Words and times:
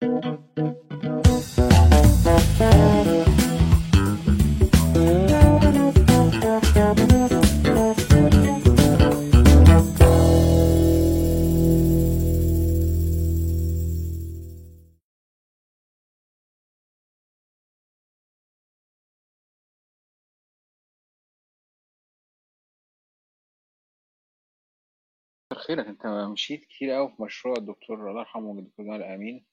خيرك 0.00 0.40
أنت 25.86 26.06
مشيت 26.06 26.64
كتير 26.64 26.90
قوي 26.90 27.08
في 27.16 27.22
مشروع 27.22 27.56
الدكتور 27.56 28.10
الله 28.10 28.20
يرحمه 28.20 28.58
الدكتور 28.58 28.86
جمال 28.86 29.02
أمين. 29.02 29.49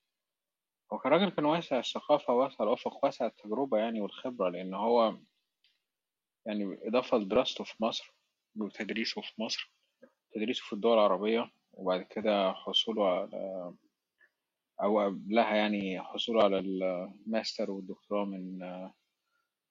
هو 0.94 1.00
كان 1.00 1.12
راجل 1.12 1.30
كان 1.30 1.46
واسع 1.46 1.80
الثقافة 1.80 2.34
واسع 2.34 2.64
الأفق 2.64 3.06
واسع 3.06 3.26
التجربة 3.26 3.78
يعني 3.78 4.02
والخبرة 4.02 4.50
لأن 4.50 4.74
هو 4.74 5.18
يعني 6.46 6.78
إضافة 6.88 7.18
لدراسته 7.18 7.64
في 7.64 7.84
مصر 7.84 8.14
وتدريسه 8.58 9.22
في 9.22 9.42
مصر 9.42 9.74
تدريسه 10.36 10.64
في 10.66 10.74
الدول 10.74 10.94
العربية 10.94 11.52
وبعد 11.74 12.02
كده 12.02 12.54
حصوله 12.54 13.08
على 13.08 13.74
أو 14.84 15.00
قبلها 15.00 15.56
يعني 15.56 16.02
حصوله 16.02 16.44
على 16.44 16.60
الماستر 16.60 17.72
والدكتوراه 17.72 18.26
من 18.26 18.60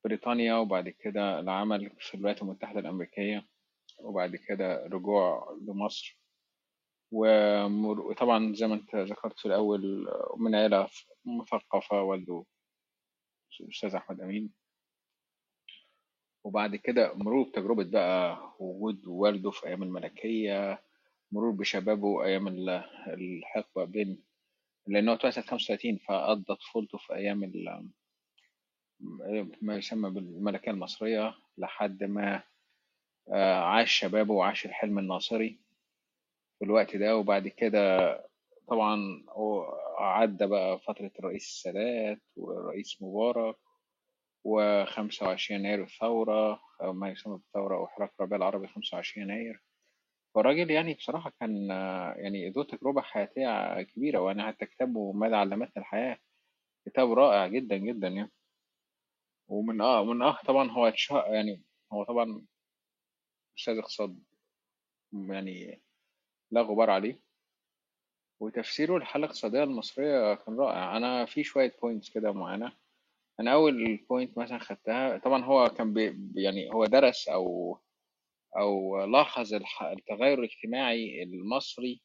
بريطانيا 0.04 0.54
وبعد 0.54 0.88
كده 0.88 1.40
العمل 1.40 1.90
في 1.98 2.14
الولايات 2.14 2.42
المتحدة 2.42 2.80
الأمريكية 2.80 3.48
وبعد 3.98 4.36
كده 4.36 4.86
رجوع 4.86 5.56
لمصر. 5.62 6.20
وطبعا 7.16 8.54
زي 8.54 8.66
ما 8.66 8.74
انت 8.74 8.96
ذكرت 8.96 9.38
في 9.38 9.46
الأول 9.46 10.08
من 10.36 10.54
عيلة 10.54 10.88
مثقفة 11.24 12.02
والده 12.02 12.44
الأستاذ 13.60 13.94
أحمد 13.94 14.20
أمين. 14.20 14.52
وبعد 16.44 16.76
كده 16.76 17.14
مرور 17.14 17.48
بتجربة 17.48 17.84
بقى 17.84 18.38
وجود 18.60 19.06
والده 19.06 19.50
في 19.50 19.66
أيام 19.66 19.82
الملكية 19.82 20.82
مرور 21.32 21.50
بشبابه 21.50 22.24
أيام 22.24 22.48
ال- 22.48 22.84
الحقبة 23.08 23.84
بين 23.84 24.22
لأنه 24.86 25.12
اتولد 25.14 25.32
سنة 25.34 25.44
35 25.44 25.98
فقضى 25.98 26.54
طفولته 26.54 26.98
في 26.98 27.14
أيام 27.14 27.44
ال- 27.44 27.90
ما 29.62 29.76
يسمى 29.76 30.10
بالملكية 30.10 30.70
المصرية 30.70 31.34
لحد 31.58 32.04
ما 32.04 32.42
آه، 33.32 33.54
عاش 33.60 33.92
شبابه 33.92 34.34
وعاش 34.34 34.66
الحلم 34.66 34.98
الناصري. 34.98 35.60
في 36.58 36.64
الوقت 36.64 36.96
ده 36.96 37.16
وبعد 37.16 37.48
كده 37.48 37.98
طبعا 38.68 39.24
هو 39.30 39.62
عدى 39.98 40.46
بقى 40.46 40.78
فترة 40.80 41.10
الرئيس 41.18 41.42
السادات 41.44 42.22
والرئيس 42.36 43.02
مبارك 43.02 43.56
وخمسة 44.44 45.26
وعشرين 45.26 45.60
يناير 45.60 45.82
الثورة 45.84 46.60
أو 46.82 46.92
ما 46.92 47.10
يسمى 47.10 47.36
بالثورة 47.36 47.76
أو 47.76 47.86
حراك 47.86 48.12
الربيع 48.20 48.36
العربي 48.38 48.68
خمسة 48.68 48.94
وعشرين 48.96 49.30
يناير. 49.30 49.60
فالراجل 50.34 50.70
يعني 50.70 50.94
بصراحة 50.94 51.32
كان 51.40 51.66
يعني 52.16 52.50
ذو 52.50 52.62
تجربة 52.62 53.00
حياتية 53.02 53.82
كبيرة 53.82 54.18
وأنا 54.20 54.46
حتى 54.48 54.66
كتابه 54.66 55.12
ماذا 55.12 55.36
علمتنا 55.36 55.72
الحياة. 55.76 56.18
كتاب 56.86 57.12
رائع 57.12 57.46
جدا 57.46 57.76
جدا 57.76 58.08
يعني. 58.08 58.32
ومن 59.48 59.80
آه 59.80 60.04
من 60.04 60.22
آه 60.22 60.38
طبعا 60.46 60.70
هو 60.70 60.92
يعني 61.26 61.62
هو 61.92 62.04
طبعا 62.04 62.46
أستاذ 63.58 63.78
اقتصاد 63.78 64.22
يعني 65.12 65.82
لا 66.50 66.62
غبار 66.62 66.90
عليه. 66.90 67.20
وتفسيره 68.40 68.98
للحالة 68.98 69.24
الاقتصادية 69.24 69.64
المصرية 69.64 70.34
كان 70.34 70.56
رائع. 70.56 70.96
أنا 70.96 71.24
في 71.24 71.44
شوية 71.44 71.76
points 71.82 72.10
كده 72.10 72.32
معينة. 72.32 72.72
أنا 73.40 73.52
أول 73.52 73.96
point 74.10 74.38
مثلا 74.38 74.58
خدتها 74.58 75.18
طبعا 75.18 75.44
هو 75.44 75.68
كان 75.68 75.92
بي 75.92 76.32
يعني 76.34 76.72
هو 76.72 76.86
درس 76.86 77.28
أو 77.28 77.78
أو 78.58 79.04
لاحظ 79.04 79.54
التغير 79.82 80.38
الاجتماعي 80.38 81.22
المصري 81.22 82.02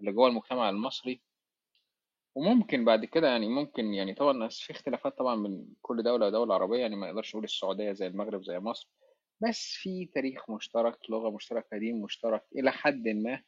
اللي 0.00 0.12
جوه 0.12 0.28
المجتمع 0.28 0.70
المصري. 0.70 1.22
وممكن 2.34 2.84
بعد 2.84 3.04
كده 3.04 3.28
يعني 3.28 3.48
ممكن 3.48 3.94
يعني 3.94 4.14
طبعا 4.14 4.48
في 4.48 4.70
اختلافات 4.70 5.18
طبعا 5.18 5.34
من 5.34 5.66
كل 5.82 6.02
دولة 6.02 6.26
ودولة 6.26 6.54
عربية 6.54 6.78
يعني 6.78 6.96
ما 6.96 7.06
نقدرش 7.06 7.30
نقول 7.30 7.44
السعودية 7.44 7.92
زي 7.92 8.06
المغرب 8.06 8.42
زي 8.42 8.58
مصر. 8.58 8.88
بس 9.40 9.72
في 9.82 10.06
تاريخ 10.14 10.50
مشترك 10.50 11.10
لغة 11.10 11.30
مشتركة 11.30 11.78
دين 11.78 12.02
مشترك 12.02 12.44
إلى 12.56 12.72
حد 12.72 13.08
ما 13.08 13.42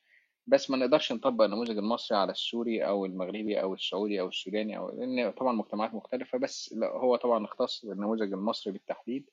بس 0.51 0.71
ما 0.71 0.77
نقدرش 0.77 1.13
نطبق 1.13 1.45
النموذج 1.45 1.79
المصري 1.79 2.19
على 2.19 2.33
السوري 2.33 2.87
أو 2.87 3.07
المغربي 3.07 3.61
أو 3.63 3.75
السعودي 3.75 4.21
أو 4.21 4.29
السوداني 4.29 4.79
أو 4.79 4.91
لأن 4.91 5.31
طبعا 5.31 5.53
مجتمعات 5.53 5.95
مختلفة 5.95 6.39
بس 6.39 6.75
لا 6.77 6.87
هو 6.87 7.17
طبعا 7.17 7.45
اختص 7.45 7.85
بالنموذج 7.85 8.33
المصري 8.33 8.73
بالتحديد. 8.73 9.31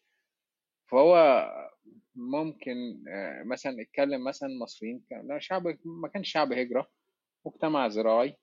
فهو 0.91 1.45
ممكن 2.16 3.03
آه، 3.07 3.44
مثلا 3.44 3.81
اتكلم 3.81 4.23
مثلا 4.23 4.50
مصريين 4.61 5.03
لا 5.23 5.39
شعب 5.39 5.77
ما 5.85 6.07
كانش 6.07 6.31
شعب 6.31 6.53
هجرة 6.53 6.88
مجتمع 7.45 7.88
زراعي 7.88 8.38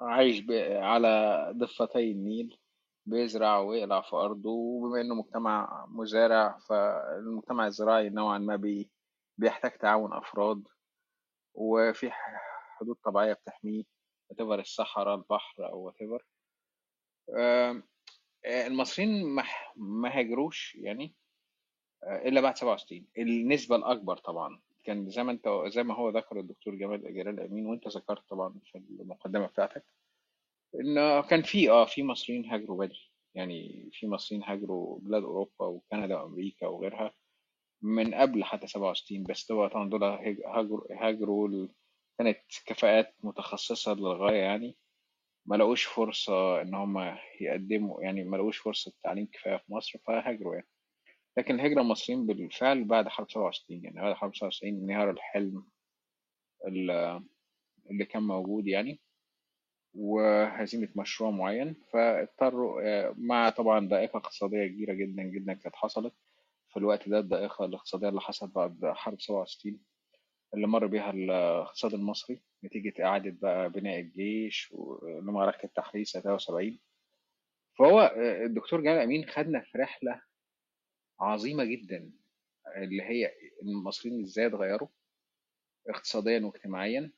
عايش 0.00 0.44
على 0.70 1.44
ضفتي 1.56 2.12
النيل 2.12 2.58
بيزرع 3.06 3.58
ويقلع 3.58 4.00
في 4.00 4.16
أرضه 4.16 4.50
وبما 4.50 5.00
إنه 5.00 5.14
مجتمع 5.14 5.86
مزارع 5.88 6.58
فالمجتمع 6.68 7.66
الزراعي 7.66 8.08
نوعا 8.08 8.38
ما 8.38 8.56
بي 8.56 8.90
بيحتاج 9.38 9.70
تعاون 9.70 10.12
أفراد. 10.12 10.62
وفي 11.54 12.10
حدود 12.78 12.96
طبيعية 13.04 13.32
بتحميه 13.32 13.82
whatever 14.32 14.58
الصحراء 14.58 15.14
البحر 15.14 15.66
أو 15.68 15.90
whatever. 15.92 16.22
آه، 17.38 17.82
المصريين 18.46 19.36
ما 19.76 20.18
هاجروش 20.18 20.74
يعني 20.74 21.14
آه، 22.04 22.28
إلا 22.28 22.40
بعد 22.40 22.56
67 22.56 23.06
النسبة 23.18 23.76
الأكبر 23.76 24.16
طبعا. 24.16 24.60
كان 24.84 25.10
زي 25.10 25.22
ما 25.22 25.32
أنت 25.32 25.48
زي 25.66 25.82
ما 25.82 25.94
هو 25.94 26.08
ذكر 26.10 26.40
الدكتور 26.40 26.74
جمال 26.74 27.14
جلال 27.14 27.40
أمين 27.40 27.66
وأنت 27.66 27.88
ذكرت 27.88 28.28
طبعا 28.28 28.60
في 28.64 28.78
المقدمة 28.78 29.46
بتاعتك 29.46 29.84
إن 30.74 31.20
كان 31.20 31.42
في 31.42 31.70
أه 31.70 31.84
في 31.84 32.02
مصريين 32.02 32.44
هاجروا 32.46 32.84
بدري. 32.86 33.10
يعني 33.34 33.88
في 33.92 34.06
مصريين 34.08 34.44
هاجروا 34.44 34.98
بلاد 35.00 35.22
أوروبا 35.22 35.66
وكندا 35.66 36.16
وأمريكا 36.20 36.66
وغيرها. 36.66 37.14
من 37.82 38.14
قبل 38.14 38.44
حتى 38.44 38.66
67 38.66 39.22
بس 39.24 39.46
طبعا 39.46 39.90
دول 39.90 40.04
هاج- 40.04 40.42
هاجروا 40.46 40.80
هاجروا 40.90 41.68
كانت 42.18 42.38
كفاءات 42.66 43.14
متخصصة 43.24 43.94
للغاية 43.94 44.36
يعني. 44.42 44.76
ما 45.46 45.56
لقوش 45.56 45.84
فرصة 45.84 46.62
إن 46.62 46.74
هم 46.74 47.16
يقدموا 47.40 48.02
يعني 48.02 48.24
ما 48.24 48.36
لقوش 48.36 48.58
فرصة 48.58 48.92
تعليم 49.04 49.26
كفاية 49.32 49.56
في 49.56 49.72
مصر 49.72 49.98
فهاجروا 50.06 50.54
يعني. 50.54 50.66
لكن 51.38 51.54
الهجرة 51.54 51.80
المصريين 51.80 52.26
بالفعل 52.26 52.84
بعد 52.84 53.08
حرب 53.08 53.30
67 53.30 53.84
يعني 53.84 54.00
بعد 54.00 54.14
حرب 54.14 54.34
67 54.34 54.74
انهيار 54.84 55.10
الحلم 55.10 55.64
ال- 56.68 57.22
اللي 57.90 58.04
كان 58.04 58.22
موجود 58.22 58.66
يعني 58.68 59.00
وهزيمة 59.94 60.88
مشروع 60.96 61.30
معين. 61.30 61.76
فاضطروا 61.92 62.82
آه، 62.84 63.14
مع 63.18 63.50
طبعا 63.50 63.88
ضائقة 63.88 64.16
اقتصادية 64.16 64.66
كبيرة 64.66 64.92
جدا 64.94 65.22
جدا 65.22 65.54
كانت 65.54 65.76
حصلت. 65.76 66.14
في 66.70 66.76
الوقت 66.76 67.08
ده 67.08 67.18
الضائقة 67.18 67.64
الاقتصادية 67.64 68.08
اللي 68.08 68.20
حصلت 68.20 68.54
بعد 68.54 68.80
حرب 68.84 69.20
67 69.20 69.80
اللي 70.54 70.66
مر 70.66 70.86
بيها 70.86 71.10
الاقتصاد 71.10 71.94
المصري 71.94 72.42
نتيجة 72.64 73.04
إعادة 73.04 73.36
بقى 73.42 73.70
بناء 73.70 74.00
الجيش 74.00 74.68
ولمعركة 74.72 75.64
التحرير 75.66 76.04
سنة 76.04 76.22
73 76.22 76.78
فهو 77.78 78.00
آه، 78.00 78.44
الدكتور 78.44 78.80
جلال 78.80 78.98
أمين 78.98 79.28
خدنا 79.28 79.60
في 79.60 79.78
رحلة 79.78 80.22
عظيمة 81.20 81.64
جدا 81.64 82.10
اللي 82.76 83.02
هي 83.02 83.32
المصريين 83.62 84.20
إزاي 84.22 84.46
اتغيروا 84.46 84.88
اقتصاديا 85.88 86.40
واجتماعيا. 86.46 87.12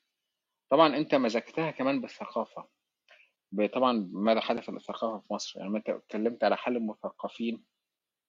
طبعا 0.70 0.96
أنت 0.96 1.14
مزجتها 1.14 1.70
كمان 1.70 2.00
بالثقافة 2.00 2.68
ب- 3.52 3.66
طبعا 3.66 4.08
ماذا 4.12 4.40
حدث 4.40 4.70
للثقافة 4.70 5.18
في 5.26 5.32
مصر. 5.32 5.60
يعني 5.60 5.76
أنت 5.76 5.88
اتكلمت 5.88 6.44
على 6.44 6.56
حال 6.56 6.76
المثقفين 6.76 7.64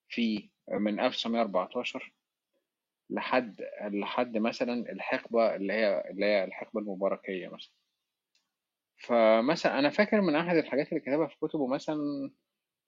في 0.09 0.49
من 0.71 0.99
1914 0.99 2.13
لحد 3.09 3.61
لحد 3.81 4.37
مثلا 4.37 4.73
الحقبة 4.91 5.55
اللي 5.55 5.73
هي 5.73 6.09
اللي 6.11 6.25
هي 6.25 6.43
الحقبة 6.43 6.79
المباركية 6.79 7.47
مثلا. 7.47 7.73
فمثلا 8.97 9.79
أنا 9.79 9.89
فاكر 9.89 10.21
من 10.21 10.35
أحد 10.35 10.55
الحاجات 10.55 10.89
اللي 10.89 10.99
كتبها 10.99 11.27
في 11.27 11.35
كتبه 11.41 11.67
مثلا 11.67 12.31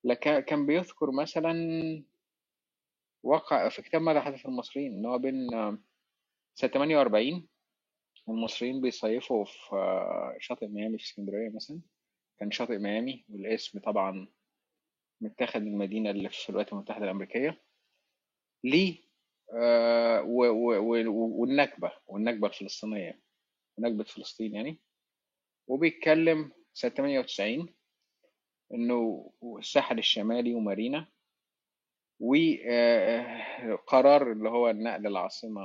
لك 0.03 0.45
كان 0.45 0.65
بيذكر 0.65 1.11
مثلا 1.11 1.53
واقع 3.23 3.69
في 3.69 3.81
كتاب 3.81 4.01
ماذا 4.01 4.21
حدث 4.21 4.45
للمصريين 4.45 4.93
إن 4.93 5.05
هو 5.05 5.17
بين 5.17 5.49
سنة 6.55 6.69
48 6.71 7.47
والمصريين 8.27 8.81
بيصيفوا 8.81 9.45
في 9.45 10.35
شاطئ 10.39 10.67
ميامي 10.67 10.97
في 10.97 11.03
اسكندرية 11.03 11.49
مثلا. 11.49 11.81
كان 12.39 12.51
شاطئ 12.51 12.77
ميامي 12.77 13.25
والاسم 13.29 13.79
طبعا 13.79 14.27
متاخد 15.21 15.61
من 15.61 15.67
المدينة 15.67 16.09
اللي 16.09 16.29
في 16.29 16.49
الولايات 16.49 16.73
المتحدة 16.73 17.05
الأمريكية. 17.05 17.61
ليه 18.65 19.05
آه 19.53 20.21
و 20.21 20.45
و 20.45 20.73
و 20.81 21.41
والنكبة 21.41 21.91
والنكبة 22.07 22.47
الفلسطينية 22.47 23.21
نكبة 23.79 24.03
فلسطين 24.03 24.55
يعني. 24.55 24.79
وبيتكلم 25.67 26.51
سنة 26.73 26.91
98 26.91 27.75
إنه 28.73 29.31
الساحل 29.59 29.99
الشمالي 29.99 30.53
ومارينا 30.53 31.07
وقرار 33.69 34.31
اللي 34.31 34.49
هو 34.49 34.71
نقل 34.71 35.07
العاصمة 35.07 35.61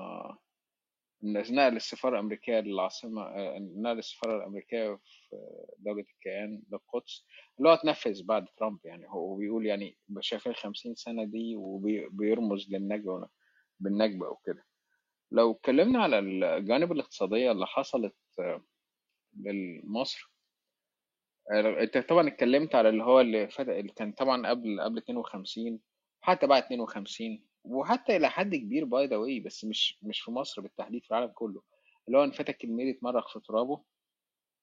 نقل 1.23 1.77
السفارة 1.77 2.15
الأمريكية 2.15 2.61
للعاصمة 2.61 3.23
آه، 3.23 3.59
نقل 3.59 3.99
السفارة 3.99 4.37
الأمريكية 4.37 4.97
في 4.97 5.37
دولة 5.79 6.05
الكيان 6.15 6.63
للقدس 6.73 7.27
اللي 7.59 7.69
هو 7.69 7.75
اتنفذ 7.75 8.25
بعد 8.25 8.47
ترامب 8.57 8.79
يعني. 8.85 9.07
هو 9.09 9.37
بيقول 9.37 9.67
يعني 9.67 9.97
شايف 10.21 10.47
ال 10.49 10.57
50 10.57 10.95
سنة 10.95 11.25
دي 11.25 11.57
وبيرمز 11.57 12.67
للنكبة 12.71 13.29
بالنكبة 13.81 14.29
وكده 14.29 14.65
لو 15.33 15.53
اتكلمنا 15.53 16.03
على 16.03 16.19
الجانب 16.19 16.93
الاقتصادية 16.93 17.53
اللي 17.53 17.67
حصلت 17.67 18.17
آه، 18.39 18.65
لمصر 19.37 20.31
آه، 21.53 21.83
أنت 21.83 21.99
طبعا 21.99 22.29
اتكلمت 22.29 22.75
على 22.75 22.89
اللي 22.89 23.05
هو 23.05 23.21
اللي 23.21 23.49
فات 23.49 23.69
اللي 23.69 23.93
كان 23.93 24.13
طبعا 24.13 24.49
قبل 24.49 24.81
قبل 24.81 24.99
52 24.99 25.81
وحتى 26.23 26.47
بعد 26.47 26.63
52 26.63 27.50
وحتى 27.65 28.17
إلى 28.17 28.31
حد 28.31 28.55
كبير 28.57 28.85
by 28.85 29.07
the 29.07 29.17
way 29.17 29.41
بس 29.41 29.65
مش 29.65 29.99
مش 30.03 30.21
في 30.21 30.31
مصر 30.31 30.63
بالتحديد 30.63 31.05
في 31.05 31.11
العالم 31.11 31.33
كله. 31.35 31.63
اللي 32.07 32.19
هو 32.19 32.25
إن 32.25 32.35
فاتك 32.35 32.65
الميري 32.65 32.89
يتمرغ 32.89 33.29
في 33.33 33.41
ترابه. 33.41 33.81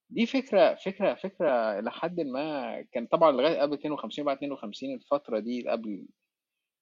دي 0.10 0.26
فكرة 0.26 0.76
فكرة 0.76 1.14
فكرة 1.14 1.80
إلى 1.80 1.92
حد 1.92 2.20
ما 2.22 2.82
كان 2.92 3.06
طبعا 3.08 3.32
لغاية 3.32 3.62
قبل 3.62 3.74
52 3.74 4.26
بعد 4.26 4.38
52 4.38 4.94
الفترة 4.94 5.40
دي 5.40 5.70
قبل 5.70 6.06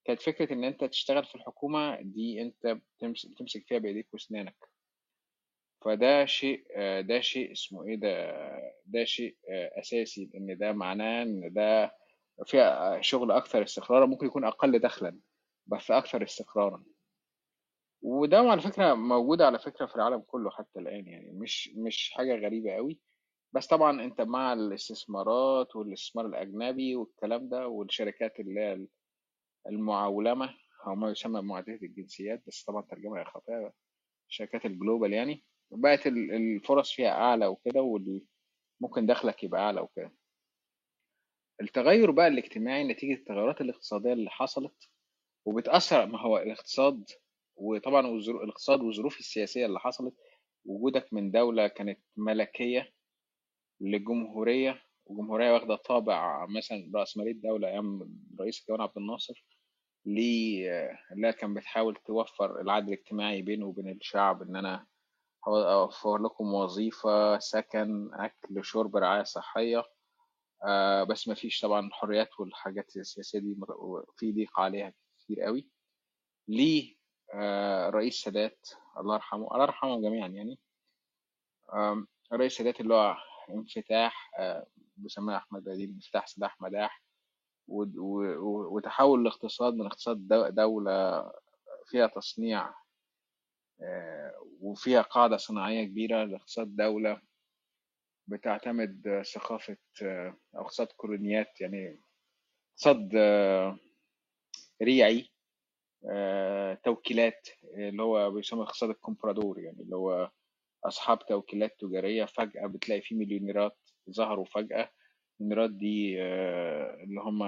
كانت 0.04 0.22
فكرة 0.22 0.52
إن 0.52 0.64
أنت 0.64 0.84
تشتغل 0.84 1.24
في 1.24 1.34
الحكومة 1.34 2.00
دي 2.00 2.42
أنت 2.42 2.78
بتمسك, 2.98 3.66
فيها 3.66 3.78
بإيديك 3.78 4.14
وأسنانك. 4.14 4.56
فده 5.84 6.24
شيء 6.24 6.64
ده 7.00 7.20
شيء 7.20 7.52
اسمه 7.52 7.86
إيه 7.86 7.96
ده 7.96 8.32
ده 8.86 9.04
شيء 9.04 9.36
أساسي 9.78 10.30
لأن 10.34 10.58
ده 10.58 10.72
معناه 10.72 11.22
إن 11.22 11.52
ده 11.52 11.94
فيها 12.46 13.00
شغل 13.00 13.30
أكثر 13.30 13.62
استقرارا 13.62 14.06
ممكن 14.06 14.26
يكون 14.26 14.44
أقل 14.44 14.78
دخلا. 14.78 15.18
بس 15.66 15.90
أكثر 15.90 16.22
استقرارا. 16.22 16.84
وده 18.02 18.38
على 18.38 18.60
فكرة 18.60 18.94
موجود 18.94 19.42
على 19.42 19.58
فكرة 19.58 19.86
في 19.86 19.96
العالم 19.96 20.20
كله 20.20 20.50
حتى 20.50 20.78
الآن 20.78 21.06
يعني 21.08 21.32
مش 21.32 21.70
مش 21.76 22.10
حاجة 22.14 22.34
غريبة 22.36 22.72
قوي 22.72 23.00
بس 23.52 23.66
طبعا 23.66 24.02
أنت 24.04 24.20
مع 24.20 24.52
الاستثمارات 24.52 25.76
والاستثمار 25.76 26.26
الأجنبي 26.26 26.96
والكلام 26.96 27.48
ده 27.48 27.68
والشركات 27.68 28.40
اللي 28.40 28.60
هي 28.60 28.86
المعولمة 29.68 30.54
أو 30.86 30.94
ما 30.94 31.10
يسمى 31.10 31.42
معادلة 31.42 31.78
الجنسيات 31.82 32.42
بس 32.46 32.64
طبعا 32.64 32.82
ترجمة 32.82 33.24
خاطئة 33.24 33.72
شركات 34.28 34.66
الجلوبال 34.66 35.12
يعني. 35.12 35.44
بقت 35.70 36.06
الفرص 36.06 36.92
فيها 36.92 37.10
أعلى 37.10 37.46
وكده 37.46 37.82
وممكن 38.80 39.06
دخلك 39.06 39.44
يبقى 39.44 39.60
أعلى 39.60 39.80
وكده. 39.80 40.12
التغير 41.60 42.10
بقى 42.10 42.26
الاجتماعي 42.26 42.84
نتيجة 42.84 43.14
التغيرات 43.14 43.60
الاقتصادية 43.60 44.12
اللي 44.12 44.30
حصلت 44.30 44.90
وبتأثر 45.46 46.06
ما 46.06 46.20
هو 46.20 46.38
الاقتصاد 46.38 47.04
وطبعا 47.56 48.06
الاقتصاد 48.44 48.80
والظروف 48.80 49.18
السياسية 49.18 49.66
اللي 49.66 49.80
حصلت 49.80 50.14
وجودك 50.64 51.12
من 51.12 51.30
دولة 51.30 51.66
كانت 51.68 51.98
ملكية 52.16 52.92
لجمهورية 53.80 54.82
وجمهورية 55.06 55.52
واخدة 55.52 55.76
طابع 55.76 56.46
مثلا 56.46 56.90
رأسمالية 56.94 57.32
الدولة 57.32 57.68
أيام 57.68 58.00
رئيس 58.40 58.60
الجمهورية 58.60 58.82
عبد 58.82 58.98
الناصر 58.98 59.44
اللي 60.06 60.62
كان 61.30 61.54
بتحاول 61.54 61.96
توفر 61.96 62.60
العدل 62.60 62.88
الاجتماعي 62.92 63.42
بينه 63.42 63.66
وبين 63.66 63.88
الشعب 63.90 64.42
إن 64.42 64.56
أنا 64.56 64.86
أوفر 65.48 66.18
لكم 66.18 66.54
وظيفة 66.54 67.38
سكن 67.38 68.10
أكل 68.14 68.64
شرب 68.64 68.96
رعاية 68.96 69.22
صحية؟ 69.22 69.82
آه 70.64 71.04
بس 71.04 71.28
ما 71.28 71.34
فيش 71.34 71.60
طبعا 71.60 71.88
حريات 71.92 72.40
والحاجات 72.40 72.96
السياسية 72.96 73.38
دي 73.38 73.56
في 74.16 74.32
ضيق 74.32 74.60
عليها. 74.60 74.92
كتير 75.26 75.40
قوي. 75.42 75.68
ليه؟ 76.48 76.96
آه 77.34 77.90
رئيس 77.90 78.14
سادات 78.14 78.68
الله 78.98 79.14
يرحمه 79.14 79.52
الله 79.52 79.62
يرحمهم 79.62 80.02
جميعا 80.02 80.28
يعني. 80.28 80.58
رئيس 82.32 82.56
سادات 82.56 82.80
اللي 82.80 82.94
هو 82.94 83.16
انفتاح 83.50 84.30
آه 84.38 84.66
بيسميها 84.96 85.36
أحمد 85.36 85.64
بديل 85.64 85.90
انفتاح 85.90 86.26
سلاح 86.26 86.60
مداح 86.60 87.02
وتحول 87.68 89.20
الاقتصاد 89.20 89.74
من 89.74 89.86
اقتصاد 89.86 90.28
دولة 90.54 91.32
فيها 91.86 92.06
تصنيع 92.06 92.74
آه، 93.80 94.32
وفيها 94.60 95.02
قاعدة 95.02 95.36
صناعية 95.36 95.84
كبيرة 95.84 96.24
لاقتصاد 96.24 96.76
دولة 96.76 97.20
بتعتمد 98.26 99.22
ثقافة 99.34 99.76
أو 100.02 100.62
اقتصاد 100.62 100.86
كولونيات 100.86 101.60
يعني 101.60 102.00
اقتصاد 102.72 103.08
ريعي 104.82 105.28
توكيلات 106.84 107.48
اللي 107.76 108.02
هو 108.02 108.30
بيسمى 108.30 108.62
اقتصاد 108.62 108.90
الكومبرادور 108.90 109.60
يعني 109.60 109.80
اللي 109.82 109.96
هو 109.96 110.30
أصحاب 110.84 111.26
توكيلات 111.26 111.76
تجارية 111.80 112.24
فجأة 112.24 112.66
بتلاقي 112.66 113.00
في 113.00 113.14
مليونيرات 113.14 113.78
ظهروا 114.10 114.44
فجأة. 114.44 114.90
المليونيرات 115.40 115.70
دي 115.70 116.22
اللي 117.02 117.20
هم 117.20 117.42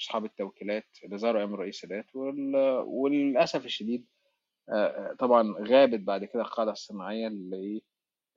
أصحاب 0.00 0.24
التوكيلات 0.24 0.86
اللي 1.04 1.18
ظهروا 1.18 1.40
أيام 1.40 1.54
الرئيس 1.54 1.74
السادات 1.74 2.06
وللأسف 2.86 3.64
الشديد 3.64 4.06
طبعا 5.18 5.54
غابت 5.68 6.00
بعد 6.00 6.24
كده 6.24 6.42
القاعدة 6.42 6.72
الصناعية 6.72 7.26
اللي 7.26 7.82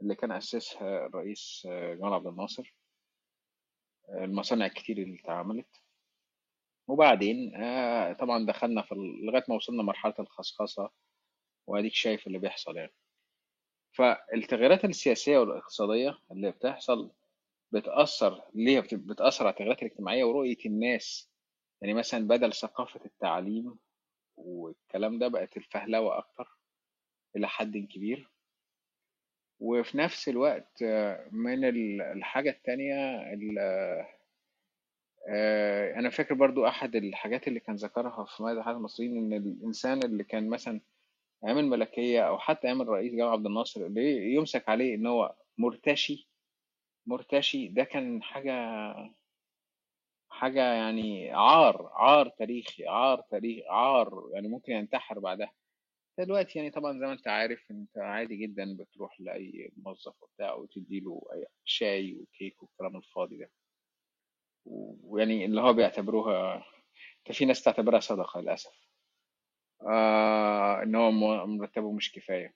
اللي 0.02 0.16
كان 0.16 0.32
أسسها 0.32 1.06
الرئيس 1.06 1.62
جمال 1.68 2.14
عبد 2.14 2.28
الناصر. 2.28 2.76
المصانع 4.10 4.66
الكتير 4.66 4.98
اللي 4.98 5.20
اتعملت. 5.24 5.83
وبعدين 6.88 7.52
طبعا 8.20 8.46
دخلنا 8.46 8.82
في 8.82 8.96
لغاية 9.24 9.44
ما 9.50 9.56
وصلنا 9.56 9.84
مرحلة 9.84 10.14
الخصخصة 10.20 10.92
وأديك 11.68 11.94
شايف 11.94 12.28
اللي 12.28 12.38
بيحصل 12.40 12.78
يعني. 12.78 12.94
فالتغييرات 13.92 14.86
السياسية 14.86 15.38
والاقتصادية 15.38 16.18
اللي 16.32 16.52
بتحصل 16.52 17.12
بتأثر 17.72 18.42
ليه؟ 18.54 18.80
بتأثر 18.94 19.44
على 19.46 19.52
التغييرات 19.52 19.84
الاجتماعية 19.84 20.24
ورؤية 20.24 20.58
الناس. 20.66 21.30
يعني 21.82 21.94
مثلا 21.94 22.28
بدل 22.28 22.54
ثقافة 22.54 23.00
التعليم 23.06 23.80
والكلام 24.38 25.20
ده 25.20 25.28
بقت 25.28 25.58
الفهلوة 25.58 26.18
أكتر 26.18 26.58
إلى 27.36 27.48
حد 27.48 27.78
كبير. 27.78 28.30
وفي 29.60 29.98
نفس 29.98 30.30
الوقت 30.30 30.84
من 31.32 31.66
الحاجة 32.02 32.50
التانية 32.50 33.34
آه، 35.30 35.94
أنا 36.00 36.10
فاكر 36.10 36.34
برضو 36.34 36.68
أحد 36.68 36.96
الحاجات 36.96 37.48
اللي 37.48 37.60
كان 37.60 37.76
ذكرها 37.76 38.26
في 38.26 38.44
ماذا 38.44 38.64
حدث 38.64 38.76
المصريين 38.78 39.18
إن 39.18 39.34
الإنسان 39.34 40.00
اللي 40.04 40.24
كان 40.24 40.50
مثلا 40.50 40.82
أيام 41.46 41.58
الملكية 41.58 42.28
أو 42.28 42.40
حتى 42.40 42.68
أيام 42.68 42.82
الرئيس 42.82 43.12
جمال 43.14 43.28
عبد 43.30 43.46
الناصر 43.46 43.82
اللي 43.86 44.34
يمسك 44.34 44.70
عليه 44.70 44.96
إن 44.96 45.06
هو 45.08 45.36
مرتشي 45.58 46.30
مرتشي 47.08 47.68
ده 47.68 47.84
كان 47.84 48.24
حاجة 48.24 48.54
حاجة 50.30 50.74
يعني 50.74 51.32
عار 51.32 51.90
عار 51.94 52.30
تاريخي 52.30 52.88
عار 52.88 53.22
تاريخ 53.22 53.66
عار 53.70 54.30
يعني 54.34 54.48
ممكن 54.48 54.74
ينتحر 54.74 55.20
بعدها. 55.20 55.52
دلوقتي 56.20 56.60
يعني 56.60 56.72
طبعا 56.72 56.94
زي 57.00 57.06
ما 57.06 57.14
أنت 57.14 57.28
عارف 57.28 57.72
أنت 57.72 57.98
عادي 57.98 58.36
جدا 58.36 58.78
بتروح 58.78 59.22
لأي 59.22 59.72
موظف 59.78 60.24
وبتاع 60.24 60.54
وتديله 60.54 61.22
أي 61.34 61.46
شاي 61.66 62.16
وكيك 62.22 62.64
والكلام 62.64 62.98
الفاضي 62.98 63.38
ده. 63.38 63.52
ويعني 64.66 65.46
اللي 65.46 65.62
هو 65.62 65.74
بيعتبروها 65.74 66.66
في 67.32 67.46
ناس 67.46 67.64
تعتبرها 67.64 68.00
صدقة 68.00 68.42
للأسف. 68.42 68.72
آه 69.82 70.84
إن 70.84 70.96
هو 70.96 71.12
مرتبه 71.48 71.92
مش 71.92 72.12
كفاية. 72.12 72.56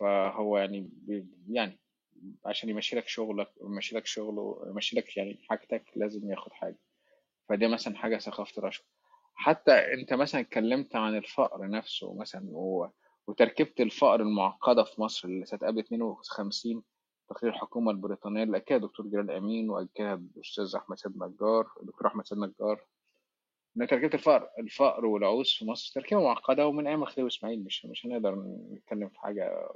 فهو 0.00 0.58
يعني 0.58 0.90
يعني 1.50 1.78
عشان 2.46 2.68
يمشي 2.68 2.96
لك 2.96 3.08
شغلك 3.08 3.52
يمشي 3.62 3.96
لك 3.96 4.06
شغله 4.06 4.64
يمشي 4.66 4.96
لك 4.96 5.16
يعني 5.16 5.38
حاجتك 5.50 5.84
لازم 5.96 6.30
ياخد 6.30 6.52
حاجة. 6.52 6.78
فدي 7.48 7.68
مثلا 7.68 7.96
حاجة 7.96 8.18
ثقافة 8.18 8.58
الرشوة 8.58 8.86
حتى 9.34 9.72
أنت 9.72 10.14
مثلا 10.14 10.40
اتكلمت 10.40 10.96
عن 10.96 11.16
الفقر 11.16 11.68
نفسه 11.70 12.14
مثلا. 12.14 12.48
وتركيبة 13.26 13.74
الفقر 13.80 14.20
المعقدة 14.20 14.84
في 14.84 15.00
مصر 15.00 15.28
اللي 15.28 15.44
سنة 15.46 15.58
قبل 15.60 15.78
52 15.78 16.82
تقرير 17.32 17.52
الحكومة 17.54 17.90
البريطانية 17.90 18.42
اللي 18.42 18.56
أكدها 18.56 18.76
الدكتور 18.76 19.06
جلال 19.06 19.30
أمين 19.30 19.70
وأكدها 19.70 20.14
الأستاذ 20.14 20.76
أحمد 20.76 20.98
سيد 20.98 21.16
نجار 21.16 21.70
الدكتور 21.82 22.06
أحمد 22.06 22.26
سيد 22.26 22.38
نجار 22.38 22.84
إن 23.76 23.86
تركيبة 23.86 24.14
الفقر 24.14 24.48
الفقر 24.58 25.06
والعوز 25.06 25.50
في 25.58 25.64
مصر 25.64 25.92
تركيبة 25.94 26.22
معقدة 26.22 26.66
ومن 26.66 26.86
أيام 26.86 27.02
الخديوي 27.02 27.28
إسماعيل 27.28 27.64
مش 27.64 27.86
مش 27.86 28.06
هنقدر 28.06 28.34
نتكلم 28.72 29.08
في 29.08 29.18
حاجة 29.20 29.68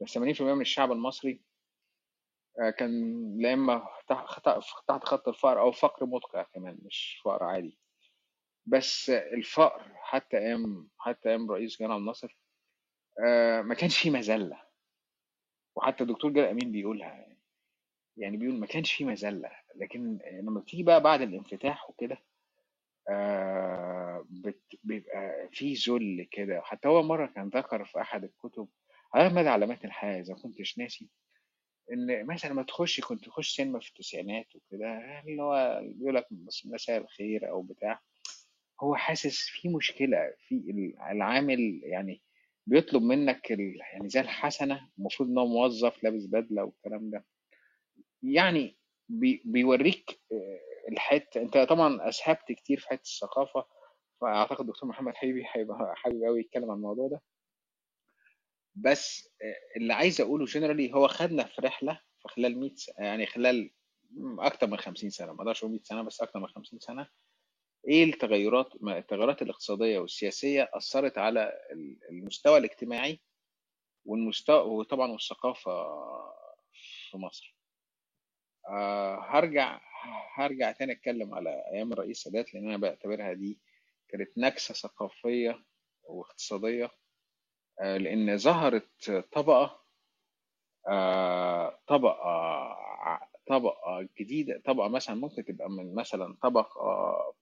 بس 0.00 0.18
80% 0.18 0.40
من 0.42 0.60
الشعب 0.60 0.92
المصري 0.92 1.42
آه، 2.60 2.70
كان 2.70 2.90
لا 3.40 3.52
إما 3.52 3.88
تحت 4.08 4.48
خط 5.04 5.28
الفقر 5.28 5.60
أو 5.60 5.72
فقر 5.72 6.06
مدقع 6.06 6.42
كمان 6.42 6.78
مش 6.82 7.20
فقر 7.24 7.44
عادي. 7.44 7.78
بس 8.66 9.10
الفقر 9.10 9.82
حتى 9.94 10.38
أيام 10.38 10.88
حتى 10.98 11.28
أيام 11.28 11.50
رئيس 11.50 11.78
جمال 11.78 11.92
عبد 11.92 12.00
الناصر 12.00 12.38
آه، 13.26 13.62
ما 13.62 13.74
كانش 13.74 13.98
فيه 13.98 14.10
مذلة 14.10 14.65
وحتى 15.76 16.04
الدكتور 16.04 16.30
جلال 16.32 16.48
أمين 16.48 16.72
بيقولها 16.72 17.26
يعني 18.16 18.36
بيقول 18.36 18.58
ما 18.58 18.66
كانش 18.66 18.92
فيه 18.92 19.04
مذلة 19.04 19.50
لكن 19.76 20.18
لما 20.32 20.60
بتيجي 20.60 20.82
بقى 20.82 21.02
بعد 21.02 21.20
الانفتاح 21.22 21.90
وكده 21.90 22.18
آه 23.08 24.26
بيبقى 24.84 25.48
في 25.52 25.74
ذل 25.74 26.26
كده. 26.30 26.60
حتى 26.60 26.88
هو 26.88 27.02
مرة 27.02 27.26
كان 27.26 27.48
ذكر 27.48 27.84
في 27.84 28.00
أحد 28.00 28.24
الكتب 28.24 28.68
على 29.14 29.34
مدى 29.34 29.48
علامات 29.48 29.84
الحياة 29.84 30.20
إذا 30.20 30.34
كنتش 30.34 30.78
ناسي 30.78 31.08
إن 31.92 32.26
مثلا 32.26 32.52
ما 32.52 32.62
تخش 32.62 33.00
كنت 33.00 33.24
تخش 33.24 33.56
سينما 33.56 33.80
في 33.80 33.88
التسعينات 33.88 34.46
وكده 34.56 35.20
اللي 35.26 35.42
هو 35.42 35.80
بيقول 35.84 36.14
لك 36.14 36.26
مساء 36.64 36.98
الخير 36.98 37.50
أو 37.50 37.62
بتاع 37.62 38.00
هو 38.80 38.94
حاسس 38.96 39.48
في 39.48 39.68
مشكلة 39.68 40.34
في 40.48 40.54
ال- 40.54 40.98
العامل 41.10 41.80
يعني 41.84 42.22
بيطلب 42.66 43.02
منك 43.02 43.52
ال... 43.52 43.74
يعني 43.92 44.08
زي 44.08 44.20
الحسنة 44.20 44.88
المفروض 44.98 45.28
إن 45.28 45.38
هو 45.38 45.46
موظف 45.46 46.04
لابس 46.04 46.26
بدلة 46.26 46.64
والكلام 46.64 47.10
ده. 47.10 47.24
يعني 48.22 48.78
بي... 49.08 49.42
بيوريك 49.44 50.20
آه، 50.32 50.58
الحتة 50.92 51.42
أنت 51.42 51.58
طبعا 51.58 52.08
أسهبت 52.08 52.52
كتير 52.52 52.80
في 52.80 52.88
حتة 52.88 53.02
الثقافة 53.02 53.64
فأعتقد 54.20 54.60
الدكتور 54.60 54.88
محمد 54.88 55.14
حبيبي 55.14 55.44
هيبقى 55.52 55.92
حابب 55.96 56.22
أوي 56.22 56.40
يتكلم 56.40 56.70
عن 56.70 56.76
الموضوع 56.76 57.08
ده. 57.08 57.20
بس 58.74 59.28
آه، 59.42 59.78
اللي 59.78 59.92
عايز 59.94 60.20
أقوله 60.20 60.44
جنرالي 60.44 60.92
هو 60.94 61.08
خدنا 61.08 61.44
في 61.44 61.60
رحلة 61.62 62.00
في 62.22 62.28
خلال 62.28 62.58
100 62.60 62.74
سنة 62.76 63.06
يعني 63.06 63.26
خلال 63.26 63.70
م، 64.10 64.40
أكتر 64.40 64.66
من 64.66 64.76
50 64.78 65.10
سنة. 65.10 65.32
ما 65.32 65.38
أقدرش 65.42 65.58
أقول 65.60 65.72
100 65.72 65.80
سنة 65.84 66.02
بس 66.02 66.20
أكتر 66.20 66.40
من 66.40 66.46
50 66.48 66.78
سنة. 66.78 67.08
إيه 67.88 68.04
التغيرات 68.04 68.74
التغيرات 68.82 69.42
الاقتصادية 69.42 69.98
والسياسية 69.98 70.70
أثرت 70.74 71.18
على 71.18 71.52
ال- 71.72 71.98
المستوى 72.10 72.58
الاجتماعي 72.58 73.20
والمستوى 74.04 74.60
وطبعا 74.60 75.12
والثقافة 75.12 75.72
في 77.10 77.16
مصر. 77.18 77.56
آه 78.68 79.18
هرجع 79.20 79.80
هرجع 80.36 80.72
تاني 80.72 80.92
أتكلم 80.92 81.34
على 81.34 81.64
أيام 81.72 81.92
الرئيس 81.92 82.22
سادات 82.22 82.54
لأن 82.54 82.68
أنا 82.68 82.76
بعتبرها 82.76 83.32
دي 83.32 83.58
كانت 84.08 84.38
نكسة 84.38 84.74
ثقافية 84.74 85.64
واقتصادية. 86.04 86.90
آه 87.80 87.96
لأن 87.96 88.36
ظهرت 88.38 89.10
طبقة 89.32 89.80
آه 90.88 91.78
طبقة 91.86 92.76
طبقة 93.48 94.08
جديدة 94.20 94.62
طبقة 94.64 94.88
مثلا 94.88 95.14
ممكن 95.16 95.44
تبقى 95.44 95.70
من 95.70 95.94
مثلا 95.94 96.36
طبقة 96.42 97.34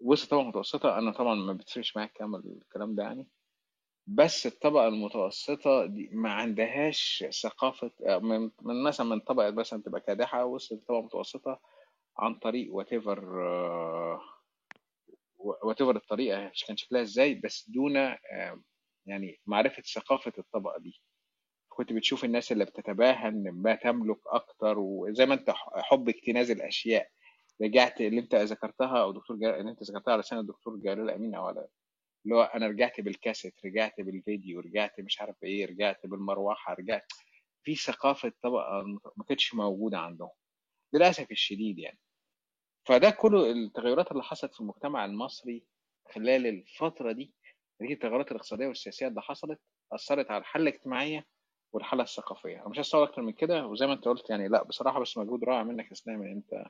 وسط 0.00 0.30
طبقه 0.30 0.42
متوسطه 0.42 0.98
أنا 0.98 1.10
طبعا 1.12 1.34
ما 1.34 1.52
بتفرقش 1.52 1.96
معايا 1.96 2.10
كامل 2.14 2.42
الكلام 2.62 2.94
ده 2.94 3.02
يعني. 3.02 3.28
بس 4.06 4.46
الطبقة 4.46 4.88
المتوسطة 4.88 5.86
دي 5.86 6.08
ما 6.12 6.32
عندهاش 6.32 7.24
ثقافة 7.42 7.90
آه، 8.06 8.18
من 8.18 8.50
مثلا 8.62 9.06
من 9.06 9.20
طبقة 9.20 9.50
مثلا 9.50 9.82
تبقى 9.82 10.00
كادحة 10.00 10.44
وصلت 10.44 10.82
لطبقة 10.82 11.02
متوسطة 11.02 11.60
عن 12.18 12.34
طريق 12.34 12.72
whatever 12.72 13.18
آه، 13.18 14.20
whatever 15.38 15.96
الطريقة 15.96 16.52
كان 16.66 16.76
شكلها 16.76 17.02
إزاي 17.02 17.34
بس 17.34 17.70
دون 17.70 17.96
يعني 19.06 19.40
معرفة 19.46 19.82
ثقافة 19.82 20.32
الطبقة 20.38 20.78
دي. 20.80 21.00
كنت 21.68 21.92
بتشوف 21.92 22.24
الناس 22.24 22.52
اللي 22.52 22.64
بتتباهى 22.64 23.28
إن 23.28 23.50
ما 23.52 23.74
تملك 23.74 24.18
أكتر 24.26 24.78
وزي 24.78 25.26
ما 25.26 25.34
أنت 25.34 25.50
حب 25.74 26.08
اكتناز 26.08 26.50
الأشياء. 26.50 27.10
رجعت 27.62 28.00
اللي 28.00 28.20
انت 28.20 28.34
ذكرتها 28.34 29.02
أو 29.02 29.12
دكتور 29.12 29.36
جلال 29.36 29.54
اللي 29.54 29.70
انت 29.70 29.82
ذكرتها 29.82 30.12
على 30.12 30.20
لسان 30.20 30.38
الدكتور 30.38 30.76
جلال 30.76 31.10
أمين 31.10 31.34
أو 31.34 31.46
على 31.46 31.68
اللي 32.24 32.36
هو 32.36 32.42
أنا 32.42 32.66
رجعت 32.66 33.00
بالكاسيت 33.00 33.54
رجعت 33.64 34.00
بالفيديو 34.00 34.60
رجعت 34.60 35.00
مش 35.00 35.20
عارف 35.20 35.44
إيه 35.44 35.66
رجعت 35.66 36.06
بالمروحة 36.06 36.74
رجعت 36.74 37.12
في 37.62 37.74
ثقافة 37.74 38.32
طبقة 38.42 38.82
ما 39.16 39.24
كانتش 39.28 39.54
موجودة 39.54 39.98
عندهم. 39.98 40.30
للأسف 40.92 41.30
الشديد 41.30 41.78
يعني. 41.78 41.98
فده 42.86 43.10
كله 43.10 43.50
التغيرات 43.50 44.12
اللي 44.12 44.22
حصلت 44.22 44.54
في 44.54 44.60
المجتمع 44.60 45.04
المصري 45.04 45.64
خلال 46.14 46.46
الفترة 46.46 47.12
دي 47.12 47.34
دي 47.80 47.92
التغيرات 47.92 48.30
الاقتصادية 48.30 48.66
والسياسية 48.66 49.08
اللي 49.08 49.22
حصلت 49.22 49.60
أثرت 49.92 50.30
على 50.30 50.40
الحالة 50.40 50.68
الاجتماعية 50.68 51.26
والحالة 51.72 52.02
الثقافية. 52.02 52.56
أنا 52.60 52.68
مش 52.68 52.78
هستوعب 52.80 53.08
أكتر 53.08 53.22
من 53.22 53.32
كده 53.32 53.66
وزي 53.66 53.86
ما 53.86 53.92
أنت 53.92 54.04
قلت 54.04 54.30
يعني 54.30 54.48
لا 54.48 54.62
بصراحة 54.62 55.00
بس 55.00 55.18
مجهود 55.18 55.44
رائع 55.44 55.62
منك 55.62 55.90
اسلام 55.92 56.22
إن 56.22 56.30
أنت 56.30 56.66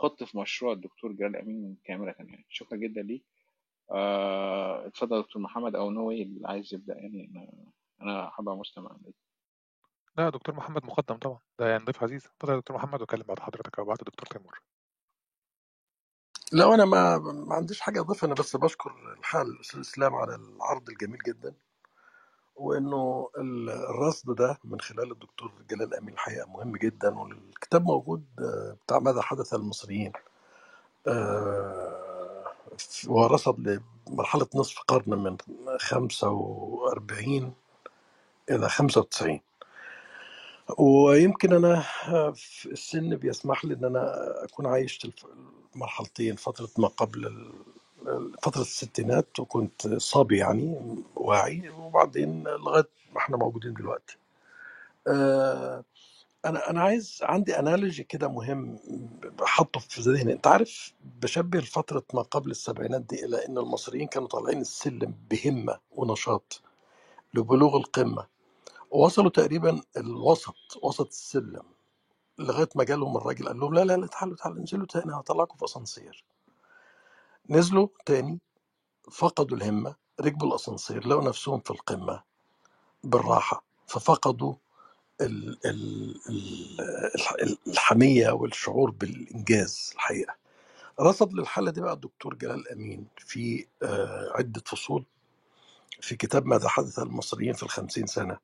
خضت 0.00 0.24
في 0.24 0.38
مشروع 0.38 0.72
الدكتور 0.72 1.12
جلال 1.12 1.36
أمين 1.36 1.76
كامله 1.84 2.14
يعني. 2.18 2.46
شكرا 2.48 2.78
جدا 2.78 3.02
ليك. 3.02 3.24
آه، 3.90 4.86
اتفضل 4.86 5.16
يا 5.16 5.22
دكتور 5.22 5.42
محمد. 5.42 5.76
أو 5.76 5.90
نوي 5.90 6.22
اللي 6.22 6.48
عايز 6.48 6.74
يبدأ 6.74 6.94
يعني. 6.94 7.30
أنا 7.34 7.72
أنا 8.02 8.30
حابب 8.30 8.48
مستمع 8.48 8.96
ليك. 9.06 9.14
لا 10.16 10.30
دكتور 10.30 10.54
محمد 10.54 10.84
مقدم 10.86 11.16
طبعا. 11.16 11.40
ده 11.58 11.68
يعني 11.68 11.84
ضيف 11.84 12.02
عزيز. 12.02 12.26
اتفضل 12.26 12.52
يا 12.54 12.58
دكتور 12.58 12.76
محمد 12.76 13.02
وكلم 13.02 13.22
بعد 13.22 13.38
حضرتك 13.38 13.78
أو 13.78 13.84
بعد 13.84 13.98
الدكتور 14.00 14.26
تيمور. 14.26 14.60
لا 16.52 16.74
أنا 16.74 16.84
ما 16.84 17.18
ما 17.18 17.54
عنديش 17.54 17.80
حاجة 17.80 18.00
أضيفها. 18.00 18.26
أنا 18.26 18.34
بس 18.34 18.56
بشكر 18.56 19.14
الحال 19.18 19.46
الاستاذ 19.46 19.80
اسلام 19.80 20.14
على 20.14 20.34
العرض 20.34 20.88
الجميل 20.90 21.18
جدا. 21.26 21.54
وإنه 22.60 23.30
ال- 23.38 23.70
الرصد 23.70 24.36
ده 24.36 24.58
من 24.64 24.80
خلال 24.82 25.12
الدكتور 25.12 25.52
جلال 25.70 25.94
أمين 25.96 26.14
الحقيقة 26.14 26.48
مهم 26.48 26.76
جدا 26.78 27.20
والكتاب 27.20 27.82
موجود 27.84 28.24
آه، 28.40 28.76
بتاع 28.86 29.00
ماذا 29.00 29.22
حدث 29.22 29.54
للمصريين 29.54 30.12
آه، 31.08 32.44
ورصد 33.08 33.80
لمرحلة 34.10 34.48
نصف 34.56 34.80
قرن 34.88 35.18
من 35.24 35.36
45 35.80 37.54
إلى 38.50 38.68
95 38.70 39.40
ويمكن 40.78 41.52
أنا 41.54 41.82
في 42.34 42.66
السن 42.72 43.16
بيسمح 43.16 43.66
لي 43.66 43.74
إن 43.74 43.84
أنا 43.86 44.04
أكون 44.44 44.66
عايشت 44.66 45.04
الف- 45.04 45.26
المرحلتين 45.76 46.36
فترة 46.36 46.70
ما 46.78 46.88
قبل 46.88 47.52
فترة 48.42 48.60
الستينات 48.62 49.40
وكنت 49.40 49.88
صبي 49.88 50.38
يعني 50.38 50.78
واعي 51.16 51.68
وبعدين 51.70 52.44
لغاية 52.44 52.88
ما 53.12 53.18
إحنا 53.18 53.36
موجودين 53.36 53.74
دلوقتي. 53.74 54.18
آه، 55.08 55.84
أنا 56.46 56.70
أنا 56.70 56.82
عايز 56.82 57.18
عندي 57.22 57.58
انالوجي 57.58 58.04
كده 58.04 58.28
مهم 58.28 58.78
بحطه 59.40 59.80
في 59.80 60.00
ذهني. 60.02 60.32
أنت 60.32 60.46
عارف 60.46 60.94
بشبه 61.22 61.60
فترة 61.60 62.04
ما 62.14 62.22
قبل 62.22 62.50
السبعينات 62.50 63.02
دي 63.02 63.24
إلى 63.24 63.46
إن 63.46 63.58
المصريين 63.58 64.08
كانوا 64.08 64.28
طالعين 64.28 64.60
السلم 64.60 65.14
بهمة 65.30 65.78
ونشاط 65.92 66.62
لبلوغ 67.34 67.76
القمة. 67.76 68.26
وصلوا 68.90 69.30
تقريبا 69.30 69.82
الوسط 69.96 70.56
وسط 70.82 71.08
السلم 71.08 71.62
لغاية 72.38 72.68
ما 72.76 72.84
جالهم 72.84 73.16
الراجل 73.16 73.48
قال 73.48 73.60
لهم 73.60 73.74
لا 73.74 73.84
لا 73.84 73.96
لا 73.96 74.06
تعالوا 74.06 74.36
تعالوا 74.36 74.58
انزلوا 74.58 74.86
تاني 74.86 75.14
هطلعكم 75.14 75.56
في 75.58 75.64
أسانسير. 75.64 76.24
نزلوا 77.50 77.88
تاني 78.06 78.40
فقدوا 79.12 79.56
الهمة 79.56 79.96
ركبوا 80.20 80.48
الأسانسير 80.48 81.08
لقوا 81.08 81.24
نفسهم 81.28 81.60
في 81.60 81.72
القمة 81.72 82.24
بالراحة 83.04 83.64
ففقدوا 83.88 84.54
ال 85.22 85.66
ال 85.66 86.16
ال 86.30 87.58
الحمية 87.68 88.30
والشعور 88.30 88.90
بالإنجاز 88.90 89.92
الحقيقة. 89.94 90.36
رصد 91.00 91.34
للحاله 91.34 91.70
دي 91.70 91.80
بقى 91.80 91.92
الدكتور 91.92 92.34
جلال 92.34 92.68
أمين 92.72 93.08
في 93.18 93.66
آه، 93.84 94.32
عدة 94.36 94.62
فصول 94.66 95.06
في 96.02 96.16
كتاب 96.16 96.46
ماذا 96.46 96.68
حدث 96.68 96.98
للمصريين 96.98 97.54
في 97.54 97.62
الخمسين 97.62 98.06
سنة 98.06 98.38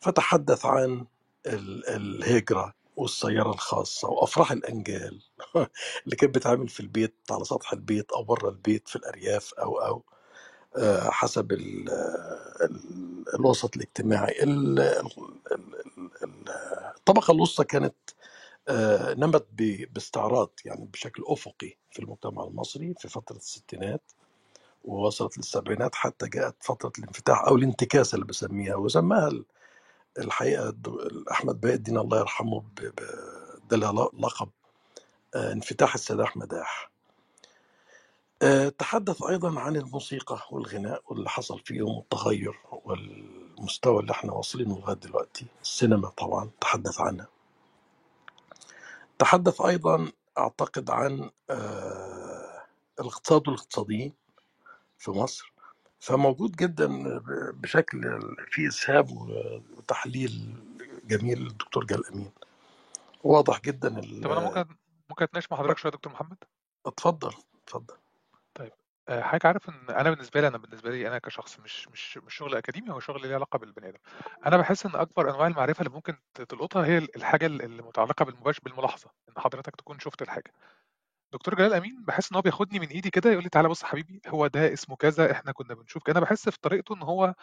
فتحدث 0.00 0.66
عن 0.66 1.06
ال- 1.46 1.88
الهجرة 1.88 2.74
والسيارة 3.00 3.50
الخاصة 3.50 4.08
وأفراح 4.10 4.52
الأنجال 4.52 5.22
اللي 6.04 6.16
كانت 6.16 6.36
بتعمل 6.36 6.68
في 6.68 6.80
البيت 6.80 7.16
على 7.32 7.44
سطح 7.44 7.72
البيت 7.74 8.12
أو 8.12 8.24
بره 8.24 8.50
البيت 8.50 8.88
في 8.88 8.96
الأرياف 8.96 9.54
أو 9.54 9.78
أو 9.82 10.04
آه، 10.78 11.10
حسب 11.10 11.52
ال- 11.52 11.90
ال- 12.62 13.24
الوسط 13.34 13.76
الاجتماعي. 13.76 14.44
ال- 14.44 14.80
ال- 14.80 15.06
ال- 15.52 16.10
ال- 16.24 16.50
الطبقة 16.98 17.32
الوسطى 17.32 17.64
كانت 17.64 17.96
آه، 18.68 19.14
نمت 19.14 19.46
باستعراض 19.92 20.50
يعني 20.64 20.86
بشكل 20.86 21.24
أفقي 21.28 21.78
في 21.92 21.98
المجتمع 22.00 22.44
المصري 22.44 22.94
في 22.98 23.08
فترة 23.08 23.36
الستينات 23.36 24.12
ووصلت 24.84 25.38
للسبعينات 25.38 25.94
حتى 25.94 26.28
جاءت 26.28 26.56
فترة 26.60 26.92
الانفتاح 26.98 27.44
أو 27.44 27.56
الانتكاسة 27.56 28.14
اللي 28.16 28.26
بسميها 28.26 28.76
وسماها 28.76 29.32
الحقيقة 30.18 30.74
أحمد 31.30 31.60
بهاء 31.60 31.74
الدين 31.74 31.98
الله 31.98 32.18
يرحمه 32.20 32.60
ب- 32.60 32.80
ب- 32.80 33.68
ده 33.68 33.76
لقب 33.76 34.48
آه، 35.34 35.52
انفتاح 35.52 35.94
السداح 35.94 36.36
مداح 36.36 36.90
آه، 38.42 38.68
تحدث 38.68 39.22
أيضا 39.22 39.60
عن 39.60 39.76
الموسيقى 39.76 40.38
والغناء 40.50 41.02
واللي 41.06 41.28
حصل 41.28 41.60
فيهم 41.60 41.88
والتغير 41.96 42.60
والمستوى 42.72 44.00
اللي 44.00 44.12
إحنا 44.12 44.32
واصلينه 44.32 44.78
لغاية 44.78 44.96
دلوقتي 44.96 45.46
السينما 45.62 46.08
طبعا 46.08 46.50
تحدث 46.60 47.00
عنها. 47.00 47.28
تحدث 49.18 49.60
أيضا 49.60 50.12
أعتقد 50.38 50.90
عن 50.90 51.30
آه، 51.50 52.62
الاقتصاد 53.00 53.48
والاقتصاديين 53.48 54.12
في 54.98 55.10
مصر. 55.10 55.52
فموجود 56.00 56.56
جدا 56.56 57.18
بشكل 57.52 58.20
فيه 58.50 58.68
اسهاب 58.68 59.10
وتحليل 59.76 60.54
جميل 61.04 61.46
الدكتور 61.46 61.84
جلال 61.84 62.06
أمين. 62.12 62.30
واضح 63.24 63.60
جدا. 63.60 63.88
طب 64.24 64.30
أنا 64.30 64.40
ممكن 64.40 64.64
ممكن 65.10 65.24
اتناقش 65.24 65.52
مع 65.52 65.58
حضرتك 65.58 65.78
شوية 65.78 65.92
يا 65.92 65.96
دكتور 65.96 66.12
محمد؟ 66.12 66.36
اتفضل 66.86 67.32
اتفضل. 67.64 67.94
طيب 68.54 68.72
آه، 69.08 69.22
حضرتك 69.22 69.46
عارف 69.46 69.68
إن 69.68 69.90
أنا 69.90 70.10
بالنسبة 70.10 70.40
لي 70.40 70.48
أنا 70.48 70.58
بالنسبة 70.58 70.90
لي 70.90 71.08
أنا 71.08 71.18
كشخص 71.18 71.60
مش 71.60 71.88
مش 71.88 72.18
مش 72.18 72.34
شغل 72.34 72.54
أكاديمي 72.56 72.90
هو 72.90 73.00
شغل 73.00 73.22
ليه 73.28 73.34
علاقة 73.34 73.58
بالبني 73.58 73.88
آدم. 73.88 73.98
أنا 74.46 74.56
بحس 74.56 74.86
إن 74.86 74.94
أكبر 74.94 75.30
أنواع 75.30 75.46
المعرفة 75.46 75.80
اللي 75.82 75.94
ممكن 75.94 76.16
تلقطها 76.34 76.86
هي 76.86 76.98
الحاجة 76.98 77.46
اللي 77.46 77.82
متعلقه 77.82 78.24
بالمباشر 78.24 78.60
بالملاحظة 78.64 79.10
إن 79.28 79.42
حضرتك 79.42 79.76
تكون 79.76 79.98
شفت 79.98 80.22
الحاجة. 80.22 80.52
دكتور 81.32 81.54
جلال 81.54 81.74
أمين 81.74 82.04
بحس 82.04 82.32
إن 82.32 82.36
هو 82.36 82.42
بياخدني 82.42 82.78
من 82.80 82.86
إيدي 82.88 83.10
كده 83.10 83.30
يقول 83.30 83.42
لي 83.44 83.48
تعالى 83.50 83.68
بص 83.68 83.82
يا 83.82 83.86
حبيبي 83.86 84.20
هو 84.26 84.46
ده 84.46 84.72
اسمه 84.72 84.96
كذا 84.96 85.32
إحنا 85.32 85.52
كنا 85.52 85.74
بنشوف 85.74 86.02
كده. 86.02 86.12
أنا 86.12 86.20
بحس 86.26 86.48
في 86.48 86.58
طريقته 86.60 86.94
إن 86.94 87.02
هو 87.02 87.34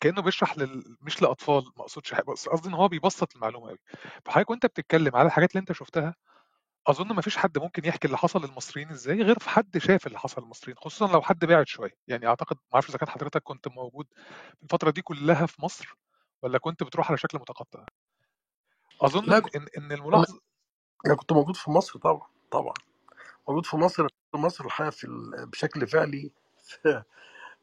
كأنه 0.00 0.22
بيشرح 0.22 0.58
لل... 0.58 0.96
مش 1.00 1.22
لأطفال 1.22 1.64
ما 1.76 1.82
أقصدش 1.82 2.14
بس 2.14 2.48
قصدي 2.48 2.68
إن 2.68 2.74
هو 2.74 2.88
بيبسط 2.88 3.34
المعلومة 3.36 3.68
قوي 3.68 3.78
فحضرتك 4.24 4.50
وأنت 4.50 4.66
بتتكلم 4.66 5.16
على 5.16 5.26
الحاجات 5.26 5.50
اللي 5.52 5.60
أنت 5.60 5.72
شفتها 5.72 6.14
أظن 6.86 7.06
ما 7.12 7.22
فيش 7.22 7.36
حد 7.36 7.58
ممكن 7.58 7.84
يحكي 7.84 8.06
اللي 8.06 8.18
حصل 8.18 8.44
للمصريين 8.44 8.90
إزاي 8.90 9.22
غير 9.22 9.38
في 9.38 9.50
حد 9.50 9.78
شاف 9.78 10.06
اللي 10.06 10.18
حصل 10.18 10.42
للمصريين 10.42 10.76
خصوصا 10.78 11.12
لو 11.12 11.22
حد 11.22 11.44
بعد 11.44 11.66
شوية. 11.68 11.96
يعني 12.08 12.26
أعتقد 12.26 12.56
ما 12.56 12.62
أعرفش 12.74 12.88
إذا 12.90 12.98
كان 12.98 13.08
حضرتك 13.08 13.42
كنت 13.42 13.68
موجود 13.68 14.06
في 14.56 14.62
الفترة 14.62 14.90
دي 14.90 15.02
كلها 15.02 15.46
في 15.46 15.62
مصر 15.62 15.94
ولا 16.42 16.58
كنت 16.58 16.82
بتروح 16.82 17.08
على 17.08 17.18
شكل 17.18 17.38
متقطع؟ 17.38 17.84
ان 19.18 19.40
كنت- 19.40 19.56
إن, 19.56 19.66
إن 19.78 19.92
الملاحظه 19.92 20.40
أنا 21.06 21.14
كنت 21.14 21.32
موجود 21.32 21.56
في 21.56 21.70
مصر 21.70 21.98
طبعا 21.98 22.28
طبعا. 22.50 22.74
موجود 23.48 23.66
في 23.66 23.76
مصر 23.76 24.08
في 24.32 24.38
مصر 24.38 24.64
الحقيقة 24.64 24.90
في 24.90 25.06
بشكل 25.52 25.86
فعلي 25.88 26.32
في 26.56 27.02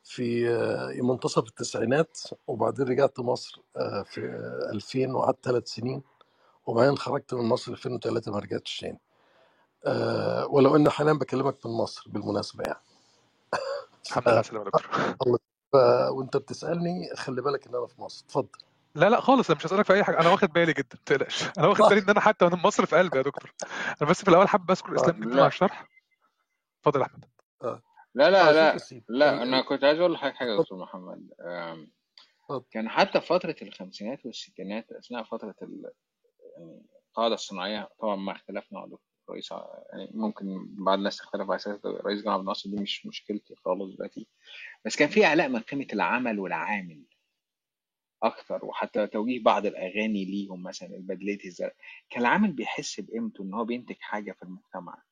في 0.04 0.50
آه، 0.50 1.02
منتصف 1.04 1.44
التسعينات 1.48 2.20
وبعدين 2.48 2.88
رجعت 2.88 3.20
مصر 3.20 3.62
آه، 3.78 4.04
في 4.04 4.22
آه، 4.22 4.72
2000 4.74 5.16
وقعدت 5.16 5.46
ثلاث 5.46 5.68
سنين 5.68 6.04
وبعدين 6.68 6.98
خرجت 6.98 7.34
من 7.34 7.44
مصر 7.50 7.72
2003 7.74 8.32
ما 8.32 8.40
رجعتش 8.40 8.80
تاني. 8.82 9.00
آه، 9.86 10.48
ولو 10.48 10.76
ان 10.76 10.90
حاليا 10.90 11.14
بكلمك 11.14 11.66
من 11.66 11.74
مصر 11.74 12.04
بالمناسبة 12.10 12.64
يعني. 12.68 12.80
الحمد 14.08 14.32
لله 14.32 14.40
السلامه 14.42 14.66
يا 14.66 14.70
دكتور. 14.72 14.92
وأنت 16.18 16.38
بتسألني 16.38 17.16
خلي 17.16 17.42
بالك 17.42 17.68
إن 17.68 17.76
أنا 17.76 17.88
في 17.88 18.02
مصر. 18.02 18.26
اتفضل. 18.26 18.50
لا 18.96 19.10
لا 19.10 19.22
خالص 19.22 19.50
أنا 19.50 19.60
مش 19.60 19.66
هسألك 19.66 19.86
في 19.86 19.94
أي 19.94 20.04
حاجة. 20.04 20.20
أنا 20.20 20.30
واخد 20.30 20.54
بالي 20.54 20.74
جدا 20.74 20.88
ما 20.94 21.00
تقلقش. 21.06 21.44
أنا 21.58 21.68
واخد 21.68 21.90
بالي 21.90 22.02
إن 22.02 22.10
أنا 22.10 22.20
حتى 22.20 22.46
من 22.46 22.60
مصر 22.64 22.86
في 22.86 22.96
قلبي 22.96 23.18
يا 23.18 23.24
دكتور. 23.24 23.54
أنا 24.02 24.10
بس 24.10 24.24
في 24.24 24.30
الأول 24.30 24.48
حابب 24.48 24.72
أذكر 24.72 24.96
اسلام 24.96 25.20
جدا 25.20 25.30
لا. 25.30 25.42
على 25.42 25.48
الشرح. 25.48 25.90
اتفضل 26.80 27.00
يا 27.02 27.06
أحمد. 27.06 27.26
لا 28.16 28.30
لا 28.30 28.50
آه، 28.50 28.52
لا 28.52 28.78
لا 29.10 29.44
أنا 29.44 29.62
كنت 29.62 29.84
عايز 29.84 30.00
أقول 30.00 30.14
لحضرتك 30.14 30.36
حاجة 30.36 30.50
يا 30.52 30.58
دكتور 30.58 30.80
محمد. 30.80 31.30
كان 32.72 32.90
حتى 32.90 33.22
فترة 33.22 33.56
الخمسينات 33.62 34.26
والستينات 34.26 34.92
أثناء 34.92 35.24
فترة 35.24 35.56
يعني 35.62 36.86
القاعدة 37.10 37.34
الصناعية 37.34 37.90
طبعا 38.00 38.16
مع 38.16 38.36
اختلافنا 38.36 38.80
مع 38.80 38.86
دكتور 38.86 39.14
رئيس 39.30 39.52
يعني 39.52 40.12
ممكن 40.14 40.68
بعض 40.70 40.98
الناس 40.98 41.18
تختلف 41.18 41.42
على 41.42 41.56
أساس 41.56 41.86
رئيس 41.86 42.22
جامعه 42.22 42.34
عبد 42.34 42.42
الناصر 42.42 42.70
دي 42.70 42.82
مش 42.82 43.06
مشكلتي 43.06 43.56
خالص 43.56 43.96
دلوقتي. 43.96 44.28
بس 44.86 44.96
كان 44.96 45.10
في 45.10 45.26
إعلاء 45.26 45.50
من 45.50 45.60
قيمة 45.60 45.88
العمل 45.94 46.40
والعامل. 46.40 47.04
أكتر 48.24 48.66
وحتى 48.66 49.08
توجيه 49.08 49.44
بعض 49.44 49.66
الأغاني 49.66 50.26
ليهم 50.26 50.64
مثلا 50.64 50.90
البدلات 50.90 51.46
الزرق. 51.46 51.76
كان 52.10 52.22
العامل 52.22 52.52
بيحس 52.52 53.00
بقيمته 53.00 53.44
إن 53.44 53.54
هو 53.54 53.66
بينتج 53.66 53.96
حاجة 54.00 54.32
في 54.32 54.44
المجتمع. 54.44 55.04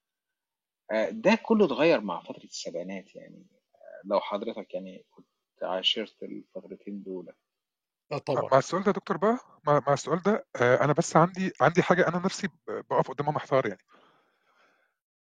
آه، 0.92 1.10
ده 1.10 1.36
كله 1.36 1.66
اتغير 1.66 2.02
مع 2.02 2.24
فترة 2.24 2.44
السبعينات 2.44 3.16
يعني. 3.16 3.46
آه، 3.76 4.08
لو 4.08 4.20
حضرتك 4.20 4.74
يعني 4.74 5.06
كنت 5.12 5.28
عاشرت 5.64 6.24
الفترتين 6.24 7.04
دول. 7.04 7.34
آه 8.12 8.18
طبعا. 8.18 8.50
مع 8.52 8.58
السؤال 8.58 8.84
ده 8.84 8.88
يا 8.88 8.94
دكتور 8.94 9.18
بقى 9.18 9.38
مع, 9.68 9.84
مع 9.88 9.94
السؤال 9.94 10.22
ده 10.22 10.46
آه، 10.62 10.84
أنا 10.84 10.94
بس 10.94 11.16
عندي 11.18 11.52
عندي 11.62 11.84
حاجة 11.84 12.08
أنا 12.08 12.18
نفسي 12.26 12.50
بقف 12.68 13.12
قدامها 13.12 13.32
محتار 13.32 13.68
يعني. 13.68 13.82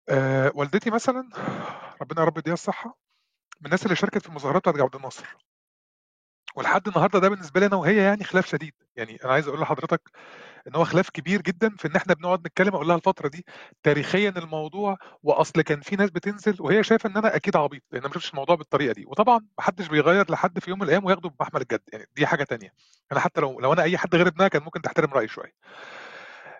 آه، 0.08 0.52
والدتي 0.54 0.90
مثلا 0.90 1.28
ربنا 2.02 2.20
يا 2.20 2.26
رب 2.26 2.38
يديها 2.38 2.54
الصحة 2.54 2.98
من 3.60 3.66
الناس 3.66 3.84
اللي 3.84 3.96
شاركت 3.96 4.18
في 4.18 4.28
المظاهرات 4.28 4.62
بتاعت 4.62 4.80
عبد 4.80 4.96
الناصر. 4.96 5.36
ولحد 6.56 6.88
النهارده 6.88 7.18
ده 7.18 7.28
بالنسبة 7.28 7.60
لي 7.60 7.66
أنا 7.66 7.76
وهي 7.76 7.96
يعني 7.96 8.24
خلاف 8.24 8.46
شديد. 8.46 8.72
يعني 8.96 9.18
أنا 9.24 9.32
عايز 9.32 9.48
أقول 9.48 9.60
لحضرتك 9.60 10.00
إن 10.68 10.76
هو 10.76 10.84
خلاف 10.84 11.10
كبير 11.10 11.42
جدا 11.42 11.76
في 11.78 11.88
إن 11.88 11.96
إحنا 11.96 12.14
بنقعد 12.14 12.40
نتكلم 12.46 12.74
أقول 12.74 12.88
لها 12.88 12.96
الفترة 12.96 13.28
دي 13.28 13.46
تاريخيا 13.82 14.30
الموضوع 14.36 14.96
وأصل 15.22 15.62
كان 15.62 15.80
في 15.80 15.96
ناس 15.96 16.10
بتنزل 16.10 16.56
وهي 16.60 16.82
شايفة 16.84 17.10
إن 17.10 17.16
أنا 17.16 17.36
أكيد 17.36 17.56
عبيط 17.56 17.82
لأن 17.92 18.02
ما 18.02 18.08
شفتش 18.08 18.30
الموضوع 18.30 18.56
بالطريقة 18.56 18.92
دي. 18.92 19.06
وطبعا 19.06 19.38
ما 19.38 19.64
حدش 19.64 19.88
بيغير 19.88 20.32
لحد 20.32 20.58
في 20.58 20.70
يوم 20.70 20.78
من 20.78 20.84
الأيام 20.84 21.04
وياخده 21.04 21.28
بمحمل 21.28 21.60
الجد. 21.60 21.82
يعني 21.92 22.06
دي 22.16 22.26
حاجة 22.26 22.44
تانية. 22.44 22.72
أنا 23.12 23.20
حتى 23.20 23.40
لو 23.40 23.60
لو 23.60 23.72
أنا 23.72 23.82
أي 23.82 23.98
حد 23.98 24.14
غير 24.16 24.28
ابنها 24.28 24.48
كان 24.48 24.62
ممكن 24.62 24.82
تحترم 24.82 25.14
رأيي 25.14 25.28
شوية. 25.28 25.52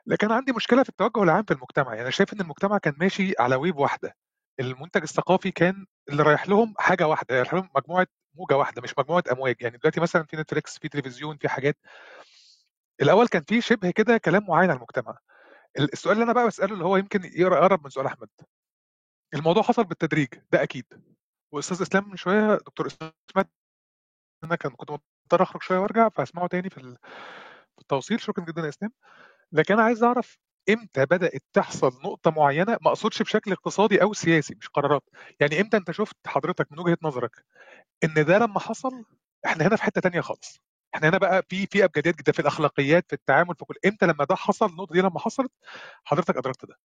لكن 0.07 0.33
عندي 0.33 0.53
مشكلة 0.53 0.83
في 0.83 0.89
التوجه 0.89 1.23
العام 1.23 1.45
في 1.45 1.55
المجتمع. 1.55 1.89
يعني 1.91 2.03
أنا 2.03 2.11
شايف 2.11 2.33
إن 2.33 2.41
المجتمع 2.41 2.79
كان 2.79 2.95
ماشي 3.01 3.35
على 3.41 3.57
wave 3.57 3.77
واحدة. 3.77 4.17
المنتج 4.61 5.03
الثقافي 5.03 5.51
كان 5.51 5.87
اللي 6.09 6.23
رايح 6.23 6.49
لهم 6.49 6.75
حاجة 6.79 7.07
واحدة 7.09 7.37
رايح 7.37 7.55
لهم 7.55 7.69
مجموعة 7.77 8.07
موجة 8.39 8.57
واحدة 8.57 8.83
مش 8.83 8.95
مجموعة 8.99 9.25
أمواج. 9.33 9.57
يعني 9.61 9.79
دلوقتي 9.79 10.01
مثلا 10.01 10.23
في 10.25 10.37
Netflix 10.37 10.79
في 10.79 10.89
تلفزيون 10.89 11.37
في 11.37 11.49
حاجات. 11.49 11.77
الأول 13.03 13.29
كان 13.29 13.43
في 13.49 13.61
شبه 13.61 13.91
كده 13.91 14.19
كلام 14.19 14.47
معين 14.49 14.71
على 14.71 14.77
المجتمع. 14.77 15.19
السؤال 15.79 16.15
اللي 16.15 16.25
أنا 16.25 16.33
بقى 16.33 16.47
بسأله 16.47 16.73
اللي 16.75 16.85
هو 16.85 16.97
يمكن 16.97 17.21
يقرأ 17.25 17.59
اقرب 17.59 17.85
من 17.85 17.91
سؤال 17.91 18.07
أحمد. 18.07 18.29
الموضوع 19.35 19.63
حصل 19.63 19.85
بالتدريج 19.85 20.29
ده 20.53 20.63
أكيد. 20.63 20.85
وأستاذ 21.53 21.83
إسلام 21.83 22.11
من 22.11 22.17
شوية 22.17 22.55
دكتور 22.55 22.87
إسلام 22.87 23.13
أنا 24.45 24.57
كان 24.57 24.73
كنت 24.73 24.91
مضطر 24.91 25.43
أخرج 25.43 25.63
شوية 25.63 25.79
وأرجع 25.79 26.09
فهسمعه 26.09 26.47
تاني 26.47 26.71
في 26.71 26.97
التوصيل. 27.81 28.21
شكرا 28.21 28.45
جدا 28.45 28.63
يا 28.63 28.69
إسلام. 28.69 28.93
لكن 29.53 29.75
أنا 29.75 29.83
عايز 29.83 30.03
أعرف 30.03 30.39
إمتى 30.71 31.07
بدأت 31.07 31.43
تحصل 31.53 31.93
نقطة 32.05 32.31
معينة 32.31 32.79
ما 32.83 32.89
أقصدش 32.89 33.23
بشكل 33.23 33.53
اقتصادي 33.53 34.03
أو 34.03 34.13
سياسي 34.13 34.55
مش 34.61 34.69
قرارات. 34.69 35.03
يعني 35.41 35.61
إمتى 35.61 35.77
أنت 35.77 35.91
شفت 35.91 36.17
حضرتك 36.27 36.73
من 36.73 36.79
وجهة 36.79 36.99
نظرك 37.03 37.45
إن 38.05 38.25
ده 38.25 38.39
لما 38.39 38.61
حصل 38.61 39.05
إحنا 39.47 39.67
هنا 39.67 39.77
في 39.77 39.83
حتة 39.83 40.01
تانية 40.01 40.21
خالص. 40.21 40.61
إحنا 40.95 41.09
هنا 41.09 41.19
بقى 41.19 41.43
في 41.49 41.67
في 41.67 41.85
أبجديات 41.85 42.17
جدا 42.19 42.33
في 42.33 42.41
الأخلاقيات 42.41 43.05
في 43.09 43.13
التعامل 43.13 43.55
في 43.59 43.65
كل. 43.65 43.75
إمتى 43.87 44.07
لما 44.07 44.25
ده 44.25 44.35
حصل 44.37 44.67
النقطة 44.67 44.93
دي 44.93 45.01
لما 45.01 45.19
حصلت 45.21 45.53
حضرتك 46.05 46.37
أدركت 46.37 46.67
ده. 46.67 46.79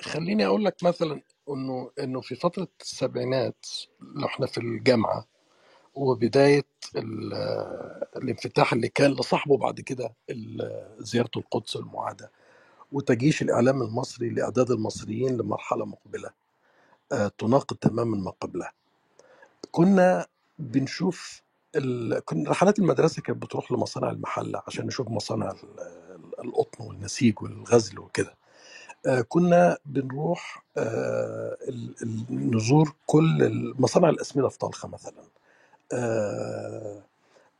خليني 0.00 0.46
أقول 0.46 0.64
لك 0.64 0.76
مثلا 0.84 1.22
إنه 1.48 1.90
إنه 2.00 2.20
في 2.20 2.34
فترة 2.36 2.68
السبعينات 2.80 3.66
لو 4.00 4.26
إحنا 4.26 4.46
في 4.46 4.58
الجامعة 4.58 5.26
وبداية 5.94 6.64
ال- 6.96 7.34
الانفتاح 8.16 8.72
اللي 8.72 8.88
كان 8.88 9.12
لصاحبه 9.12 9.56
بعد 9.58 9.80
كده 9.80 10.14
زيارة 10.98 11.30
القدس 11.36 11.76
المعادة 11.76 12.32
وتجيش 12.92 13.42
الإعلام 13.42 13.82
المصري 13.82 14.30
لأعداد 14.30 14.70
المصريين 14.70 15.36
لمرحلة 15.36 15.84
مقبلة. 15.86 16.30
تناقض 17.38 17.76
تماما 17.76 18.16
ما 18.18 18.30
قبلها. 18.40 18.72
كنا 19.70 20.26
بنشوف 20.58 21.42
ال... 21.76 22.20
كنا 22.24 22.50
رحلات 22.50 22.78
المدرسة 22.78 23.22
كانت 23.22 23.42
بتروح 23.42 23.72
لمصانع 23.72 24.10
المحلة 24.10 24.62
عشان 24.66 24.86
نشوف 24.86 25.08
مصانع 25.08 25.50
ال- 25.50 25.80
ال- 25.80 26.40
القطن 26.44 26.84
والنسيج 26.84 27.42
والغزل 27.42 27.98
وكده. 27.98 28.34
آه، 29.06 29.20
كنا 29.20 29.78
بنروح 29.86 30.64
آه، 30.78 31.56
نزور 32.30 32.94
كل 33.06 33.74
مصانع 33.78 34.08
الأسمدة 34.08 34.48
في 34.48 34.58
طلخة 34.58 34.88
مثلا. 34.88 35.24
آه، 35.92 37.02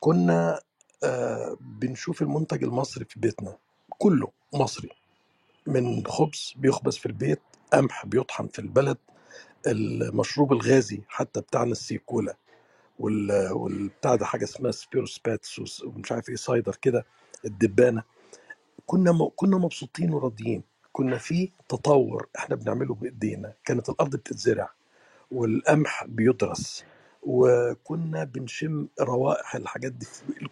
كنا 0.00 0.60
بنشوف 1.60 2.22
المنتج 2.22 2.64
المصري 2.64 3.04
في 3.04 3.20
بيتنا 3.20 3.56
كله 3.98 4.28
مصري. 4.54 4.90
من 5.66 6.06
خبز 6.06 6.54
بيخبز 6.56 6.96
في 6.96 7.06
البيت 7.06 7.40
قمح 7.72 8.06
بيطحن 8.06 8.48
في 8.48 8.58
البلد. 8.58 8.98
المشروب 9.68 10.53
الغازي 10.53 11.03
حتى 11.09 11.40
بتاعنا 11.40 11.72
السيكولا 11.72 12.37
وال 13.00 13.53
والبتاع 13.53 14.16
ده 14.16 14.27
حاجة 14.27 14.44
اسمها 14.44 14.70
Spiro 14.72 15.09
Spathis 15.09 15.61
وس- 15.61 15.85
ومش 15.85 16.12
عارف 16.12 16.29
إيه 16.29 16.37
cider 16.37 16.76
كده 16.83 17.07
الدبانة. 17.46 18.03
كنا 18.87 19.12
م... 19.12 19.29
كنا 19.37 19.59
مبسوطين 19.59 20.14
وراضيين. 20.14 20.62
كنا 20.92 21.18
في 21.18 21.50
تطور 21.70 22.29
إحنا 22.38 22.57
بنعمله 22.57 22.94
بإيدينا. 22.94 23.55
كانت 23.64 23.88
الأرض 23.88 24.16
بتتزرع 24.16 24.70
والقمح 25.33 26.05
بيدرس. 26.07 26.85
وكنا 27.26 28.24
بنشم 28.24 28.88
روائح 29.00 29.56
الحاجات 29.56 29.92
دي 29.92 30.06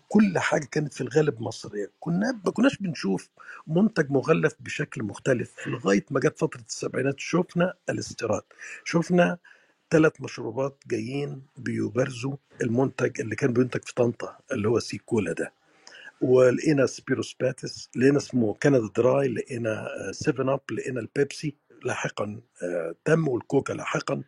كل 0.08 0.38
حاجة 0.38 0.64
كانت 0.64 0.92
في 0.92 1.00
الغالب 1.00 1.42
مصرية. 1.42 1.90
كنا 2.00 2.40
ما 2.44 2.50
كناش 2.52 2.76
بنشوف 2.78 3.28
منتج 3.66 4.10
مغلف 4.10 4.54
بشكل 4.60 5.02
مختلف 5.02 5.68
لغاية 5.68 6.04
ما 6.10 6.20
جت 6.20 6.38
فترة 6.38 6.60
السبعينات. 6.68 7.14
شفنا 7.20 7.74
الاستيراد 7.90 8.42
شفنا 8.84 9.38
ثلاث 9.90 10.20
مشروبات 10.20 10.82
جايين 10.86 11.42
بيبرزوا 11.56 12.36
المنتج 12.62 13.20
اللي 13.20 13.36
كان 13.36 13.52
بينتج 13.52 13.84
في 13.84 13.94
طنطا 13.94 14.36
اللي 14.52 14.68
هو 14.68 14.78
سيكولا 14.78 15.32
ده. 15.32 15.52
ولقينا 16.20 16.86
Spiro 16.86 17.30
Spathis 17.30 17.90
لقينا 17.96 18.18
اسمه 18.18 18.54
Canada 18.62 18.88
Dry 18.96 19.28
لقينا 19.28 19.88
7 20.12 20.54
Up 20.54 20.60
لقينا 20.72 21.00
البيبسي 21.00 21.56
لاحقا 21.84 22.40
آه، 22.62 22.94
تم 23.04 23.28
والكوكا 23.28 23.72
لاحقا. 23.72 24.22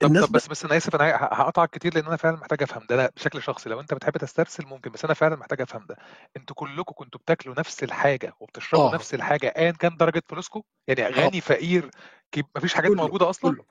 طب 0.00 0.20
طب 0.26 0.32
بس 0.32 0.48
بس 0.48 0.64
أنا 0.64 0.76
آسف 0.76 0.94
أنا 0.94 1.14
هقطعك 1.16 1.70
كتير 1.70 1.94
لأن 1.94 2.06
أنا 2.06 2.16
فعلا 2.16 2.36
محتاج 2.36 2.62
أفهم 2.62 2.86
ده 2.90 2.96
لا 2.96 3.12
بشكل 3.16 3.42
شخصي. 3.42 3.68
لو 3.68 3.80
أنت 3.80 3.94
بتحب 3.94 4.16
تسترسل 4.16 4.66
ممكن 4.66 4.90
بس 4.90 5.04
أنا 5.04 5.14
فعلا 5.14 5.36
محتاج 5.36 5.60
أفهم 5.60 5.86
ده. 5.86 5.96
أنتوا 6.36 6.56
كلكم 6.56 6.92
كنتوا 6.96 7.20
بتاكلوا 7.20 7.54
نفس 7.58 7.82
الحاجة 7.84 8.34
وبتشربوا 8.40 8.90
آه. 8.90 8.94
نفس 8.94 9.14
الحاجة 9.14 9.46
ايا 9.56 9.70
كان 9.70 9.96
درجة 9.96 10.22
فلوسكم؟ 10.28 10.62
يعني 10.88 11.06
آه. 11.06 11.10
غني 11.10 11.40
فقير 11.40 11.90
كي- 12.32 12.42
مفيش 12.56 12.74
حاجات 12.74 12.90
كله 12.90 13.02
موجودة 13.02 13.30
أصلا؟ 13.30 13.54
كله. 13.54 13.64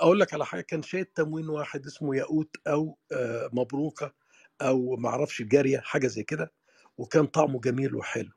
أقول 0.00 0.20
لك 0.20 0.34
على 0.34 0.46
حاجة 0.46 0.60
كان 0.60 0.82
شاي 0.82 1.04
تموين 1.04 1.48
واحد 1.48 1.86
اسمه 1.86 2.16
ياقوت 2.16 2.56
أو 2.66 2.98
آه، 3.12 3.50
مبروكة 3.52 4.12
أو 4.62 4.96
ما 4.96 5.08
أعرفش 5.08 5.42
جارية 5.42 5.78
حاجة 5.80 6.06
زي 6.06 6.22
كده 6.22 6.52
وكان 6.98 7.26
طعمه 7.26 7.60
جميل 7.60 7.94
وحلو. 7.94 8.30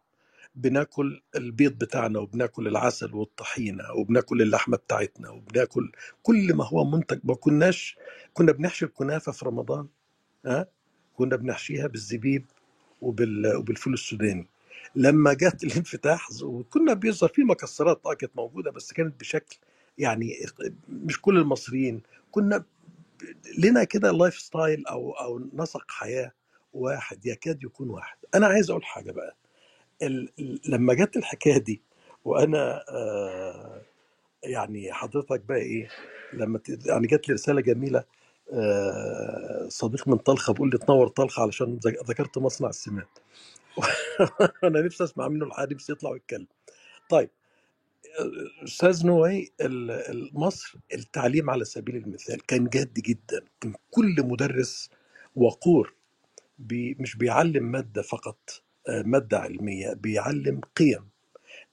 بناكل 0.55 1.21
البيض 1.35 1.73
بتاعنا 1.73 2.19
وبناكل 2.19 2.67
العسل 2.67 3.15
والطحينة 3.15 3.93
وبناكل 3.93 4.41
اللحمة 4.41 4.77
بتاعتنا 4.77 5.29
وبناكل 5.29 5.91
كل 6.23 6.53
ما 6.53 6.65
هو 6.65 6.85
منتج. 6.85 7.19
ما 7.23 7.35
كناش 7.35 7.97
كنا 8.33 8.51
بنحشي 8.51 8.85
الكنافة 8.85 9.31
في 9.31 9.45
رمضان 9.45 9.87
ها 10.45 10.67
كنا 11.17 11.35
بنحشيها 11.35 11.87
بالزبيب 11.87 12.45
وبال 13.01 13.55
وبالفول 13.57 13.93
السوداني. 13.93 14.47
لما 14.95 15.33
جت 15.33 15.63
الانفتاح 15.65 16.29
وكنا 16.43 16.93
بيظهر 16.93 17.29
في 17.29 17.43
مكسرات 17.43 18.01
آه 18.05 18.13
كانت 18.13 18.37
موجودة 18.37 18.71
بس 18.71 18.93
كانت 18.93 19.19
بشكل 19.19 19.57
يعني 19.97 20.33
مش 20.89 21.21
كل 21.21 21.37
المصريين. 21.37 22.01
كنا 22.31 22.65
لنا 23.59 23.83
كده 23.83 24.11
lifestyle 24.11 24.87
أو 24.87 25.11
أو 25.11 25.41
نسق 25.53 25.91
حياة 25.91 26.31
واحد 26.73 27.25
يكاد 27.25 27.63
يكون 27.63 27.89
واحد. 27.89 28.17
أنا 28.35 28.47
عايز 28.47 28.69
أقول 28.71 28.85
حاجة 28.85 29.11
بقى. 29.11 29.35
لما 30.69 30.93
جت 30.93 31.17
الحكاية 31.17 31.57
دي 31.59 31.81
وأنا 32.25 32.85
آه 32.89 33.81
يعني 34.43 34.93
حضرتك 34.93 35.41
بقى 35.41 35.57
إيه 35.59 35.89
لما 36.33 36.59
ت- 36.59 36.87
يعني 36.87 37.07
جت 37.07 37.29
لي 37.29 37.33
رسالة 37.35 37.61
جميلة 37.61 38.05
آه 38.53 39.67
صديق 39.69 40.07
من 40.07 40.17
طلخة 40.17 40.53
بيقول 40.53 40.71
لي 40.71 40.77
تنور 40.77 41.07
طلخة 41.09 41.43
علشان 41.43 41.75
ذك- 41.77 42.09
ذكرت 42.09 42.37
مصنع 42.39 42.69
السماد 42.69 43.07
أنا 44.65 44.81
نفسي 44.81 45.05
أسمع 45.05 45.27
منه 45.27 45.45
الحقيقة 45.45 45.73
نفسي 45.75 45.91
يطلع 45.93 46.09
ويتكلم. 46.11 46.47
طيب 47.09 47.29
أستاذ 48.63 49.07
نوي 49.07 49.51
مصر 50.33 50.79
التعليم 50.93 51.49
على 51.49 51.65
سبيل 51.65 51.95
المثال 51.95 52.45
كان 52.45 52.65
جاد 52.69 52.93
جدا 52.93 53.41
كان 53.61 53.73
كل 53.91 54.15
مدرس 54.19 54.89
وقور 55.35 55.95
بي 56.59 56.97
مش 56.99 57.17
بيعلم 57.17 57.63
مادة 57.71 58.01
فقط 58.01 58.63
مادة 58.89 59.39
علمية 59.39 59.93
بيعلم 59.93 60.61
قيم. 60.77 61.09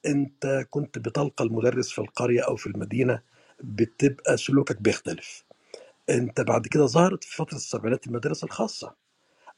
انت 0.06 0.66
كنت 0.70 0.98
بتلقى 0.98 1.44
المدرس 1.44 1.90
في 1.90 2.00
القرية 2.00 2.42
أو 2.42 2.56
في 2.56 2.66
المدينة 2.66 3.22
بتبقى 3.64 4.36
سلوكك 4.36 4.82
بيختلف. 4.82 5.44
انت 6.10 6.40
بعد 6.40 6.66
كده 6.66 6.86
ظهرت 6.86 7.24
في 7.24 7.36
فترة 7.36 7.56
السبعينات 7.56 8.06
المدارس 8.06 8.44
الخاصة. 8.44 8.94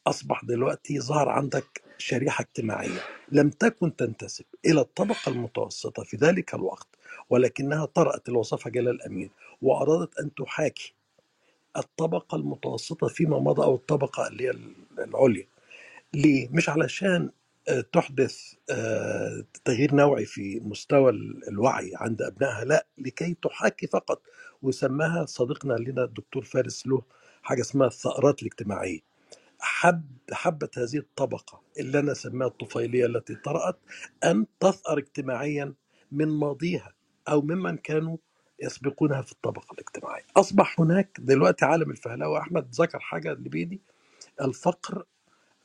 أصبح 0.06 0.44
دلوقتي 0.44 1.00
ظهر 1.00 1.28
عندك 1.28 1.82
شريحة 1.98 2.42
اجتماعية. 2.42 3.00
لم 3.32 3.50
تكن 3.50 3.96
تنتسب 3.96 4.44
إلى 4.66 4.80
الطبقة 4.80 5.28
المتوسطة 5.28 6.04
في 6.04 6.16
ذلك 6.16 6.54
الوقت 6.54 6.88
ولكنها 7.30 7.84
طرأت 7.86 8.28
اللي 8.28 8.38
وصفها 8.38 8.70
جلال 8.72 9.02
أمين 9.02 9.30
وأرادت 9.62 10.18
أن 10.18 10.34
تحاكي 10.34 10.94
الطبقة 11.76 12.36
المتوسطة 12.36 13.08
فيما 13.08 13.38
مضى 13.38 13.62
أو 13.64 13.74
الطبقة 13.74 14.28
اللي 14.28 14.44
هي 14.48 14.54
العليا. 14.98 15.46
ليه؟ 16.14 16.48
مش 16.52 16.68
علشان 16.68 17.30
تحدث 17.92 18.54
آه، 18.70 19.44
تغيير 19.64 19.94
نوعي 19.94 20.24
في 20.26 20.60
مستوى 20.60 21.10
ال- 21.10 21.48
الوعي 21.48 21.92
عند 21.96 22.22
أبنائها؟ 22.22 22.64
لا 22.64 22.86
لكي 22.98 23.34
تحاكي 23.42 23.86
فقط. 23.86 24.22
وسماها 24.62 25.26
صديقنا 25.26 25.74
لنا 25.74 26.04
الدكتور 26.04 26.44
فارس 26.44 26.86
له 26.86 27.02
حاجة 27.42 27.60
اسمها 27.60 27.86
الثأرات 27.86 28.42
الاجتماعية. 28.42 29.00
حب 29.60 30.04
حبت 30.32 30.78
هذه 30.78 30.96
الطبقة 30.98 31.62
اللي 31.78 31.98
أنا 31.98 32.14
سميها 32.14 32.46
الطفيلية 32.46 33.06
التي 33.06 33.34
طرأت 33.34 33.78
أن 34.24 34.46
تثأر 34.60 34.98
اجتماعيا 34.98 35.74
من 36.12 36.28
ماضيها 36.28 36.94
أو 37.28 37.42
ممن 37.42 37.76
كانوا 37.76 38.16
يسبقونها 38.62 39.22
في 39.22 39.32
الطبقة 39.32 39.72
الاجتماعية. 39.74 40.24
أصبح 40.36 40.80
هناك 40.80 41.16
دلوقتي 41.20 41.64
عالم 41.64 41.90
الفهلوة. 41.90 42.40
أحمد 42.40 42.68
ذكر 42.74 42.98
حاجة 43.00 43.32
اللي 43.32 43.48
بيدي؟ 43.48 43.82
الفقر 44.40 45.04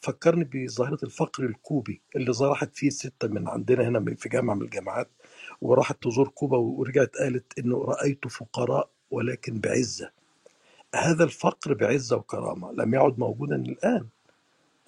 فكرني 0.02 0.44
بظاهرة 0.44 1.00
الفقر 1.04 1.46
الكوبي 1.46 2.02
اللي 2.16 2.32
راحت 2.42 2.76
فيه 2.78 2.90
ستة 2.90 3.28
من 3.28 3.48
عندنا 3.48 3.88
هنا 3.88 4.16
في 4.16 4.30
جامعة 4.30 4.56
من 4.56 4.62
الجامعات 4.62 5.10
وراحت 5.62 6.04
تزور 6.04 6.28
كوبا 6.28 6.58
ورجعت 6.58 7.16
قالت 7.18 7.60
إنه 7.60 7.84
رأيت 7.86 8.28
فقراء 8.28 8.90
ولكن 9.12 9.60
بعزة. 9.60 10.12
هذا 10.96 11.24
الفقر 11.24 11.74
بعزة 11.74 12.18
وكرامة 12.18 12.72
لم 12.72 12.94
يعد 12.94 13.20
موجودا 13.20 13.56
الآن. 13.56 14.08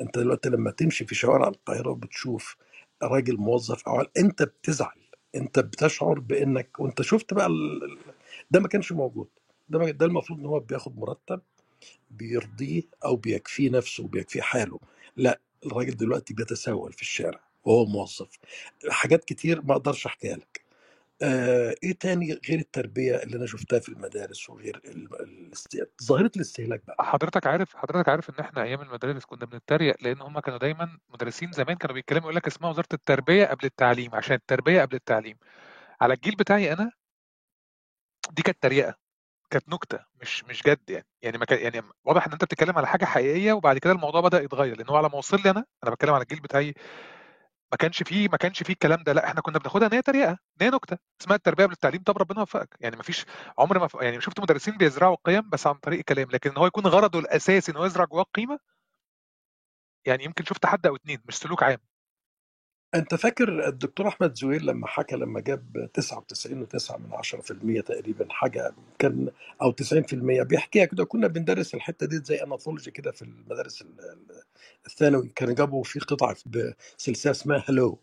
أنت 0.02 0.20
دلوقتي 0.20 0.50
لما 0.50 0.72
تمشي 0.72 1.06
في 1.06 1.16
شوارع 1.16 1.48
القاهرة 1.48 1.90
وبتشوف 1.92 2.58
راجل 3.04 3.38
موظف 3.38 3.88
أو 3.90 4.02
أنت 4.18 4.44
بتزعل 4.44 5.02
أنت 5.36 5.60
بتشعر 5.60 6.20
بإنك 6.20 6.80
وأنت 6.80 7.02
شفت 7.02 7.34
بقى 7.34 7.50
ده 8.52 8.60
ما 8.60 8.68
كانش 8.68 8.92
موجود. 8.92 9.28
ده. 9.70 9.92
ده 9.92 10.06
المفروض 10.06 10.40
إن 10.40 10.46
هو 10.46 10.60
بياخد 10.60 11.00
مرتب 11.00 11.42
بيرضيه 12.12 12.84
أو 13.06 13.16
بيكفيه 13.16 13.70
نفسه 13.70 14.04
وبيكفيه 14.04 14.42
حاله. 14.42 14.80
لا 15.16 15.42
الراجل 15.66 15.98
دلوقتي 15.98 16.34
بيتسول 16.34 16.94
في 16.94 17.02
الشارع 17.02 17.40
وهو 17.64 17.86
موظف. 17.86 18.30
حاجات 18.90 19.24
كتير 19.26 19.62
ما 19.62 19.74
أقدرش 19.74 20.06
احكيها 20.06 20.36
لك. 20.36 20.62
آه 21.22 21.76
إيه 21.84 21.94
تاني 21.94 22.40
غير 22.50 22.60
التربية 22.60 23.16
اللي 23.16 23.38
أنا 23.38 23.46
شفتها 23.46 23.80
في 23.80 23.90
المدارس 23.90 24.50
وغير. 24.50 24.82
ظاهرة 26.04 26.32
الاستهلاك 26.36 26.86
بقى؟ 26.88 26.96
حضرتك 27.06 27.48
عارف 27.48 27.76
حضرتك 27.76 28.10
عارف 28.10 28.30
إن 28.30 28.36
إحنا 28.40 28.64
أيام 28.64 28.82
المدارس 28.82 29.26
كنا 29.26 29.46
بنتريق 29.46 29.96
لأن 30.02 30.22
هم 30.22 30.40
كانوا 30.40 30.60
دايما 30.60 30.98
مدرسين 31.10 31.52
زمان 31.52 31.76
كانوا 31.76 31.96
بيتكلموا 31.96 32.24
يقول 32.24 32.36
لك 32.36 32.48
اسمها 32.48 32.70
وزارة 32.70 32.88
التربية 32.94 33.46
قبل 33.46 33.66
التعليم 33.66 34.16
عشان 34.16 34.36
التربية 34.36 34.82
قبل 34.82 34.96
التعليم. 34.96 35.38
على 36.02 36.14
الجيل 36.14 36.36
بتاعي 36.36 36.74
أنا 36.74 36.92
دي 38.32 38.42
كانت 38.44 38.58
تريقة. 38.64 38.96
كانت 39.52 39.70
نكتة 39.70 40.00
مش 40.22 40.44
مش 40.46 40.64
جد 40.64 40.90
يعني. 40.90 41.06
يعني 41.22 41.38
ما 41.38 41.46
كان 41.46 41.60
يعني 41.60 41.82
واضح 42.06 42.26
إن 42.28 42.32
أنت 42.34 42.44
بتتكلم 42.46 42.78
على 42.78 42.88
حاجة 42.88 43.06
حقيقية 43.06 43.54
وبعد 43.54 43.78
كده 43.78 43.94
الموضوع 43.94 44.22
بدأ 44.22 44.42
يتغير 44.44 44.78
لأن 44.78 44.90
هو 44.90 44.98
على 44.98 45.10
ما 45.10 45.16
وصل 45.16 45.38
لي 45.46 45.50
أنا 45.50 45.66
أنا 45.84 45.92
بتكلم 45.92 46.14
على 46.14 46.22
الجيل 46.24 46.40
بتاعي 46.40 46.74
ما 47.72 47.78
كانش 47.78 48.04
فيه 48.04 48.30
ما 48.30 48.38
كانش 48.38 48.64
فيه 48.64 48.74
الكلام 48.74 49.04
ده. 49.04 49.14
لأ 49.14 49.26
إحنا 49.28 49.42
كنا 49.42 49.60
بناخدها 49.60 49.88
إن 49.88 49.94
هي 49.94 50.02
تريقة 50.02 50.32
إن 50.32 50.38
هي 50.62 50.70
نكتة 50.70 50.98
اسمها 51.22 51.36
التربية 51.38 51.64
قبل 51.64 51.74
التعليم 51.74 52.04
طب 52.04 52.18
ربنا 52.18 52.40
يوفقك. 52.40 52.78
يعني 52.80 52.96
ما 52.96 53.04
فيش 53.04 53.26
عمر 53.60 53.80
ما 53.80 53.88
ف... 53.88 53.96
يعني 54.02 54.22
شفت 54.22 54.40
مدرسين 54.40 54.78
بيزرعوا 54.78 55.18
قيم 55.26 55.50
بس 55.50 55.68
عن 55.68 55.74
طريق 55.76 56.00
الكلام 56.00 56.28
لكن 56.32 56.50
إن 56.50 56.58
هو 56.58 56.66
يكون 56.68 56.88
غرضه 56.88 57.20
الأساسي 57.20 57.72
إن 57.72 57.78
هو 57.78 57.86
يزرع 57.86 58.06
جواه 58.06 58.26
قيمة 58.36 58.60
يعني 60.06 60.24
يمكن 60.24 60.44
شفت 60.46 60.66
حد 60.66 60.88
أو 60.88 60.96
اتنين 60.96 61.22
مش 61.28 61.36
سلوك 61.38 61.64
عام. 61.64 61.78
أنت 62.96 63.16
فاكر 63.16 63.68
الدكتور 63.68 64.08
أحمد 64.08 64.36
زويل 64.36 64.66
لما 64.66 64.88
حكى 64.88 65.16
لما 65.16 65.40
جاب 65.40 65.90
99.9 66.02 66.98
من 66.98 67.12
10% 67.82 67.82
تقريبا 67.86 68.28
حاجة 68.30 68.74
كان 69.00 69.30
أو 69.62 69.72
90% 69.72 70.14
بيحكيها 70.44 70.86
كده 70.86 71.06
كنا 71.06 71.28
بندرس 71.28 71.76
الحتة 71.76 72.06
دي 72.06 72.18
زي 72.24 72.44
anthology 72.44 72.92
كده 72.92 73.12
في 73.12 73.22
المدارس 73.22 73.82
ال- 73.82 74.00
ال- 74.00 74.44
الثانوي. 74.86 75.32
كانوا 75.36 75.54
جابوا 75.56 75.84
في 75.84 76.00
قطعة 76.00 76.36
بسلسلة 76.46 77.32
اسمها 77.32 77.64
Hello 77.70 78.00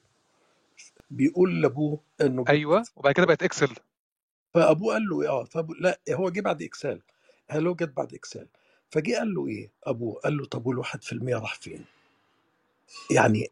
بيقول 1.10 1.62
لأبوه 1.62 2.00
إنه 2.20 2.44
جه 2.44 2.50
أيوه 2.50 2.84
وبعد 2.96 3.14
كده 3.14 3.26
بقت 3.26 3.42
Excel 3.42 3.74
فأبوه 4.54 4.92
قال 4.92 5.02
له 5.08 5.28
آه 5.28 5.44
فابو 5.44 5.74
لا 5.74 6.00
هو 6.10 6.30
جه 6.30 6.40
بعد 6.40 6.62
Excel 6.62 7.02
Hello 7.50 7.74
جت 7.74 7.88
بعد 7.96 8.14
Excel 8.14 8.48
فجه 8.90 9.16
قال 9.18 9.34
له 9.34 9.48
إيه 9.48 9.70
أبوه؟ 9.84 10.20
قال 10.20 10.36
له 10.36 10.44
طب 10.46 10.82
في 11.02 11.12
المية 11.12 11.36
راح 11.36 11.54
فين؟ 11.54 11.84
يعني 13.10 13.48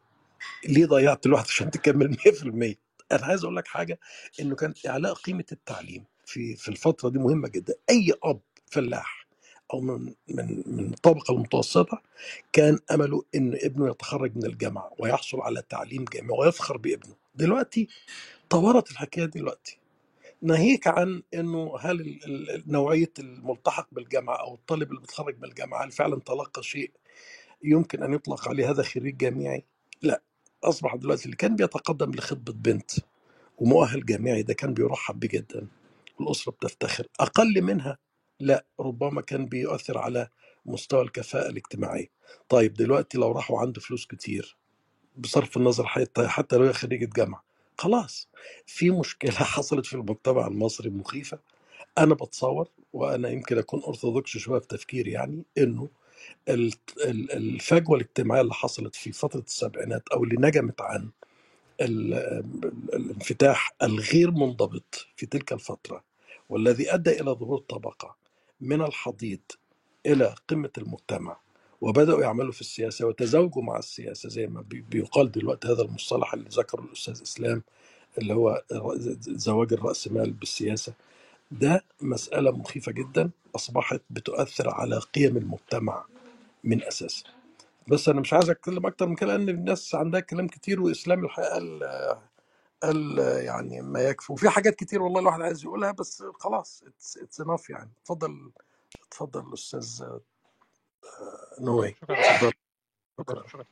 ليه 0.68 0.86
ضيعت 0.86 1.26
الواحد 1.26 1.46
عشان 1.46 1.70
تكمل 1.72 2.16
100% 2.18 2.76
أنا 3.12 3.26
عايز 3.26 3.44
أقول 3.44 3.56
لك 3.56 3.68
حاجة 3.68 4.00
إنه 4.40 4.56
كان 4.56 4.74
إعلاء 4.88 5.14
قيمة 5.14 5.44
التعليم 5.52 6.04
في 6.26 6.56
في 6.56 6.68
الفترة 6.68 7.08
دي 7.08 7.18
مهمة 7.20 7.48
جدا. 7.48 7.74
أي 7.90 8.14
أب 8.24 8.40
فلاح 8.66 9.26
أو 9.74 9.80
من 9.80 10.14
من 10.28 10.64
من 10.66 10.94
الطبقه 10.94 11.34
المتوسطة 11.34 12.02
كان 12.52 12.78
أمله 12.92 13.24
إن 13.34 13.58
ابنه 13.64 13.90
يتخرج 13.90 14.36
من 14.36 14.46
الجامعة 14.46 14.92
ويحصل 14.98 15.40
على 15.40 15.62
تعليم 15.70 16.04
جامعي 16.04 16.38
ويفخر 16.40 16.76
بابنه. 16.76 17.16
دلوقتي 17.34 17.88
طورت 18.50 18.90
الحكاية 18.90 19.24
دلوقتي. 19.26 19.78
ناهيك 20.42 20.86
عن 20.88 21.22
إنه 21.34 21.78
هل 21.80 22.20
نوعية 22.66 23.12
الملتحق 23.18 23.88
بالجامعة 23.92 24.36
أو 24.36 24.54
الطالب 24.54 24.90
اللي 24.90 25.00
بيتخرج 25.00 25.38
من 25.38 25.44
الجامعة 25.44 25.84
هل 25.84 25.92
فعلا 25.92 26.20
تلقى 26.20 26.62
شيء 26.62 26.92
يمكن 27.64 28.02
أن 28.02 28.14
يطلق 28.14 28.48
عليه 28.48 28.70
هذا 28.70 28.82
خريج 28.82 29.16
جامعي؟ 29.16 29.64
لا. 30.02 30.22
أصبح 30.68 30.94
دلوقتي 30.96 31.24
اللي 31.26 31.36
كان 31.36 31.56
بيتقدم 31.56 32.10
لخطبه 32.12 32.52
بنت 32.52 32.90
ومؤهل 33.58 34.06
جامعي 34.06 34.42
ده 34.42 34.54
كان 34.54 34.74
بيرحب 34.74 35.20
بيه 35.20 35.28
جدا. 35.28 35.68
والأسرة 36.20 36.52
بتفتخر. 36.52 37.06
أقل 37.20 37.62
منها 37.62 37.98
لا 38.40 38.66
ربما 38.80 39.22
كان 39.22 39.46
بيؤثر 39.46 39.98
على 39.98 40.28
مستوى 40.66 41.02
الكفاءة 41.02 41.50
الاجتماعية. 41.50 42.08
طيب 42.48 42.74
دلوقتي 42.74 43.18
لو 43.18 43.32
راحوا 43.32 43.60
عنده 43.60 43.80
فلوس 43.80 44.06
كتير 44.06 44.56
بصرف 45.18 45.56
النظر 45.56 45.86
حتى 45.86 46.28
حتى 46.28 46.56
لو 46.56 46.64
هي 46.66 46.72
خريجة 46.72 47.10
جامعة 47.16 47.44
خلاص. 47.78 48.28
في 48.66 48.90
مشكلة 48.90 49.32
حصلت 49.56 49.86
في 49.86 49.94
المجتمع 49.94 50.46
المصري 50.46 50.90
مخيفة. 50.90 51.38
أنا 51.98 52.14
بتصور 52.14 52.68
وأنا 52.92 53.28
يمكن 53.28 53.58
أكون 53.58 53.82
أرثوذكس 53.88 54.30
شوية 54.30 54.60
في 54.60 54.66
تفكيري 54.68 55.10
يعني 55.12 55.44
إنه 55.58 55.88
الفجوة 56.48 57.96
الاجتماعية 57.96 58.40
اللي 58.42 58.54
حصلت 58.54 58.94
في 58.96 59.12
فترة 59.12 59.40
السبعينات 59.40 60.08
أو 60.08 60.24
اللي 60.24 60.36
نجمت 60.48 60.80
عن 60.80 61.10
ال- 61.80 62.14
ال- 62.14 62.94
الانفتاح 62.94 63.72
الغير 63.82 64.30
منضبط 64.30 65.06
في 65.16 65.26
تلك 65.26 65.52
الفترة 65.52 66.04
والذي 66.50 66.94
أدى 66.94 67.10
إلى 67.20 67.30
ظهور 67.30 67.58
طبقة 67.58 68.16
من 68.60 68.82
الحضيض 68.82 69.40
إلى 70.06 70.34
قمة 70.48 70.70
المجتمع 70.78 71.36
وبدأوا 71.80 72.22
يعملوا 72.22 72.52
في 72.52 72.60
السياسة 72.60 73.06
وتزاوجوا 73.06 73.62
مع 73.62 73.78
السياسة 73.78 74.28
زي 74.28 74.46
ما 74.46 74.60
بي- 74.62 74.80
بيقال 74.90 75.32
دلوقتي. 75.32 75.68
هذا 75.68 75.82
المصطلح 75.82 76.34
اللي 76.34 76.48
ذكره 76.50 76.80
الأستاذ 76.80 77.22
إسلام 77.22 77.62
اللي 78.18 78.34
هو 78.34 78.62
زواج 79.20 79.72
الرأسمال 79.72 80.32
بالسياسة 80.32 80.94
ده 81.50 81.84
مسألة 82.02 82.50
مخيفة 82.50 82.92
جدا 82.92 83.30
أصبحت 83.56 84.00
بتؤثر 84.10 84.70
على 84.70 84.98
قيم 84.98 85.36
المجتمع. 85.36 86.04
من 86.66 86.84
أساسه 86.84 87.24
بس 87.88 88.08
أنا 88.08 88.20
مش 88.20 88.32
عايز 88.32 88.50
أتكلم 88.50 88.86
أكتر 88.86 89.06
من 89.06 89.16
كده 89.16 89.36
لأن 89.36 89.48
الناس 89.48 89.94
عندها 89.94 90.20
كلام 90.20 90.48
كتير 90.48 90.80
وإسلام 90.82 91.24
الحقيقة 91.24 91.50
قال 91.54 91.80
قال 92.82 93.18
يعني 93.44 93.82
ما 93.82 94.00
يكفي. 94.00 94.32
وفي 94.32 94.48
حاجات 94.50 94.74
كتير 94.74 95.02
والله 95.02 95.20
الواحد 95.20 95.40
عايز 95.42 95.64
يقولها 95.64 95.92
بس 95.92 96.24
خلاص 96.40 96.84
اتس 97.16 97.40
انف 97.40 97.70
يعني. 97.70 97.92
اتفضل 98.02 98.52
اتفضل 99.08 99.44
نوي 101.60 101.94
شكرا 101.94 102.20
اتفضل. 102.20 102.52
شكرا 103.20 103.42
شكرا 103.42 103.48
شكرا. 103.48 103.64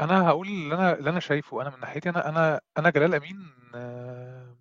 أنا 0.00 0.28
هقول 0.28 0.48
اللي 0.48 0.74
أنا 0.74 0.94
اللي 0.98 1.10
أنا 1.10 1.20
شايفه 1.20 1.62
أنا 1.62 1.70
من 1.70 1.80
ناحيتي 1.80 2.10
أنا 2.10 2.28
أنا 2.28 2.60
أنا 2.78 2.90
جلال 2.90 3.14
أمين 3.14 3.54
آه، 3.74 4.56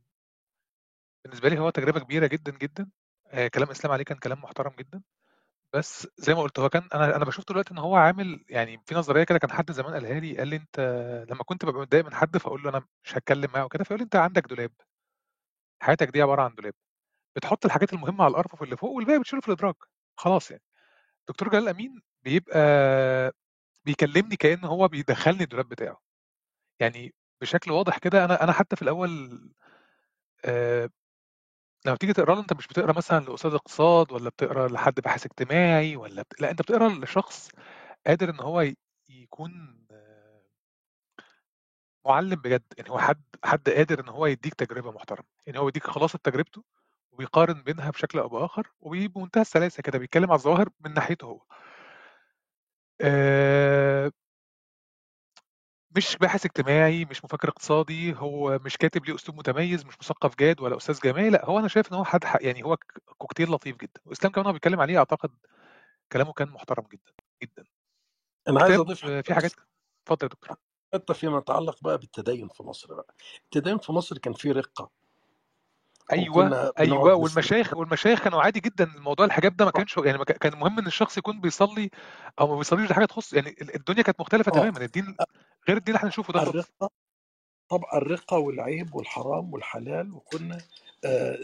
بالنسبة 1.26 1.50
لي 1.50 1.60
هو 1.60 1.70
تجربة 1.70 2.00
كبيرة 2.00 2.28
جدا 2.28 2.52
جدا. 2.52 2.89
آه، 3.28 3.48
كلام 3.48 3.70
إسلام 3.70 3.93
عليه 3.93 4.04
كان 4.04 4.17
كلام 4.17 4.41
محترم 4.41 4.72
جدا. 4.80 5.02
بس 5.78 6.08
زي 6.18 6.34
ما 6.34 6.42
قلت 6.42 6.60
هو 6.60 6.70
كان 6.70 6.88
أنا 6.94 7.16
أنا 7.16 7.26
بشوف 7.26 7.46
دلوقتي 7.50 7.72
إن 7.74 7.78
هو 7.78 7.96
عامل 7.96 8.46
يعني 8.50 8.82
في 8.86 8.96
نظرية 8.96 9.24
كده 9.24 9.38
كان 9.40 9.52
حد 9.52 9.72
زمان 9.72 9.94
قالها 9.94 10.20
لي 10.20 10.38
قال 10.38 10.48
لي 10.48 10.56
أنت 10.56 10.80
لما 11.30 11.44
كنت 11.44 11.66
ببقى 11.66 11.82
متضايق 11.82 12.06
من 12.06 12.13
حد 12.13 12.38
فأقول 12.38 12.63
له 12.63 12.70
أنا 12.70 12.86
مش 13.04 13.18
هتكلم 13.18 13.52
معاه 13.54 13.66
وكده 13.66 13.84
فيقول 13.84 14.00
لي 14.00 14.04
أنت 14.04 14.16
عندك 14.16 14.48
دولاب. 14.48 14.72
حياتك 15.82 16.10
دي 16.10 16.22
عبارة 16.22 16.42
عن 16.42 16.56
دولاب. 16.56 16.74
بتحط 17.38 17.66
الحاجات 17.66 17.94
المهمة 17.94 18.24
على 18.26 18.32
الارفف 18.32 18.63
اللي 18.63 18.78
فوق 18.78 18.92
والباقي 18.92 19.20
بتشيله 19.20 19.42
في 19.42 19.48
الادراج 19.48 19.76
خلاص 20.18 20.52
يعني. 20.52 20.63
دكتور 21.30 21.50
جلال 21.50 21.68
أمين 21.70 22.02
بيبقى 22.24 22.60
بيكلمني 23.86 24.36
كأن 24.36 24.66
هو 24.66 24.88
بيدخلني 24.88 25.44
الدولاب 25.44 25.70
بتاعه. 25.70 26.02
يعني 26.82 27.13
بشكل 27.42 27.72
واضح 27.72 27.98
كده 27.98 28.26
أنا 28.26 28.44
أنا 28.44 28.52
حتى 28.54 28.76
في 28.76 28.82
الأول 28.82 29.42
آه 30.46 30.90
لما 31.88 31.95
بتيجي 31.95 32.13
تقرا 32.13 32.36
له 32.36 32.41
انت 32.41 32.54
مش 32.54 32.67
بتقرا 32.67 32.93
مثلا 32.93 33.26
لأستاذ 33.26 33.54
اقتصاد 33.54 34.12
ولا 34.12 34.30
بتقرا 34.30 34.67
لحد 34.67 34.93
باحث 34.93 35.26
اجتماعي 35.26 35.95
ولا 35.95 36.21
بت... 36.21 36.41
لا 36.41 36.52
انت 36.52 36.62
بتقرا 36.62 36.89
لشخص 36.89 37.50
قادر 38.08 38.30
إن 38.30 38.39
هو. 38.41 38.71
يكون 39.10 39.78
معلم 42.06 42.36
بجد 42.36 42.63
يعني 42.78 42.89
هو 42.89 43.00
حد 43.00 43.23
حد 43.45 43.69
قادر 43.69 44.00
إن 44.00 44.10
هو 44.10 44.26
يديك 44.26 44.54
تجربة 44.54 44.91
محترمة 44.91 45.28
يعني 45.45 45.60
هو 45.60 45.65
بيديك 45.65 45.88
خلاصة 45.88 46.19
تجربته 46.23 46.63
وبيقارن 47.12 47.63
بينها 47.63 47.89
بشكل 47.91 48.19
أو 48.19 48.30
بآخر 48.30 48.67
وبمنتهى 48.80 49.41
السلاسة 49.41 49.84
كده 49.84 50.00
بيتكلم 50.00 50.32
على 50.32 50.38
الظواهر 50.38 50.69
من 50.86 50.93
ناحيته 50.93 51.26
هو 51.26 51.41
آه، 53.02 54.12
مش 55.98 56.18
باحث 56.18 56.46
اجتماعي 56.46 57.06
مش 57.06 57.26
مفكر 57.26 57.50
اقتصادي 57.50 58.16
هو 58.16 58.60
مش 58.66 58.78
كاتب 58.78 59.06
ليه 59.06 59.16
أسلوب 59.16 59.38
متميز 59.40 59.86
مش 59.86 59.96
مثقف 60.02 60.36
جاد 60.36 60.62
ولا 60.62 60.78
أستاذ 60.78 61.00
جامعي 61.04 61.30
لأ 61.30 61.46
هو 61.46 61.60
أنا 61.60 61.68
شايف 61.68 61.92
إن 61.92 61.98
هو 61.98 62.04
حد 62.04 62.24
ح- 62.24 62.38
يعني 62.42 62.64
هو 62.64 62.78
ك- 62.78 62.84
كوكتيل 63.18 63.52
لطيف 63.52 63.78
جدا. 63.78 64.02
وإسلام 64.06 64.32
كمان 64.34 64.46
هو 64.48 64.54
بيتكلم 64.54 64.80
عليه 64.80 64.98
أعتقد 64.98 65.30
كلامه 66.12 66.34
كان 66.34 66.50
محترم 66.50 66.84
جدا 66.94 67.12
جدا. 67.44 67.64
أنا 68.48 68.62
عايز 68.64 68.80
أضيف 68.80 69.06
آه، 69.06 69.08
حاجة 69.10 69.22
في 69.22 69.34
حاجات 69.34 69.52
بس. 69.52 69.58
اتفضل 70.04 70.24
يا 70.24 70.30
دكتور. 70.30 70.58
حتى 70.94 71.14
فيما 71.14 71.38
يتعلق 71.38 71.84
بقى 71.84 71.98
بالتدين 71.98 72.48
في 72.48 72.64
مصر 72.64 72.94
بقى. 72.94 73.16
التدين 73.44 73.78
في 73.78 73.92
مصر 73.92 74.18
كان 74.18 74.34
فيه 74.34 74.52
رقة. 74.52 74.90
أيوه 76.12 76.38
وكنا 76.38 76.50
بنقعد 76.50 76.72
أيوه 76.80 77.00
نسمع 77.02 77.14
والمشايخ 77.14 77.74
والمشايخ 77.74 78.24
كانوا 78.24 78.42
عادي 78.42 78.60
جدا 78.60 78.84
الموضوع 78.96 79.26
الحجاب 79.26 79.56
ده 79.58 79.66
ما 79.66 79.72
كانش 79.72 79.98
يعني 79.98 80.18
ما 80.18 80.24
كان 80.26 80.38
كان 80.38 80.60
مهم 80.60 80.80
إن 80.80 80.88
الشخص 80.88 81.18
يكون 81.18 81.42
بيصلي 81.42 81.90
أو 82.40 82.48
ما 82.48 82.58
بيصليش 82.58 82.88
دي 82.88 82.94
حاجة 82.94 83.06
تخص 83.06 83.34
يعني 83.34 83.50
ال- 83.62 83.76
الدنيا 83.76 84.02
كانت 84.02 84.20
مختلفة 84.20 84.52
آه. 84.52 84.56
تماما 84.56 84.86
الدين 84.86 85.18
غير 85.67 85.77
الدين 85.77 85.88
اللي 85.95 85.97
إحنا 85.97 86.10
نشوفه 86.10 86.34
ده 86.34 86.41
الرقة 86.43 86.89
طبعا 87.69 87.97
الرقة 87.97 88.38
والعيب 88.38 88.95
والحرام 88.95 89.53
والحلال 89.53 90.13
وكنا 90.13 90.58
آه، 91.06 91.38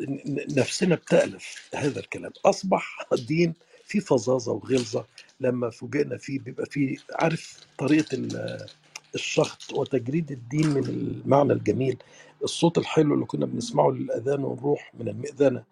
نفسنا 0.57 0.95
بتألف 0.95 1.69
هذا 1.75 1.99
الكلام. 1.99 2.31
أصبح 2.45 3.07
الدين 3.13 3.53
فيه 3.86 3.99
فظاظة 3.99 4.51
وغلظة. 4.51 5.05
لما 5.39 5.69
فوجئنا 5.69 6.17
فيه 6.17 6.39
بيبقى 6.39 6.65
فيه 6.65 6.97
عارف 7.15 7.59
طريقة 7.77 8.15
ال- 8.15 8.67
الشخط 9.15 9.73
وتجريد 9.73 10.31
الدين 10.31 10.67
من 10.69 10.83
المعنى 10.86 11.53
الجميل. 11.53 11.97
الصوت 12.43 12.77
الحلو 12.77 13.13
اللي 13.15 13.25
كنا 13.25 13.45
بنسمعه 13.45 13.89
للأذان 13.91 14.43
ونروح 14.43 14.91
من 14.95 15.07
المئذنة 15.07 15.63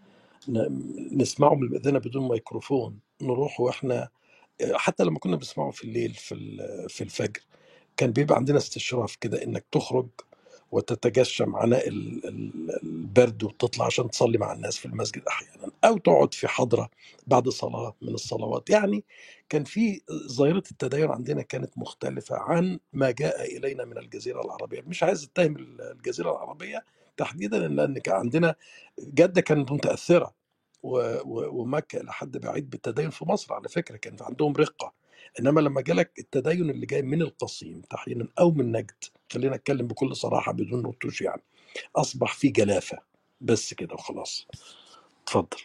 ن- 0.49 1.17
نسمعه 1.21 1.55
من 1.55 1.63
المئذنة 1.67 1.99
بدون 1.99 2.27
ميكروفون 2.29 2.99
نروح 3.21 3.59
وإحنا 3.59 4.09
حتى 4.73 5.03
لما 5.03 5.19
كنا 5.19 5.35
بنسمعه 5.35 5.71
في 5.71 5.83
الليل 5.83 6.13
في 6.13 6.35
ال- 6.35 6.89
في 6.89 7.03
الفجر. 7.03 7.41
كان 7.97 8.11
بيبقى 8.11 8.35
عندنا 8.37 8.57
استشراف 8.57 9.15
كده 9.15 9.43
إنك 9.43 9.65
تخرج 9.71 10.07
وتتجشم 10.71 11.55
عناء 11.55 11.87
ال- 11.89 12.27
ال- 12.27 12.79
البرد 12.83 13.43
وتطلع 13.43 13.85
عشان 13.85 14.09
تصلي 14.11 14.37
مع 14.37 14.53
الناس 14.53 14.77
في 14.77 14.85
المسجد 14.85 15.23
أحيانا 15.27 15.71
أو 15.85 15.97
تقعد 15.97 16.33
في 16.33 16.47
حضرة 16.47 16.89
بعد 17.27 17.49
صلاة 17.49 17.95
من 18.01 18.13
الصلوات. 18.13 18.69
يعني 18.69 19.03
كان 19.49 19.63
في 19.63 20.01
ظاهرة 20.27 20.63
التدين 20.71 21.11
عندنا 21.11 21.41
كانت 21.41 21.77
مختلفة 21.77 22.37
عن 22.37 22.79
ما 22.93 23.11
جاء 23.11 23.57
إلينا 23.57 23.85
من 23.85 23.97
الجزيرة 23.97 24.41
العربية. 24.41 24.81
مش 24.87 25.03
عايز 25.03 25.23
أتهم 25.23 25.57
الجزيرة 25.81 26.31
العربية 26.31 26.83
تحديدا 27.17 27.59
لأن 27.67 27.99
كان 27.99 28.15
عندنا 28.15 28.55
جدة 28.99 29.41
كانت 29.41 29.71
متأثرة 29.71 30.33
ومكة 30.83 32.01
إلى 32.01 32.13
حد 32.13 32.37
بعيد 32.37 32.69
بالتدين 32.69 33.09
في 33.09 33.25
مصر 33.25 33.53
على 33.53 33.69
فكرة 33.69 33.97
كان 33.97 34.15
عندهم 34.21 34.53
رقة. 34.53 34.93
إنما 35.39 35.61
لما 35.61 35.81
جالك 35.81 36.19
التدين 36.19 36.69
اللي 36.69 36.85
جاي 36.85 37.01
من 37.01 37.21
القصيم 37.21 37.81
تحديدا 37.81 38.27
أو 38.39 38.51
من 38.51 38.71
نجد 38.71 39.03
خلينا 39.33 39.55
نتكلم 39.55 39.87
بكل 39.87 40.15
صراحة 40.15 40.51
بدون 40.51 40.81
نطوش 40.83 41.21
يعني 41.21 41.41
أصبح 41.95 42.33
في 42.33 42.49
جلافة 42.49 42.97
بس 43.41 43.73
كده 43.73 43.93
وخلاص. 43.93 44.47
اتفضل. 45.23 45.57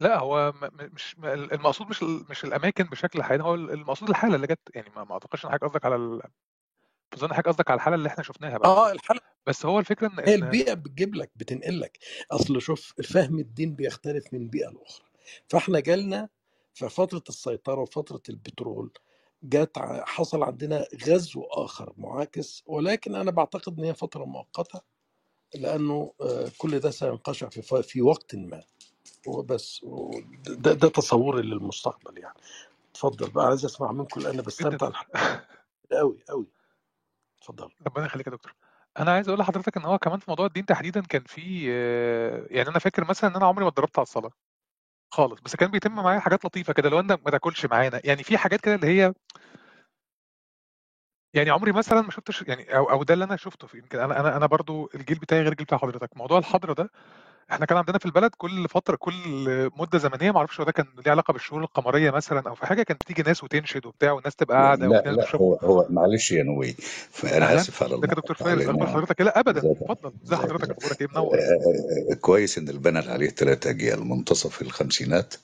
لا 0.00 0.18
هو 0.18 0.52
م- 0.52 0.64
م- 0.64 0.90
مش 0.94 1.18
م- 1.18 1.24
المقصود 1.26 1.86
مش 1.88 2.02
ال- 2.02 2.24
مش 2.30 2.44
الأماكن 2.44 2.84
بشكل 2.84 3.22
حقيقي 3.22 3.44
هو 3.44 3.54
المقصود 3.54 4.08
الحالة 4.10 4.36
اللي 4.36 4.46
جت 4.46 4.68
يعني 4.74 4.90
ما 4.96 5.04
ما 5.04 5.12
أعتقدش 5.12 5.44
إن 5.44 5.50
حضرتك 5.50 5.64
قصدك 5.64 5.84
على 5.84 5.96
ال... 5.96 6.22
اظن 7.14 7.32
حضرتك 7.32 7.48
قصدك 7.48 7.70
على 7.70 7.76
الحالة 7.76 7.96
اللي 7.96 8.08
إحنا 8.08 8.24
شفناها 8.24 8.58
بعد 8.58 8.70
آه 8.70 8.92
الحلقة 8.92 9.24
بس 9.46 9.66
هو 9.66 9.78
الفكرة 9.78 10.06
إن 10.06 10.18
هي 10.28 10.34
إن 10.34 10.42
البيئة 10.44 10.74
بتجيب 10.74 11.14
لك 11.14 11.30
بتنقل 11.36 11.80
لك. 11.80 11.98
أصل 12.30 12.60
شوف 12.62 12.92
فهم 13.02 13.38
الدين 13.38 13.74
بيختلف 13.74 14.24
من 14.32 14.48
بيئة 14.48 14.68
لأخرى. 14.68 15.06
فإحنا 15.48 15.80
جالنا 15.80 16.28
في 16.74 16.88
فتره 16.88 17.22
السيطرة 17.28 17.80
وفترة 17.82 18.22
البترول 18.28 18.92
جات 19.42 19.78
ع- 19.78 20.04
حصل 20.04 20.42
عندنا 20.42 20.86
غزو 21.06 21.42
آخر 21.44 21.92
معاكس 21.96 22.62
ولكن 22.66 23.14
أنا 23.14 23.30
بعتقد 23.30 23.78
إن 23.78 23.84
هي 23.84 23.94
فترة 23.94 24.24
مؤقتة 24.24 24.80
لأنه 25.54 26.14
آه، 26.20 26.50
كل 26.58 26.80
ده 26.80 26.90
سينقشع 26.90 27.48
في 27.48 27.82
في 27.82 28.02
وقت 28.02 28.34
ما. 28.34 28.64
وبس 29.26 29.84
ده, 30.48 30.72
ده 30.72 30.88
تصوري 30.88 31.42
للمستقبل 31.42 32.18
يعني. 32.18 32.40
اتفضل 32.90 33.30
بقى 33.30 33.46
عايز 33.46 33.64
أسمع 33.64 33.92
منكم 33.92 34.20
لأن 34.20 34.36
بستمتع 34.42 34.90
قوي 35.92 36.24
قوي 36.28 36.46
اتفضل. 37.38 37.70
ربنا 37.86 38.06
يخليك 38.06 38.26
يا 38.26 38.32
دكتور. 38.32 38.54
أنا 38.98 39.12
عايز 39.12 39.28
أقول 39.28 39.40
لحضرتك 39.40 39.76
إن 39.76 39.84
هو 39.84 39.98
كمان 39.98 40.18
في 40.18 40.24
موضوع 40.30 40.46
الدين 40.46 40.66
تحديدا 40.66 41.00
كان 41.02 41.24
في 41.24 41.66
آه، 41.72 42.46
يعني 42.50 42.68
أنا 42.68 42.78
فاكر 42.78 43.04
مثلا 43.10 43.30
إن 43.30 43.36
أنا 43.36 43.46
عمري 43.46 43.64
ما 43.64 43.70
اتدربت 43.70 43.98
على 43.98 44.02
الصلاة. 44.04 44.30
خالص. 45.14 45.40
بس 45.40 45.56
كان 45.56 45.70
بيتم 45.70 45.92
معايا 45.94 46.20
حاجات 46.20 46.44
لطيفة 46.44 46.72
كده 46.72 46.88
لو 46.88 47.00
أنت 47.00 47.12
ما 47.12 47.30
تاكلش 47.30 47.66
معانا. 47.66 48.00
يعني 48.04 48.22
في 48.22 48.38
حاجات 48.38 48.60
كده 48.60 48.74
اللي 48.74 48.86
هي 48.86 49.12
يعني 51.34 51.50
عمري 51.50 51.72
مثلا 51.72 52.00
ما 52.02 52.10
شفتش 52.10 52.42
يعني 52.42 52.76
أو 52.76 52.90
أو 52.90 53.02
ده 53.02 53.14
اللي 53.14 53.24
أنا 53.24 53.36
شفته 53.36 53.66
في 53.66 53.78
يمكن 53.78 53.98
أنا 53.98 54.20
أنا 54.20 54.36
أنا 54.36 54.46
برضو 54.46 54.90
الجيل 54.94 55.18
بتاعي 55.18 55.42
غير 55.42 55.52
الجيل 55.52 55.64
بتاع 55.66 55.78
حضرتك. 55.78 56.16
موضوع 56.16 56.38
الحظر 56.38 56.72
ده 56.72 56.90
إحنا 57.52 57.66
كان 57.66 57.78
عندنا 57.78 57.98
في 57.98 58.06
البلد 58.06 58.30
كل 58.38 58.68
فترة 58.68 58.96
كل 58.96 59.12
مدة 59.76 59.98
زمنية 59.98 60.30
ما 60.30 60.38
أعرفش 60.38 60.60
هو 60.60 60.66
ده 60.66 60.72
كان 60.72 60.86
ليه 61.04 61.10
علاقة 61.12 61.32
بالشهور 61.32 61.62
القمرية 61.62 62.10
مثلا 62.10 62.42
أو 62.48 62.54
في 62.54 62.66
حاجة 62.66 62.82
كانت 62.82 63.00
بتيجي 63.02 63.22
ناس 63.22 63.44
وتنشد 63.44 63.86
وبتاع 63.86 64.12
والناس 64.12 64.36
تبقى 64.36 64.56
قاعدة 64.56 64.86
لا 64.86 65.10
لا 65.12 65.36
هو 65.36 65.54
هو 65.54 65.86
معلش 65.90 66.32
يا 66.32 66.42
نوي 66.42 66.76
أهلا 67.24 67.54
آسف 67.56 67.82
على 67.82 67.92
يا 67.94 67.98
دكتور 67.98 68.36
فارس 68.36 68.66
أخبار 68.66 68.86
حضرتك؟ 68.88 69.20
لا 69.20 69.40
ابدا 69.40 69.72
اتفضل 69.72 70.12
ازي 70.24 70.36
حضرتك 70.36 70.70
أخبارك 70.70 71.00
إيه 71.00 71.08
منور 71.12 71.38
كويس 72.20 72.58
إن 72.58 72.68
البنى 72.68 72.98
عليه 72.98 73.28
ثلاث 73.28 73.66
أجيال 73.66 74.04
منتصف 74.08 74.62
الخمسينات 74.62 75.34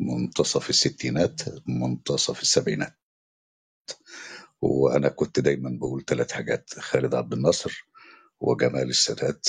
منتصف 0.00 0.70
الستينات 0.70 1.40
منتصف 1.66 2.42
السبعينات. 2.42 2.94
وأنا 4.62 5.08
كنت 5.08 5.40
دايما 5.40 5.70
بقول 5.80 6.04
ثلاث 6.04 6.32
حاجات 6.32 6.70
خالد 6.78 7.14
عبد 7.14 7.32
الناصر 7.32 7.86
وجمال 8.40 8.88
السادات. 8.88 9.48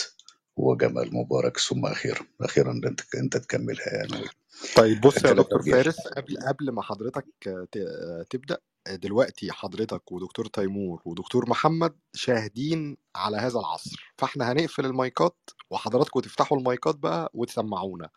وجمال 0.59 1.15
مبارك. 1.15 1.57
ثم 1.59 1.85
أخيرا 1.85 2.19
أخيرا 2.41 2.71
أنت 2.71 3.01
أنت 3.15 3.37
تكملها 3.37 3.87
يا 3.93 4.07
نويل. 4.11 4.29
طيب 4.75 5.01
بص 5.01 5.23
يا 5.25 5.33
دكتور 5.33 5.61
فارس 5.63 6.07
قبل 6.07 6.37
قبل 6.47 6.69
ما 6.71 6.81
حضرتك 6.81 7.25
ت- 7.71 8.25
تبدأ 8.29 8.57
دلوقتي 8.89 9.51
حضرتك 9.51 10.11
ودكتور 10.11 10.45
تيمور 10.45 11.01
ودكتور 11.05 11.49
محمد 11.49 11.95
شاهدين 12.13 12.97
على 13.15 13.37
هذا 13.37 13.59
العصر. 13.59 14.13
فإحنا 14.17 14.51
هنقفل 14.51 14.85
المايكات 14.85 15.37
وحضراتكم 15.69 16.19
تفتحوا 16.19 16.57
المايكات 16.57 16.95
بقى 16.95 17.31
وتسمعونا. 17.33 18.09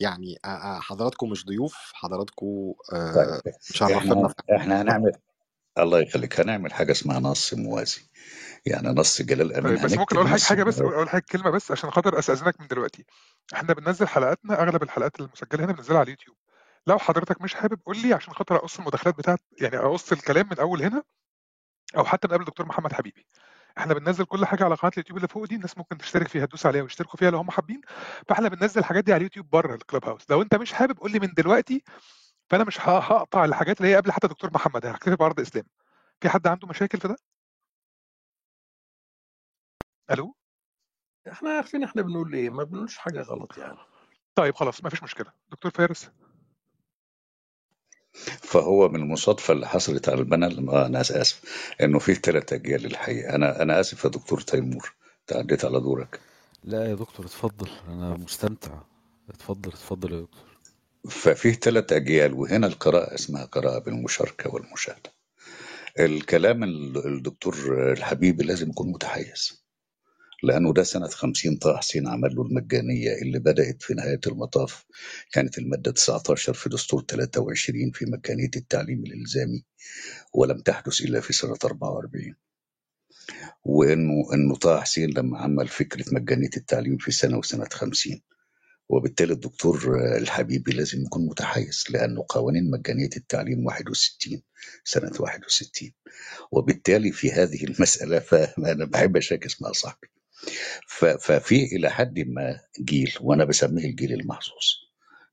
يعني 0.00 0.38
حضراتكم 0.80 1.30
مش 1.30 1.46
ضيوف 1.46 1.90
حضراتكم 1.94 2.74
آه، 2.92 3.14
طيب 3.14 3.40
إحنا 3.96 4.34
إحنا 4.56 4.82
هنعمل 4.82 5.12
الله 5.78 6.00
يخليك. 6.00 6.40
هنعمل 6.40 6.72
حاجة 6.72 6.92
اسمها 6.92 7.20
نص 7.20 7.54
موازي. 7.54 8.02
يعني 8.66 8.88
نص 8.88 9.22
جلال 9.22 9.54
أمين. 9.54 9.76
طيب 9.76 9.84
بس 9.84 9.92
ممكن 9.92 10.16
أقول 10.16 10.28
حاجة 10.28 10.42
حاجة 10.42 10.62
بس 10.62 10.80
أقول 10.80 11.08
حاجة 11.08 11.24
كلمة 11.30 11.50
بس 11.50 11.70
عشان 11.70 11.90
خاطر 11.90 12.18
استاذنك 12.18 12.60
من 12.60 12.66
دلوقتي. 12.66 13.04
إحنا 13.54 13.74
بننزل 13.74 14.08
حلقاتنا 14.08 14.62
أغلب 14.62 14.82
الحلقات 14.82 15.20
المسجلة 15.20 15.64
هنا 15.64 15.72
بننزلها 15.72 15.98
على 15.98 16.04
اليوتيوب. 16.04 16.36
لو 16.86 16.98
حضرتك 16.98 17.40
مش 17.40 17.54
حابب 17.54 17.78
قول 17.86 17.98
لي 17.98 18.12
عشان 18.12 18.34
خاطر 18.34 18.56
أقص 18.56 18.78
المداخلات 18.78 19.18
بتاعت 19.18 19.40
يعني 19.60 19.76
أقص 19.76 20.12
الكلام 20.12 20.48
من 20.50 20.58
أول 20.58 20.82
هنا 20.82 21.02
أو 21.96 22.04
حتى 22.04 22.28
من 22.28 22.34
قبل 22.34 22.42
الدكتور 22.42 22.66
محمد 22.66 22.92
حبيبي. 22.92 23.26
إحنا 23.78 23.94
بننزل 23.94 24.24
كل 24.24 24.46
حاجة 24.46 24.64
على 24.64 24.74
قناة 24.74 24.92
اليوتيوب 24.92 25.16
اللي 25.16 25.28
فوق 25.28 25.44
دي 25.44 25.54
الناس 25.54 25.78
ممكن 25.78 25.98
تشترك 25.98 26.28
فيها 26.28 26.46
تدوس 26.46 26.66
عليها 26.66 26.82
ويشتركوا 26.82 27.18
فيها 27.18 27.30
لو 27.30 27.38
هم 27.38 27.50
حابين. 27.50 27.80
فإحنا 28.28 28.48
بننزل 28.48 28.80
الحاجات 28.80 29.04
دي 29.04 29.12
على 29.12 29.18
اليوتيوب 29.18 29.50
بره 29.50 29.74
الكلاب 29.74 30.04
هاوس. 30.04 30.30
لو 30.30 30.42
أنت 30.42 30.54
مش 30.54 30.72
حابب 30.72 30.98
قول 30.98 31.12
لي 31.12 31.18
من 31.18 31.28
دلوقتي 31.36 31.84
فأنا 32.50 32.64
مش 32.64 32.80
ه- 32.80 32.98
هقطع 32.98 33.44
الحاجات 33.44 33.80
اللي 33.80 33.92
هي 33.92 33.96
قبل 33.96 34.12
حتى 34.12 34.28
دكتور 34.28 34.50
محمد 34.54 34.86
هكتفي 34.86 35.16
بعرض 35.16 35.40
إسلام. 35.40 35.64
في 36.20 36.28
حد 36.28 36.46
عنده 36.46 36.68
مشاكل 36.68 37.00
في 37.00 37.08
ده؟ 37.08 37.16
ألو؟ 40.10 40.36
إحنا 41.32 41.50
عارفين 41.50 41.84
إحنا 41.84 42.02
بنقول 42.02 42.34
إيه 42.34 42.50
ما 42.50 42.64
بنقولش 42.64 42.98
حاجة 42.98 43.20
غلط 43.20 43.58
يعني. 43.58 43.78
طيب 44.34 44.54
خلاص 44.54 44.84
ما 44.84 44.90
فيش 44.90 45.02
مشكلة. 45.02 45.32
دكتور 45.50 45.70
فارس؟ 45.70 46.10
فهو 48.42 48.88
من 48.88 49.00
المصادفة 49.02 49.52
اللي 49.54 49.66
حصلت 49.68 50.08
على 50.08 50.18
البنى 50.20 50.46
آه 50.46 50.86
أنا 50.86 51.00
آسف 51.00 51.42
إنه 51.80 51.98
في 51.98 52.14
ثلاث 52.14 52.52
أجيال 52.52 52.84
الحقيقة. 52.86 53.34
أنا 53.34 53.62
أنا 53.62 53.80
آسف 53.80 54.04
يا 54.04 54.10
دكتور 54.10 54.40
تيمور 54.40 54.94
تعديت 55.26 55.64
على 55.64 55.80
دورك. 55.80 56.20
لا 56.64 56.90
يا 56.90 56.94
دكتور 56.94 57.26
اتفضل. 57.26 57.70
أنا 57.88 58.10
مستمتع. 58.16 58.78
اتفضل 59.28 59.70
اتفضل 59.70 60.12
يا 60.12 60.20
دكتور. 60.20 60.53
ففي 61.10 61.52
ثلاث 61.52 61.92
أجيال 61.92 62.34
وهنا 62.34 62.66
القراءة 62.66 63.14
اسمها 63.14 63.44
قراءة 63.44 63.78
بالمشاركة 63.78 64.54
والمشاهدة. 64.54 65.12
الكلام 66.00 66.64
ال- 66.64 67.06
الدكتور 67.06 67.54
الحبيبي 67.92 68.44
لازم 68.44 68.70
يكون 68.70 68.92
متحيز 68.92 69.64
لأنه 70.42 70.72
ده 70.72 70.82
سنة 70.82 71.08
50 71.08 71.56
طه 71.56 71.76
حسين 71.76 72.08
عمل 72.08 72.34
له 72.34 72.42
المجانية 72.42 73.14
اللي 73.22 73.38
بدأت 73.38 73.82
في 73.82 73.94
نهاية 73.94 74.20
المطاف 74.26 74.84
كانت 75.32 75.58
المادة 75.58 75.90
19 75.92 76.54
في 76.54 76.68
دستور 76.68 77.04
23 77.08 77.90
في 77.90 78.04
مجانية 78.06 78.50
التعليم 78.56 79.04
الإلزامي 79.04 79.64
ولم 80.34 80.60
تحدث 80.60 81.00
إلا 81.00 81.20
في 81.20 81.32
سنة 81.32 81.56
44 81.64 82.34
وإنه 83.64 84.34
إنه 84.34 84.56
طه 84.56 84.80
حسين 84.80 85.10
لما 85.10 85.38
عمل 85.38 85.68
فكرة 85.68 86.04
مجانية 86.14 86.50
التعليم 86.56 86.96
في 86.96 87.12
سنة 87.12 87.38
وسنة 87.38 87.68
50 87.72 88.22
وبالتالي 88.94 89.32
الدكتور 89.32 89.98
الحبيبي 90.18 90.72
لازم 90.72 91.02
يكون 91.02 91.26
متحيز 91.26 91.84
لأنه 91.90 92.26
قوانين 92.28 92.70
مجانية 92.70 93.10
التعليم 93.16 93.66
61 93.66 94.42
سنة 94.84 95.12
61 95.20 95.92
وبالتالي 96.52 97.12
في 97.12 97.32
هذه 97.32 97.64
المسألة 97.64 98.18
فأنا 98.18 98.84
بحب 98.84 99.16
أشاكس 99.16 99.62
مع 99.62 99.72
صاحبي. 99.72 100.08
ففي 101.20 101.64
إلى 101.76 101.90
حد 101.90 102.18
ما 102.20 102.60
جيل 102.80 103.14
وأنا 103.20 103.44
بسميه 103.44 103.84
الجيل 103.84 104.12
المحظوظ. 104.12 104.64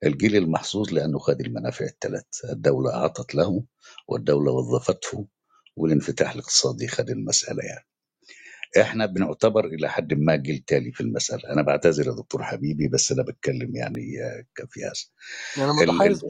الجيل 0.06 0.36
المحظوظ 0.36 0.94
لأنه 0.94 1.20
خد 1.20 1.42
المنافع 1.42 1.86
الثلاث 1.86 2.26
الدولة 2.52 2.96
أعطت 2.96 3.36
له 3.36 3.64
والدولة 4.08 4.52
وظفته 4.52 5.28
والانفتاح 5.78 6.32
الاقتصادي 6.34 6.88
خد 6.88 7.10
المسألة 7.10 7.64
يعني. 7.64 7.88
إحنا 8.80 9.06
بنعتبر 9.06 9.66
إلى 9.66 9.90
حد 9.90 10.14
ما 10.14 10.36
جيل 10.36 10.64
تالي 10.68 10.92
في 10.92 11.02
المسألة. 11.02 11.50
أنا 11.50 11.62
بعتذر 11.62 12.08
يا 12.08 12.12
دكتور 12.12 12.44
حبيبي 12.44 12.88
بس 12.88 13.12
أنا 13.12 13.24
بتكلم 13.24 13.76
يعني 13.76 14.18
كفياس. 14.56 15.12
يعني 15.58 15.72
متحيز 15.72 16.26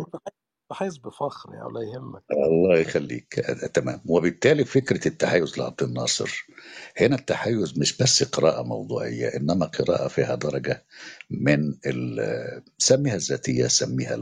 متحيز 0.71 0.97
بفخر 0.97 1.49
يعني 1.54 1.65
ولا 1.65 1.82
يهمك. 1.82 2.23
الله 2.32 2.80
يخليك. 2.80 3.34
تمام. 3.73 4.01
وبالتالي 4.06 4.65
فكرة 4.65 5.08
التحيز 5.08 5.58
لعبد 5.60 5.84
الناصر. 5.84 6.45
هنا 6.97 7.15
التحيز 7.15 7.80
مش 7.80 7.97
بس 7.97 8.23
قراءة 8.23 8.63
موضوعية 8.63 9.27
إنما 9.27 9.65
قراءة 9.65 10.08
فيها 10.08 10.36
درجة 10.36 10.86
من 11.30 11.73
سميها 12.77 13.15
الذاتية 13.15 13.67
سميها 13.67 14.17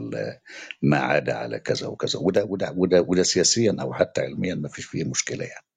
ما 0.82 0.98
عاد 0.98 1.30
على 1.30 1.60
كذا 1.60 1.88
وكذا. 1.88 2.20
وده 2.20 2.44
وده 2.46 2.74
وده 2.78 3.02
وده 3.02 3.24
سياسيا 3.24 3.78
أو 3.82 3.94
حتى 3.94 4.22
علميا 4.22 4.56
ما 4.56 4.68
فيش 4.70 4.86
فيه 4.86 5.04
مشكلة 5.04 5.46
يعني. 5.46 5.69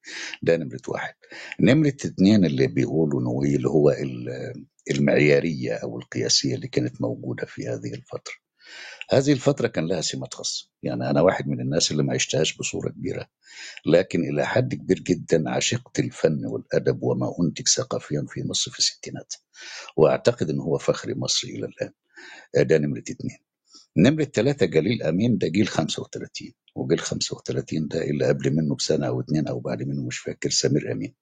ده 0.43 0.57
نمرة 0.57 0.81
واحد. 0.89 1.15
نمرة 1.61 1.89
اتنين 2.05 2.45
اللي 2.45 2.67
بيقولوا 2.67 3.23
نويل 3.23 3.57
اللي 3.57 3.69
هو 3.69 3.91
ال- 3.91 4.67
المعيارية 4.91 5.73
أو 5.75 5.99
القياسية 5.99 6.55
اللي 6.55 6.69
كانت 6.69 7.01
موجودة 7.03 7.47
في 7.47 7.69
هذه 7.69 7.95
الفترة. 7.95 8.35
هذه 9.11 9.33
الفترة 9.33 9.69
كان 9.69 9.87
لها 9.89 10.01
سمات 10.01 10.35
خاصة. 10.35 10.71
يعني 10.83 11.11
أنا 11.11 11.21
واحد 11.21 11.49
من 11.49 11.61
الناس 11.61 11.93
اللي 11.93 12.03
ما 12.03 12.15
عشتهاش 12.15 12.57
بصورة 12.57 12.89
كبيرة. 12.91 13.29
لكن 13.87 14.25
إلى 14.25 14.47
حد 14.47 14.75
كبير 14.75 14.99
جدا 14.99 15.51
عشقت 15.51 15.99
الفن 15.99 16.47
والأدب 16.47 17.03
وما 17.03 17.35
أنتج 17.43 17.69
ثقافيا 17.69 18.27
في 18.29 18.43
مصر 18.49 18.71
في 18.71 18.79
الستينات. 18.79 19.35
وأعتقد 19.97 20.51
أنه 20.51 20.63
هو 20.63 20.79
فخر 20.79 21.15
مصر 21.15 21.49
إلى 21.49 21.67
الآن. 21.67 21.93
ده 22.67 22.79
نمرة 22.79 23.01
اتنين. 23.11 23.39
نمرة 23.97 24.25
ثلاثة 24.25 24.67
جليل 24.67 25.03
أمين 25.03 25.39
ده 25.39 25.49
جيل 25.49 25.69
35 25.69 26.53
وجيل 26.77 26.99
35 26.99 27.89
ده 27.89 28.05
اللي 28.05 28.27
قبل 28.29 28.51
منه 28.57 28.75
بسنة 28.77 29.07
أو 29.07 29.21
اتنين 29.21 29.49
أو 29.49 29.61
بعد 29.61 29.83
منه 29.83 30.07
مش 30.07 30.19
فاكر 30.19 30.51
سمير 30.51 30.93
أمين. 30.93 31.15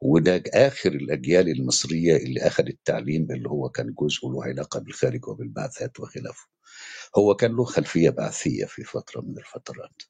وده 0.00 0.42
آخر 0.54 0.92
الأجيال 0.92 1.48
المصرية 1.48 2.16
اللي 2.16 2.40
أخذ 2.40 2.66
التعليم 2.66 3.26
اللي 3.32 3.48
هو 3.48 3.68
كان 3.68 3.94
جزء 4.00 4.28
له 4.28 4.44
علاقة 4.44 4.80
بالخارج 4.80 5.28
وبالبعثات 5.28 6.00
وخلافه. 6.00 6.46
هو 7.18 7.34
كان 7.34 7.52
له 7.56 7.64
خلفية 7.64 8.10
بعثية 8.10 8.64
في 8.64 8.84
فترة 8.84 9.20
من 9.20 9.38
الفترات. 9.38 10.02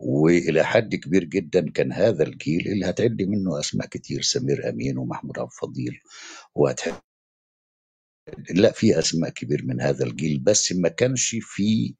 وإلى 0.00 0.64
حد 0.64 0.94
كبير 0.94 1.24
جدا 1.24 1.70
كان 1.70 1.92
هذا 1.92 2.24
الجيل 2.24 2.68
اللي 2.68 2.86
هتعد 2.86 3.22
منه 3.22 3.60
أسماء 3.60 3.86
كتير 3.88 4.22
سمير 4.22 4.68
أمين 4.68 4.98
ومحمود 4.98 5.38
عبد 5.38 5.50
الفضيل 5.52 6.00
وهتح... 6.54 7.00
لا 8.50 8.72
في 8.72 8.98
أسماء 8.98 9.30
كبير 9.30 9.62
من 9.64 9.80
هذا 9.80 10.04
الجيل 10.04 10.38
بس 10.40 10.72
ما 10.72 10.88
كانش 10.88 11.36
في 11.40 11.94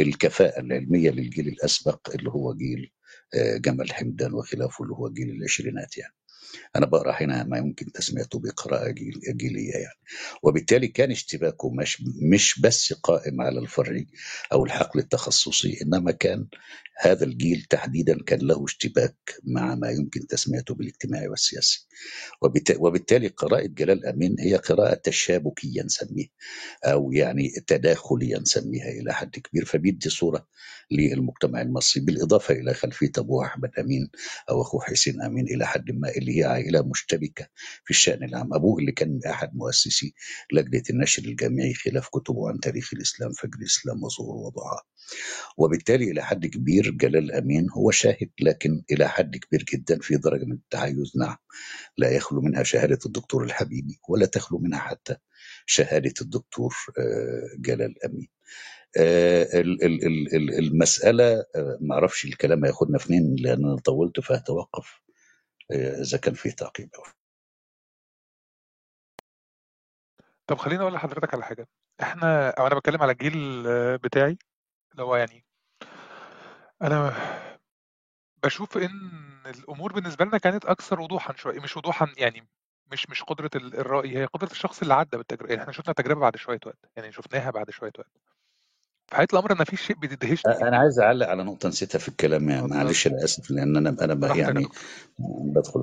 الكفاءة 0.00 0.60
العلمية 0.60 1.10
للجيل 1.10 1.48
الأسبق 1.48 2.10
اللي 2.14 2.30
هو 2.30 2.54
جيل 2.54 2.92
آه، 3.34 3.56
جمال 3.56 3.92
حمدان 3.94 4.34
وخلافه 4.34 4.84
اللي 4.84 4.94
هو 4.94 5.08
جيل 5.08 5.30
العشرينات 5.30 5.98
يعني. 5.98 6.14
أنا 6.76 6.86
بقرأ 6.86 7.12
هنا 7.22 7.44
ما 7.44 7.58
يمكن 7.58 7.92
تسميته 7.92 8.38
بقراءة 8.38 8.90
جيل 8.90 9.20
جيلية 9.36 9.72
يعني. 9.72 9.98
وبالتالي 10.42 10.88
كان 10.88 11.10
اشتباكه 11.10 11.70
مش 11.70 12.02
مش 12.32 12.60
بس 12.60 12.92
قائم 12.92 13.40
على 13.40 13.58
الفرعي 13.60 14.06
أو 14.52 14.64
الحقل 14.64 15.00
التخصصي 15.00 15.78
إنما 15.82 16.10
كان 16.12 16.46
هذا 17.00 17.24
الجيل 17.24 17.62
تحديدا 17.70 18.22
كان 18.22 18.38
له 18.46 18.64
اشتباك 18.64 19.34
مع 19.44 19.74
ما 19.74 19.90
يمكن 19.90 20.26
تسميته 20.26 20.74
بالاجتماعي 20.74 21.28
والسياسي. 21.28 21.86
وبالت- 22.42 22.76
وبالتالي 22.80 23.28
قراءة 23.28 23.66
جلال 23.66 24.06
أمين 24.06 24.36
هي 24.40 24.56
قراءة 24.56 24.94
تشابكية 24.94 25.82
نسميها 25.82 26.28
أو 26.84 27.12
يعني 27.12 27.48
تداخليا 27.66 28.38
نسميها 28.38 28.88
إلى 28.90 29.12
حد 29.14 29.30
كبير. 29.38 29.64
فبيدي 29.64 30.10
صورة 30.10 30.46
للمجتمع 30.90 31.60
المصري 31.62 32.04
بالإضافة 32.04 32.54
إلى 32.54 32.74
خلفية 32.74 33.12
أبوه 33.18 33.46
أحمد 33.46 33.70
أمين 33.78 34.10
أو 34.50 34.62
أخوه 34.62 34.80
حسين 34.82 35.22
أمين 35.22 35.44
إلى 35.46 35.66
حد 35.66 35.90
ما 35.90 36.10
اللي 36.16 36.38
هي 36.38 36.41
عائلة 36.44 36.82
مشتبكة 36.82 37.46
في 37.84 37.90
الشأن 37.90 38.24
العام. 38.24 38.54
أبوه 38.54 38.78
اللي 38.80 38.92
كان 38.92 39.20
أحد 39.30 39.54
مؤسسي 39.54 40.14
لجنة 40.52 40.82
النشر 40.90 41.22
الجامعي 41.24 41.74
خلاف 41.74 42.08
كتبه 42.08 42.48
عن 42.48 42.60
تاريخ 42.60 42.90
الإسلام 42.94 43.32
فجر 43.32 43.58
الإسلام 43.60 44.02
وظهور 44.04 44.36
وضعاه 44.36 44.82
وبالتالي 45.58 46.10
إلى 46.10 46.22
حد 46.22 46.46
كبير 46.46 46.90
جلال 46.90 47.32
أمين 47.32 47.66
هو 47.70 47.90
شاهد 47.90 48.30
لكن 48.40 48.82
إلى 48.92 49.08
حد 49.08 49.36
كبير 49.36 49.64
جدا 49.74 49.98
في 50.00 50.16
درجة 50.16 50.44
من 50.44 50.52
التحيز. 50.52 51.12
نعم 51.16 51.36
لا 51.98 52.10
يخلو 52.10 52.40
منها 52.40 52.62
شهادة 52.62 52.98
الدكتور 53.06 53.44
الحبيبي 53.44 54.00
ولا 54.08 54.26
تخلو 54.26 54.58
منها 54.58 54.78
حتى 54.78 55.16
شهادة 55.66 56.14
الدكتور 56.20 56.74
آه، 56.98 57.42
جلال 57.58 58.04
أمين 58.04 58.28
آه، 58.96 59.60
ال- 59.60 59.84
ال- 59.84 60.06
ال- 60.06 60.36
ال- 60.36 60.58
المسألة 60.58 61.24
آه، 61.56 61.78
معرفش 61.80 62.24
الكلام 62.24 62.64
هياخدنا 62.64 62.98
فين 62.98 63.36
لأن 63.38 63.64
أنا 63.64 63.76
طولت 63.76 64.20
فهتوقف. 64.20 65.00
إذا 65.70 66.18
كان 66.18 66.34
فيه 66.34 66.50
تعقيب. 66.50 66.90
أو 66.94 67.02
طب 70.46 70.58
خليني 70.58 70.82
أقول 70.82 70.92
لحضرتك 70.94 71.34
على 71.34 71.44
حاجة. 71.44 71.68
إحنا 72.02 72.50
أو 72.50 72.66
أنا 72.66 72.74
بتكلم 72.74 73.02
على 73.02 73.12
الجيل 73.12 73.62
بتاعي 73.98 74.38
اللي 74.92 75.02
هو 75.02 75.16
يعني 75.16 75.44
أنا 76.82 77.14
بشوف 78.44 78.76
إن 78.78 79.10
الأمور 79.46 79.92
بالنسبة 79.92 80.24
لنا 80.24 80.38
كانت 80.38 80.64
أكثر 80.64 81.00
وضوحا 81.00 81.34
شوية. 81.36 81.60
مش 81.60 81.76
وضوحا 81.76 82.12
يعني 82.18 82.48
مش 82.92 83.10
مش 83.10 83.22
قدرة 83.22 83.50
ال- 83.54 83.74
الرأي 83.74 84.18
هي 84.18 84.24
قدرة 84.24 84.50
الشخص 84.50 84.82
اللي 84.82 84.94
عدى 84.94 85.16
بالتجربة. 85.16 85.48
يعني 85.50 85.62
إحنا 85.62 85.72
شفنا 85.72 85.94
تجربة 85.94 86.20
بعد 86.20 86.36
شوية 86.36 86.60
وقت. 86.66 86.78
يعني 86.96 87.12
شفناها 87.12 87.50
بعد 87.50 87.70
شوية 87.70 87.92
وقت. 87.98 88.31
في 89.08 89.16
حقيقة 89.16 89.32
الأمر 89.32 89.52
إن 89.52 89.64
في 89.64 89.76
شيء 89.76 89.96
بيدهشني. 89.96 90.52
أنا 90.62 90.76
عايز 90.76 91.00
أعلق 91.00 91.26
على 91.28 91.42
نقطة 91.44 91.68
نسيتها 91.68 91.98
في 91.98 92.08
الكلام 92.08 92.48
يعني 92.50 92.68
معلش 92.68 93.06
أنا 93.06 93.24
آسف 93.24 93.50
لأن 93.50 93.76
أنا 93.76 93.96
أنا 94.04 94.28
يا 94.28 94.34
يعني 94.36 94.68
بدخل. 95.18 95.82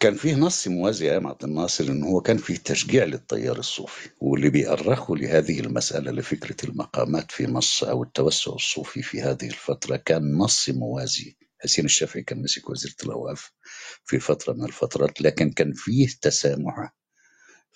كان 0.00 0.14
فيه 0.14 0.34
نص 0.34 0.68
موازي 0.68 1.10
أيام 1.12 1.26
عبد 1.26 1.44
الناصر 1.44 1.84
إن 1.84 2.02
هو 2.02 2.20
كان 2.20 2.36
فيه 2.36 2.56
تشجيع 2.56 3.04
للتيار 3.04 3.58
الصوفي 3.58 4.10
واللي 4.20 4.50
بيأرخوا 4.50 5.16
لهذه 5.16 5.60
المسألة 5.60 6.10
لفكرة 6.12 6.70
المقامات 6.70 7.30
في 7.30 7.46
مصر 7.46 7.90
أو 7.90 8.02
التوسع 8.02 8.52
الصوفي 8.52 9.02
في 9.02 9.22
هذه 9.22 9.46
الفترة 9.46 9.96
كان 9.96 10.36
نص 10.38 10.70
موازي. 10.70 11.36
حسين 11.62 11.84
الشافعي 11.84 12.22
كان 12.22 12.42
مسك 12.42 12.70
وزيره 12.70 12.94
الاوقاف 13.04 13.52
في 14.04 14.18
فترة 14.18 14.52
من 14.52 14.64
الفترات 14.64 15.20
لكن 15.22 15.50
كان 15.50 15.72
فيه 15.72 16.08
تسامح 16.22 16.92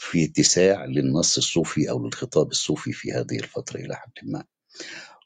في 0.00 0.24
اتساع 0.24 0.84
للنص 0.84 1.36
الصوفي 1.38 1.90
أو 1.90 2.04
للخطاب 2.06 2.50
الصوفي 2.50 2.92
في 2.92 3.12
هذه 3.12 3.38
الفترة 3.40 3.80
إلى 3.80 3.96
حد 3.96 4.12
ما. 4.22 4.44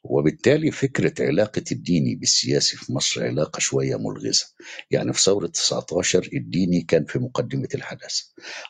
وبالتالي 0.09 0.71
فكرة 0.71 1.13
علاقة 1.27 1.63
الديني 1.71 2.15
بالسياسي 2.15 2.77
في 2.77 2.93
مصر 2.93 3.23
علاقة 3.23 3.59
شوية 3.59 3.95
ملغزة. 3.95 4.45
يعني 4.91 5.13
في 5.13 5.21
ثورة 5.21 5.47
19 5.47 6.29
الديني 6.33 6.81
كان 6.81 7.05
في 7.05 7.19
مقدمة 7.19 7.67
الحدث 7.75 8.21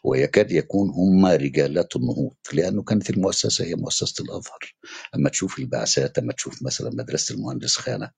ويكاد 0.03 0.51
يكون 0.51 0.89
هم 0.89 1.25
رجالات 1.25 1.95
النهوض 1.95 2.35
لأنه 2.53 2.83
كانت 2.83 3.09
المؤسسة 3.09 3.65
هي 3.65 3.75
مؤسسة 3.75 4.23
الأزهر. 4.23 4.75
أما 5.15 5.29
تشوف 5.29 5.59
البعثات 5.59 6.17
أما 6.19 6.33
تشوف 6.33 6.63
مثلا 6.63 6.89
مدرسة 6.93 7.35
المهندس 7.35 7.75
خانة 7.75 8.11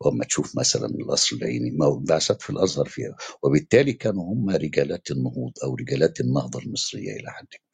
وأما 0.00 0.24
تشوف 0.24 0.58
مثلا 0.58 0.86
القصر 0.86 1.36
العيني 1.36 1.70
ما 1.70 1.86
هو 1.86 1.98
البعثات 1.98 2.42
في 2.42 2.50
الأزهر 2.50 2.86
فيها. 2.88 3.16
وبالتالي 3.42 3.92
كانوا 3.92 4.34
هم 4.34 4.50
رجالات 4.50 5.10
النهوض 5.10 5.52
أو 5.64 5.74
رجالات 5.74 6.20
النهضة 6.20 6.58
المصرية 6.60 7.12
إلى 7.16 7.30
حد 7.30 7.46
كبير 7.46 7.71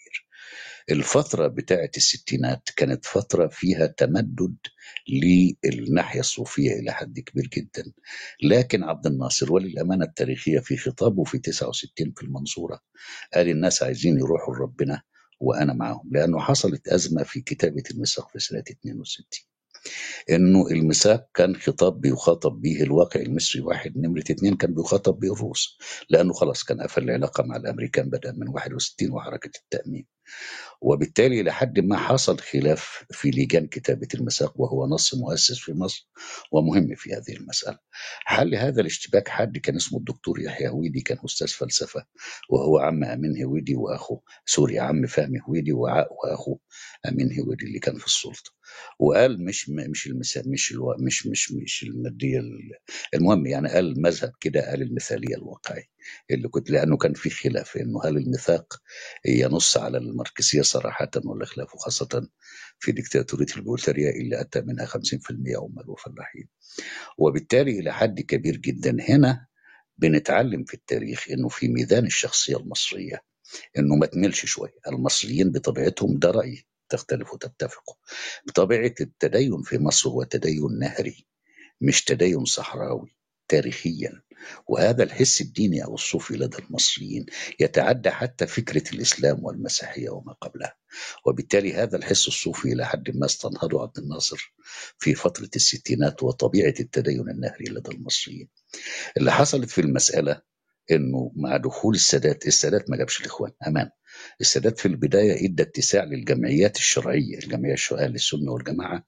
الفترة 0.90 1.46
بتاعت 1.46 1.96
الستينات 1.96 2.68
كانت 2.76 3.06
فترة 3.06 3.48
فيها 3.48 3.86
تمدد 3.86 4.56
للناحية 5.64 6.20
الصوفية 6.20 6.72
إلى 6.72 6.92
حد 6.92 7.20
كبير 7.20 7.46
جدا. 7.46 7.92
لكن 8.42 8.84
عبد 8.84 9.06
الناصر 9.06 9.52
وللأمانة 9.52 10.04
التاريخية 10.04 10.58
في 10.58 10.76
خطابه 10.76 11.24
في 11.24 11.38
69 11.38 12.12
في 12.16 12.22
المنصورة 12.22 12.80
قال 13.34 13.48
الناس 13.48 13.82
عايزين 13.82 14.18
يروحوا 14.18 14.54
لربنا 14.54 15.02
وأنا 15.40 15.72
معهم 15.72 16.10
لأنه 16.12 16.38
حصلت 16.40 16.88
أزمة 16.88 17.22
في 17.22 17.40
كتابة 17.40 17.82
الميثاق 17.90 18.30
في 18.30 18.38
سنة 18.38 18.64
62 18.70 19.26
إنه 20.30 20.66
الميثاق 20.70 21.28
كان 21.34 21.56
خطاب 21.56 22.00
بيخاطب 22.00 22.60
به 22.60 22.82
الواقع 22.82 23.20
المصري 23.20 23.62
واحد 23.62 23.98
نمرة 23.98 24.24
اتنين 24.30 24.56
كان 24.56 24.74
بيخاطب 24.74 25.18
به 25.18 25.32
الروس 25.32 25.78
لأنه 26.10 26.32
خلاص 26.32 26.64
كان 26.64 26.80
قفل 26.80 27.02
العلاقة 27.02 27.44
مع 27.44 27.56
الأمريكان 27.56 28.10
بدا 28.10 28.32
من 28.32 28.48
61 28.48 29.10
وحركة 29.12 29.50
التأمين 29.58 30.06
وبالتالي 30.80 31.42
لحد 31.42 31.80
ما 31.80 31.96
حصل 31.96 32.38
خلاف 32.38 33.04
في 33.10 33.30
لجان 33.30 33.66
كتابة 33.66 34.08
الميثاق 34.14 34.60
وهو 34.60 34.86
نص 34.86 35.14
مؤسس 35.14 35.58
في 35.58 35.72
مصر 35.72 36.08
ومهم 36.52 36.94
في 36.94 37.12
هذه 37.14 37.36
المسألة. 37.36 37.78
حل 38.24 38.54
هذا 38.54 38.80
الاشتباك 38.80 39.28
حد 39.28 39.58
كان 39.58 39.76
اسمه 39.76 39.98
الدكتور 39.98 40.40
يحيى 40.40 40.68
هويدي 40.68 41.00
كان 41.00 41.18
أستاذ 41.24 41.48
فلسفة 41.48 42.04
وهو 42.50 42.78
عم 42.78 43.04
أمين 43.04 43.44
هويدي 43.44 43.74
واخوه 43.76 44.22
سوري 44.46 44.78
عم 44.78 45.06
فهمي 45.06 45.40
هويدي 45.48 45.72
واخوه 45.72 46.58
أمين 47.08 47.40
هويدي 47.40 47.64
اللي 47.66 47.78
كان 47.78 47.98
في 47.98 48.06
السلطة. 48.06 48.57
وقال 48.98 49.44
مش 49.44 49.70
مش 49.70 50.06
المثال 50.06 50.50
مش 50.50 50.72
ألو... 50.72 50.96
مش 51.00 51.26
مش 51.26 51.52
مش 51.52 51.82
الماديه 51.82 52.38
ال- 52.40 52.72
المهم 53.14 53.46
يعني 53.46 53.68
قال 53.68 54.02
مذهب 54.02 54.32
كده 54.40 54.70
قال 54.70 54.82
المثالية 54.82 55.36
الواقعية 55.36 55.84
اللي 56.30 56.48
كنت 56.48 56.70
لأنه 56.70 56.96
كان 56.96 57.14
في 57.14 57.30
خلاف 57.30 57.76
إنه 57.76 58.00
هل 58.04 58.16
الميثاق 58.16 58.82
ينص 59.26 59.76
على 59.76 59.98
الماركسية 59.98 60.62
صراحة 60.62 61.10
ولا 61.24 61.46
خلافه 61.46 61.78
خاصة 61.78 62.28
في 62.80 62.92
ديكتاتورية 62.92 63.46
البولتريا 63.56 64.10
اللي 64.10 64.40
أتى 64.40 64.60
منها 64.60 64.86
50% 64.86 64.96
عمال 65.58 65.90
وفلاحين 65.90 66.48
وبالتالي 67.18 67.80
إلى 67.80 67.92
حد 67.94 68.20
كبير 68.20 68.56
جدا 68.56 68.96
هنا 69.08 69.46
بنتعلم 69.98 70.64
في 70.64 70.74
التاريخ 70.74 71.26
إنه 71.30 71.48
في 71.48 71.68
ميدان 71.68 72.06
الشخصية 72.06 72.56
المصرية 72.56 73.22
إنه 73.78 73.96
ما 73.96 74.06
تملش 74.06 74.46
شوية 74.46 74.74
المصريين 74.88 75.52
بطبيعتهم 75.52 76.18
ده 76.18 76.30
رأيي. 76.30 76.66
تختلف 76.88 77.32
وتتفقوا 77.34 77.94
بطبيعة 78.46 78.94
التدين 79.00 79.62
في 79.62 79.78
مصر 79.78 80.10
هو 80.10 80.22
تدين 80.22 80.78
نهري 80.78 81.26
مش 81.80 82.04
تدين 82.04 82.44
صحراوي 82.44 83.14
تاريخيا. 83.48 84.22
وهذا 84.68 85.02
الحس 85.02 85.40
الديني 85.40 85.84
أو 85.84 85.94
الصوفي 85.94 86.34
لدى 86.36 86.56
المصريين 86.58 87.26
يتعدى 87.60 88.10
حتى 88.10 88.46
فكرة 88.46 88.94
الإسلام 88.94 89.44
والمسيحية 89.44 90.10
وما 90.10 90.32
قبلها. 90.32 90.76
وبالتالي 91.26 91.74
هذا 91.74 91.96
الحس 91.96 92.28
الصوفي 92.28 92.72
إلى 92.72 92.86
حد 92.86 93.16
ما 93.16 93.26
استنهضه 93.26 93.82
عبد 93.82 93.98
الناصر 93.98 94.54
في 94.98 95.14
فترة 95.14 95.50
الستينات 95.56 96.22
وطبيعة 96.22 96.74
التدين 96.80 97.30
النهري 97.30 97.64
لدى 97.64 97.90
المصريين. 97.90 98.48
اللي 99.16 99.32
حصلت 99.32 99.70
في 99.70 99.80
المسألة 99.80 100.42
إنه 100.90 101.32
مع 101.36 101.56
دخول 101.56 101.94
السادات 101.94 102.46
السادات 102.46 102.90
ما 102.90 102.96
جابش 102.96 103.20
الإخوان 103.20 103.52
أمان. 103.66 103.90
السادات 104.40 104.78
في 104.78 104.86
البداية 104.86 105.46
إدى 105.46 105.62
اتساع 105.62 106.04
للجمعيات 106.04 106.76
الشرعية 106.76 107.38
الجمعية 107.38 107.72
الشرعيه 107.74 108.06
للسنة 108.06 108.52
والجماعة 108.52 109.04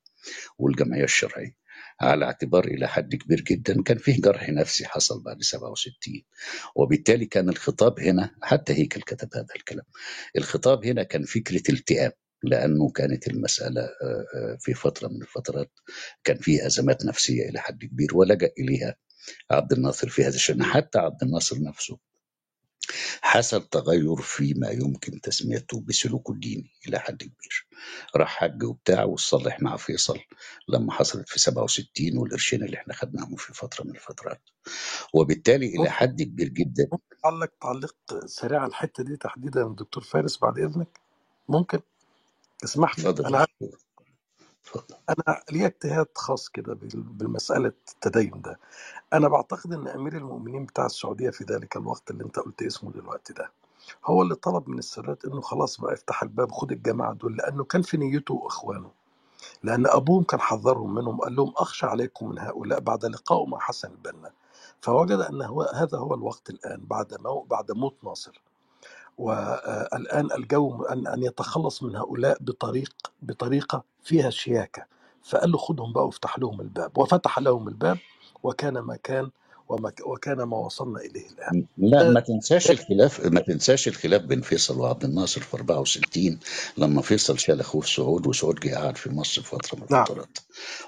والجمعية 0.59 1.05
الشرعية. 1.05 1.61
على 2.01 2.24
اعتبار 2.24 2.64
إلى 2.64 2.89
حد 2.89 3.14
كبير 3.14 3.41
جدا 3.41 3.83
كان 3.83 3.99
فيه 3.99 4.20
جرح 4.20 4.49
نفسي 4.49 4.87
حصل 4.87 5.22
بعد 5.22 5.43
67 5.43 6.22
وبالتالي 6.76 7.26
كان 7.26 7.49
الخطاب 7.49 8.01
هنا 8.01 8.35
حتى 8.43 8.72
هيكل 8.72 9.01
كتب 9.03 9.28
هذا 9.35 9.55
الكلام 9.57 9.85
الخطاب 10.37 10.85
هنا 10.87 11.03
كان 11.03 11.24
فكرة 11.24 11.62
التئام 11.72 12.12
لأنه 12.43 12.91
كانت 12.91 13.28
المسألة 13.28 13.81
آه، 13.83 14.24
آه، 14.35 14.57
في 14.61 14.74
فترة 14.74 15.09
من 15.09 15.22
الفترات 15.22 15.70
كان 16.24 16.37
فيه 16.37 16.66
أزمات 16.66 17.05
نفسية 17.05 17.49
إلى 17.49 17.59
حد 17.61 17.85
كبير 17.85 18.16
ولجأ 18.16 18.51
إليها 18.59 18.97
عبد 19.50 19.72
الناصر 19.72 20.08
في 20.08 20.22
هذا 20.22 20.34
الشأن 20.34 20.62
حتى 20.62 20.98
عبد 20.98 21.22
الناصر 21.22 21.60
نفسه 21.62 21.98
حصل 23.22 23.62
تغير 23.68 24.16
فيما 24.16 24.70
يمكن 24.70 25.20
تسميته 25.20 25.80
بسلوكه 25.80 26.32
الديني 26.32 26.70
إلى 26.88 26.98
حد 26.98 27.16
كبير. 27.22 27.66
راح 28.16 28.36
حج 28.36 28.64
وبتاع 28.64 29.04
وصلح 29.04 29.60
مع 29.62 29.76
فيصل 29.76 30.18
لما 30.68 30.92
حصلت 30.92 31.28
في 31.28 31.38
67 31.40 32.18
والقرشين 32.18 32.62
اللي 32.64 32.76
إحنا 32.76 32.94
خدناهم 32.94 33.36
في 33.36 33.54
فترة 33.54 33.84
من 33.84 33.90
الفترات. 33.90 34.42
وبالتالي 35.14 35.66
إلى 35.66 35.78
ممكن 35.78 35.90
حد 35.90 36.22
كبير 36.22 36.48
جدا. 36.48 36.88
ممكن 36.92 37.16
تعلق 37.22 37.50
تعليق 37.60 37.96
سريع 38.26 38.60
على 38.60 38.68
الحتة 38.68 39.04
دي 39.04 39.16
تحديدا 39.16 39.74
دكتور 39.78 40.02
فارس 40.02 40.38
بعد 40.38 40.58
إذنك. 40.58 41.00
ممكن؟ 41.48 41.80
تسمح 42.58 42.98
لي. 42.98 43.08
اتفضل 43.10 43.24
دكتور. 43.38 43.78
اتفضل 44.66 44.96
أنا 45.11 45.42
ليا 45.52 45.66
اجتهاد 45.66 46.08
خاص 46.16 46.48
كده 46.48 46.74
بال- 46.74 47.02
بالمساله 47.02 47.68
التدين 47.68 48.40
ده. 48.42 48.61
أنا 49.12 49.28
بعتقد 49.28 49.72
إن 49.72 49.88
أمير 49.88 50.16
المؤمنين 50.16 50.66
بتاع 50.66 50.86
السعودية 50.86 51.30
في 51.30 51.44
ذلك 51.44 51.76
الوقت 51.76 52.11
اللي 52.11 52.24
أنت 52.24 52.38
قلت 52.38 52.62
اسمه 52.62 52.92
دلوقتي 52.92 53.32
ده 53.32 53.52
هو 54.06 54.22
اللي 54.22 54.34
طلب 54.34 54.68
من 54.70 54.78
السادات 54.78 55.24
إنه 55.24 55.40
خلاص 55.40 55.80
بقى 55.80 55.94
افتح 55.94 56.22
الباب 56.22 56.52
خد 56.52 56.72
الجماعة 56.72 57.14
دول 57.14 57.36
لأنه 57.36 57.64
كان 57.64 57.82
في 57.82 57.96
نيته 57.96 58.34
وإخوانه. 58.34 58.92
لأن 59.64 59.86
أبوهم 59.88 60.24
كان 60.24 60.40
حذرهم 60.40 60.94
منهم 60.94 61.20
قال 61.20 61.36
لهم 61.36 61.52
أخشى 61.56 61.86
عليكم 61.86 62.28
من 62.30 62.38
هؤلاء 62.38 62.80
بعد 62.80 63.04
لقائه 63.06 63.46
مع 63.46 63.58
حسن 63.58 63.90
البنا. 63.92 64.32
فوجد 64.82 65.20
أن 65.20 65.42
هو 65.42 65.62
هذا 65.62 65.98
هو 65.98 66.14
الوقت 66.14 66.50
الآن 66.50 66.80
بعد 66.86 67.14
مو 67.22 67.42
بعد 67.42 67.72
موت 67.72 68.04
ناصر. 68.04 68.42
والآن 69.20 70.28
الجو 70.38 70.84
أن 70.84 71.08
أن 71.08 71.24
يتخلص 71.24 71.84
من 71.84 71.96
هؤلاء 71.96 72.38
بطريق 72.42 72.94
بطريقة 73.22 73.84
فيها 74.04 74.30
شياكة. 74.30 74.86
فقال 75.24 75.52
له 75.52 75.58
خدهم 75.58 75.94
بقى 75.94 76.06
وافتح 76.06 76.40
لهم 76.40 76.62
الباب. 76.62 76.98
وفتح 76.98 77.40
لهم 77.40 77.68
الباب 77.68 77.98
وكان 78.44 78.80
ما 78.80 78.96
كان 78.96 79.30
وما 79.70 79.92
وكان 80.06 80.42
ما 80.42 80.58
وصلنا 80.58 81.00
إليه 81.00 81.26
الآن. 81.30 81.66
لا 81.78 82.02
ده 82.02 82.10
ما 82.10 82.20
تنساش 82.20 82.70
الخلاف 82.70 83.26
ما 83.26 83.40
تنساش 83.40 83.88
الخلاف 83.88 84.22
بين 84.22 84.40
فيصل 84.40 84.80
وعبد 84.80 85.04
الناصر 85.04 85.40
في 85.40 85.54
64 85.56 86.38
لما 86.78 87.02
فيصل 87.02 87.38
شال 87.38 87.60
أخوه 87.60 87.82
سعود 87.84 88.26
وسعود 88.26 88.60
جه 88.60 88.74
قعد 88.76 88.96
في 88.96 89.10
مصر 89.10 89.42
فترة 89.42 89.78
من 89.80 89.86
نعم. 89.90 90.02
الفترات. 90.02 90.38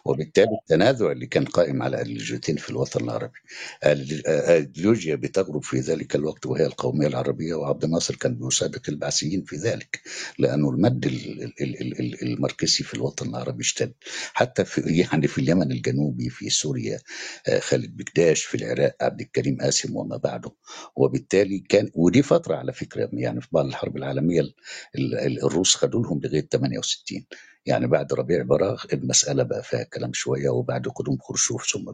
وبالتالي 0.05 0.59
التنازع 0.63 1.13
اللي 1.13 1.27
كان 1.27 1.45
قائم 1.45 1.83
على 1.83 1.99
ايديولوجيتين 1.99 2.57
في 2.57 2.71
الوطن 2.71 3.05
العربي. 3.05 3.39
الأيديولوجيا 3.85 4.55
ايديولوجيا 4.57 5.15
بتغرب 5.17 5.65
في 5.65 5.81
ذلك 5.81 6.17
الوقت 6.17 6.47
وهي 6.47 6.67
القومية 6.67 7.07
العربية 7.07 7.55
وعبد 7.55 7.85
الناصر 7.85 8.17
كان 8.17 8.35
بيسابق 8.35 8.83
البعثيين 8.89 9.45
في 9.45 9.57
ذلك 9.57 10.01
لأنه 10.39 10.71
المد 10.71 11.07
ال- 11.07 11.43
ال- 11.43 11.63
ال- 11.63 12.01
ال- 12.01 12.23
الماركسي 12.23 12.85
في 12.85 12.95
الوطن 12.95 13.29
العربي 13.29 13.61
اشتد. 13.63 13.93
حتى 14.35 14.65
في 14.65 14.81
يعني 14.81 15.29
في 15.29 15.39
اليمن 15.39 15.73
الجنوبي 15.73 16.29
في 16.31 16.51
سوريا 16.51 17.01
آه، 17.49 17.59
خالد 17.59 17.97
بكداش 17.97 18.45
في 18.45 18.55
العراق 18.57 18.72
عبد 19.01 19.21
الكريم 19.21 19.59
قاسم 19.61 19.97
وما 19.97 20.17
بعده. 20.17 20.51
وبالتالي 20.97 21.59
كان 21.61 21.91
ودي 21.95 22.23
فترة 22.23 22.57
على 22.57 22.73
فكرة 22.73 23.11
يعني 23.13 23.41
في 23.41 23.49
بعد 23.53 23.67
الحرب 23.67 23.97
العالمية 23.97 24.41
ال- 24.41 24.55
ال- 24.97 25.45
الروس 25.45 25.75
خدوا 25.77 26.03
لهم 26.03 26.21
لغايه 26.25 26.49
68 26.53 27.27
يعني 27.67 27.87
بعد 27.87 28.13
ربيع 28.13 28.43
براغ 28.43 28.85
المسألة 28.93 29.43
بقى 29.43 29.63
فيها 29.63 29.83
كلام 29.83 30.13
شوية 30.13 30.49
وبعد 30.49 30.89
قدوم 30.89 31.19
خرشوف 31.19 31.67
ثم 31.73 31.91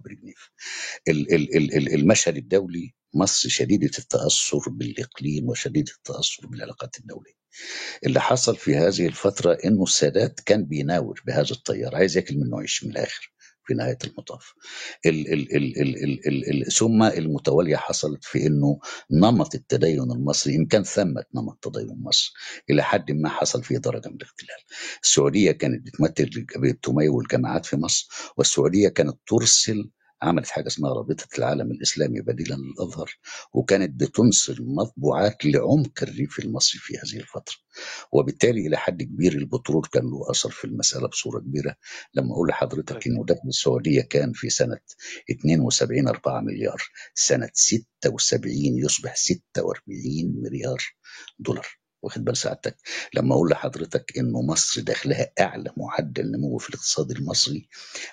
ال- 1.77 1.95
المشهد 1.95 2.37
الدولي 2.37 2.95
مصر 3.15 3.49
شديدة 3.49 3.91
التأثر 3.99 4.59
بالإقليم 4.71 5.49
وشديدة 5.49 5.93
التأثر 5.97 6.47
بالعلاقات 6.47 6.99
الدولية. 6.99 7.35
اللي 8.07 8.21
حصل 8.21 8.57
في 8.57 8.77
هذه 8.77 9.07
الفترة 9.07 9.59
إنه 9.65 9.83
السادات 9.83 10.41
كان 10.41 10.65
بيناور 10.65 11.23
بهذا 11.27 11.51
التيار 11.53 11.97
عايز 11.97 12.17
ياكل 12.17 12.39
منه 12.39 12.61
عيش 12.61 12.85
من 12.85 12.91
الآخر. 12.91 13.33
في 13.69 13.75
نهاية 13.75 13.99
المطاف. 14.07 14.55
ال 15.07 15.35
ال 15.35 15.57
ال 15.57 15.83
ال 15.83 16.29
ال 16.29 16.67
ال 16.69 16.73
ثم 16.73 17.05
المتوالية 17.05 17.77
حصلت 17.77 18.25
في 18.25 18.49
إنه 18.49 18.81
نمط 19.13 19.57
التدين 19.57 20.03
المصري 20.13 20.57
إن 20.57 20.67
كان 20.67 20.85
ثمة 20.85 21.25
نمط 21.37 21.59
تدين 21.63 21.99
مصر 22.05 22.35
إلى 22.71 22.85
حد 22.85 23.13
ما 23.13 23.31
حصل 23.31 23.65
فيه 23.65 23.79
درجة 23.79 24.09
من 24.11 24.17
الاختلال. 24.17 24.59
السعودية 25.05 25.53
كانت 25.53 25.87
بتمثل 25.87 26.47
بتميل 26.59 27.19
الجماعات 27.23 27.67
في 27.67 27.77
مصر 27.79 28.09
والسعودية 28.39 28.91
كانت 28.91 29.19
ترسل 29.29 29.91
عملت 30.23 30.49
حاجة 30.51 30.67
اسمها 30.67 30.93
رابطة 30.93 31.27
العالم 31.39 31.71
الإسلامي 31.71 32.21
بديلا 32.21 32.55
للأزهر 32.55 33.11
وكانت 33.53 34.01
بتنصر 34.01 34.57
مطبوعات 34.61 35.45
لعمق 35.45 36.03
الريف 36.03 36.39
المصري 36.39 36.81
في 36.81 36.95
هذه 36.99 37.21
الفترة. 37.21 37.57
وبالتالي 38.13 38.67
إلى 38.67 38.77
حد 38.77 39.03
كبير 39.03 39.33
البترول 39.33 39.83
كان 39.93 40.03
له 40.03 40.31
أثر 40.31 40.51
في 40.51 40.65
المسألة 40.65 41.09
بصورة 41.09 41.41
كبيرة. 41.41 41.77
لما 42.15 42.33
أقول 42.33 42.49
لحضرتك 42.49 43.07
إنه 43.07 43.25
دخل 43.25 43.49
السعودية 43.49 44.03
كان 44.03 44.33
في 44.33 44.51
سنة 44.51 44.79
72 45.31 46.09
4 46.09 46.41
مليار 46.41 46.83
سنة 47.15 47.51
76 47.53 48.55
يصبح 48.85 49.17
46 49.17 50.43
مليار 50.43 50.79
دولار. 51.39 51.78
واخد 52.03 52.25
بال 52.25 52.37
سعادتك 52.37 52.77
لما 53.15 53.35
أقول 53.35 53.51
لحضرتك 53.51 54.19
انه 54.19 54.43
مصر 54.43 54.81
دخلها 54.81 55.33
اعلى 55.41 55.71
معدل 55.77 56.31
نمو 56.33 56.59
في 56.59 56.69
الاقتصاد 56.71 57.11
المصري 57.11 57.69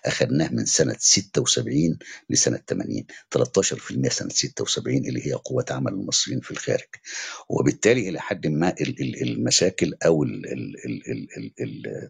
اخذناه 0.05 0.49
من 0.53 0.65
سنه 0.65 0.95
76 0.99 1.97
لسنه 2.29 2.59
80 2.69 3.05
13% 3.37 4.09
سنه 4.09 4.29
76 4.29 4.95
اللي 4.97 5.27
هي 5.27 5.33
قوه 5.33 5.65
عمل 5.71 5.93
المصريين 5.93 6.39
في 6.41 6.51
الخارج 6.51 6.87
وبالتالي 7.49 8.09
إلى 8.09 8.19
حد 8.21 8.47
ما 8.47 8.69
ال- 8.81 9.01
ال- 9.01 9.21
المشاكل 9.21 9.93
أو 10.05 10.23
ال 10.23 10.45
ال 10.53 10.75
ال 10.85 11.11
ال 11.11 11.51
ال 11.61 12.09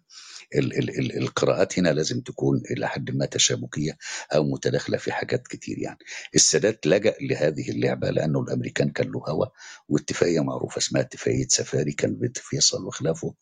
ال 0.55 0.73
ال 0.79 0.99
ال 0.99 1.17
القراءات 1.17 1.79
هنا 1.79 1.89
لازم 1.89 2.21
تكون 2.21 2.61
إلى 2.71 2.87
حد 2.89 3.11
ما 3.11 3.25
تشابكيه 3.25 3.97
أو 4.35 4.43
متداخله 4.43 4.97
في 4.97 5.11
حاجات 5.11 5.47
كتير 5.47 5.79
يعني 5.79 5.97
السادات 6.35 6.87
لجا 6.87 7.15
لهذه 7.21 7.69
اللعبه 7.71 8.09
لأنه 8.09 8.39
الامريكان 8.41 8.89
كان 8.89 9.07
له 9.11 9.19
هوى 9.27 9.47
واتفاقيه 9.89 10.39
معروفه 10.39 10.77
اسمها 10.77 11.01
اتفاقيه 11.01 11.47
سفاري 11.65 11.91
كان 11.93 12.15
بيت 12.15 12.37
فيصل 12.37 12.85
وخلافه 12.85 13.35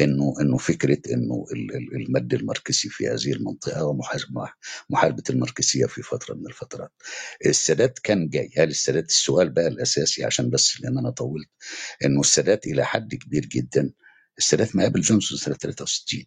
انه 0.00 0.34
إنه 0.40 0.58
فكرة 0.58 0.98
إنه 1.14 1.46
ال- 1.52 1.76
ال- 1.76 1.96
المد 1.96 2.34
الماركسي 2.34 2.88
في 2.88 3.08
هذه 3.08 3.32
المنطقة 3.32 3.84
ومحاسبه 3.86 4.52
محاربة 4.90 5.22
الماركسية 5.30 5.86
في 5.86 6.02
فترة 6.02 6.34
من 6.34 6.46
الفترات. 6.46 6.92
السادات 7.46 7.98
كان 7.98 8.28
جاي. 8.28 8.50
هل 8.58 8.68
السادات؟ 8.70 9.08
السؤال 9.10 9.50
بقى 9.50 9.68
الأساسي 9.68 10.24
عشان 10.24 10.50
بس 10.50 10.80
لأن 10.80 10.98
أنا 10.98 11.10
طولت. 11.10 11.48
إنه 12.04 12.20
السادات 12.20 12.66
إلى 12.66 12.84
حد 12.86 13.14
كبير 13.14 13.46
جدا. 13.46 13.92
السادات 14.38 14.76
ما 14.76 14.82
قابل 14.82 15.00
جونسون 15.00 15.38
سنة 15.38 15.54
63 15.56 16.26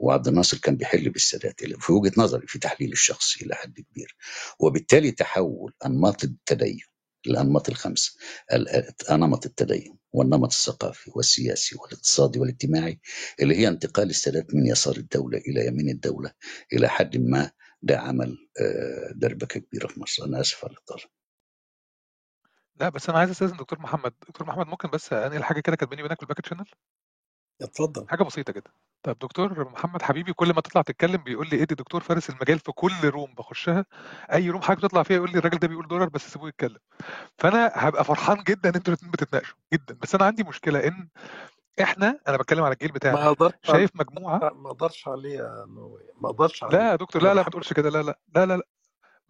وعبد 0.00 0.28
الناصر 0.28 0.58
كان 0.58 0.76
بيحل 0.76 1.10
بالسادات 1.10 1.60
في 1.80 1.92
وجهة 1.92 2.12
نظري 2.18 2.46
في 2.46 2.58
تحليل 2.58 2.92
الشخصي 2.92 3.46
إلى 3.46 3.54
حد 3.54 3.80
كبير. 3.80 4.16
وبالتالي 4.60 5.10
تحول 5.12 5.74
أنماط 5.86 6.24
التدين 6.24 6.80
الأنماط 7.26 7.68
الخمسة 7.68 8.12
ال- 8.54 8.94
نمط 9.12 9.46
التدين 9.46 9.98
والنمط 10.14 10.52
الثقافي 10.52 11.10
والسياسي 11.14 11.76
والاقتصادي 11.76 12.38
والاجتماعي 12.38 13.00
اللي 13.42 13.56
هي 13.56 13.68
انتقال 13.68 14.10
السادات 14.10 14.54
من 14.54 14.66
يسار 14.66 14.96
الدولة 14.96 15.38
إلى 15.38 15.66
يمين 15.66 15.88
الدولة 15.88 16.32
إلى 16.72 16.88
حد 16.88 17.16
ما 17.16 17.50
ده 17.82 17.98
عمل 17.98 18.48
آه، 18.60 19.12
دربكة 19.14 19.60
كبيرة 19.60 19.86
في 19.86 20.00
مصر. 20.00 20.24
أنا 20.24 20.40
آسف 20.40 20.64
على 20.64 20.72
الإطالة. 20.74 21.04
لا 22.80 22.88
بس 22.88 23.08
أنا 23.08 23.18
عايز 23.18 23.30
أستاذن 23.30 23.56
دكتور 23.56 23.78
محمد. 23.78 24.14
دكتور 24.28 24.46
محمد 24.46 24.66
ممكن 24.66 24.90
بس 24.90 25.12
أنقل 25.12 25.44
حاجة 25.44 25.60
كده 25.60 25.76
كانت 25.76 25.90
بيني 25.90 26.02
وبينك 26.02 26.16
في 26.16 26.22
ال 26.22 26.27
back 26.27 26.46
channel؟ 26.46 26.64
اتفضل. 27.62 28.08
حاجة 28.08 28.22
بسيطة 28.22 28.52
كده. 28.52 28.70
طب 29.02 29.18
دكتور 29.18 29.68
محمد 29.70 30.02
حبيبي 30.02 30.32
كل 30.32 30.54
ما 30.54 30.60
تطلع 30.60 30.82
تتكلم 30.82 31.16
بيقول 31.16 31.48
لي 31.52 31.62
إدي 31.62 31.74
دكتور 31.74 32.00
فارس 32.00 32.30
المجال 32.30 32.58
في 32.58 32.72
كل 32.72 32.92
room 33.04 33.34
بخشها. 33.34 33.84
أي 34.32 34.50
room 34.50 34.62
حضرتك 34.62 34.78
بتطلع 34.84 35.02
فيها 35.02 35.16
يقول 35.16 35.30
لي 35.32 35.38
الراجل 35.38 35.58
ده 35.58 35.68
بيقول 35.68 35.88
درر 35.88 36.08
بس 36.08 36.32
سيبوه 36.32 36.48
يتكلم. 36.48 36.78
فأنا 37.38 37.70
هبقى 37.74 38.04
فرحان 38.04 38.36
جدا 38.36 38.68
إن 38.68 38.74
أنتوا 38.74 38.92
الاثنين 38.94 39.12
بتتناقشوا 39.12 39.56
جدا. 39.74 39.96
بس 40.02 40.14
أنا 40.14 40.24
عندي 40.24 40.42
مشكلة 40.44 40.86
إن 40.88 41.08
إحنا 41.82 42.20
أنا 42.28 42.36
بتكلم 42.36 42.64
على 42.64 42.72
الجيل 42.72 42.88
ما 42.88 42.94
بتاعنا 42.94 43.28
أقدرش 43.28 43.52
شايف 43.62 43.90
مجموعة 43.94 44.38
ما 44.38 44.70
أقدرش 44.70 45.08
عليه 45.08 45.36
يا 45.38 45.64
نووي 45.68 46.02
ما 46.20 46.28
أقدرش 46.30 46.62
لا 46.62 46.68
عليه 46.68 46.78
يا 46.78 46.96
دكتور 46.96 47.22
أنا 47.22 47.28
لا 47.28 47.34
لا 47.34 47.36
ما 47.36 47.42
بحب 47.42 47.50
تقولش 47.50 47.72
كده. 47.72 47.90
لا 47.90 48.02
لا 48.02 48.18
لا 48.36 48.46
لا 48.46 48.56
لا. 48.56 48.62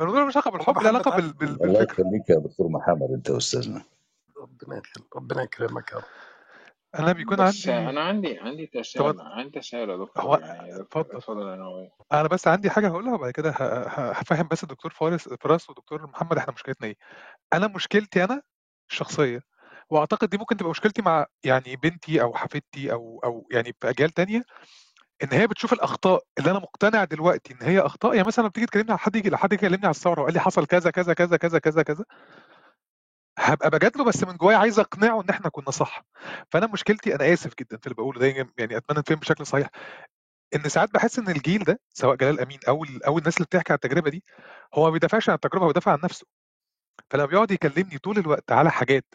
الموضوع 0.01 0.25
مش 0.25 0.37
علاقة 0.37 0.49
هو 0.49 0.53
بالحب 0.53 0.75
له 0.75 0.81
بحب 0.81 0.87
علاقة 0.89 1.33
بال... 1.33 1.65
الله 1.65 1.83
يخليك 1.83 2.31
يا 2.31 2.39
دكتور 2.39 2.69
محمد 2.69 3.11
أنت 3.11 3.31
أستاذنا. 3.31 3.85
ربنا 4.37 4.77
يخليك 4.79 5.17
ربنا 5.17 5.43
يكرمك 5.43 5.93
يا 5.93 5.97
رب. 5.97 6.05
أنا 6.99 7.13
بيكون 7.13 7.37
بس 7.37 7.69
عندي 7.69 7.91
أنا 7.91 8.01
عندي 8.01 8.39
عندي 8.39 8.67
طب 8.67 8.81
تساؤل 8.83 9.21
عندي 9.21 9.61
تساؤل 9.61 9.91
يا 9.91 9.95
هو 9.97 10.05
دكتور 10.05 10.41
يعني. 10.41 10.69
يا 10.69 10.79
دكتور 10.79 11.03
اتفضل 11.03 11.17
اتفضل 11.17 11.59
نووي. 11.59 11.91
أنا 12.13 12.29
بس 12.29 12.49
عندي 12.49 12.71
حاجة 12.71 12.89
هقولها 12.89 13.15
وبعد 13.15 13.31
كده 13.31 13.51
ه- 13.51 13.55
ه- 13.89 14.11
هفهم 14.13 14.49
بس 14.49 14.63
الدكتور 14.63 14.91
فارس 14.91 15.29
فراس 15.29 15.71
ودكتور 15.71 16.07
محمد 16.07 16.39
إحنا 16.39 16.53
مشكلتنا 16.53 16.87
إيه. 16.89 16.97
أنا 17.53 17.67
مشكلتي 17.67 18.25
أنا 18.25 18.43
الشخصيه 18.91 19.41
وأعتقد 19.91 20.29
دي 20.31 20.39
ممكن 20.39 20.57
تبقى 20.57 20.71
مشكلتي 20.71 21.03
مع 21.03 21.27
يعني 21.45 21.77
بنتي 21.77 22.23
أو 22.23 22.35
حفيدتي 22.35 22.93
أو 22.93 23.21
أو 23.25 23.49
يعني 23.53 23.75
في 23.81 23.91
أجيال 23.91 24.11
تانية 24.11 24.43
إن 25.23 25.29
هي 25.33 25.47
بتشوف 25.47 25.73
الأخطاء 25.73 26.23
اللي 26.39 26.51
أنا 26.51 26.59
مقتنع 26.59 27.05
دلوقتي 27.05 27.55
إن 27.55 27.59
هي 27.63 27.81
أخطاء. 27.81 28.15
يعني 28.15 28.27
مثلا 28.27 28.43
لما 28.43 28.51
بتيجي 28.51 28.67
تكلمني 28.67 28.91
على 28.91 28.99
حد 28.99 29.17
يجي 29.17 29.37
حد 29.37 29.53
يكلمني 29.53 29.85
على 29.87 29.91
الثورة 29.91 30.21
وقال 30.21 30.35
لي 30.35 30.41
حصل 30.41 30.67
كذا 30.67 30.91
كذا 30.91 31.15
كذا 31.15 31.37
كذا 31.37 31.59
كذا 31.59 31.83
كذا 31.83 32.05
هبقى 33.39 33.71
بجادله 33.71 34.05
بس 34.05 34.25
من 34.25 34.37
جوايا 34.37 34.57
عايز 34.57 34.79
أقنعه 34.79 35.21
إن 35.21 35.29
إحنا 35.31 35.49
كنا 35.49 35.71
صح. 35.71 36.05
فأنا 36.53 36.67
مشكلتي 36.67 37.15
أنا 37.15 37.33
آسف 37.33 37.53
جدا 37.61 37.77
في 37.77 37.87
اللي 37.87 37.95
بقوله 37.95 38.21
ده 38.21 38.27
يعني 38.59 38.77
أتمنى 38.77 39.03
تفهم 39.03 39.19
بشكل 39.19 39.47
صحيح. 39.47 39.69
إن 40.55 40.69
ساعات 40.69 40.95
بحس 40.95 41.19
إن 41.19 41.29
الجيل 41.29 41.65
ده 41.65 41.81
سواء 41.95 42.17
جلال 42.17 42.41
أمين 42.41 42.59
أو 42.69 42.87
أو 43.07 43.19
الناس 43.19 43.37
اللي 43.37 43.47
بتحكي 43.47 43.73
عن 43.73 43.77
التجربة 43.77 44.11
دي 44.11 44.25
هو 44.75 44.85
ما 44.85 44.91
بيدافعش 44.91 45.29
عن 45.29 45.35
التجربة 45.35 45.65
هو 45.65 45.69
بيدافع 45.69 45.93
عن 45.93 45.99
نفسه. 46.05 46.27
فلما 47.11 47.27
بيقعد 47.27 47.51
يكلمني 47.51 47.99
طول 47.99 48.19
الوقت 48.19 48.53
على 48.53 48.71
حاجات 48.71 49.15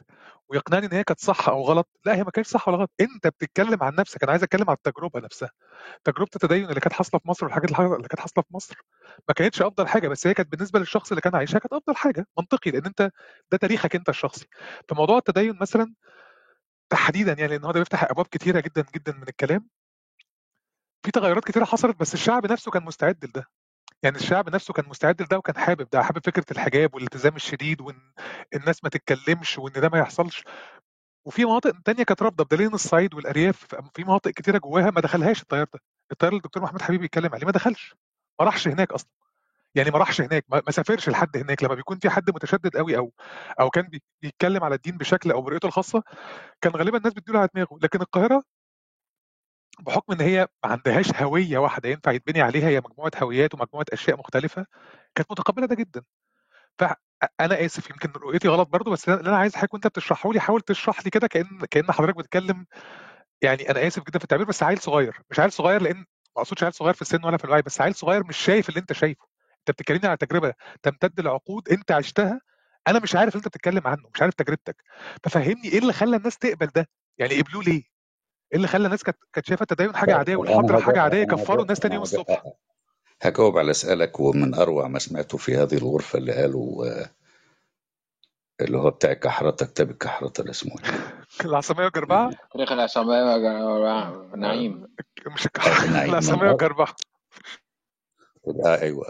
ويقنعني 0.49 0.85
إن 0.85 0.93
هي 0.93 1.03
كانت 1.03 1.19
صح 1.21 1.49
أو 1.49 1.61
غلط. 1.63 1.89
لا 2.05 2.15
هي 2.15 2.23
ما 2.23 2.31
كانتش 2.31 2.49
صح 2.49 2.67
ولا 2.67 2.77
غلط. 2.77 2.91
أنت 3.01 3.27
بتتكلم 3.27 3.83
عن 3.83 3.95
نفسك. 3.95 4.23
أنا 4.23 4.31
عايز 4.31 4.43
أتكلم 4.43 4.69
عن 4.69 4.75
التجربة 4.75 5.19
نفسها. 5.19 5.49
تجربة 6.03 6.29
التدين 6.35 6.65
اللي 6.69 6.79
كانت 6.81 6.93
حاصلة 6.93 7.19
في 7.21 7.29
مصر 7.29 7.45
والحاجات 7.45 7.71
اللي 7.71 8.07
كانت 8.09 8.19
حاصلة 8.19 8.43
في 8.49 8.55
مصر 8.55 8.75
ما 9.29 9.33
كانتش 9.35 9.61
أفضل 9.61 9.87
حاجة 9.87 10.07
بس 10.07 10.27
هي 10.27 10.33
كانت 10.33 10.51
بالنسبة 10.51 10.79
للشخص 10.79 11.11
اللي 11.11 11.21
كان 11.21 11.35
عايشها 11.35 11.59
كانت 11.59 11.73
أفضل 11.73 11.95
حاجة. 11.95 12.27
منطقي 12.39 12.71
لأن 12.71 12.85
أنت 12.85 13.11
ده 13.51 13.57
تاريخك 13.57 13.95
أنت 13.95 14.09
الشخصي. 14.09 14.47
فموضوع 14.89 15.17
التدين 15.17 15.57
مثلا 15.61 15.95
تحديدا 16.91 17.33
يعني 17.33 17.47
لأن 17.47 17.65
هو 17.65 17.71
ده 17.71 17.79
بيفتح 17.79 18.03
أبواب 18.11 18.25
كتيرة 18.27 18.59
جدا 18.59 18.85
جدا 18.95 19.13
من 19.13 19.23
الكلام. 19.29 19.69
في 21.05 21.11
تغيرات 21.11 21.43
كتيرة 21.45 21.65
حصلت 21.65 21.99
بس 21.99 22.13
الشعب 22.13 22.51
نفسه 22.51 22.71
كان 22.71 22.83
مستعد 22.83 23.25
لده. 23.25 23.45
يعني 24.03 24.15
الشعب 24.17 24.49
نفسه 24.55 24.73
كان 24.73 24.85
مستعد 24.89 25.21
لده 25.21 25.37
وكان 25.37 25.57
حابب 25.57 25.89
ده 25.89 26.03
حابب 26.03 26.25
فكرة 26.25 26.45
الحجاب 26.51 26.95
والالتزام 26.95 27.35
الشديد 27.35 27.81
وإن 27.81 28.13
الناس 28.55 28.83
ما 28.83 28.89
تتكلمش 28.89 29.57
وإن 29.57 29.73
ده 29.73 29.89
ما 29.89 29.99
يحصلش. 29.99 30.43
وفي 31.25 31.45
مناطق 31.45 31.73
تانية 31.85 32.03
كانت 32.03 32.21
رافضة 32.23 32.43
بدليل 32.43 32.67
إن 32.67 32.73
الصعيد 32.73 33.13
والأرياف 33.13 33.65
في 33.95 34.03
مناطق 34.03 34.31
كتيرة 34.31 34.57
جواها 34.57 34.91
ما 34.91 35.01
دخلهاش 35.01 35.41
التيار 35.41 35.63
ده. 35.73 35.79
التيار 36.11 36.29
اللي 36.31 36.37
الدكتور 36.37 36.63
محمد 36.63 36.81
حبيبي 36.81 37.01
بيتكلم 37.01 37.33
عليه 37.35 37.45
ما 37.45 37.51
دخلش 37.51 37.95
ما 38.39 38.45
راحش 38.45 38.67
هناك 38.67 38.91
أصلا. 38.93 39.09
يعني 39.75 39.91
ما 39.91 39.97
راحش 39.99 40.21
هناك 40.21 40.45
ما 40.49 40.71
سافرش 40.71 41.09
لحد 41.09 41.37
هناك. 41.37 41.63
لما 41.63 41.75
بيكون 41.75 41.99
في 41.99 42.09
حد 42.09 42.29
متشدد 42.29 42.77
قوي 42.77 42.97
أو 42.97 43.13
أو 43.59 43.69
كان 43.69 43.83
بي- 43.87 44.03
بيتكلم 44.21 44.63
على 44.63 44.75
الدين 44.75 44.97
بشكل 44.97 45.31
أو 45.31 45.41
برؤيته 45.41 45.67
الخاصة 45.67 46.03
كان 46.61 46.73
غالبا 46.75 46.97
الناس 46.97 47.13
بتديله 47.13 47.39
على 47.39 47.49
دماغه. 47.55 47.79
لكن 47.83 48.01
القاهرة 48.01 48.43
بحكم 49.81 50.13
إن 50.13 50.21
هي 50.21 50.47
ما 50.63 50.71
عندهاش 50.71 51.13
هوية 51.21 51.57
واحدة 51.57 51.89
ينفع 51.89 52.11
يتبني 52.11 52.41
عليها 52.41 52.67
هي 52.69 52.79
مجموعة 52.81 53.11
هويات 53.21 53.53
ومجموعة 53.55 53.85
أشياء 53.93 54.17
مختلفة 54.19 54.65
كانت 55.15 55.31
متقبلة 55.31 55.67
ده 55.67 55.75
جدا. 55.75 56.03
فانا 56.79 57.65
آسف 57.65 57.89
يمكن 57.89 58.11
رؤيتي 58.11 58.47
غلط 58.47 58.69
برضو 58.69 58.91
بس 58.91 59.09
اللي 59.09 59.29
أنا 59.29 59.37
عايز 59.37 59.55
حضرتك 59.55 59.73
وأنت 59.73 59.87
بتشرحه 59.87 60.33
لي 60.33 60.39
حاول 60.39 60.61
تشرح 60.61 61.05
لي 61.05 61.11
كده 61.11 61.27
كأن 61.27 61.59
كأن 61.71 61.91
حضرتك 61.91 62.17
بتتكلم. 62.17 62.65
يعني 63.41 63.71
أنا 63.71 63.87
آسف 63.87 64.03
جدا 64.07 64.19
في 64.19 64.25
التعبير 64.25 64.45
بس 64.47 64.63
عيل 64.63 64.79
صغير 64.79 65.17
مش 65.31 65.39
عيل 65.39 65.51
صغير 65.51 65.81
لأن 65.81 65.97
ما 65.97 66.05
أقصدش 66.37 66.63
عيل 66.63 66.73
صغير 66.73 66.93
في 66.93 67.01
السن 67.01 67.25
ولا 67.25 67.37
في 67.37 67.45
الوعي 67.45 67.61
بس 67.61 67.81
عيل 67.81 67.95
صغير 67.95 68.23
مش 68.27 68.37
شايف 68.37 68.69
اللي 68.69 68.79
أنت 68.81 68.93
شايفه. 68.93 69.25
أنت 69.59 69.71
بتتكلمني 69.71 70.07
على 70.07 70.17
تجربة 70.17 70.53
تمتد 70.83 71.21
لعقود 71.21 71.69
أنت 71.69 71.91
عشتها 71.91 72.41
أنا 72.87 72.99
مش 72.99 73.15
عارف 73.15 73.29
اللي 73.35 73.39
أنت 73.45 73.47
بتتكلم 73.47 73.87
عنه 73.87 74.03
مش 74.15 74.21
عارف 74.21 74.33
تجربتك. 74.33 74.83
ففهمني 75.23 75.65
إيه 75.73 75.79
اللي 75.79 75.93
خلى 75.93 76.15
الناس 76.17 76.37
تقبل 76.37 76.67
ده؟ 76.67 76.89
يعني 77.17 77.41
قبلوه 77.41 77.63
ليه؟ 77.63 77.83
اللي 78.53 78.67
خلى 78.67 78.85
الناس 78.85 79.03
كانت 79.03 79.17
كانت 79.33 79.47
شايفة 79.47 79.63
التدين 79.63 79.95
حاجة 79.95 80.15
عادية 80.15 80.35
والحضره 80.35 80.79
حاجة 80.79 81.01
عادية 81.01 81.23
كفروا 81.23 81.61
الناس 81.61 81.79
تاني 81.79 81.93
يوم 81.95 82.03
الصبح. 82.03 82.43
هجاوب 83.21 83.57
على 83.57 83.73
سؤالك 83.73 84.19
ومن 84.19 84.55
أروع 84.55 84.87
ما 84.87 84.99
سمعته 84.99 85.37
في 85.37 85.57
هذه 85.57 85.77
الغرفة 85.77 86.19
اللي 86.19 86.33
قالوا 86.33 86.85
آه، 86.85 87.09
اللي 88.61 88.77
هو 88.77 88.89
بتاع 88.89 89.13
كحرته 89.13 89.65
كتاب 89.65 89.91
الكحرتة 89.91 90.43
ده 90.43 90.51
اسمه 90.51 90.71
إيه؟ 90.71 91.15
العصاميه 91.45 91.83
والجربعه 91.83 92.31
تاريخ 92.53 92.71
العصامية 92.71 93.37
نعيم. 94.35 94.87
مش 95.35 95.47
من 95.87 95.95
العصاميه. 95.95 96.49
والجربعه 96.49 96.95
أيوه 98.47 99.05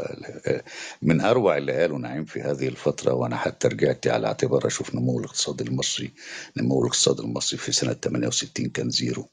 من 1.02 1.22
أروع 1.22 1.58
اللي 1.58 1.74
قاله 1.82 1.98
نعيم 1.98 2.26
في 2.26 2.42
هذه 2.42 2.68
الفترة 2.68 3.14
وأنا 3.14 3.38
حتى 3.38 3.68
رجعت 3.68 4.08
على 4.08 4.28
اعتبار 4.28 4.68
أشوف 4.68 4.96
نمو 4.96 5.20
الاقتصاد 5.20 5.62
المصري 5.62 6.14
نمو 6.58 6.82
الاقتصاد 6.82 7.20
المصري 7.20 7.60
في 7.60 7.72
سنة 7.72 7.94
68 7.94 8.70
كان 8.70 8.90
زيرو. 8.90 9.30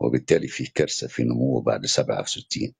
وبالتالي 0.00 0.48
في 0.48 0.66
كارثة 0.66 1.06
في 1.08 1.22
نموه 1.24 1.62
بعد 1.62 1.86
67 1.86 2.74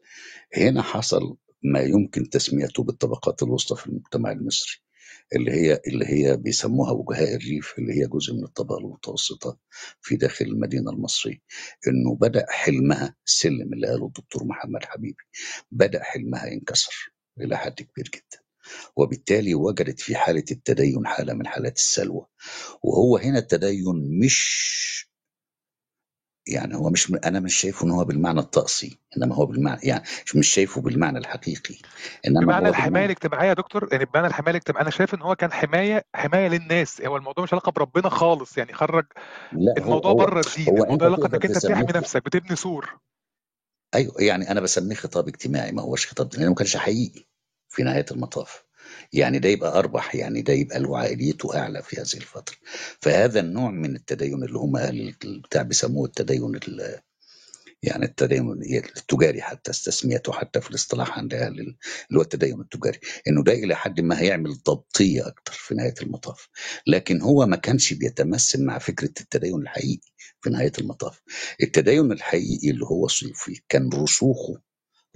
هنا 0.57 0.83
حصل 0.83 1.37
ما 1.62 1.81
يمكن 1.81 2.31
تسميته 2.31 2.83
بالطبقات 2.83 3.43
الوسطى 3.43 3.77
في 3.77 3.87
المجتمع 3.87 4.33
المصري. 4.33 4.86
اللي 5.35 5.53
هي 5.53 5.81
اللي 5.87 6.07
هي 6.07 6.37
بيسموها 6.37 6.93
وجهاء 6.93 7.35
الريف 7.35 7.74
اللي 7.79 7.93
هي 7.93 8.07
جزء 8.07 8.35
من 8.35 8.45
الطبقة 8.45 8.79
المتوسطة 8.79 9.59
في 10.01 10.16
داخل 10.16 10.45
المدينة 10.45 10.91
المصرية. 10.91 11.39
إنه 11.89 12.16
بدأ 12.16 12.47
حلمها 12.51 13.16
السلم 13.27 13.72
اللي 13.72 13.87
قاله 13.89 14.07
الدكتور 14.07 14.45
محمد 14.45 14.85
حبيبي 14.85 15.24
بدأ 15.70 16.03
حلمها 16.03 16.47
ينكسر 16.47 17.12
إلى 17.41 17.57
حد 17.59 17.74
كبير 17.74 18.05
جدا. 18.14 18.43
وبالتالي 18.97 19.55
وجدت 19.55 20.01
في 20.01 20.16
حالة 20.16 20.45
التدين 20.51 21.07
حالة 21.07 21.35
من 21.35 21.47
حالات 21.47 21.77
السلوى. 21.77 22.27
وهو 22.83 23.16
هنا 23.16 23.39
التدين 23.39 24.18
مش 24.24 25.06
يعني 26.47 26.77
هو 26.77 26.91
مش 26.91 27.13
أنا 27.25 27.41
مش 27.41 27.55
شايفه 27.55 27.87
إن 27.87 27.91
هو 27.91 28.05
بالمعنى 28.05 28.41
الطقسي 28.41 28.99
إنما 29.17 29.35
هو 29.35 29.47
بالمعنى 29.47 29.81
يعني 29.83 30.03
مش 30.35 30.49
شايفه 30.49 30.81
بالمعنى 30.81 31.19
الحقيقي. 31.19 31.75
إنما 32.27 32.41
بمعنى 32.41 32.67
هو 32.67 32.71
الحماية 32.71 33.05
الاجتماعية 33.05 33.49
يا 33.49 33.55
دكتور؟ 33.55 33.89
يعني 33.93 34.05
بمعنى 34.05 34.27
الحماية 34.27 34.51
الاجتماعية 34.51 34.83
أنا 34.83 34.91
شايف 34.91 35.15
إن 35.15 35.23
هو 35.23 35.37
كان 35.37 35.53
حماية 35.53 36.05
حماية 36.15 36.49
للناس 36.49 37.03
هو 37.03 37.17
الموضوع 37.17 37.45
مش 37.45 37.53
علاقة 37.53 37.73
بربنا 37.73 38.09
خالص 38.09 38.59
يعني 38.59 38.73
خرج 38.73 39.07
لا 39.53 39.75
الموضوع 39.79 40.11
هو 40.11 40.17
بره 40.17 40.41
الدين 40.41 40.79
الموضوع 40.83 41.09
علاقة 41.09 41.27
إنك 41.27 41.45
أنت 41.45 41.67
بتحمي 41.67 42.01
نفسك 42.01 42.25
بتبني 42.25 42.57
سور. 42.57 42.99
أيوه 43.95 44.15
يعني 44.19 44.51
أنا 44.51 44.61
بسميه 44.61 44.95
خطاب 44.95 45.29
اجتماعي 45.29 45.73
ما 45.73 45.83
هوش 45.83 46.07
خطاب 46.07 46.29
ديني 46.29 46.49
ما 46.49 46.55
كانش 46.55 46.77
حقيقي 46.77 47.25
في 47.69 47.83
نهاية 47.83 48.07
المطاف. 48.11 48.66
يعني 49.13 49.39
ده 49.39 49.49
يبقى 49.49 49.79
أربح 49.79 50.15
يعني 50.15 50.43
ده 50.43 50.53
يبقى 50.53 50.81
له 50.81 50.99
عائليته 50.99 51.59
أعلى 51.59 51.83
في 51.83 51.97
هذه 51.97 52.15
الفترة. 52.17 52.57
فهذا 53.01 53.41
النوع 53.41 53.71
من 53.71 53.97
التدين 53.97 54.43
اللي 54.45 54.59
هم 54.59 54.77
البتاع 55.25 55.63
بيسموه 55.63 56.07
التدين 56.07 56.55
ال- 56.57 57.01
يعني 57.83 58.05
التدين 58.05 58.53
التجاري 58.99 59.43
حتى 59.43 59.73
تسميته 59.73 60.33
حتى 60.33 60.61
في 60.61 60.71
الاصطلاح 60.71 61.19
عند 61.19 61.35
أهل 61.35 61.61
ال- 61.61 61.77
اللي 62.09 62.19
هو 62.19 62.23
التدين 62.23 62.61
التجاري. 62.61 63.01
إنه 63.29 63.45
ده 63.45 63.53
إلى 63.53 63.77
حد 63.77 64.01
ما 64.01 64.21
هيعمل 64.21 64.55
ضبطية 64.67 65.27
أكتر 65.29 65.53
في 65.53 65.75
نهاية 65.75 65.95
المطاف. 66.03 66.49
لكن 66.87 67.23
هو 67.23 67.47
ما 67.47 67.57
كانش 67.57 67.93
بيتمثل 67.95 68.65
مع 68.65 68.79
فكرة 68.79 69.13
التدين 69.21 69.57
الحقيقي 69.63 70.09
في 70.41 70.51
نهاية 70.51 70.73
المطاف. 70.79 71.23
التدين 71.63 72.13
الحقيقي 72.13 72.71
اللي 72.71 72.85
هو 72.87 73.09
صوفي 73.09 73.61
كان 73.69 73.91
رسوخه 73.95 74.63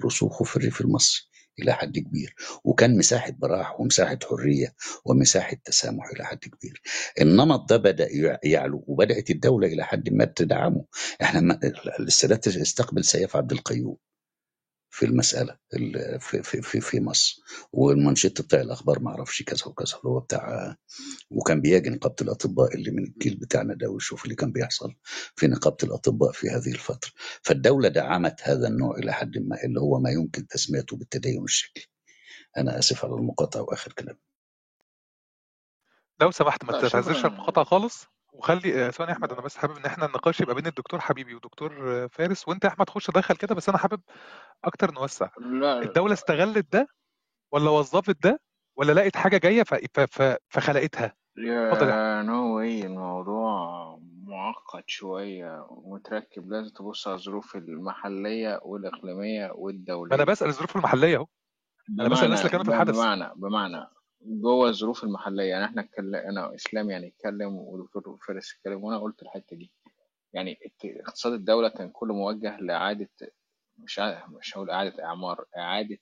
رسوخه 0.05 0.45
في 0.45 0.57
الريف 0.57 0.81
المصري. 0.81 1.23
إلى 1.63 1.73
حد 1.75 1.99
كبير. 1.99 2.35
وكان 2.65 2.99
مساحة 2.99 3.33
براح 3.39 3.81
ومساحة 3.81 4.19
حرية 4.31 4.75
ومساحة 5.05 5.57
تسامح 5.65 6.05
إلى 6.17 6.25
حد 6.27 6.39
كبير. 6.39 6.83
النمط 7.21 7.71
ده 7.71 7.77
بدأ 7.77 8.09
يع- 8.13 8.39
يعلو 8.45 8.85
وبدأت 8.89 9.31
الدولة 9.31 9.69
إلى 9.69 9.85
حد 9.85 10.11
ما 10.13 10.25
تدعمه 10.25 10.85
إحنا 11.23 11.61
السادات 12.01 12.49
استقبل 12.49 13.05
سيف 13.05 13.37
عبد 13.37 13.53
القيوم. 13.53 13.97
في 14.91 15.07
المسألة 15.07 15.59
ال- 15.75 16.21
في, 16.21 16.43
في, 16.43 16.63
في, 16.63 16.81
في 16.81 17.01
مصر. 17.01 17.37
والمانشيت 17.73 18.43
بتاع 18.43 18.61
الأخبار 18.61 19.01
ما 19.01 19.11
أعرفش 19.11 19.43
كذا 19.43 19.67
وكذا. 19.67 19.97
اللي 19.99 20.11
هو 20.11 20.21
بتاع 20.21 20.77
وكان 21.31 21.61
بيجي 21.61 21.91
نقابة 21.91 22.17
الأطباء 22.23 22.75
اللي 22.75 22.91
من 22.91 23.05
الجيل 23.05 23.37
بتاعنا 23.37 23.75
ده 23.75 23.91
ويشوف 23.91 24.25
اللي 24.25 24.35
كان 24.35 24.53
بيحصل 24.53 24.95
في 25.37 25.47
نقابة 25.47 25.77
الأطباء 25.85 26.33
في 26.33 26.51
هذه 26.51 26.73
الفترة. 26.73 27.13
فالدولة 27.43 27.89
دعمت 27.89 28.41
هذا 28.43 28.69
النوع 28.69 28.97
إلى 28.99 29.13
حد 29.13 29.39
ما 29.39 29.65
اللي 29.65 29.81
هو 29.81 30.01
ما 30.01 30.11
يمكن 30.11 30.47
تسميته 30.47 30.97
بالتدين 30.97 31.45
الشكلي. 31.45 31.85
أنا 32.59 32.79
آسف 32.79 33.05
على 33.05 33.15
المقاطعة 33.15 33.63
وآخر 33.63 33.93
كلام. 33.93 34.19
لو 36.21 36.31
سمحت 36.31 36.65
ما 36.65 36.73
شكرا. 37.15 37.29
المقاطعة 37.29 37.65
خالص؟ 37.65 38.07
وخلي 38.33 38.87
آه، 38.87 38.91
ثواني 38.91 39.11
يا 39.13 39.17
أحمد 39.17 39.33
أنا 39.33 39.41
بس 39.41 39.57
حابب 39.57 39.77
إن 39.77 39.85
إحنا 39.85 40.07
النقاش 40.07 40.41
يبقى 40.41 40.55
بين 40.55 40.67
الدكتور 40.67 41.01
حبيبي 41.01 41.35
ودكتور 41.35 42.03
آه، 42.05 42.07
فارس 42.07 42.49
وأنت 42.49 42.65
يا 42.65 42.69
أحمد 42.69 42.91
خش 42.91 43.11
دخل 43.11 43.37
كده 43.37 43.55
بس 43.55 43.69
أنا 43.69 43.79
حابب 43.79 44.01
أكتر 44.65 44.93
نوسع. 44.95 45.29
لا 45.39 45.79
الدولة 45.83 46.13
استغلت 46.13 46.73
ده 46.73 46.89
ولا 47.53 47.71
وظفت 47.71 48.23
ده 48.23 48.41
ولا 48.77 48.93
لقت 48.93 49.17
حاجة 49.17 49.37
جاية 49.39 49.63
ف... 49.63 49.75
ف... 49.75 50.01
ف... 50.01 50.37
فخلقتها؟ 50.49 51.15
اتفضل 51.39 51.47
يا 51.47 51.73
أحمد. 51.73 51.89
يا 51.89 52.23
نو 52.23 52.57
واي 52.57 52.87
الموضوع 52.87 53.99
معقد 54.25 54.85
شوية 54.87 55.67
ومتركب. 55.71 56.53
لازم 56.53 56.75
تبص 56.75 57.09
على 57.09 57.17
الظروف 57.17 57.57
المحلية 57.57 58.61
والإقليمية 58.63 59.41
ما 59.41 59.45
أنا 59.47 59.53
والدولية. 59.53 60.25
بسأل 60.25 60.49
الظروف 60.49 60.77
المحلية 60.77 61.17
أهو. 61.17 61.27
أنا 62.01 62.09
بسأل 62.09 62.25
الناس 62.25 62.39
اللي 62.41 62.51
كانوا 62.51 62.65
في 62.65 62.71
الحدث. 62.71 62.95
بمعنى 62.97 63.33
بمعنى 63.37 63.87
جوه 64.23 64.69
الظروف 64.69 65.05
المحلية. 65.05 65.45
يعني 65.51 65.65
إحنا 65.65 65.83
اتكلم 65.83 66.15
أنا 66.15 66.55
إسلام 66.55 66.91
يعني 66.91 67.09
اتكلم 67.09 67.57
ودكتور 67.57 68.19
فارس 68.27 68.55
اتكلم 68.55 68.85
وأنا 68.85 68.99
قلت 68.99 69.23
الحتة 69.23 69.57
دي. 69.57 69.73
يعني 70.33 70.59
اقتصاد 70.85 71.33
الدولة 71.33 71.69
كان 71.69 71.91
كله 71.91 72.15
موجه 72.15 72.57
لإعادة 72.61 73.09
مش 73.79 73.99
مش 74.29 74.57
هقول 74.57 74.71
إعادة 74.71 75.05
إعمار 75.05 75.45
إعادة 75.57 75.99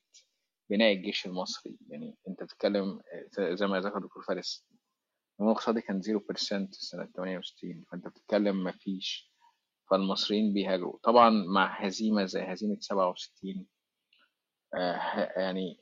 بناء 0.71 0.93
الجيش 0.93 1.27
المصري. 1.27 1.79
يعني 1.89 2.17
أنت 2.29 2.43
بتتكلم 2.43 3.01
زي 3.39 3.67
ما 3.67 3.81
ذكر 3.81 3.99
الدكتور 3.99 4.23
فارس 4.23 4.67
النمو 5.41 5.53
الاقتصادي 5.53 5.81
كان 5.81 6.03
0% 6.03 6.69
سنة 6.71 7.07
68 7.17 7.85
فأنت 7.91 8.09
بتتكلم 8.09 8.65
مفيش 8.65 9.33
فالمصريين 9.91 10.53
بيهاجروا. 10.53 10.99
طبعا 11.03 11.31
مع 11.31 11.85
هزيمة 11.87 12.25
زي 12.25 12.41
هزيمة 12.41 12.77
67 12.81 13.67
آه، 14.75 15.41
يعني 15.41 15.81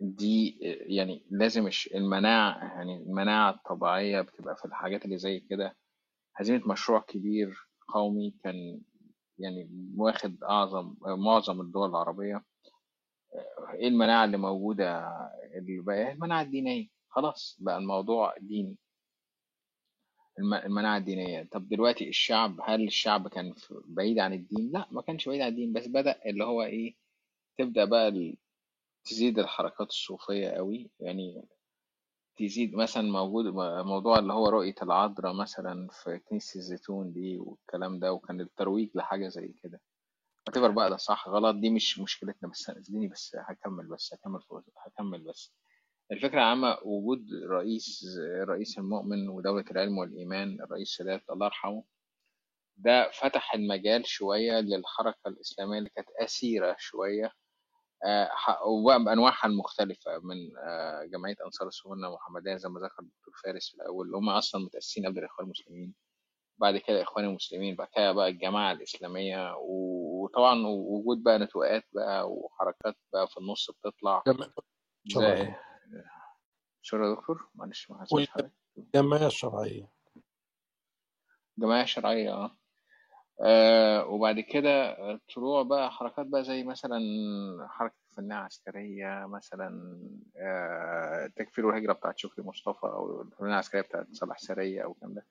دي 0.00 0.58
يعني 0.86 1.26
لازم 1.30 1.70
المناعة 1.94 2.58
يعني 2.58 2.96
المناعة 2.96 3.50
الطبيعية 3.50 4.20
بتبقى 4.20 4.56
في 4.56 4.64
الحاجات 4.64 5.04
اللي 5.04 5.18
زي 5.18 5.40
كده. 5.40 5.76
هزيمة 6.36 6.68
مشروع 6.72 7.00
كبير 7.00 7.56
قومي 7.88 8.34
كان 8.44 8.80
يعني 9.38 9.70
واخد 9.96 10.44
أعظم 10.44 10.94
معظم 11.02 11.60
الدول 11.60 11.90
العربية. 11.90 12.44
إيه 13.74 13.88
المناعة 13.88 14.24
اللي 14.24 14.36
موجودة؟ 14.36 15.08
اللي 15.58 15.80
بقى 15.82 16.12
المناعة 16.12 16.42
الدينية. 16.42 16.88
خلاص 17.08 17.56
بقى 17.60 17.78
الموضوع 17.78 18.34
ديني. 18.40 18.76
الم- 20.38 20.54
المناعة 20.54 20.96
الدينية. 20.98 21.48
طب 21.52 21.68
دلوقتي 21.68 22.08
الشعب 22.08 22.60
هل 22.64 22.84
الشعب 22.86 23.28
كان 23.28 23.54
بعيد 23.86 24.18
عن 24.18 24.32
الدين؟ 24.32 24.70
لا 24.72 24.86
ما 24.90 25.02
كانش 25.02 25.28
بعيد 25.28 25.40
عن 25.40 25.48
الدين 25.48 25.72
بس 25.72 25.86
بدأ 25.88 26.20
اللي 26.26 26.44
هو 26.44 26.62
إيه 26.62 26.94
تبدأ 27.58 27.84
بقى 27.84 28.36
تزيد 29.06 29.38
الحركات 29.38 29.88
الصوفية 29.88 30.48
قوي 30.48 30.90
يعني 31.00 31.48
تزيد 32.38 32.74
مثلا 32.74 33.02
موجود 33.02 33.44
موضوع 33.86 34.18
اللي 34.18 34.32
هو 34.32 34.48
رؤية 34.48 34.74
العذراء 34.82 35.34
مثلا 35.34 35.88
في 35.92 36.18
كنيسة 36.18 36.58
الزيتون 36.58 37.12
دي 37.12 37.38
والكلام 37.38 37.98
ده 37.98 38.12
وكان 38.12 38.40
الترويج 38.40 38.90
لحاجة 38.94 39.28
زي 39.28 39.54
كده. 39.62 39.80
whatever 40.50 40.66
بقى 40.70 40.90
ده 40.90 40.96
صح 40.96 41.28
غلط 41.28 41.56
دي 41.56 41.70
مش 41.70 41.98
مشكلتنا 41.98 42.48
بس 42.48 42.70
اديني 42.70 43.08
بس 43.08 43.36
هكمل 43.40 43.86
بس 43.86 44.14
هكمل 44.14 44.40
هكمل 44.86 45.20
بس. 45.20 45.52
الفكرة 46.12 46.38
العامة 46.38 46.78
وجود 46.84 47.26
رئيس 47.50 48.04
رئيس 48.48 48.78
المؤمن 48.78 49.28
ودولة 49.28 49.64
العلم 49.70 49.98
والإيمان 49.98 50.60
الرئيس 50.62 50.88
سادات 50.88 51.22
الله 51.30 51.46
يرحمه 51.46 51.84
ده 52.76 53.10
فتح 53.10 53.54
المجال 53.54 54.06
شوية 54.06 54.60
للحركة 54.60 55.28
الإسلامية 55.28 55.78
اللي 55.78 55.90
كانت 55.90 56.08
أسيرة 56.20 56.76
شوية. 56.78 57.32
آه، 58.04 58.30
بأنواعها 59.04 59.46
المختلفة 59.46 60.18
من 60.18 60.56
آه، 60.58 61.04
جمعية 61.04 61.36
أنصار 61.44 61.68
السنة 61.68 61.92
المحمدية 61.92 62.56
زي 62.56 62.68
ما 62.68 62.80
ذكر 62.80 63.02
الدكتور 63.02 63.34
فارس 63.44 63.68
في 63.68 63.74
الأول 63.74 64.06
اللي 64.06 64.16
هم 64.16 64.28
أصلا 64.28 64.64
متأسسين 64.64 65.06
قبل 65.06 65.18
الإخوان 65.18 65.44
المسلمين 65.46 65.94
بعد 66.58 66.76
كده 66.76 67.02
إخوان 67.02 67.24
المسلمين 67.24 67.74
بعد 67.76 67.88
كده 67.96 68.12
بقى 68.12 68.28
الجماعة 68.28 68.72
الإسلامية 68.72 69.54
و- 69.56 70.24
وطبعا 70.24 70.66
وجود 70.66 71.22
بقى 71.22 71.38
نتوءات 71.38 71.84
بقى 71.92 72.30
وحركات 72.30 72.96
بقى 73.12 73.28
في 73.28 73.36
النص 73.36 73.70
بتطلع 73.70 74.22
زي 75.20 75.54
شو 76.82 76.96
يا 76.96 77.14
دكتور؟ 77.14 77.48
معلش 77.54 77.90
ما 77.90 78.00
حسيتش 78.00 78.30
حضرتك. 78.30 78.52
والجمعية 78.76 79.26
الشرعية. 79.26 79.88
جماعة 81.58 81.84
شرعية 81.84 82.32
آه. 82.34 82.56
آه، 83.40 84.06
وبعد 84.06 84.40
كده 84.40 84.96
طلوع 85.34 85.62
بقى 85.62 85.90
حركات 85.90 86.26
بقى 86.26 86.44
زي 86.44 86.64
مثلا 86.64 87.00
حركة 87.68 87.94
الفنية 88.10 88.38
العسكرية 88.38 89.26
مثلا 89.26 89.98
آه، 90.36 91.26
تكفير 91.36 91.66
والهجرة 91.66 91.92
بتاعت 91.92 92.18
شكري 92.18 92.44
مصطفى 92.44 92.86
أو 92.86 93.22
الفنية 93.22 93.48
العسكرية 93.48 93.82
بتاعت 93.82 94.06
صلاح 94.12 94.38
سرية 94.38 94.84
أو 94.84 94.92
الكلام 94.92 95.14
ده. 95.14 95.26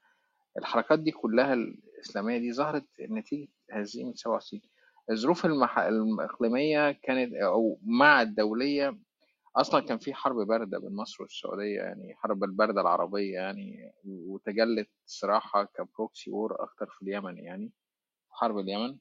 الحركات 0.57 0.99
دي 0.99 1.11
كلها 1.11 1.53
الإسلامية 1.53 2.37
دي 2.37 2.53
ظهرت 2.53 2.85
نتيجة 3.01 3.47
هزيمة 3.71 4.13
67 4.15 4.61
الظروف 5.11 5.45
المح... 5.45 5.79
الإقليمية 5.79 6.91
كانت 6.91 7.33
أو 7.33 7.79
مع 7.85 8.21
الدولية 8.21 8.97
أصلا 9.55 9.81
كان 9.81 9.97
في 9.97 10.13
حرب 10.13 10.35
باردة 10.47 10.79
بين 10.79 10.95
مصر 10.95 11.23
والسعودية 11.23 11.77
يعني 11.81 12.15
حرب 12.15 12.43
الباردة 12.43 12.81
العربية 12.81 13.33
يعني 13.33 13.91
وتجلت 14.05 14.89
صراحة 15.05 15.63
كبروكسي 15.63 16.31
وور 16.31 16.63
أكتر 16.63 16.85
في 16.85 17.01
اليمن 17.01 17.37
يعني. 17.37 17.71
حرب 18.36 18.57
اليمن. 18.59 18.97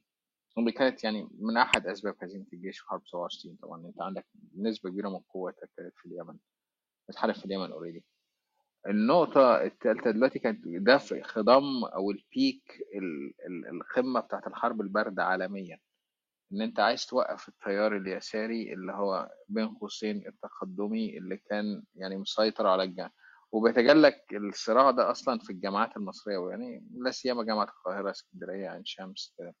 ودي 0.57 0.71
كانت 0.71 1.03
يعني 1.03 1.27
من 1.39 1.57
أحد 1.57 1.87
أسباب 1.87 2.15
هزيمة 2.23 2.45
الجيش 2.53 2.79
في 2.79 2.87
حرب 2.87 3.01
67 3.07 3.55
طبعا. 3.61 3.85
أنت 3.87 4.01
عندك 4.01 4.25
نسبة 4.57 4.89
كبيرة 4.89 5.09
من 5.09 5.19
قوتك 5.19 5.69
كانت 5.77 5.93
في 5.97 6.05
اليمن. 6.05 6.37
بتحارب 7.09 7.33
في 7.35 7.45
اليمن 7.45 7.71
أوريدي 7.71 8.03
النقطة 8.87 9.63
الثالثة 9.63 10.11
دلوقتي 10.11 10.39
كانت 10.39 10.61
ده 10.67 10.97
في 10.97 11.21
خضم 11.23 11.85
أو 11.85 12.11
البيك 12.11 12.63
ال- 12.95 13.33
ال- 13.47 13.67
القمة 13.75 14.19
بتاعت 14.19 14.47
الحرب 14.47 14.81
الباردة 14.81 15.23
عالميا. 15.23 15.79
إن 16.53 16.61
أنت 16.61 16.79
عايز 16.79 17.05
توقف 17.05 17.47
التيار 17.49 17.97
اليساري 17.97 18.73
اللي 18.73 18.91
هو 18.93 19.29
بين 19.49 19.67
قوسين 19.67 20.27
التقدمي 20.27 21.17
اللي 21.17 21.37
كان 21.37 21.83
يعني 21.95 22.17
مسيطر 22.17 22.67
على 22.67 22.83
الجامعة 22.83 23.11
وبيتجلى 23.51 24.13
الصراع 24.33 24.91
ده 24.91 25.11
أصلا 25.11 25.39
في 25.39 25.49
الجامعات 25.49 25.97
المصرية 25.97 26.49
يعني 26.49 26.87
لا 26.91 27.11
سيما 27.11 27.43
جامعة 27.43 27.63
القاهرة 27.63 28.11
اسكندرية 28.11 28.69
عين 28.69 28.85
شمس 28.85 29.33
كده. 29.37 29.55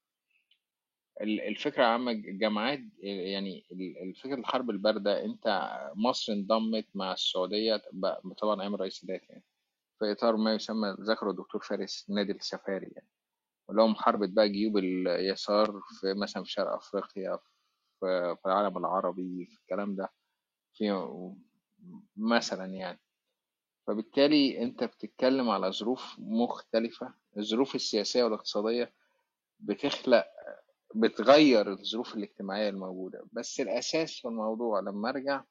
ال- 1.21 1.41
الفكرة 1.41 1.83
عامة 1.85 2.11
الجامعات 2.11 2.79
يعني 2.99 3.65
ال- 3.71 3.97
الفكرة 4.09 4.35
الحرب 4.35 4.69
الباردة 4.69 5.25
أنت 5.25 5.69
مصر 5.95 6.33
انضمت 6.33 6.85
مع 6.95 7.13
السعودية 7.13 7.81
ب- 7.93 8.33
طبعا 8.33 8.61
أيام 8.61 8.75
الرئيس 8.75 8.93
السادات 8.93 9.29
يعني 9.29 9.43
في 9.99 10.11
إطار 10.11 10.37
ما 10.37 10.53
يسمى 10.55 10.95
ذكره 11.01 11.29
الدكتور 11.31 11.61
فارس 11.61 12.05
نادي 12.09 12.31
السفاري 12.31 12.87
يعني. 12.95 13.07
اللي 13.69 13.81
هو 13.81 13.87
محاربة 13.87 14.27
بقى 14.27 14.49
جيوب 14.49 14.77
اليسار 14.77 15.81
في 16.01 16.13
مثلا 16.13 16.43
في 16.43 16.51
شرق 16.51 16.71
أفريقيا 16.73 17.37
في 17.99 18.35
في 18.41 18.45
العالم 18.45 18.77
العربي 18.77 19.45
في 19.45 19.57
الكلام 19.61 19.95
ده. 19.95 20.09
في 20.73 21.07
مثلا 22.17 22.65
يعني. 22.65 22.99
فبالتالي 23.87 24.61
أنت 24.63 24.83
بتتكلم 24.83 25.49
على 25.49 25.71
ظروف 25.71 26.15
مختلفة. 26.19 27.13
الظروف 27.37 27.75
السياسية 27.75 28.23
والاقتصادية 28.23 28.93
بتخلق 29.59 30.25
بتغير 30.95 31.71
الظروف 31.71 32.15
الاجتماعية 32.15 32.69
الموجودة. 32.69 33.27
بس 33.31 33.59
الأساس 33.59 34.19
في 34.21 34.27
الموضوع 34.27 34.79
لما 34.79 35.09
أرجع 35.09 35.43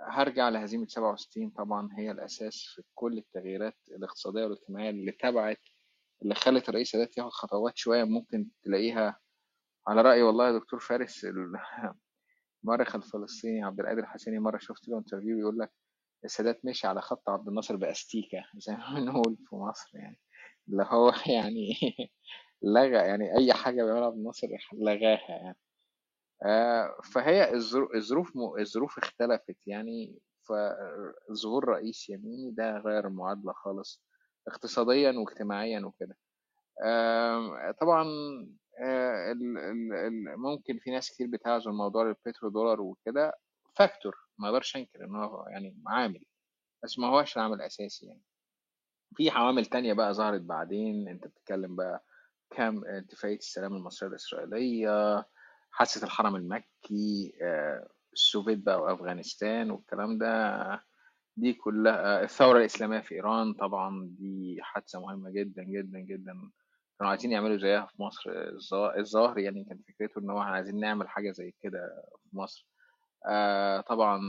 هرجع 0.00 0.48
لهزيمة 0.48 0.86
67 0.86 1.50
طبعا 1.50 1.88
هي 1.98 2.10
الأساس 2.10 2.62
في 2.74 2.82
كل 2.94 3.18
التغييرات 3.18 3.76
الاقتصادية 3.88 4.44
والاجتماعية 4.44 4.90
اللي 4.90 5.12
تبعت 5.12 5.60
اللي 6.22 6.34
خلت 6.34 6.68
الرئيس 6.68 6.88
السادات 6.88 7.18
ياخد 7.18 7.30
خطوات 7.30 7.76
شوية 7.76 8.04
ممكن 8.04 8.50
تلاقيها. 8.64 9.20
على 9.88 10.02
رأي 10.02 10.22
والله 10.22 10.46
يا 10.46 10.58
دكتور 10.58 10.80
فارس 10.80 11.26
المؤرخ 12.64 12.94
الفلسطيني 12.96 13.64
عبد 13.64 13.80
القادر 13.80 14.00
الحسيني 14.00 14.38
مرة 14.38 14.58
شفت 14.58 14.88
له 14.88 14.98
انترفيو 14.98 15.36
بيقول 15.36 15.58
لك 15.58 15.72
السادات 16.24 16.64
مشي 16.64 16.86
على 16.86 17.00
خط 17.00 17.28
عبد 17.30 17.48
الناصر 17.48 17.76
بأستيكة 17.76 18.44
زي 18.56 18.72
ما 18.76 18.94
بنقول 18.94 19.36
في 19.50 19.56
مصر 19.56 19.90
يعني. 19.94 20.20
اللي 20.68 20.86
هو 20.90 21.12
يعني 21.36 21.74
لغى 22.62 22.96
يعني 22.96 23.36
أي 23.38 23.52
حاجة 23.52 23.84
بيعملها 23.84 24.06
عبد 24.06 24.16
الناصر 24.16 24.48
لغاها 24.72 25.28
يعني. 25.28 25.58
آه، 26.46 26.96
فهي 27.14 27.52
الظرو- 27.52 27.94
الظروف 27.94 28.32
الظروف 28.58 28.98
اختلفت 28.98 29.56
يعني. 29.66 30.18
فظهور 30.48 31.64
رئيس 31.68 32.08
يميني 32.10 32.50
ده 32.50 32.78
غير 32.78 33.06
المعادلة 33.06 33.52
خالص 33.52 34.02
اقتصاديا 34.48 35.10
واجتماعيا 35.12 35.80
وكده. 35.80 36.16
طبعا 37.80 38.04
آه، 38.84 39.34
ممكن 40.36 40.78
في 40.78 40.90
ناس 40.90 41.10
كتير 41.10 41.26
بتعزل 41.26 41.70
موضوع 41.70 42.02
البترو 42.02 42.48
دولار 42.48 42.80
وكده. 42.80 43.32
فاكتور 43.76 44.16
ما 44.38 44.48
أقدرش 44.48 44.76
انكر 44.76 45.04
إن 45.04 45.16
هو 45.16 45.44
يعني 45.48 45.76
عامل 45.86 46.24
بس 46.84 46.98
ما 46.98 47.06
هوش 47.08 47.36
العامل 47.36 47.54
الاساسي 47.54 48.06
يعني. 48.06 48.22
في 49.16 49.30
عوامل 49.30 49.66
تانية 49.66 49.92
بقى 49.92 50.14
ظهرت 50.14 50.40
بعدين 50.40 51.08
أنت 51.08 51.26
بتتكلم 51.26 51.76
بقى 51.76 52.04
كام 52.50 52.82
اتفاقية 52.84 53.36
السلام 53.36 53.74
المصرية 53.76 54.10
الإسرائيلية 54.10 55.26
حادثة 55.70 56.04
الحرم 56.06 56.36
المكي 56.36 57.32
آه، 57.42 57.88
السوفيت 58.12 58.58
بقى 58.58 58.80
وأفغانستان 58.82 59.70
والكلام 59.70 60.18
ده 60.18 60.84
دي 61.36 61.52
كلها 61.52 62.22
الثورة 62.22 62.58
الإسلامية 62.58 63.00
في 63.00 63.14
إيران 63.14 63.54
طبعا 63.54 64.08
دي 64.18 64.58
حادثة 64.62 65.00
مهمة 65.00 65.30
جدا 65.30 65.62
جدا 65.62 65.98
جدا. 65.98 66.32
كانوا 66.98 67.10
عايزين 67.10 67.32
يعملوا 67.32 67.56
زيها 67.56 67.86
في 67.86 68.02
مصر 68.02 68.30
الظا- 68.30 68.98
الظاهر 68.98 69.38
يعني 69.38 69.64
كان 69.64 69.78
فكرته 69.88 70.18
إن 70.18 70.30
هو 70.30 70.38
عايزين 70.38 70.80
نعمل 70.80 71.08
حاجة 71.08 71.30
زي 71.30 71.54
كده 71.62 72.02
في 72.30 72.36
مصر. 72.36 72.66
آه، 73.26 73.80
طبعا 73.80 74.20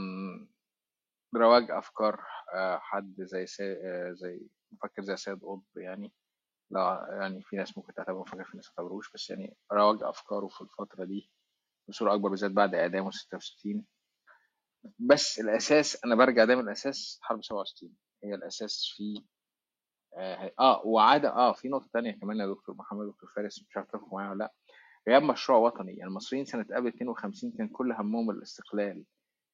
رواج 1.36 1.70
أفكار 1.70 2.20
آه، 2.54 2.78
حد 2.78 3.14
زي 3.18 3.46
سي... 3.46 3.72
آه، 3.72 4.12
زي 4.12 4.40
مفكر 4.72 5.02
زي 5.02 5.16
سيد 5.16 5.40
قطب 5.44 5.62
يعني. 5.76 6.12
لا 6.70 7.08
يعني 7.20 7.42
في 7.42 7.56
ناس 7.56 7.78
ممكن 7.78 7.94
تعتبره 7.94 8.20
مفكر 8.20 8.44
في 8.44 8.56
ناس 8.56 8.66
ما 8.68 8.72
تعتبروش 8.76 9.12
بس 9.12 9.30
يعني 9.30 9.56
رواج 9.72 9.98
أفكاره 10.02 10.48
في 10.48 10.60
الفترة 10.60 11.04
دي 11.04 11.30
بصورة 11.88 12.14
أكبر 12.14 12.28
بالذات 12.30 12.50
بعد 12.50 12.74
إعدامه 12.74 13.10
66 13.10 13.86
بس 14.98 15.40
الأساس 15.40 16.04
أنا 16.04 16.14
برجع 16.14 16.44
دايما 16.44 16.62
الأساس 16.62 17.18
حرب 17.22 17.44
67 17.44 17.96
هي 18.24 18.34
الأساس 18.34 18.92
في 18.96 19.24
آه 20.60 20.82
وعادة 20.86 21.28
آه 21.30 21.52
في 21.52 21.68
نقطة 21.68 21.88
تانية 21.92 22.12
كمان 22.20 22.36
يا 22.40 22.46
دكتور 22.46 22.74
محمد 22.74 23.06
دكتور 23.08 23.30
فارس 23.36 23.62
مش 23.68 23.76
عارف 23.76 23.88
تتفق 23.88 24.12
معايا 24.14 24.30
ولا 24.30 24.38
لأ. 24.38 24.52
غياب 25.08 25.22
مشروع 25.22 25.58
وطني. 25.58 25.92
يعني 25.92 26.10
المصريين 26.10 26.44
سنة 26.44 26.66
قبل 26.76 26.88
52 26.88 27.52
كان 27.52 27.68
كل 27.68 27.92
همهم 27.92 28.30
الاستقلال 28.30 29.04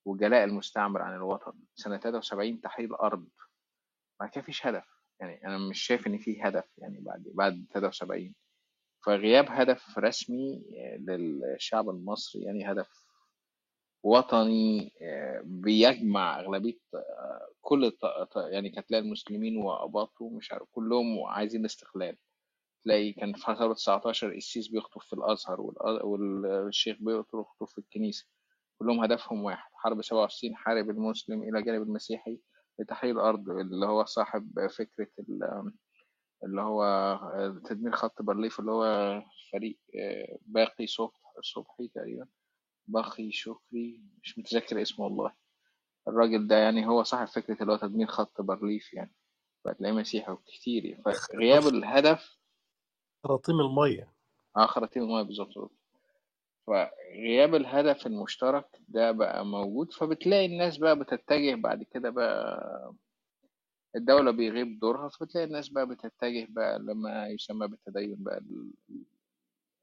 وجلاء 0.04 0.44
المستعمر 0.44 1.02
عن 1.02 1.14
الوطن. 1.14 1.52
سنة 1.74 1.98
73 1.98 2.60
تحرير 2.60 2.90
الأرض. 2.90 3.28
بعد 4.20 4.30
كده 4.30 4.42
مفيش 4.42 4.66
هدف. 4.66 4.84
يعني 5.20 5.46
أنا 5.46 5.58
مش 5.58 5.80
شايف 5.82 6.06
إن 6.06 6.18
في 6.18 6.42
هدف 6.42 6.64
يعني 6.78 7.00
بعد 7.00 7.22
بعد 7.34 7.66
73 7.74 8.34
فغياب 9.04 9.46
هدف 9.48 9.98
رسمي 9.98 10.62
آه، 10.78 10.96
للشعب 10.96 11.90
المصري 11.90 12.42
يعني 12.42 12.72
هدف 12.72 13.06
وطني 14.02 14.92
آه، 15.02 15.42
بيجمع 15.44 16.40
أغلبية 16.40 16.78
آه، 16.94 17.48
كل 17.60 17.92
يعني 18.36 18.70
تلاقي 18.70 19.02
المسلمين 19.02 19.56
وأباطه 19.56 20.28
مش 20.30 20.52
عارف 20.52 20.68
كلهم 20.72 21.24
عايزين 21.26 21.60
الاستقلال 21.60 22.16
تلاقي 22.84 23.12
كان 23.12 23.32
في 23.32 23.40
ثورة 23.58 23.72
19 23.74 24.32
القسيس 24.32 24.68
بيخطب 24.68 25.00
في 25.02 25.12
الأزهر 25.12 25.56
والأ- 25.56 26.04
والشيخ 26.04 26.96
بيخطب 27.00 27.44
في 27.68 27.78
الكنيسة. 27.78 28.26
كلهم 28.78 29.00
هدفهم 29.04 29.42
واحد 29.44 29.70
حرب 29.74 30.02
67 30.02 30.56
حارب 30.56 30.90
المسلم 30.90 31.42
إلى 31.42 31.62
جانب 31.62 31.82
المسيحي 31.82 32.40
لتحرير 32.78 33.14
الأرض 33.14 33.50
اللي 33.50 33.86
هو 33.86 34.04
صاحب 34.04 34.66
فكرة 34.78 35.08
ال- 35.18 35.72
اللي 36.44 36.60
هو 36.60 36.84
تدمير 37.64 37.92
خط 37.92 38.22
بارليف 38.22 38.60
اللي 38.60 38.70
هو 38.72 39.22
فريق 39.52 39.78
آه، 40.00 40.38
باقي 40.46 40.86
صبح 40.86 41.20
صبحي 41.42 41.88
تقريبا. 41.94 42.26
باقي 42.86 43.32
شكري 43.32 44.02
مش 44.22 44.38
متذكر 44.38 44.82
اسمه 44.82 45.04
والله. 45.04 45.32
الراجل 46.08 46.46
ده 46.46 46.56
يعني 46.56 46.86
هو 46.88 47.02
صاحب 47.02 47.26
فكرة 47.26 47.62
اللي 47.62 47.72
هو 47.72 47.76
تدمير 47.76 48.06
خط 48.06 48.40
بارليف 48.40 48.94
يعني. 48.94 49.14
فتلاقيه 49.64 49.94
مسيحي 49.94 50.32
وكتير 50.32 50.84
يعني. 50.84 51.02
فغياب 51.02 51.66
الهدف 51.66 52.36
خراطيم 53.24 53.60
المية. 53.60 54.08
آه 54.56 54.66
خراطيم 54.66 55.02
المايه 55.02 55.22
بالظبط. 55.22 55.70
فغياب 56.66 57.54
الهدف 57.54 58.06
المشترك 58.06 58.66
ده 58.88 59.12
بقى 59.12 59.46
موجود 59.46 59.92
فبتلاقي 59.92 60.46
الناس 60.46 60.78
بقى 60.78 60.98
بتتجه 60.98 61.54
بعد 61.54 61.82
كده 61.82 62.10
بقى 62.10 62.92
الدولة 63.96 64.30
بيغيب 64.30 64.78
دورها 64.78 65.08
فبتلاقي 65.08 65.44
الناس 65.46 65.68
بقى 65.68 65.86
بتتجه 65.88 66.46
بقى 66.50 66.78
لما 66.78 67.28
يسمى 67.28 67.68
بالتدين 67.68 68.16
بقى 68.18 68.40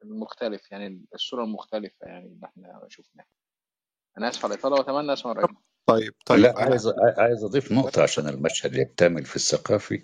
المختلف 0.04 0.72
يعني 0.72 1.06
الصورة 1.16 1.44
المختلفة 1.44 2.08
يعني 2.08 2.26
اللي 2.28 2.46
إحنا 2.46 2.86
شفناها. 2.88 3.28
أنا 4.18 4.30
آسف 4.30 4.46
على 4.46 4.54
الإطالة 4.54 4.76
وأتمنى 4.76 5.14
أسمع 5.14 5.32
رأيكم 5.32 5.56
طيب 5.86 6.14
طيب. 6.26 6.40
لا 6.40 6.54
عايز 6.58 6.88
عايز 7.18 7.44
أضيف 7.44 7.72
نقطة 7.72 8.04
عشان 8.04 8.28
المشهد 8.28 8.76
يكتمل 8.76 9.26
في 9.26 9.36
الثقافي. 9.36 10.04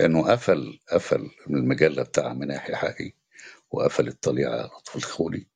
انه 0.00 0.30
قفل 0.32 0.78
قفل 0.92 1.30
المجلة 1.50 2.02
بتاع 2.02 2.32
مناحي 2.32 2.74
حقي 2.76 3.12
وقفل 3.70 4.08
الطليعة 4.08 4.66
لطف 4.66 4.96
الخولي 4.96 5.46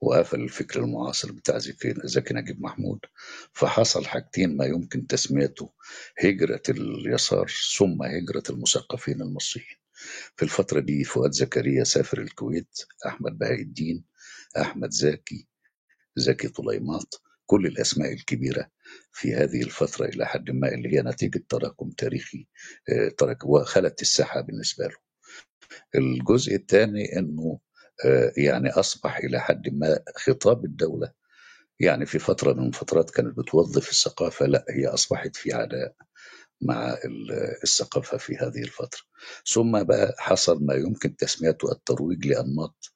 وقفل 0.00 0.40
الفكر 0.40 0.80
المعاصر 0.80 1.32
بتاع 1.32 1.58
زكي 2.04 2.34
نجيب 2.34 2.62
محمود. 2.62 2.98
فحصل 3.52 4.04
حاجتين 4.06 4.56
ما 4.56 4.64
يمكن 4.64 5.06
تسميته 5.06 5.72
هجرة 6.24 6.62
اليسار 6.68 7.50
ثم 7.78 8.02
هجرة 8.02 8.42
المثقفين 8.50 9.22
المصريين. 9.22 9.76
في 10.36 10.42
الفترة 10.42 10.80
دي 10.80 11.04
فؤاد 11.04 11.30
زكريا 11.32 11.84
سافر 11.84 12.20
الكويت 12.20 12.78
أحمد 13.06 13.38
بهاء 13.38 13.60
الدين 13.62 14.04
أحمد 14.60 14.90
زكي 14.90 15.48
زكي 16.16 16.48
طليمات 16.48 17.14
كل 17.46 17.66
الأسماء 17.66 18.12
الكبيرة 18.12 18.66
في 19.12 19.34
هذه 19.34 19.62
الفترة 19.62 20.06
إلى 20.06 20.26
حد 20.26 20.50
ما 20.50 20.68
اللي 20.74 20.96
هي 20.96 21.02
نتيجة 21.02 21.44
تراكم 21.48 21.90
تاريخي 21.90 22.46
آه، 22.88 23.08
ترك 23.08 23.44
وخلت 23.46 24.02
الساحة 24.02 24.40
بالنسبة 24.40 24.86
له. 24.86 24.96
الجزء 25.94 26.54
الثاني 26.54 27.18
أنه 27.18 27.58
آه، 28.04 28.32
يعني 28.36 28.70
أصبح 28.70 29.16
إلى 29.16 29.40
حد 29.40 29.68
ما 29.74 29.98
خطاب 30.16 30.64
الدولة. 30.64 31.12
يعني 31.80 32.06
في 32.06 32.18
فترة 32.18 32.52
من 32.52 32.66
الفترات 32.68 33.10
كانت 33.10 33.38
بتوظف 33.38 33.90
الثقافة 33.90 34.46
لا 34.46 34.64
هي 34.70 34.86
أصبحت 34.86 35.36
في 35.36 35.52
عداء 35.52 35.94
مع 36.60 36.92
ال- 37.04 37.32
الثقافة 37.62 38.18
في 38.18 38.36
هذه 38.36 38.62
الفترة. 38.62 39.00
ثم 39.52 39.82
بقى 39.82 40.14
حصل 40.18 40.64
ما 40.66 40.74
يمكن 40.74 41.16
تسميته 41.16 41.72
الترويج 41.72 42.26
لأنماط 42.26 42.92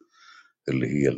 اللي 0.68 0.86
هي 0.88 1.16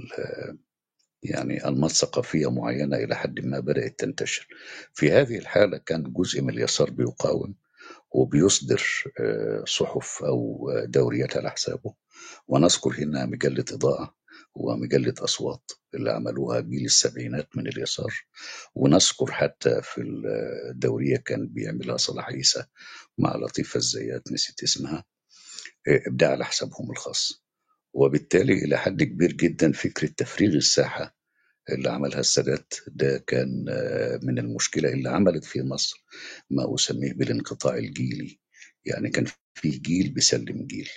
يعني 1.23 1.69
أنماط 1.69 1.91
ثقافية 1.91 2.51
معينة 2.51 2.97
إلى 2.97 3.17
حد 3.17 3.41
ما 3.41 3.61
بدأت 3.61 3.99
تنتشر. 3.99 4.49
في 4.95 5.13
هذه 5.13 5.39
الحالة 5.39 5.79
كان 5.79 6.13
جزء 6.13 6.43
من 6.43 6.51
اليسار 6.51 6.91
بيقاوم 6.91 7.55
وبيصدر 8.11 8.83
آه، 9.21 9.65
صحف 9.67 10.23
أو 10.25 10.71
آه، 10.71 10.85
دوريات 10.85 11.37
على 11.37 11.51
حسابه. 11.51 11.95
ونذكر 12.49 12.91
هنا 12.99 13.27
مجلة 13.27 13.65
إضاءة 13.73 14.15
ومجلة 14.55 15.15
أصوات 15.21 15.73
اللي 15.95 16.11
عملوها 16.11 16.61
جيل 16.61 16.85
السبعينات 16.85 17.57
من 17.57 17.69
اليسار. 17.69 18.15
ونذكر 18.75 19.33
حتى 19.33 19.81
في 19.83 20.03
الدورية 20.71 21.17
كان 21.17 21.47
بيعملها 21.49 21.97
صلاح 21.97 22.27
عيسى 22.29 22.65
مع 23.19 23.37
لطيفة 23.37 23.79
الزيات 23.79 24.33
نسيت 24.33 24.63
اسمها 24.63 25.05
آه، 25.89 26.03
ده 26.07 26.29
على 26.29 26.45
حسابهم 26.45 26.91
الخاص. 26.91 27.45
وبالتالي 27.95 28.53
إلى 28.55 28.79
حد 28.79 29.03
كبير 29.03 29.33
جدا 29.33 29.73
فكرة 29.73 30.09
تفريغ 30.09 30.55
الساحة 30.55 31.17
اللي 31.71 31.91
عملها 31.91 32.21
السادات 32.21 32.75
ده 32.89 33.19
كان 33.27 33.67
آه، 33.69 34.21
من 34.23 34.39
المشكلة 34.39 34.89
اللي 34.93 35.09
عملت 35.11 35.45
في 35.45 35.63
مصر 35.63 36.05
ما 36.51 36.75
أسميه 36.75 37.13
بالانقطاع 37.15 37.77
الجيلي. 37.77 38.41
يعني 38.87 39.11
كان 39.11 39.27
في 39.55 39.71
جيل 39.71 40.11
بيسلم 40.15 40.67
جيل. 40.67 40.89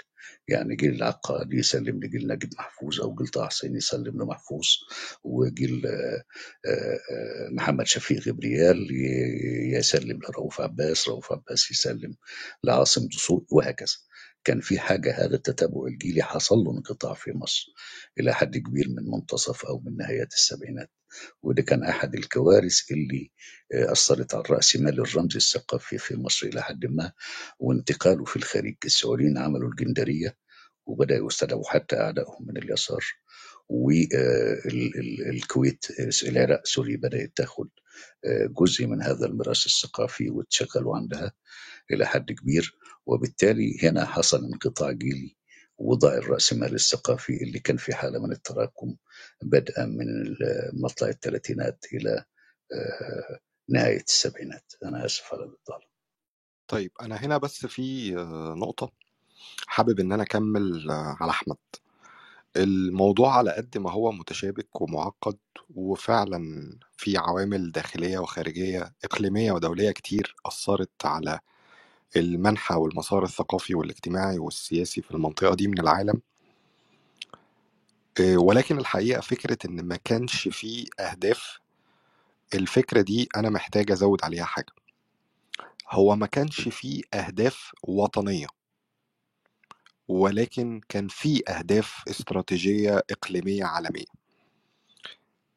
يعني 0.47 0.75
جيل 0.75 0.95
العقاد 0.95 1.53
يسلم 1.53 2.03
لجيل 2.03 2.27
نجيب 2.27 2.49
محفوظ 2.59 3.01
أو 3.01 3.15
جيل 3.15 3.27
طه 3.27 3.47
حسين 3.47 3.75
يسلم 3.75 4.23
لمحفوظ 4.23 4.67
وجيل 5.23 5.87
آه، 5.87 6.23
آه، 6.67 7.49
محمد 7.51 7.87
شفيق 7.87 8.21
غبريال 8.29 8.89
يسلم 9.75 10.19
لرؤوف 10.29 10.61
عباس 10.61 11.09
رؤوف 11.09 11.31
عباس 11.31 11.71
يسلم 11.71 12.15
لعاصم 12.63 13.07
دسوقي 13.07 13.47
وهكذا. 13.51 13.95
كان 14.43 14.59
في 14.59 14.79
حاجة 14.79 15.25
هذا 15.25 15.35
التتابع 15.35 15.85
الجيلي 15.87 16.23
حصل 16.23 16.55
له 16.57 16.71
انقطاع 16.71 17.13
في 17.13 17.31
مصر 17.35 17.65
إلى 18.19 18.33
حد 18.33 18.57
كبير 18.57 18.89
من 18.89 19.11
منتصف 19.11 19.65
أو 19.65 19.79
من 19.79 19.97
نهايات 19.97 20.33
السبعينات 20.33 20.91
وده 21.43 21.61
كان 21.61 21.83
أحد 21.83 22.15
الكوارث 22.15 22.91
اللي 22.91 23.31
آه، 23.73 23.91
أثرت 23.91 24.35
على 24.35 24.43
الرأسمال 24.43 24.99
الرمزي 24.99 25.37
الثقافي 25.37 25.97
في 25.97 26.15
مصر 26.15 26.47
إلى 26.47 26.61
حد 26.63 26.85
ما 26.85 27.11
وانتقاله 27.59 28.25
في 28.25 28.35
الخارج 28.35 28.75
السعوديين 28.85 29.37
عملوا 29.37 29.69
الجندرية 29.69 30.37
وبدأوا 30.85 31.27
يستدعوا 31.27 31.69
حتى 31.69 31.95
أعدائهم 31.95 32.47
من 32.47 32.57
اليسار 32.57 33.05
والكويت 34.79 35.85
العراق 36.23 36.65
سوري 36.65 36.97
بدأت 36.97 37.31
تاخد 37.35 37.69
آه، 38.25 38.45
جزء 38.59 38.85
من 38.87 39.01
هذا 39.01 39.25
الميراث 39.25 39.65
الثقافي 39.65 40.29
وتشغلوا 40.29 40.97
عندها 40.97 41.31
إلى 41.91 42.05
حد 42.05 42.31
كبير. 42.31 42.77
وبالتالي 43.05 43.77
هنا 43.83 44.05
حصل 44.05 44.45
انقطاع 44.45 44.91
جيلي 44.91 45.35
وضع 45.77 46.13
الرأسمال 46.13 46.73
الثقافي 46.75 47.43
اللي 47.43 47.59
كان 47.59 47.77
في 47.77 47.95
حالة 47.95 48.19
من 48.19 48.31
التراكم 48.31 48.95
بدءا 49.41 49.85
من 49.85 50.05
مطلع 50.73 51.07
الثلاثينات 51.07 51.85
إلى 51.93 52.25
آه، 52.73 53.39
نهاية 53.69 54.03
السبعينات. 54.07 54.73
أنا 54.83 55.05
آسف 55.05 55.33
على 55.33 55.43
الإطالة. 55.43 55.85
طيب 56.67 56.91
أنا 57.01 57.15
هنا 57.15 57.37
بس 57.37 57.65
في 57.65 58.17
آه، 58.17 58.53
نقطة 58.57 58.91
حابب 59.67 59.99
إن 59.99 60.11
أنا 60.11 60.23
أكمل 60.23 60.91
آه، 60.91 61.17
على 61.19 61.29
أحمد. 61.29 61.57
الموضوع 62.57 63.37
على 63.37 63.51
قد 63.51 63.77
ما 63.77 63.91
هو 63.91 64.11
متشابك 64.11 64.81
ومعقد 64.81 65.37
وفعلا 65.75 66.71
في 66.97 67.17
عوامل 67.17 67.71
داخلية 67.71 68.19
وخارجية 68.19 68.93
إقليمية 69.03 69.51
ودولية 69.51 69.91
كتير 69.91 70.35
أثرت 70.45 71.05
على 71.05 71.39
المنحى 72.15 72.75
والمسار 72.75 73.23
الثقافي 73.23 73.75
والاجتماعي 73.75 74.39
والسياسي 74.39 75.01
في 75.01 75.11
المنطقة 75.11 75.55
دي 75.55 75.67
من 75.67 75.79
العالم. 75.79 76.21
آه، 78.21 78.37
ولكن 78.37 78.77
الحقيقة 78.79 79.21
فكرة 79.21 79.57
إن 79.65 79.81
ما 79.85 79.95
كانش 79.95 80.47
فيه 80.47 80.85
أهداف 80.99 81.59
الفكرة 82.53 83.01
دي 83.01 83.29
أنا 83.35 83.49
محتاج 83.49 83.91
أزود 83.91 84.23
عليها 84.23 84.45
حاجة. 84.45 84.73
هو 85.89 86.15
ما 86.15 86.27
كانش 86.27 86.61
فيه 86.69 87.01
أهداف 87.13 87.71
وطنية 87.83 88.47
ولكن 90.07 90.81
كان 90.89 91.07
فيه 91.07 91.41
أهداف 91.49 92.03
استراتيجية 92.09 92.97
إقليمية 93.11 93.65
عالمية. 93.65 94.05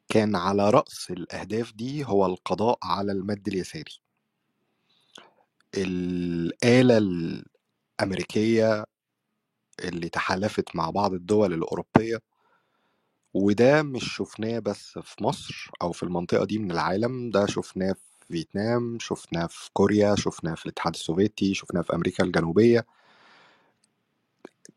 كان 0.09 0.35
على 0.35 0.69
رأس 0.69 1.11
الأهداف 1.11 1.73
دي 1.73 2.05
هو 2.05 2.25
القضاء 2.25 2.79
على 2.83 3.11
المد 3.11 3.47
اليساري. 3.47 4.04
الآلة 5.77 6.97
الأمريكية 8.01 8.85
اللي 9.83 10.09
تحالفت 10.09 10.75
مع 10.75 10.89
بعض 10.89 11.13
الدول 11.13 11.53
الأوروبية 11.53 12.19
وده 13.33 13.83
مش 13.83 14.15
شفناه 14.15 14.59
بس 14.59 14.99
في 14.99 15.23
مصر 15.23 15.71
أو 15.81 15.91
في 15.91 16.03
المنطقة 16.03 16.45
دي 16.45 16.57
من 16.59 16.71
العالم 16.71 17.29
ده 17.29 17.45
شفناه 17.45 17.93
في 17.93 18.27
فيتنام 18.27 18.97
شفناه 18.99 19.45
في 19.47 19.69
كوريا 19.73 20.15
شفناه 20.15 20.55
في 20.55 20.65
الاتحاد 20.65 20.93
السوفيتي 20.93 21.53
شفناه 21.53 21.81
في 21.81 21.95
أمريكا 21.95 22.23
الجنوبية. 22.23 22.85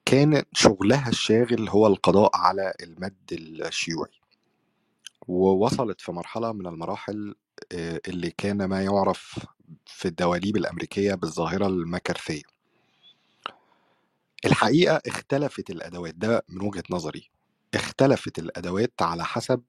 كان 0.05 0.42
شغلها 0.53 1.09
الشاغل 1.09 1.68
هو 1.68 1.86
القضاء 1.86 2.30
على 2.36 2.74
المد 2.82 3.16
الشيوعي 3.32 4.11
ووصلت 5.28 6.01
في 6.01 6.12
مرحلة 6.12 6.53
من 6.53 6.66
المراحل 6.66 7.34
آه، 7.72 8.01
اللي 8.09 8.30
كان 8.30 8.64
ما 8.64 8.82
يعرف 8.84 9.46
في 9.86 10.08
الدواليب 10.08 10.56
الأمريكية 10.56 11.14
بالظاهرة 11.14 11.66
المكارثية. 11.66 12.42
الحقيقة 14.44 15.00
اختلفت 15.06 15.70
الأدوات 15.70 16.14
ده 16.14 16.44
من 16.48 16.62
وجهة 16.66 16.82
نظري 16.90 17.30
اختلفت 17.74 18.38
الأدوات 18.38 18.92
على 19.02 19.24
حسب 19.24 19.62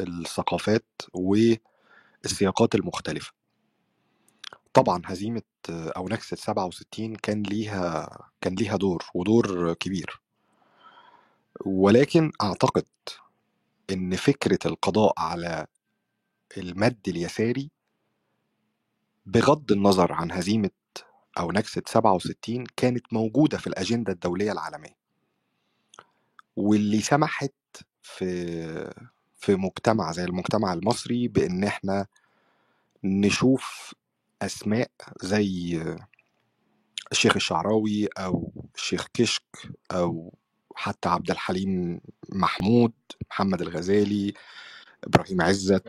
الثقافات 0.00 0.86
والسياقات 1.14 2.74
المختلفة. 2.74 3.32
طبعا 4.74 5.02
هزيمة 5.04 5.42
آه، 5.70 5.92
أو 5.96 6.08
نكسة 6.08 6.36
67 6.36 7.16
كان 7.16 7.42
ليها 7.42 8.08
كان 8.40 8.54
ليها 8.54 8.76
دور 8.76 9.04
ودور 9.14 9.74
كبير. 9.74 10.20
ولكن 11.66 12.32
أعتقد 12.42 12.86
إن 13.92 14.16
فكرة 14.16 14.58
القضاء 14.66 15.12
على 15.18 15.66
المد 16.58 17.00
اليساري 17.08 17.70
بغض 19.26 19.72
النظر 19.72 20.12
عن 20.12 20.32
هزيمة 20.32 20.70
أو 21.38 21.52
نكسة 21.52 21.82
67 21.86 22.64
كانت 22.76 23.12
موجودة 23.12 23.58
في 23.58 23.66
الأجندة 23.66 24.12
الدولية 24.12 24.52
العالمية. 24.52 24.96
واللي 26.56 27.00
سمحت 27.00 27.52
في 28.02 28.92
في 29.36 29.54
مجتمع 29.56 30.12
زي 30.12 30.24
المجتمع 30.24 30.72
المصري 30.72 31.28
بإن 31.28 31.64
إحنا 31.64 32.06
نشوف 33.04 33.94
أسماء 34.42 34.90
زي 35.22 35.82
الشيخ 37.12 37.36
الشعراوي 37.36 38.06
أو 38.06 38.52
الشيخ 38.74 39.06
كشك 39.14 39.42
أو 39.92 40.34
حتى 40.76 41.08
عبد 41.08 41.30
الحليم 41.30 42.00
محمود 42.32 42.92
محمد 43.30 43.62
الغزالي 43.62 44.34
إبراهيم 45.04 45.42
عزت. 45.42 45.84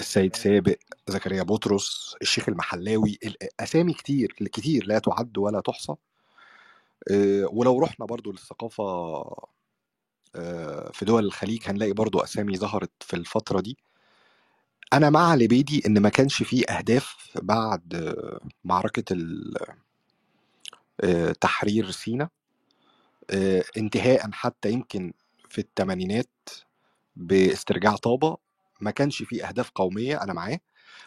السيد 0.00 0.36
سابق 0.36 0.76
زكريا 1.08 1.42
بطرس 1.42 2.14
الشيخ 2.22 2.48
المحلاوي 2.48 3.18
ال- 3.24 3.36
أسامي 3.60 3.94
كتير 3.94 4.32
كتير 4.32 4.86
لا 4.86 4.98
تعد 4.98 5.38
ولا 5.38 5.60
تحصى. 5.60 5.94
آه، 7.10 7.48
ولو 7.52 7.78
رحنا 7.80 8.06
برضو 8.06 8.32
للثقافة 8.32 8.84
آه، 10.36 10.90
في 10.92 11.04
دول 11.04 11.24
الخليج 11.24 11.62
هنلاقي 11.66 11.92
برضو 11.92 12.20
أسامي 12.20 12.56
ظهرت 12.58 12.90
في 13.00 13.16
الفترة 13.16 13.60
دي. 13.60 13.76
أنا 14.92 15.10
مع 15.10 15.34
لبيدي 15.34 15.82
إن 15.86 15.98
ما 16.02 16.08
كانش 16.08 16.42
فيه 16.42 16.64
أهداف 16.66 17.16
بعد 17.42 18.14
معركة 18.64 19.16
آه، 21.00 21.32
تحرير 21.32 21.90
سيناء 21.90 22.28
آه، 23.30 23.64
انتهاء 23.76 24.30
حتى 24.32 24.70
يمكن 24.70 25.12
في 25.48 25.58
الثمانينات 25.60 26.48
باسترجاع 27.16 27.96
طابة. 27.96 28.36
ما 28.80 28.90
كانش 28.90 29.22
فيه 29.22 29.48
أهداف 29.48 29.70
قومية 29.70 30.22
أنا 30.22 30.32
معاه 30.32 30.60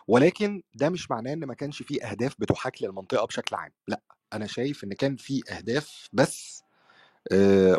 ولكن 0.07 0.63
ده 0.75 0.89
مش 0.89 1.11
معناه 1.11 1.33
إن 1.33 1.45
ما 1.45 1.53
كانش 1.53 1.83
فيه 1.83 2.03
أهداف 2.03 2.35
بتحاكي 2.39 2.85
للمنطقة 2.85 3.25
بشكل 3.25 3.55
عام 3.55 3.71
لأ 3.87 4.01
أنا 4.33 4.47
شايف 4.47 4.83
إن 4.83 4.93
كان 4.93 5.15
فيه 5.15 5.41
أهداف 5.51 6.09
بس 6.13 6.63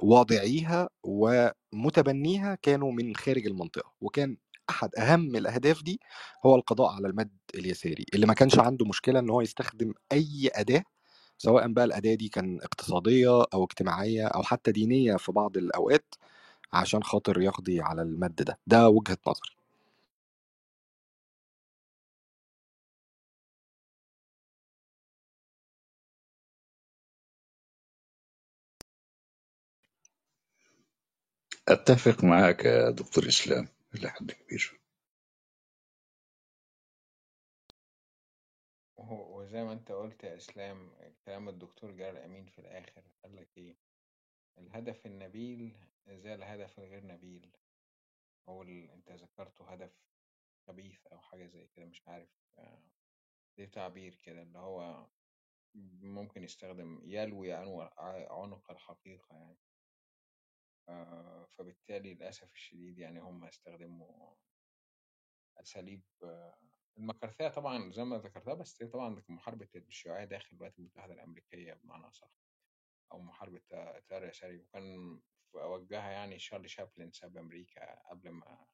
واضعيها 0.03 0.89
ومتبنيها 1.05 2.55
كانوا 2.63 2.93
من 2.93 3.17
خارج 3.17 3.47
المنطقة 3.47 3.93
وكان 4.01 4.37
أحد 4.71 4.91
أهم 4.99 5.37
الأهداف 5.37 5.83
دي 5.83 6.01
هو 6.47 6.57
القضاء 6.57 6.93
على 6.93 7.09
المد 7.09 7.31
اليساري 7.55 8.05
اللي 8.15 8.27
ما 8.27 8.35
كانش 8.35 8.59
عنده 8.59 8.87
مشكلة 8.87 9.19
إن 9.19 9.31
هو 9.31 9.41
يستخدم 9.41 9.95
أي 10.13 10.51
أداة 10.55 10.85
سواء 11.39 11.73
بقى 11.73 11.85
الأداة 11.85 12.15
دي 12.15 12.29
كان 12.29 12.59
اقتصادية 12.63 13.45
أو 13.55 13.65
اجتماعية 13.65 14.27
أو 14.27 14.43
حتى 14.43 14.73
دينية 14.73 15.17
في 15.17 15.33
بعض 15.33 15.57
الأوقات 15.57 16.15
عشان 16.73 17.03
خاطر 17.03 17.41
يقضي 17.43 17.81
على 17.81 18.03
المد 18.03 18.35
ده 18.35 18.59
ده 18.67 18.89
وجهة 18.89 19.19
نظري. 19.29 19.62
أتفق 31.69 32.25
معاك 32.25 32.65
يا 32.65 32.91
دكتور 32.91 33.29
إسلام 33.29 33.69
إلى 33.95 34.11
حد 34.11 34.31
كبير. 34.31 34.81
وزي 38.99 39.65
ما 39.65 39.73
أنت 39.73 39.93
قلت 39.93 40.25
يا 40.25 40.37
إسلام 40.37 40.91
كلام 41.27 41.49
الدكتور 41.49 41.91
جلال 41.91 42.17
أمين 42.17 42.47
في 42.47 42.59
الآخر 42.59 43.03
قال 43.23 43.37
لك 43.37 43.49
إيه؟ 43.57 43.77
الهدف 44.59 45.07
النبيل 45.07 45.73
زي 46.09 46.35
الهدف 46.35 46.79
الغير 46.79 47.07
نبيل 47.07 47.51
أو 48.49 48.63
ال... 48.63 48.91
أنت 48.91 49.13
ذكرته 49.13 49.73
هدف 49.73 49.91
خبيث 50.67 51.07
أو 51.07 51.21
حاجة 51.21 51.47
زي 51.47 51.67
كده 51.77 51.87
مش 51.87 52.03
عارف. 52.09 52.29
آه، 52.59 52.83
ليه 53.59 53.67
تعبير 53.67 54.15
كده 54.15 54.43
اللي 54.43 54.59
هو 54.59 55.07
ممكن 56.03 56.45
يستخدم 56.45 57.01
يلوي 57.05 57.53
عنق 57.53 58.71
الحقيقة 58.71 59.37
يعني. 59.37 59.59
آه، 60.89 61.47
فبالتالي 61.51 62.15
للأسف 62.15 62.53
الشديد 62.53 62.99
يعني 62.99 63.21
هم 63.21 63.45
استخدموا 63.45 64.35
أساليب 65.57 66.03
آه، 66.25 66.59
المكارثيه 66.99 67.49
طبعا 67.49 67.93
زي 67.93 68.05
ما 68.05 68.19
ذكرتها 68.19 68.55
بس 68.55 68.83
طبعا 68.83 69.23
محاربة 69.29 69.69
الشيوعية 69.77 70.25
داخل 70.25 70.49
الولايات 70.53 70.79
المتحدة 70.79 71.15
الأمريكية 71.15 71.73
بمعنى 71.75 72.09
أصح 72.09 72.31
أو 73.13 73.21
محاربة 73.21 73.63
التيار 73.73 74.25
اليساري 74.25 74.59
وكان 74.59 75.21
اوجها 75.55 76.11
يعني 76.11 76.39
شارلي 76.39 76.69
شابلن 76.69 77.13
ساب 77.13 77.37
أمريكا 77.37 78.09
قبل 78.11 78.31
ما 78.31 78.67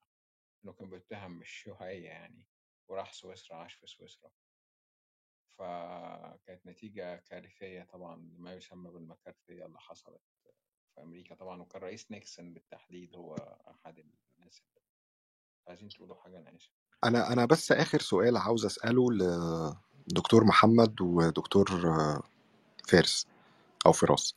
إنه 0.65 0.73
كان 0.73 0.91
بيتهم 0.91 1.39
بالشيوعية 1.39 2.09
يعني 2.09 2.45
وراح 2.89 3.13
سويسرا 3.13 3.57
عاش 3.57 3.75
في 3.75 3.87
سويسرا. 3.87 4.33
فكانت 5.49 6.67
نتيجة 6.67 7.17
كارثية 7.17 7.83
طبعا 7.83 8.17
لما 8.17 8.55
يسمى 8.55 8.91
بالمكارثية 8.91 9.67
اللي 9.67 9.81
حصلت. 9.81 10.23
في 10.99 11.05
أمريكا 11.05 11.35
طبعا 11.35 11.63
وكان 11.63 11.83
رئيس 11.83 12.11
نيكسون 12.11 12.53
بالتحديد 12.53 13.17
هو 13.17 13.35
أحد 13.71 13.99
الناس 13.99 14.61
اللي 14.61 14.83
عايزين 15.69 15.89
تقولوا 15.89 16.17
حاجة 16.17 16.39
أنا 16.39 16.57
آسف 16.57 16.71
أنا 17.05 17.33
أنا 17.33 17.45
بس 17.45 17.73
آخر 17.73 18.01
سؤال 18.01 18.37
عاوز 18.37 18.65
أسأله 18.65 19.13
لدكتور 20.09 20.45
محمد 20.45 21.01
ودكتور 21.01 21.71
فارس 22.89 23.27
أو 23.87 23.93
فراس. 23.93 24.35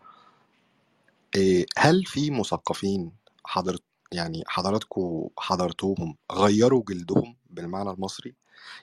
إيه، 1.36 1.66
هل 1.78 2.06
في 2.06 2.32
مثقفين 2.32 3.12
حضرت 3.46 3.84
يعني 4.12 4.44
حضراتكم 4.48 5.30
حضرتوهم 5.38 6.18
غيروا 6.32 6.84
جلدهم 6.88 7.38
بالمعنى 7.50 7.90
المصري؟ 7.90 8.36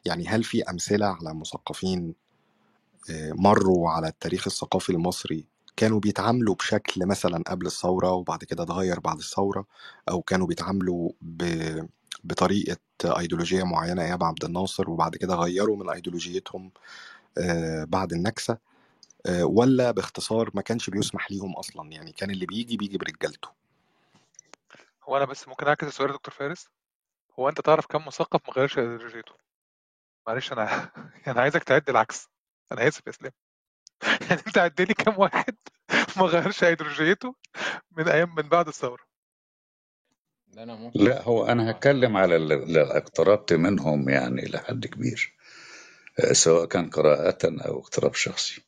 يعني 0.07 0.29
هل 0.29 0.45
في 0.45 0.63
أمثلة 0.63 1.07
على 1.07 1.35
مثقفين 1.35 2.15
آه، 3.11 3.33
مروا 3.33 3.91
على 3.91 4.09
التاريخ 4.09 4.47
الثقافي 4.47 4.91
المصري 4.93 5.47
كانوا 5.79 6.01
بيتعاملوا 6.01 6.55
بشكل 6.55 7.07
مثلا 7.07 7.45
قبل 7.47 7.67
الثورة 7.67 8.13
وبعد 8.13 8.45
كده 8.45 8.63
اتغير 8.63 9.01
بعد 9.01 9.19
الثورة 9.19 9.67
أو 10.11 10.23
كانوا 10.23 10.47
بيتعاملوا 10.47 11.11
ب... 11.21 11.43
بطريقة 12.25 12.77
أيديولوجية 13.05 13.63
معينة 13.63 14.03
أيام 14.03 14.25
عبد 14.25 14.45
الناصر 14.45 14.91
وبعد 14.91 15.17
كده 15.17 15.35
غيروا 15.35 15.77
من 15.77 15.91
أيديولوجيتهم 15.91 16.73
آه، 17.39 17.85
بعد 17.85 18.13
النكسة 18.13 18.59
آه، 19.27 19.45
ولا 19.45 19.91
باختصار 19.91 20.51
ما 20.55 20.63
كانش 20.63 20.91
بيسمح 20.91 21.31
ليهم 21.31 21.57
أصلا؟ 21.57 21.93
يعني 21.93 22.13
كان 22.13 22.31
اللي 22.31 22.47
بيجي 22.47 22.77
بيجي 22.77 22.99
برجالته. 22.99 23.49
هو 25.09 25.17
أنا 25.17 25.25
بس 25.25 25.49
ممكن 25.49 25.67
أعكس 25.67 25.87
السؤال 25.87 26.11
يا 26.11 26.15
دكتور 26.15 26.35
فارس. 26.35 26.69
هو 27.39 27.49
أنت 27.49 27.61
تعرف 27.61 27.87
كم 27.87 28.07
مثقف 28.07 28.41
ما 28.49 28.55
غيرش 28.55 28.79
ايديولوجيته 28.79 29.33
معلش 30.27 30.53
أنا 30.53 30.91
أنا 31.29 31.41
عايزك 31.41 31.65
تعد 31.65 31.91
العكس. 31.91 32.29
أنا 32.73 32.89
آسف 32.89 33.07
يا 33.07 33.11
إسلام. 33.13 33.33
يعني 34.31 34.43
انت 34.47 34.59
عد 34.59 34.81
لي 34.81 34.95
كم 34.95 35.15
واحد 35.19 35.57
ما 36.17 36.23
غيرش 36.23 36.65
ايديولوجيته 36.65 37.35
من 37.97 38.09
أيام 38.09 38.35
من 38.35 38.49
بعد 38.49 38.69
الثورة؟ 38.69 39.03
لا 40.95 41.23
هو 41.23 41.47
أنا 41.47 41.71
هتكلم 41.71 42.17
على 42.17 42.37
اللي 42.37 42.83
اقتربت 42.83 43.53
منهم 43.53 44.09
يعني 44.09 44.43
إلى 44.43 44.59
حد 44.59 44.87
كبير 44.87 45.35
آه، 46.21 46.33
سواء 46.33 46.67
كان 46.67 46.91
قراءة 46.91 47.39
أو 47.45 47.79
اقتراب 47.79 48.15
شخصي. 48.15 48.63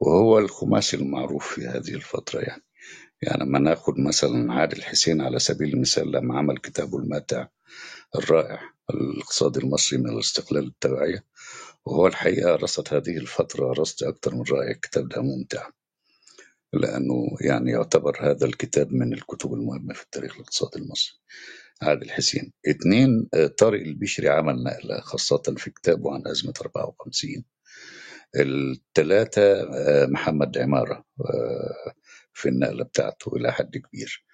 وهو 0.00 0.38
الخماسي 0.38 0.96
المعروف 0.96 1.54
في 1.54 1.66
هذه 1.66 1.94
الفترة 1.94 2.40
يعني. 2.40 2.62
يعني 3.22 3.44
ما 3.44 3.58
ناخد 3.58 3.98
مثلا 3.98 4.52
عادل 4.52 4.82
حسين 4.82 5.20
على 5.20 5.38
سبيل 5.38 5.74
المثال 5.74 6.12
لما 6.12 6.38
عمل 6.38 6.58
كتابه 6.58 6.98
الماتع 6.98 7.46
الرائع 8.16 8.60
الاقتصاد 8.90 9.56
المصري 9.56 9.98
من 9.98 10.08
الاستقلال 10.08 10.64
للتبعية 10.64 11.24
وهو 11.86 12.06
الحقيقة 12.06 12.56
رصد 12.56 12.94
هذه 12.94 13.16
الفترة 13.16 13.72
رصد 13.72 14.06
أكثر 14.06 14.34
من 14.34 14.42
رائع 14.50 14.70
الكتاب 14.70 15.08
ده 15.08 15.22
ممتع. 15.22 15.68
لأنه 16.72 17.14
يعني 17.40 17.70
يعتبر 17.70 18.18
هذا 18.30 18.46
الكتاب 18.46 18.92
من 18.92 19.12
الكتب 19.12 19.54
المهمة 19.54 19.94
في 19.94 20.02
التاريخ 20.02 20.34
الاقتصادي 20.34 20.78
المصري. 20.78 21.18
عادل 21.82 22.10
حسين. 22.10 22.52
اثنين 22.70 23.28
آه، 23.34 23.46
طارق 23.46 23.80
البشري 23.80 24.28
عمل 24.28 24.62
نقلة 24.64 25.00
خاصة 25.00 25.42
في 25.56 25.70
كتابه 25.70 26.14
عن 26.14 26.22
أزمة 26.26 26.54
54 26.60 27.44
الثلاثة 28.36 29.42
آه، 29.62 30.06
محمد 30.06 30.58
عمارة 30.58 31.04
آه، 31.20 31.94
في 32.32 32.48
النقلة 32.48 32.84
بتاعته 32.84 33.36
إلى 33.36 33.52
حد 33.52 33.76
كبير. 33.76 34.24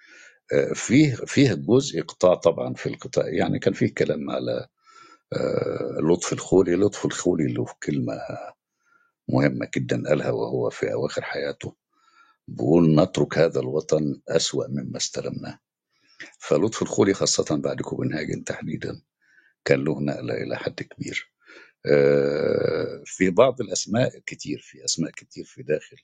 فيه 0.73 1.15
فيه 1.15 1.53
جزء 1.53 2.01
قطاع 2.01 2.33
طبعا 2.35 2.73
في 2.73 2.89
القطاع 2.89 3.27
يعني 3.27 3.59
كان 3.59 3.73
فيه 3.73 3.93
كلام 3.93 4.29
على 4.31 4.67
لطفي 6.11 6.33
الخولي 6.33 6.75
لطفي 6.75 7.05
الخولي 7.05 7.53
له 7.53 7.65
كلمة 7.83 8.19
مهمة 9.29 9.69
جدا 9.75 10.03
قالها 10.09 10.31
وهو 10.31 10.69
في 10.69 10.93
أواخر 10.93 11.21
حياته. 11.21 11.75
بيقول 12.47 12.95
نترك 12.95 13.37
هذا 13.37 13.59
الوطن 13.59 14.21
أسوأ 14.29 14.67
مما 14.67 14.97
استلمناه. 14.97 15.59
فلطفي 16.39 16.81
الخولي 16.81 17.13
خاصة 17.13 17.57
بعد 17.57 17.81
كوبنهاجن 17.81 18.43
تحديدا 18.43 19.01
كان 19.65 19.83
له 19.83 20.01
نقلة 20.01 20.33
إلى 20.33 20.57
حد 20.57 20.81
كبير. 20.83 21.31
آه، 21.85 23.01
في 23.05 23.29
بعض 23.29 23.61
الأسماء 23.61 24.19
كتير 24.25 24.59
في 24.63 24.85
أسماء 24.85 25.11
كتير 25.11 25.43
في 25.43 25.63
داخل 25.63 25.97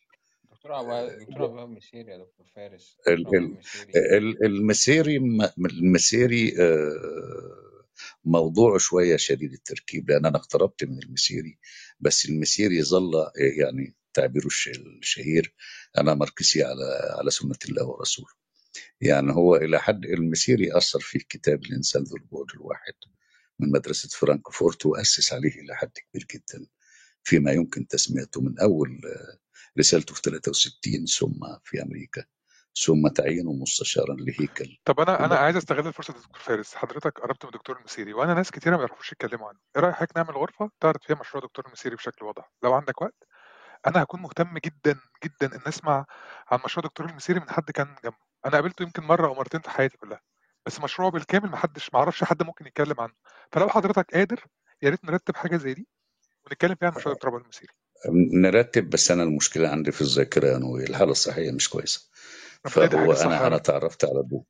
دكتور 0.51 0.73
عباد 0.73 1.19
دكتور 1.19 1.43
عباد 1.43 1.69
مسيري 1.69 2.11
يا 2.11 2.17
دكتور 2.17 2.45
فارس. 2.55 2.97
ال- 3.07 3.57
ال- 4.17 4.45
المسيري 4.45 5.19
م- 5.19 5.65
المسيري 5.65 6.53
موضوع 8.25 8.77
شوية 8.77 9.17
شديد 9.17 9.53
التركيب 9.53 10.09
لأن 10.11 10.25
أنا 10.25 10.37
اقتربت 10.37 10.83
من 10.83 10.99
المسيري 11.03 11.59
بس 11.99 12.25
المسيري 12.25 12.83
ظل 12.83 13.15
آه، 13.15 13.31
يعني 13.59 13.95
تعبيره 14.13 14.45
الش- 14.47 14.69
الشهير 15.01 15.55
أنا 15.97 16.13
ماركسي 16.15 16.63
على 16.63 16.85
على 17.19 17.31
سنة 17.31 17.55
الله 17.69 17.85
ورسوله. 17.87 18.27
يعني 19.01 19.33
هو 19.33 19.55
إلى 19.55 19.79
حد 19.81 20.05
المسيري 20.05 20.77
أثر 20.77 20.99
في 20.99 21.19
كتاب 21.19 21.63
الإنسان 21.65 22.03
ذو 22.03 22.17
البعد 22.17 22.45
الواحد 22.55 22.93
من 23.59 23.71
مدرسة 23.71 24.09
فرانكفورت 24.09 24.85
وأسس 24.85 25.33
عليه 25.33 25.49
إلى 25.61 25.75
حد 25.75 25.91
كبير 26.11 26.27
جدا 26.35 26.67
فيما 27.23 27.51
يمكن 27.51 27.87
تسميته 27.87 28.41
من 28.41 28.59
أول 28.59 29.01
آه، 29.05 29.39
رسالته 29.79 30.15
في 30.15 30.21
63 30.25 31.05
ثم 31.05 31.39
في 31.65 31.81
أمريكا. 31.83 32.25
ثم 32.75 33.07
تعيينه 33.07 33.53
مستشارا 33.53 34.15
لهيكل 34.19 34.77
طب 34.85 34.99
أنا 34.99 35.25
أنا 35.25 35.35
عايز 35.35 35.55
أستغل 35.55 35.87
الفرصة 35.87 36.13
دكتور 36.13 36.39
فارس. 36.39 36.75
حضرتك 36.75 37.19
قربت 37.19 37.45
من 37.45 37.51
الدكتور 37.53 37.77
المسيري 37.77 38.13
وأنا 38.13 38.33
ناس 38.33 38.51
كتيرة 38.51 38.75
ما 38.75 38.83
يعرفوش 38.83 39.11
يتكلموا 39.11 39.47
عنه. 39.49 39.59
إيه 39.75 39.81
رأيك 39.81 39.95
حضرتك 39.95 40.17
نعمل 40.17 40.31
غرفة 40.37 40.71
تعرض 40.79 40.99
فيها 41.01 41.15
مشروع 41.15 41.43
دكتور 41.43 41.65
المسيري 41.67 41.95
بشكل 41.95 42.25
واضح؟ 42.25 42.51
لو 42.63 42.73
عندك 42.73 43.01
وقت. 43.01 43.23
أنا 43.87 44.03
هكون 44.03 44.21
مهتم 44.21 44.57
جدا 44.57 44.99
جدا 45.23 45.55
إن 45.55 45.61
أسمع 45.67 46.05
عن 46.47 46.59
مشروع 46.65 46.85
دكتور 46.85 47.09
المسيري 47.09 47.39
من 47.39 47.49
حد 47.49 47.71
كان 47.71 47.95
جنبه. 48.03 48.15
أنا 48.45 48.53
قابلته 48.53 48.83
يمكن 48.83 49.03
مرة 49.03 49.27
أو 49.27 49.33
مرتين 49.33 49.61
في 49.61 49.69
حياتي 49.69 49.97
كلها 49.97 50.21
بس 50.65 50.79
مشروعه 50.81 51.11
بالكامل 51.11 51.49
ما 51.49 51.57
حدش 51.57 51.89
ما 51.93 51.99
أعرفش 51.99 52.23
حد 52.23 52.43
ممكن 52.43 52.67
يتكلم 52.67 52.95
عنه. 52.99 53.13
فلو 53.51 53.69
حضرتك 53.69 54.13
قادر 54.13 54.45
يا 54.81 54.89
ريت 54.89 55.05
نرتب 55.05 55.35
حاجة 55.35 55.57
زي 55.57 55.73
دي 55.73 55.87
ونتكلم 56.45 56.75
فيها 56.75 56.89
عن 56.89 56.95
مشروع 56.95 57.15
دكتور 57.15 57.31
عبد 57.31 57.43
المسيري. 57.43 57.73
نرتب 58.33 58.89
بس 58.89 59.11
أنا 59.11 59.23
المشكلة 59.23 59.69
عندي 59.69 59.91
في 59.91 60.01
الذاكرة 60.01 60.47
يعني 60.47 60.83
الحالة 60.89 61.11
الصحية 61.11 61.51
مش 61.51 61.69
كويسة. 61.69 62.01
ربنا 62.01 62.03
يدي 62.03 62.12
فهو 62.69 63.13
أنا 63.13 63.47
رب 63.47 63.61
تعرفت 63.63 64.05
على 64.05 64.23
دو. 64.23 64.43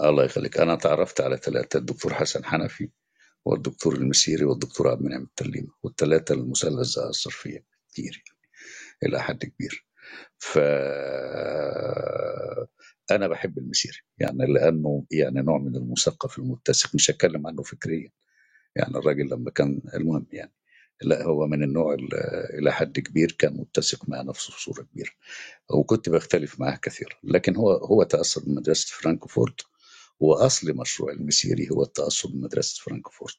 الله 0.00 0.24
يخليك. 0.24 0.58
أنا 0.58 0.74
تعرفت 0.76 1.20
على 1.20 1.36
ثلاثة 1.36 1.78
الدكتور 1.78 2.14
حسن 2.14 2.44
حنفي 2.44 2.90
والدكتور 3.44 3.94
المسيري 3.96 4.44
والدكتور 4.44 4.88
عبد 4.88 5.00
المنعم 5.00 5.22
التليمة 5.22 5.68
والثلاثة 5.82 6.34
المثلث 6.34 6.98
فيا 7.28 7.64
كتير 7.88 8.24
إلى 9.02 9.22
حد 9.22 9.44
كبير. 9.44 9.86
ف 10.38 10.58
أنا 13.10 13.28
بحب 13.28 13.58
المسيري. 13.58 13.98
يعني 14.18 14.46
لأنه 14.54 15.06
يعني 15.10 15.42
نوع 15.42 15.58
من 15.58 15.76
المثقف 15.76 16.38
المتسق. 16.38 16.94
مش 16.94 17.10
هتكلم 17.10 17.46
عنه 17.46 17.62
فكريا. 17.62 18.10
يعني 18.76 18.96
الراجل 18.98 19.26
لما 19.30 19.50
كان 19.50 19.82
المهم 19.94 20.26
يعني. 20.32 20.52
لا 21.02 21.22
هو 21.24 21.46
من 21.46 21.62
النوع 21.62 21.94
ال- 21.94 22.14
إلى 22.58 22.72
حد 22.72 23.00
كبير 23.00 23.32
كان 23.38 23.54
متسق 23.56 24.08
مع 24.08 24.22
نفسه 24.22 24.54
بصورة 24.54 24.82
كبيرة 24.82 25.10
وكنت 25.70 26.08
بختلف 26.08 26.60
معه 26.60 26.76
كثيرا 26.76 27.16
لكن 27.24 27.56
هو 27.56 27.72
هو 27.72 28.02
تاثر 28.02 28.40
بمدرسة 28.46 28.88
فرانكفورت 28.96 29.60
وأصل 30.20 30.76
مشروع 30.76 31.12
المسيري 31.12 31.68
هو 31.72 31.82
التاثر 31.82 32.28
بمدرسة 32.28 32.82
فرانكفورت 32.84 33.36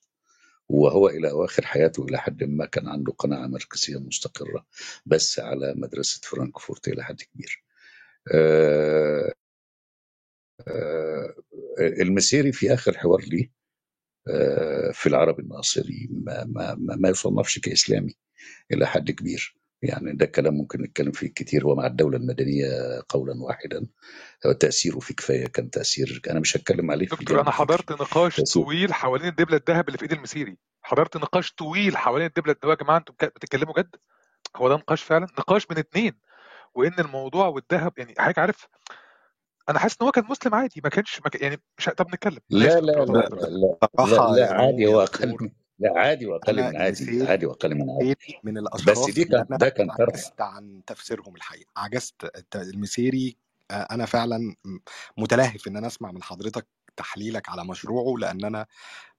وهو 0.70 1.10
إلى 1.10 1.32
اواخر 1.32 1.66
حياته 1.66 2.06
إلى 2.06 2.18
حد 2.20 2.44
ما 2.44 2.66
كان 2.66 2.88
عنده 2.90 3.14
قناعة 3.14 3.48
مركزية 3.48 3.98
مستقرة 4.00 4.66
بس 5.06 5.40
على 5.40 5.74
مدرسة 5.78 6.22
فرانكفورت 6.24 6.88
إلى 6.88 7.04
حد 7.04 7.22
كبير. 7.22 7.64
آه، 8.34 9.34
آه، 10.68 11.34
المسيري 11.80 12.52
في 12.52 12.74
آخر 12.74 12.98
حوار 12.98 13.22
ليه 13.22 13.52
في 14.94 15.08
العربي 15.08 15.42
الناصري 15.44 16.08
ما, 16.12 16.46
ما, 16.46 16.76
ما, 16.76 16.96
ما 16.96 17.10
يصنفش 17.10 17.60
كإسلامي 17.60 18.16
إلى 18.72 18.88
حد 18.88 19.12
كبير. 19.12 19.56
يعني 19.82 20.14
ده 20.16 20.26
كلام 20.26 20.54
ممكن 20.54 20.82
نتكلم 20.82 21.12
فيه 21.12 21.28
كتير 21.28 21.66
هو 21.66 21.76
مع 21.76 21.86
الدولة 21.88 22.18
المدنية 22.18 22.68
قولا 23.10 23.44
واحدا. 23.44 23.88
هو 24.46 24.52
تأثيره 24.52 25.00
في 25.00 25.14
كفاية 25.14 25.48
كان 25.48 25.70
تأثير 25.70 26.22
أنا 26.30 26.40
مش 26.40 26.58
هتكلم 26.58 26.92
عليه 26.92 27.06
دكتور 27.06 27.40
الفكري 27.40 27.52
حضرت 27.52 27.92
نقاش 27.92 28.42
طويل 28.42 28.94
حوالين 28.94 29.28
الدبلة 29.28 29.58
الذهب 29.58 29.88
اللي 29.88 29.98
في 29.98 30.04
إيد 30.04 30.12
المسيري. 30.12 30.58
حضرت 30.82 31.18
نقاش 31.18 31.52
طويل 31.54 31.98
حوالين 31.98 32.28
الدبلة 32.28 32.54
الذهب. 32.54 32.70
يا 32.80 32.84
جماعة 32.84 32.98
أنتوا 32.98 33.16
بك- 33.16 33.34
بتتكلموا 33.36 33.74
جد 33.80 33.96
هو 34.56 34.70
ده 34.70 34.76
نقاش 34.76 35.04
فعلا؟ 35.04 35.26
نقاش 35.40 35.68
من 35.72 35.78
اتنين. 35.78 36.14
وإن 36.76 36.94
الموضوع 37.00 37.48
والذهب 37.48 37.94
يعني 37.98 38.14
حضرتك 38.18 38.40
عارف 38.40 38.68
أنا 39.70 39.80
حاسس 39.80 39.98
إن 40.02 40.06
هو 40.06 40.12
كان 40.12 40.26
مسلم 40.30 40.56
عادي 40.56 40.82
ما 40.84 40.90
كانش 40.90 41.22
ما 41.26 41.30
كان 41.30 41.44
يعني 41.44 41.62
مش 41.78 41.90
طب 41.98 42.08
نتكلم 42.08 42.40
لا 42.50 42.80
لا 42.80 42.92
لا 42.92 43.06
لا 43.06 43.30
لا 43.30 44.06
لا, 44.06 44.36
لا 44.36 44.54
عادي 44.54 44.88
هو 44.88 45.02
أقل 45.02 45.52
لا 45.80 46.00
عادي 46.00 46.26
واقل 46.26 46.56
من 46.56 46.78
عادي 46.78 47.28
عادي 47.28 47.46
واقل 47.46 47.76
من 47.76 47.90
عادي. 47.90 48.16
من 48.44 48.54
بس 48.54 48.60
الأشخاص 48.60 49.06
دي 49.06 49.26
كان 49.26 49.46
أنا 49.50 49.58
ده 49.58 49.70
كان 49.70 49.92
عجزت 49.92 50.42
عن 50.42 50.82
تفسيرهم 50.88 51.36
الحقيقة 51.36 51.72
عجزت 51.78 52.32
المسيري 52.56 53.38
آه، 53.72 53.88
أنا 53.92 54.06
فعلا 54.06 54.56
متلهف 55.18 55.68
إن 55.68 55.78
أنا 55.78 55.88
أسمع 55.88 56.12
من 56.12 56.24
حضرتك 56.24 56.68
تحليلك 56.98 57.50
على 57.50 57.66
مشروعه 57.66 58.18
لأن 58.20 58.46
أنا 58.46 58.66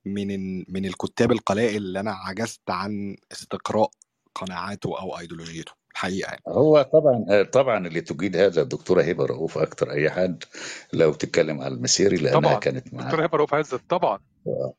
من 0.04 0.58
من 0.72 0.86
الكتاب 0.86 1.32
القلائل 1.32 1.76
اللي 1.76 2.00
أنا 2.00 2.12
عجزت 2.12 2.70
عن 2.70 3.16
استقراء 3.32 3.90
قناعاته 4.34 5.00
أو 5.00 5.18
أيديولوجيته. 5.18 5.79
الحقيقة 5.92 6.26
يعني. 6.28 6.42
هو 6.48 6.82
طبعا 6.82 7.42
طبعا 7.42 7.86
اللي 7.86 8.00
تجيد 8.00 8.36
هذا 8.36 8.62
الدكتوره 8.62 9.02
هبة 9.02 9.24
رؤوف 9.26 9.58
أكتر 9.58 9.90
أي 9.92 10.10
حد 10.10 10.44
لو 10.92 11.12
تتكلم 11.12 11.60
على 11.60 11.74
المسيري 11.74 12.16
لأنها 12.16 12.40
طبعا. 12.40 12.54
كانت 12.58 12.94
معاه. 12.94 13.04
دكتور 13.04 13.24
هبة 13.26 13.38
رؤوف 13.38 13.54
عزت 13.54 13.80
طبعا 13.88 14.18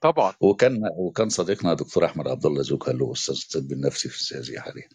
طبعا. 0.01 0.33
وكان 0.39 0.81
وكان 0.97 1.29
صديقنا 1.29 1.73
دكتور 1.73 2.05
أحمد 2.05 2.27
عبد 2.27 2.45
الله 2.45 2.61
زوكا 2.61 2.91
اللي 2.91 3.03
هو 3.03 3.11
أستاذ 3.13 3.35
الطب 3.57 3.71
النفسي 3.71 4.09
في 4.09 4.15
السياسيه 4.15 4.59
حاليا 4.59 4.87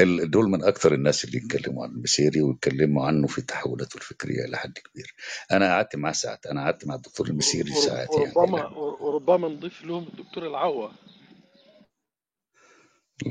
ال- 0.00 0.30
دول 0.30 0.48
من 0.50 0.64
أكثر 0.64 0.94
الناس 0.94 1.24
اللي 1.24 1.36
يتكلموا 1.36 1.84
عن 1.84 1.90
المسيري 1.90 2.42
ويتكلموا 2.42 3.06
عنه 3.06 3.26
في 3.26 3.42
تحولاته 3.42 3.96
الفكرية 3.96 4.44
إلى 4.44 4.56
حد 4.56 4.72
كبير. 4.72 5.14
أنا 5.52 5.66
قعدت 5.74 5.96
معاه 5.96 6.12
ساعات 6.12 6.46
أنا 6.46 6.64
قعدت 6.64 6.86
مع 6.86 6.94
الدكتور 6.94 7.26
المسيري 7.26 7.72
ساعات 7.72 8.08
يعني 8.18 8.32
وربما 8.36 8.66
وربما 9.00 9.48
نضيف 9.48 9.84
لهم 9.84 10.06
الدكتور 10.14 10.46
العوا 10.46 10.88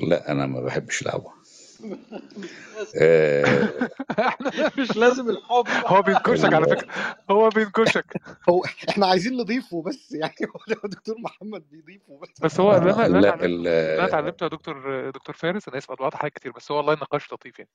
لا 0.07 0.31
أنا 0.31 0.45
ما 0.45 0.61
بحبش 0.61 1.01
العوة. 1.01 1.33
مش 1.81 2.49
لازم 2.75 2.97
آه. 3.01 3.89
إحنا 4.19 4.71
مش 4.77 4.95
لازم 4.97 5.29
الحب. 5.29 5.67
هو 5.85 6.01
بينكشك 6.01 6.53
على 6.53 6.65
فكرة. 6.65 6.87
هو 7.31 7.49
بينكشك. 7.49 8.21
هو 8.49 8.63
إحنا 8.89 9.07
عايزين 9.07 9.37
نضيفه 9.37 9.81
بس 9.81 10.11
يعني 10.11 10.33
هو 10.41 10.87
دكتور 10.89 11.15
محمد 11.19 11.69
بيضيفه 11.69 12.19
بس. 12.21 12.29
بس 12.41 12.59
هو 12.59 12.75
اللي 12.77 12.93
أنا 12.93 13.05
اللي 13.05 13.17
أنا 13.17 13.35
لا 13.35 13.45
اللي 13.45 13.95
أنا 13.95 14.05
اتعلمته 14.05 14.43
يا 14.43 14.49
دكتور 14.49 15.09
دكتور 15.09 15.35
فارس 15.35 15.67
أنا 15.67 15.77
آسف 15.77 15.91
قطعت 15.91 16.15
حاجات 16.15 16.33
كتير 16.33 16.51
بس 16.51 16.71
هو 16.71 16.77
والله 16.77 16.93
نقاش 16.93 17.33
لطيف 17.33 17.59
يعني. 17.59 17.71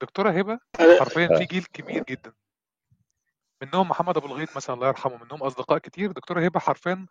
دكتورة 0.00 0.30
هبة 0.30 0.58
حرفيا 0.98 1.26
في 1.26 1.42
آه، 1.42 1.46
جيل 1.46 1.64
كبير 1.72 2.04
جدا. 2.08 2.32
منهم 3.62 3.88
محمد 3.88 4.16
أبو 4.16 4.26
الغيط 4.26 4.56
مثلا 4.56 4.76
الله 4.76 4.88
يرحمه 4.88 5.24
منهم 5.24 5.42
أصدقاء 5.42 5.78
كتير. 5.78 6.12
دكتورة 6.12 6.44
هبة 6.44 6.60
حرفيا 6.60 7.06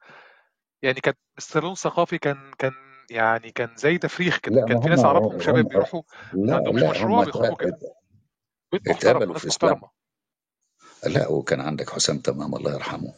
يعني 0.82 1.02
كانت 1.02 1.18
الصالون 1.38 1.76
ثقافي 1.76 2.18
كان 2.18 2.52
كان 2.58 2.74
يعني 3.10 3.52
كان 3.52 3.70
زي 3.78 3.98
تفريخ 3.98 4.38
كده. 4.38 4.66
كان 4.66 4.82
في 4.82 4.90
ناس 4.90 5.06
أعرفهم 5.06 5.40
شباب 5.40 5.68
بيروحوا 5.68 6.02
ما 6.34 6.56
عندهمش 6.56 6.84
مشروع 6.84 7.24
بيخرجوا 7.24 7.56
كده. 7.56 7.78
بيت 8.72 8.88
اتقبلوا 8.88 9.38
في 9.40 9.48
اسلام 9.48 9.82
لا 11.06 11.28
وكان 11.28 11.62
عندك 11.62 11.90
حسام 11.90 12.18
تمام 12.18 12.56
الله 12.56 12.74
يرحمه. 12.74 13.14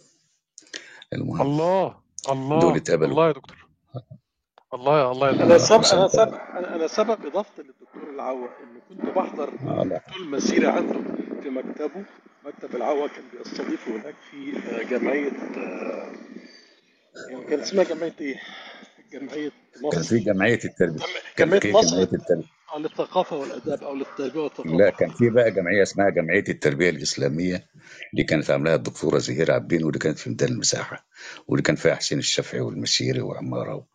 المهم 1.13 1.41
الله 1.41 1.95
دول 2.27 2.37
الله 2.37 2.75
اتقبلوا. 2.77 3.09
الله 3.11 3.27
يا 3.27 3.31
دكتور. 3.31 3.65
الله 4.73 4.99
يا 4.99 5.11
الله 5.11 5.27
يا 5.27 5.43
أنا 5.43 5.57
سبب 5.57 5.83
أنا 5.93 6.07
سبب 6.07 6.33
أنا 6.33 6.75
أنا 6.75 6.87
سبب 6.87 7.25
اضافتي 7.25 7.61
للدكتور 7.61 8.09
العوا 8.13 8.47
ان 8.47 8.79
كنت 8.89 9.15
بحضر 9.15 9.49
آه 9.67 9.83
الدكتور 9.83 10.17
المسيري 10.21 10.67
عنده 10.67 10.99
في 11.43 11.49
مكتبه. 11.49 12.05
مكتب 12.45 12.75
العوا 12.75 13.07
كان 13.07 13.23
بيستضيفه 13.37 13.91
هناك 13.91 14.15
في 14.31 14.57
آه، 14.57 14.83
جمعية 14.83 15.31
آه، 15.31 16.11
يعني 17.29 17.43
كان 17.45 17.59
اسمها 17.59 17.83
جمعية 17.83 18.13
إيه؟ 18.21 18.35
جمعية 19.11 19.51
كان 19.91 20.01
في 20.03 20.15
مصر 20.15 20.17
جمعية 20.17 20.59
التربية. 20.65 21.03
كان 21.35 21.47
جمعية 21.47 21.59
في 21.59 21.71
مصر 21.71 21.89
جمعية 21.89 22.03
التربية. 22.03 22.55
للثقافه 22.77 23.35
والأداب 23.37 23.83
أو 23.83 23.95
للتربية 23.95 24.39
لا 24.39 24.43
والثقافه 24.43 24.89
كان 24.89 25.09
في 25.09 25.29
بقى 25.29 25.51
جمعية 25.51 25.83
اسمها 25.83 26.09
جمعية 26.09 26.43
التربية 26.49 26.89
الإسلامية. 26.89 27.67
دي 28.13 28.23
كانت 28.23 28.49
عاملاها 28.51 28.75
الدكتورة 28.75 29.17
زهير 29.17 29.51
عابدين 29.51 29.83
ودي 29.83 29.99
كانت 29.99 30.19
في 30.19 30.29
ميدان 30.29 30.49
المساحة. 30.49 31.07
ودي 31.47 31.61
كان 31.61 31.75
فيها 31.75 31.95
حسين 31.95 32.19
الشافعي 32.19 32.59
والمسيري 32.61 33.21
وعمارة 33.21 33.87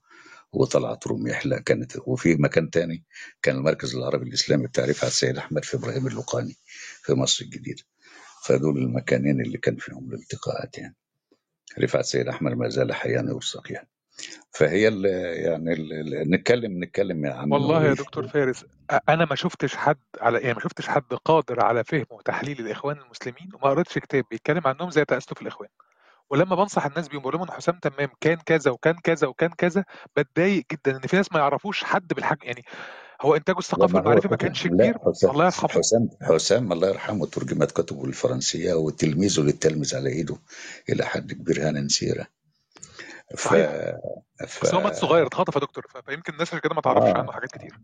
وطلعت 0.53 1.07
روم 1.07 1.27
يحلى 1.27 1.61
كانت 1.61 1.93
وفي 2.07 2.35
مكان 2.35 2.71
تاني 2.71 3.05
كان 3.43 3.57
المركز 3.57 3.97
العربي 3.97 4.29
الإسلامي 4.29 4.67
بتاع 4.67 4.85
رفعت 4.85 5.11
سيد 5.11 5.39
أحمد 5.39 5.65
في 5.65 5.77
إبراهيم 5.77 6.07
اللقاني 6.07 6.57
في 7.03 7.13
مصر 7.13 7.45
الجديدة. 7.45 7.83
فدول 8.45 8.79
المكانين 8.79 9.41
اللي 9.41 9.59
كان 9.59 9.77
فيهم 9.77 10.11
الالتقاءات 10.11 10.79
يعني. 10.79 10.97
رفعت 11.79 12.05
سيد 12.05 12.29
أحمد 12.29 12.53
ما 12.53 12.69
زال 12.69 12.93
حيا 12.93 13.25
يوثق 13.29 13.73
يعني 13.73 13.89
فهي 14.51 14.89
ال 14.89 15.05
يعني 15.45 15.73
ال 15.73 16.31
نتكلم 16.31 16.85
نتكلم 16.85 17.25
يا 17.25 17.33
عم 17.33 17.53
والله 17.53 17.85
يا 17.85 17.95
دكتور 17.95 18.29
فارس 18.29 18.65
أنا 19.09 19.25
ما 19.25 19.35
شفتش 19.35 19.77
حد 19.77 19.99
على 20.21 20.39
يعني 20.39 20.55
ما 20.55 20.61
شفتش 20.61 20.89
حد 20.89 21.15
قادر 21.25 21.65
على 21.65 21.85
فهم 21.85 22.07
وتحليل 22.11 22.61
الإخوان 22.61 22.97
المسلمين 22.99 23.51
وما 23.55 23.71
قريتش 23.71 23.99
كتاب 23.99 24.25
بيتكلم 24.31 24.63
عنهم 24.65 24.91
زي 24.91 25.05
تاسف 25.05 25.43
الإخوان. 25.43 25.69
ولما 26.31 26.57
بنصح 26.57 26.87
الناس 26.87 27.09
بيهم 27.09 27.21
بقول 27.21 27.35
لهم 27.35 27.43
إن 27.43 27.51
حسام 27.51 27.79
تمام 27.83 28.09
كان 28.21 28.39
كذا 28.47 28.71
وكان 28.71 28.95
كذا 29.05 29.27
وكان 29.27 29.51
كذا 29.51 29.85
بتضايق 30.17 30.65
جدا 30.73 30.97
إن 30.97 31.01
في 31.01 31.17
ناس 31.17 31.33
ما 31.33 31.39
يعرفوش 31.39 31.85
حد 31.85 32.09
بالحجم 32.09 32.41
يعني 32.43 32.65
هو 33.23 33.37
إنتاجه 33.37 33.59
الثقافي 33.59 33.97
والمعرفي 33.97 34.29
ما 34.29 34.37
كانش 34.37 34.67
كبير 34.67 34.97
الله 35.25 35.45
يرحمه. 35.45 35.69
حسام 35.69 36.09
حسام 36.23 36.73
الله 36.73 36.89
يرحمه 36.89 37.27
ترجمت 37.27 37.73
كتبه 37.73 38.07
للفرنسية 38.07 38.75
وتلميذه 38.75 39.41
للتلمذ 39.41 39.97
على 39.97 40.11
إيده 40.11 40.37
إلى 40.89 41.05
حد 41.05 41.33
كبير 41.33 41.69
هانن 41.69 41.89
سيرة 41.89 42.23
ف 42.23 42.40
صحيح. 43.37 43.71
ف 44.49 44.63
بس 44.65 44.75
هو 44.75 44.81
مات 44.81 44.95
صغير 44.95 45.27
اتخطف 45.27 45.55
يا 45.55 45.61
دكتور 45.61 45.87
فيمكن 46.07 46.33
الناس 46.33 46.49
عشان 46.49 46.59
كده 46.59 46.75
ما 46.75 46.81
تعرفش 46.81 47.17
عنه 47.17 47.29
آه 47.29 47.33
حاجات 47.33 47.51
كتير. 47.51 47.79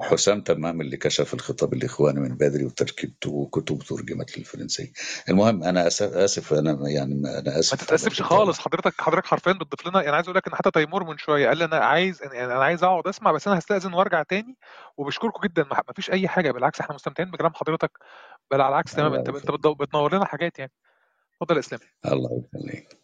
حسام 0.00 0.40
تمام 0.40 0.80
اللي 0.80 0.96
كشف 0.96 1.34
الخطاب 1.34 1.72
الاخواني 1.72 2.20
من 2.20 2.36
بدري 2.36 2.64
وتركيبته 2.64 3.30
وكتب 3.30 3.78
ترجمت 3.78 4.38
للفرنسية 4.38 4.92
المهم 5.28 5.64
أنا 5.64 5.86
آسف 5.86 6.52
أنا 6.52 6.88
يعني 6.88 7.14
أنا 7.14 7.42
ما 7.46 7.58
اسف 7.58 7.84
تتأسفش 7.84 8.20
الإطالة 8.20 8.44
خالص 8.44 8.58
حضرتك 8.58 9.00
حضرتك 9.00 9.26
حرفيا 9.26 9.52
بتضيف 9.52 9.86
لنا 9.86 10.02
يعني 10.02 10.16
عايز 10.16 10.26
أقول 10.26 10.36
لك 10.36 10.46
إن 10.48 10.54
حتى 10.54 10.70
تيمور 10.70 11.04
من 11.04 11.18
شوية 11.18 11.48
قال 11.48 11.58
لي 11.58 11.64
أنا 11.64 11.76
عايز 11.76 12.22
يعني 12.22 12.44
أنا 12.44 12.64
عايز 12.64 12.84
أقعد 12.84 13.06
أسمع 13.06 13.32
بس 13.32 13.48
أنا 13.48 13.58
هستأذن 13.58 13.94
وأرجع 13.94 14.22
تاني 14.22 14.56
وبشكركم 14.96 15.40
جدا. 15.42 15.62
ما 15.62 15.82
ما 15.88 15.94
فيش 15.94 16.10
أي 16.10 16.28
حاجة 16.28 16.50
بالعكس 16.50 16.80
إحنا 16.80 16.94
مستمتعين 16.94 17.30
بكلام 17.30 17.54
حضرتك 17.54 17.90
بل 18.50 18.60
على 18.60 18.68
العكس 18.68 18.98
الله 18.98 19.18
أنت 19.18 19.28
انت 19.28 19.66
بتنور 19.66 20.14
لنا 20.14 20.24
حاجات 20.24 20.58
يعني. 20.58 20.72
اتفضل 21.32 21.54
يا 21.54 21.60
إسلام. 21.60 21.80
الله 22.06 22.44
يخليك. 22.54 23.00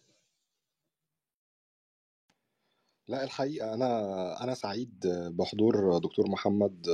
لا 3.08 3.24
الحقيقة 3.24 3.74
أنا 3.74 4.42
أنا 4.44 4.54
سعيد 4.54 5.06
بحضور 5.30 5.98
دكتور 5.98 6.28
محمد 6.28 6.86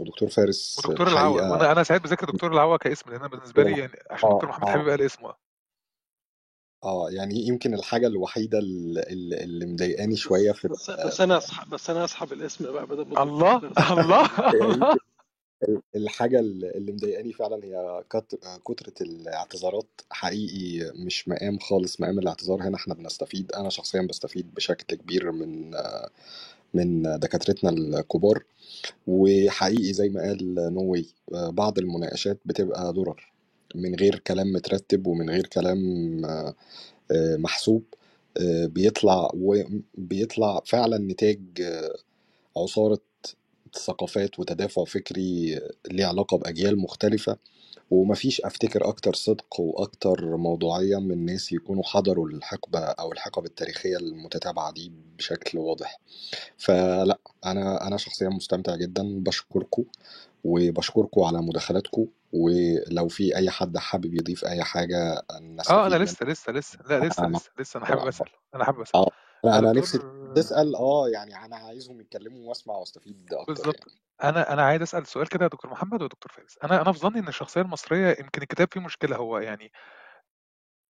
ودكتور 0.00 0.28
فارس 0.28 0.78
ودكتور 0.78 1.08
العوا. 1.08 1.40
وأنا 1.40 1.72
أنا 1.72 1.82
سعيد 1.82 2.02
بذكر 2.02 2.30
دكتور 2.30 2.52
العوا 2.52 2.76
كاسم 2.76 3.10
لأن 3.10 3.20
أنا 3.20 3.28
بالنسبة 3.28 3.62
لي 3.62 3.78
يعني 3.78 3.92
عشان 4.10 4.28
دكتور 4.30 4.48
محمد 4.48 4.68
آه. 4.68 4.72
حبيب 4.72 4.88
قال 4.88 5.02
اسمه. 5.02 5.34
آه 6.84 7.10
يعني 7.10 7.46
يمكن 7.46 7.74
الحاجة 7.74 8.06
الوحيدة 8.06 8.58
اللي, 8.58 9.02
اللي 9.44 9.66
مضايقاني 9.66 10.16
شوية 10.16 10.52
في 10.52 10.68
بس 10.68 10.90
بس 10.90 11.20
أنا 11.20 11.38
اسحب 11.38 11.70
بس 11.70 11.90
أنا 11.90 12.04
اسحب 12.04 12.32
الاسم 12.32 12.72
بقى 12.72 12.86
بدل 12.86 13.18
الله 13.18 13.56
الله. 13.90 14.30
الحاجة 15.96 16.40
اللي 16.40 16.92
مضايقاني 16.92 17.32
فعلا 17.32 17.64
هي 17.64 18.04
كت- 18.10 18.40
كترة 18.66 18.94
الاعتذارات. 19.00 20.00
حقيقي 20.10 20.92
مش 20.96 21.28
مقام 21.28 21.58
خالص 21.58 22.00
مقام 22.00 22.18
الاعتذار. 22.18 22.62
هنا 22.62 22.76
إحنا 22.76 22.94
بنستفيد. 22.94 23.52
أنا 23.52 23.68
شخصيا 23.70 24.02
بستفيد 24.02 24.54
بشكل 24.54 24.96
كبير 24.96 25.32
من 25.32 25.70
من 26.74 27.02
دكاترتنا 27.20 27.70
الكبار. 27.70 28.44
وحقيقي 29.08 29.92
زي 29.94 30.08
ما 30.08 30.22
قال 30.22 30.54
نوي 30.74 31.06
بعض 31.32 31.78
المناقشات 31.78 32.40
بتبقى 32.46 32.92
درر. 32.92 33.32
من 33.76 33.94
غير 33.94 34.18
كلام 34.18 34.52
مترتب 34.52 35.06
ومن 35.06 35.30
غير 35.30 35.46
كلام 35.46 35.78
آه، 37.10 37.36
محسوب 37.36 37.84
آه، 38.38 38.66
بيطلع 38.66 39.30
وبيطلع 39.34 40.60
فعلا 40.66 40.98
نتاج 40.98 41.40
آه، 41.62 41.96
عصارة 42.58 43.00
ثقافات 43.78 44.38
وتدافع 44.38 44.84
فكري 44.84 45.60
ليه 45.90 46.06
علاقة 46.06 46.36
بأجيال 46.38 46.78
مختلفة 46.78 47.36
ومفيش 47.90 48.40
أفتكر 48.40 48.88
أكتر 48.88 49.14
صدق 49.14 49.60
وأكتر 49.60 50.36
موضوعية 50.36 50.96
من 51.00 51.24
ناس 51.26 51.52
يكونوا 51.52 51.82
حضروا 51.84 52.28
الحقبة 52.28 52.78
أو 52.80 53.12
الحقب 53.12 53.44
التاريخية 53.44 53.96
المتتابعة 53.96 54.72
دي 54.72 54.92
بشكل 55.18 55.58
واضح. 55.58 56.00
فلا 56.58 57.18
أنا 57.46 57.86
أنا 57.86 57.96
شخصيا 57.96 58.28
مستمتع 58.28 58.76
جدا 58.76 59.02
بشكركم 59.20 59.84
وبشكركم 60.44 61.22
على 61.22 61.42
مداخلاتكم 61.42 62.06
ولو 62.32 63.08
في 63.08 63.36
أي 63.36 63.50
حد 63.50 63.78
حابب 63.78 64.14
يضيف 64.14 64.44
أي 64.44 64.62
حاجة 64.64 65.22
آه 65.70 65.86
أنا 65.86 65.96
لسه 66.04 66.26
لسه 66.26 66.52
لسه 66.52 66.78
لا 66.88 67.06
لسه 67.06 67.26
لسه 67.28 67.50
لسه 67.58 67.78
أنا 67.78 67.86
حابب 67.86 68.06
أسأل 68.08 68.26
أنا 68.54 68.64
حابب 68.64 68.80
أسأل. 68.80 68.96
آه. 69.00 69.10
أنا 69.44 69.58
أنا 69.58 69.72
نفسي 69.72 69.98
تسأل 70.36 70.76
آه 70.76 71.08
يعني 71.08 71.44
أنا 71.44 71.56
عايزهم 71.56 72.00
يتكلموا 72.00 72.48
وأسمع 72.48 72.74
وأستفيد 72.74 73.34
أكتر 73.34 73.52
بالظبط 73.52 73.86
يعني. 73.88 74.00
أنا 74.24 74.52
أنا 74.52 74.62
عايز 74.62 74.82
أسأل 74.82 75.06
سؤال 75.06 75.28
كده 75.28 75.44
يا 75.44 75.48
دكتور 75.48 75.70
محمد 75.70 76.02
ودكتور 76.02 76.32
فارس. 76.32 76.58
أنا 76.64 76.82
أنا 76.82 76.92
في 76.92 76.98
ظني 76.98 77.18
إن 77.18 77.28
الشخصية 77.28 77.60
المصرية 77.60 78.16
يمكن 78.20 78.42
الكتاب 78.42 78.68
فيه 78.72 78.80
مشكلة 78.80 79.16
هو 79.16 79.38
يعني 79.38 79.72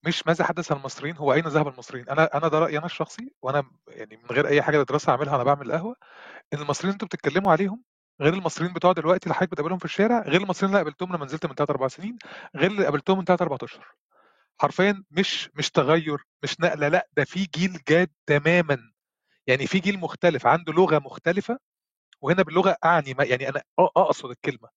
مش 0.06 0.26
ماذا 0.26 0.44
حدث 0.44 0.72
المصريين 0.72 1.16
هو 1.16 1.32
أين 1.32 1.44
ذهب 1.44 1.68
المصريين؟ 1.68 2.08
أنا 2.08 2.36
أنا 2.38 2.48
ده 2.48 2.58
رأيي 2.58 2.78
أنا 2.78 2.86
الشخصي 2.86 3.32
وأنا 3.42 3.64
يعني 3.88 4.16
من 4.16 4.26
غير 4.30 4.48
أي 4.48 4.62
حاجة 4.62 4.82
دراسة 4.82 5.10
اعملها 5.10 5.34
أنا 5.36 5.44
بعمل 5.44 5.72
قهوة 5.72 5.96
إن 6.54 6.58
المصريين 6.58 6.92
أنتوا 6.92 7.08
بتتكلموا 7.08 7.52
عليهم 7.52 7.84
غير 8.20 8.34
المصريين 8.34 8.72
بتوع 8.72 8.92
دلوقتي 8.92 9.26
اللي 9.26 9.34
حضرتك 9.34 9.52
بتقابلهم 9.52 9.78
في 9.78 9.84
الشارع 9.84 10.22
غير 10.22 10.40
المصريين 10.40 10.74
اللي 10.74 10.84
قابلتهم 10.84 11.16
لما 11.16 11.24
نزلت 11.24 11.46
من 11.46 11.54
3 11.54 11.72
4 11.72 11.88
سنين 11.88 12.18
غير 12.56 12.70
اللي 12.70 12.84
قابلتهم 12.84 13.18
من 13.18 13.24
3 13.24 13.42
4 13.42 13.58
أشهر. 13.62 13.94
حرفيا 14.60 15.04
مش 15.10 15.50
مش 15.54 15.70
تغير 15.70 16.18
مش 16.42 16.60
نقلة 16.60 16.88
لأ 16.88 17.08
ده 17.16 17.24
في 17.24 17.44
جيل 17.56 17.80
جاد 17.88 18.10
تماما. 18.26 18.78
يعني 19.46 19.66
في 19.66 19.78
جيل 19.80 19.98
مختلف 20.00 20.46
عنده 20.46 20.72
لغة 20.72 20.98
مختلفة 20.98 21.58
وهنا 22.22 22.42
باللغة 22.42 22.76
أعني 22.84 23.14
ما 23.14 23.24
يعني 23.24 23.48
أنا 23.48 23.62
أقصد 23.78 24.30
الكلمة. 24.30 24.68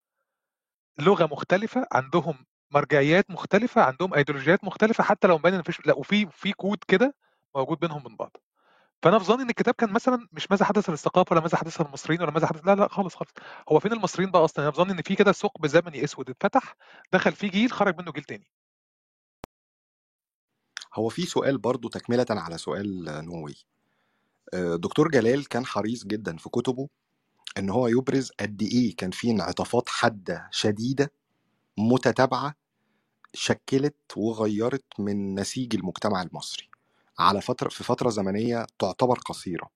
لغة 1.00 1.26
مختلفة 1.26 1.88
عندهم 1.92 2.46
مرجعيات 2.72 3.32
مختلفة 3.32 3.82
عندهم 3.82 4.14
ايديولوجيات 4.14 4.64
مختلفة 4.64 5.04
حتى 5.04 5.28
لو 5.28 5.38
مبين 5.38 5.54
إن 5.54 5.60
مفيش 5.60 5.86
لأ 5.88 5.94
وفي 5.96 6.28
في 6.32 6.54
كود 6.54 6.78
كده 6.88 7.16
موجود 7.56 7.80
بينهم 7.80 8.04
من 8.10 8.16
بعض. 8.16 8.38
فأنا 9.04 9.20
في 9.20 9.26
ظني 9.26 9.44
إن 9.44 9.50
الكتاب 9.50 9.74
كان 9.74 9.94
مثلا 9.94 10.28
مش 10.32 10.52
ماذا 10.52 10.66
حدث 10.66 10.90
للثقافة 10.90 11.34
ولا 11.34 11.42
ماذا 11.42 11.58
حدث 11.58 11.82
للمصريين 11.82 12.22
ولا 12.22 12.32
ماذا 12.32 12.48
حدث 12.48 12.68
لا 12.68 12.76
لا 12.76 12.88
خالص 12.88 13.16
خالص. 13.16 13.32
هو 13.70 13.80
فين 13.80 13.94
المصريين 13.94 14.32
بقى 14.32 14.46
أصلا؟ 14.46 14.66
أنا 14.66 14.72
في 14.72 14.78
ظني 14.78 14.92
إن 14.94 15.02
في 15.02 15.16
كده 15.16 15.32
ثقب 15.32 15.68
زمني 15.68 16.04
أسود 16.04 16.30
اتفتح 16.30 16.76
دخل 17.14 17.34
فيه 17.34 17.50
جيل 17.52 17.72
خرج 17.72 18.00
منه 18.02 18.12
جيل 18.12 18.24
تاني. 18.24 18.48
هو 20.98 21.10
في 21.10 21.26
سؤال 21.26 21.58
برضو 21.58 21.90
تكملة 21.90 22.26
على 22.30 22.58
سؤال 22.58 23.04
نووي. 23.26 23.56
آه، 24.54 24.76
دكتور 24.76 25.12
جلال 25.12 25.48
كان 25.48 25.66
حريص 25.66 26.06
جدا 26.06 26.38
في 26.38 26.50
كتبه 26.50 26.88
إن 27.58 27.70
هو 27.70 27.88
يبرز 27.88 28.32
قد 28.40 28.62
إيه 28.62 28.96
كان 28.96 29.12
في 29.12 29.32
انعطافات 29.32 29.90
حادة 29.90 30.48
شديدة 30.52 31.12
متتابعة 31.78 32.56
شكلت 33.34 33.96
وغيرت 34.18 34.86
من 35.00 35.40
نسيج 35.40 35.76
المجتمع 35.76 36.22
المصري 36.22 36.70
على 37.20 37.42
فترة 37.42 37.70
في 37.70 37.84
فترة 37.84 38.10
زمنية 38.10 38.66
تعتبر 38.80 39.20
قصيرة. 39.20 39.70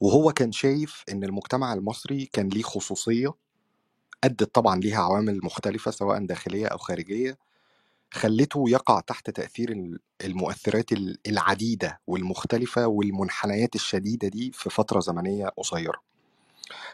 وهو 0.00 0.32
كان 0.32 0.52
شايف 0.52 1.04
إن 1.12 1.24
المجتمع 1.24 1.72
المصري 1.72 2.26
كان 2.26 2.48
ليه 2.48 2.62
خصوصية 2.62 3.34
أدت 4.24 4.54
طبعا 4.54 4.80
ليها 4.80 4.98
عوامل 5.02 5.40
مختلفة 5.44 5.90
سواء 5.90 6.26
داخلية 6.26 6.66
أو 6.66 6.78
خارجية 6.78 7.38
خلته 8.10 8.64
يقع 8.68 9.00
تحت 9.00 9.30
تأثير 9.30 9.70
ال- 9.72 9.98
المؤثرات 10.24 10.92
ال- 10.92 11.18
العديدة 11.26 12.00
والمختلفة 12.06 12.86
والمنحنيات 12.86 13.74
الشديدة 13.74 14.28
دي 14.28 14.50
في 14.52 14.70
فترة 14.70 15.00
زمنية 15.00 15.46
قصيرة. 15.48 16.02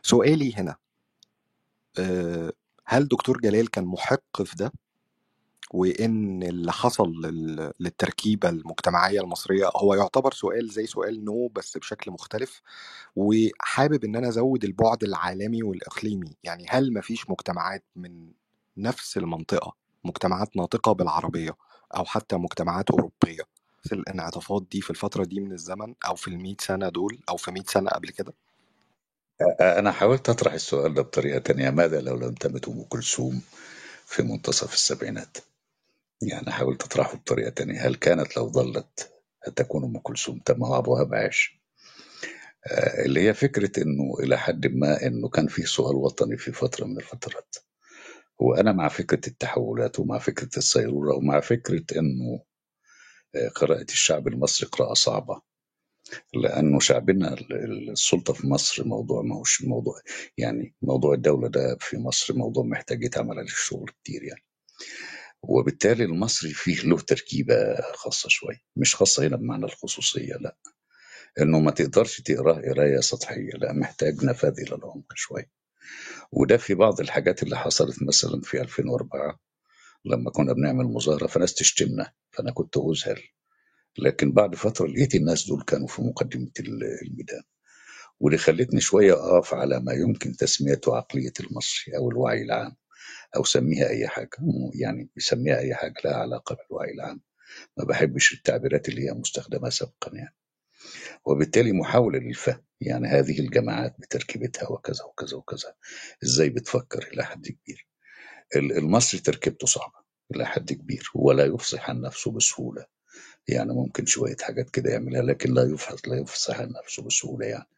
سؤالي 0.02 0.54
هنا 0.54 0.76
آه، 1.98 2.52
هل 2.86 3.08
دكتور 3.08 3.40
جلال 3.40 3.70
كان 3.70 3.84
محق 3.84 4.42
في 4.42 4.56
ده؟ 4.56 4.72
وإن 5.70 6.42
اللي 6.42 6.72
حصل 6.72 7.08
لل- 7.10 7.72
للتركيبة 7.80 8.48
المجتمعية 8.48 9.20
المصرية 9.20 9.70
هو 9.76 9.94
يعتبر 9.94 10.32
سؤال 10.32 10.68
زي 10.70 10.86
سؤال 10.86 11.24
نو 11.24 11.48
بس 11.48 11.78
بشكل 11.78 12.10
مختلف 12.10 12.62
وحابب 13.16 14.04
إن 14.04 14.16
أنا 14.16 14.28
أزود 14.28 14.64
البعد 14.64 15.04
العالمي 15.04 15.62
والإقليمي. 15.62 16.36
يعني 16.42 16.66
هل 16.68 16.92
مفيش 16.92 17.30
مجتمعات 17.30 17.84
من 17.96 18.32
نفس 18.76 19.16
المنطقة 19.16 19.76
مجتمعات 20.04 20.56
ناطقة 20.56 20.92
بالعربية 20.92 21.56
أو 21.96 22.04
حتى 22.04 22.36
مجتمعات 22.36 22.90
أوروبية. 22.90 23.42
نفس 23.84 23.92
الانعطافات 23.92 24.66
دي 24.70 24.80
في 24.80 24.90
الفترة 24.90 25.24
دي 25.24 25.40
من 25.40 25.52
الزمن 25.52 25.94
أو 26.06 26.14
في 26.14 26.28
ال 26.28 26.56
سنة 26.60 26.88
دول 26.88 27.18
أو 27.28 27.36
في 27.36 27.50
100 27.50 27.62
سنة 27.62 27.90
قبل 27.90 28.10
كده؟ 28.10 28.34
أنا 29.60 29.92
حاولت 29.92 30.28
أطرح 30.28 30.52
السؤال 30.52 30.94
ده 30.94 31.02
بطريقة 31.02 31.38
تانية. 31.38 31.70
ماذا 31.70 32.00
لو 32.00 32.16
لم 32.16 32.34
تمت 32.34 32.68
أم 32.68 32.82
كلثوم 32.82 33.42
في 34.06 34.22
منتصف 34.22 34.72
السبعينات؟ 34.74 35.38
يعني 36.22 36.50
حاولت 36.50 36.82
أطرحه 36.82 37.16
بطريقة 37.16 37.50
تانية. 37.50 37.86
هل 37.86 37.94
كانت 37.94 38.36
لو 38.36 38.48
ظلت 38.48 39.12
تكون 39.56 39.84
أم 39.84 39.98
كلثوم؟ 39.98 40.40
طب 40.46 40.58
ما 40.58 40.68
هو 40.68 40.78
أبو 40.78 40.92
وهاب 40.92 41.14
عاش 41.14 41.60
آه، 42.66 43.04
اللي 43.04 43.20
هي 43.28 43.34
فكرة 43.34 43.82
إنه 43.82 44.14
إلى 44.20 44.38
حد 44.38 44.66
ما 44.66 45.06
إنه 45.06 45.28
كان 45.28 45.46
في 45.46 45.62
سؤال 45.62 45.96
وطني 45.96 46.36
في 46.36 46.52
فترة 46.52 46.84
من 46.84 46.96
الفترات. 46.96 47.56
وأنا 48.40 48.72
مع 48.72 48.88
فكرة 48.88 49.28
التحولات 49.28 50.00
ومع 50.00 50.18
فكرة 50.18 50.50
الصيرورة 50.58 51.16
ومع 51.16 51.40
فكرة 51.40 51.84
إنه 51.98 52.42
آه، 53.36 53.48
قراءة 53.48 53.82
الشعب 53.92 54.28
المصري 54.28 54.68
قراءة 54.68 54.94
صعبة. 54.94 55.42
لأنه 56.34 56.80
شعبنا 56.80 57.34
ال- 57.34 57.52
ال- 57.54 57.90
السلطة 57.90 58.32
في 58.32 58.46
مصر 58.48 58.84
موضوع 58.88 59.22
ما 59.22 59.36
هوش 59.36 59.62
موضوع 59.62 60.00
يعني 60.38 60.74
موضوع 60.82 61.14
الدولة 61.14 61.48
ده 61.48 61.76
في 61.80 61.98
مصر 61.98 62.34
موضوع 62.34 62.64
محتاج 62.64 63.04
يتعمل 63.04 63.30
عليه 63.38 63.42
الشغل 63.48 63.90
كتير 64.04 64.22
يعني. 64.24 64.44
وبالتالي 65.42 66.04
المصري 66.04 66.50
فيه 66.54 66.82
له 66.82 67.00
تركيبة 67.00 67.54
خاصة 67.94 68.28
شوية 68.28 68.60
مش 68.76 68.96
خاصة 68.96 69.26
هنا 69.26 69.36
بمعنى 69.36 69.64
الخصوصية 69.64 70.34
لأ. 70.34 70.56
إنه 71.40 71.60
ما 71.60 71.70
تقدرش 71.70 72.20
تقراه 72.20 72.54
قراية 72.62 73.00
سطحية 73.00 73.50
لأ 73.52 73.72
محتاج 73.72 74.24
نفاذ 74.24 74.60
إلى 74.60 74.76
العمق 74.76 75.12
شوية. 75.14 75.50
وده 76.32 76.56
في 76.56 76.74
بعض 76.74 77.00
الحاجات 77.00 77.42
اللي 77.42 77.56
حصلت 77.56 78.02
مثلا 78.02 78.40
في 78.40 78.60
2004 78.60 79.40
لما 80.04 80.30
كنا 80.30 80.52
بنعمل 80.52 80.84
مظاهرة 80.84 81.26
فناس 81.26 81.54
تشتمنا 81.54 82.12
فأنا 82.30 82.50
كنت 82.52 82.76
أذهل. 82.76 83.22
لكن 83.98 84.32
بعد 84.32 84.54
فترة 84.54 84.86
لقيت 84.86 85.14
الناس 85.14 85.46
دول 85.48 85.62
كانوا 85.62 85.86
في 85.88 86.02
مقدمة 86.02 86.50
ال- 86.60 86.84
الميدان. 87.06 87.42
واللي 88.20 88.38
خلتني 88.38 88.80
شوية 88.80 89.12
أقف 89.12 89.54
على 89.54 89.80
ما 89.80 89.92
يمكن 89.92 90.36
تسميته 90.36 90.96
عقلية 90.96 91.32
المصري 91.40 91.96
أو 91.96 92.10
الوعي 92.10 92.42
العام 92.42 92.76
أو 93.36 93.44
سميها 93.44 93.88
أي 93.88 94.08
حاجة. 94.08 94.30
يعني 94.74 95.10
بسميها 95.16 95.58
أي 95.58 95.74
حاجة 95.74 95.94
لها 96.04 96.14
علاقة 96.16 96.56
بالوعي 96.56 96.92
العام. 96.92 97.20
ما 97.78 97.84
بحبش 97.84 98.34
التعبيرات 98.34 98.88
اللي 98.88 99.08
هي 99.08 99.12
مستخدمة 99.12 99.68
سابقا 99.68 100.10
يعني. 100.16 100.34
وبالتالي 101.24 101.72
محاولة 101.72 102.18
للفهم 102.18 102.62
يعني 102.80 103.08
هذه 103.08 103.40
الجماعات 103.40 103.96
بتركيبتها 103.98 104.68
وكذا 104.68 105.04
وكذا 105.04 105.36
وكذا. 105.36 105.74
إزاي 106.24 106.48
بتفكر 106.48 107.08
إلى 107.14 107.24
حد 107.24 107.48
كبير؟ 107.48 107.86
ال- 108.56 108.76
المصري 108.78 109.20
تركيبته 109.20 109.66
صعبة 109.66 109.98
إلى 110.34 110.46
حد 110.46 110.72
كبير 110.72 111.10
ولا 111.14 111.44
يفصح 111.44 111.90
عن 111.90 112.00
نفسه 112.00 112.30
بسهولة. 112.30 112.86
يعني 113.48 113.72
ممكن 113.72 114.06
شوية 114.06 114.36
حاجات 114.40 114.70
كده 114.70 114.90
يعملها 114.90 115.22
لكن 115.22 115.54
لا 115.54 115.62
يفحص 115.62 116.08
لا 116.08 116.16
يفصح 116.16 116.60
عن 116.60 116.72
نفسه 116.84 117.02
بسهولة 117.02 117.46
يعني. 117.46 117.68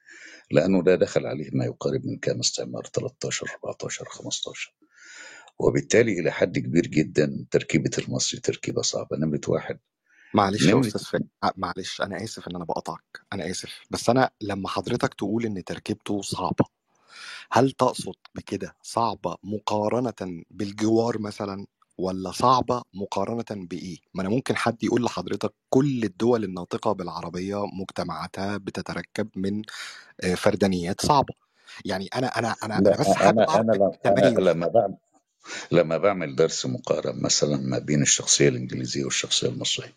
لأنه 0.50 0.82
ده 0.82 0.94
دخل 0.94 1.26
عليه 1.26 1.50
ما 1.52 1.64
يقارب 1.64 2.06
من 2.06 2.18
كام 2.18 2.38
استعمار؟ 2.40 2.84
13 2.84 3.46
14 3.64 4.04
15 4.04 4.74
وبالتالي 5.58 6.20
إلى 6.20 6.30
حد 6.32 6.58
كبير 6.58 6.86
جدا 6.86 7.46
تركيبة 7.50 7.90
المصري 7.98 8.40
تركيبة 8.40 8.82
صعبة. 8.82 9.16
نمرة 9.16 9.40
واحد 9.48 9.78
معلش 10.34 10.62
يا 10.62 10.80
أستاذ 10.80 11.04
فادي. 11.04 11.28
معلش 11.56 12.00
أنا 12.00 12.24
آسف 12.24 12.48
إن 12.48 12.56
أنا 12.56 12.64
بقطعك 12.64 13.20
أنا 13.32 13.50
آسف. 13.50 13.80
بس 13.90 14.10
أنا 14.10 14.30
لما 14.40 14.68
حضرتك 14.68 15.14
تقول 15.14 15.46
إن 15.46 15.64
تركيبته 15.64 16.22
صعبة 16.22 16.64
هل 17.52 17.70
تقصد 17.70 18.14
بكده 18.34 18.76
صعبة 18.82 19.36
مقارنة 19.44 20.42
بالجوار 20.50 21.18
مثلا 21.18 21.66
ولا 21.98 22.30
صعبة 22.32 22.82
مقارنة 22.94 23.44
بإيه؟ 23.50 23.98
ما 24.14 24.22
أنا 24.22 24.28
ممكن 24.30 24.56
حد 24.56 24.84
يقول 24.84 25.04
لحضرتك 25.04 25.54
كل 25.70 26.04
الدول 26.04 26.44
الناطقة 26.44 26.92
بالعربية 26.92 27.66
مجتمعاتها 27.66 28.56
بتتركب 28.56 29.28
من 29.36 29.62
آه، 30.20 30.34
فردانيات 30.34 31.00
صعبة. 31.00 31.34
يعني 31.84 32.06
أنا 32.14 32.26
أنا 32.26 32.56
أنا 32.64 32.78
أنا 32.78 32.96
بس 32.96 33.06
حابب 33.06 33.38
أنا 33.40 33.60
أنا 33.60 33.72
لما 33.72 33.98
أنا 34.06 34.40
لما 34.40 34.68
بعمل 34.68 34.96
لما 35.72 35.96
بعمل 35.98 36.36
درس 36.36 36.66
مقارن 36.66 37.22
مثلا 37.22 37.56
ما 37.56 37.78
بين 37.78 38.02
الشخصية 38.02 38.48
الإنجليزية 38.48 39.04
والشخصية 39.04 39.48
المصرية 39.48 39.94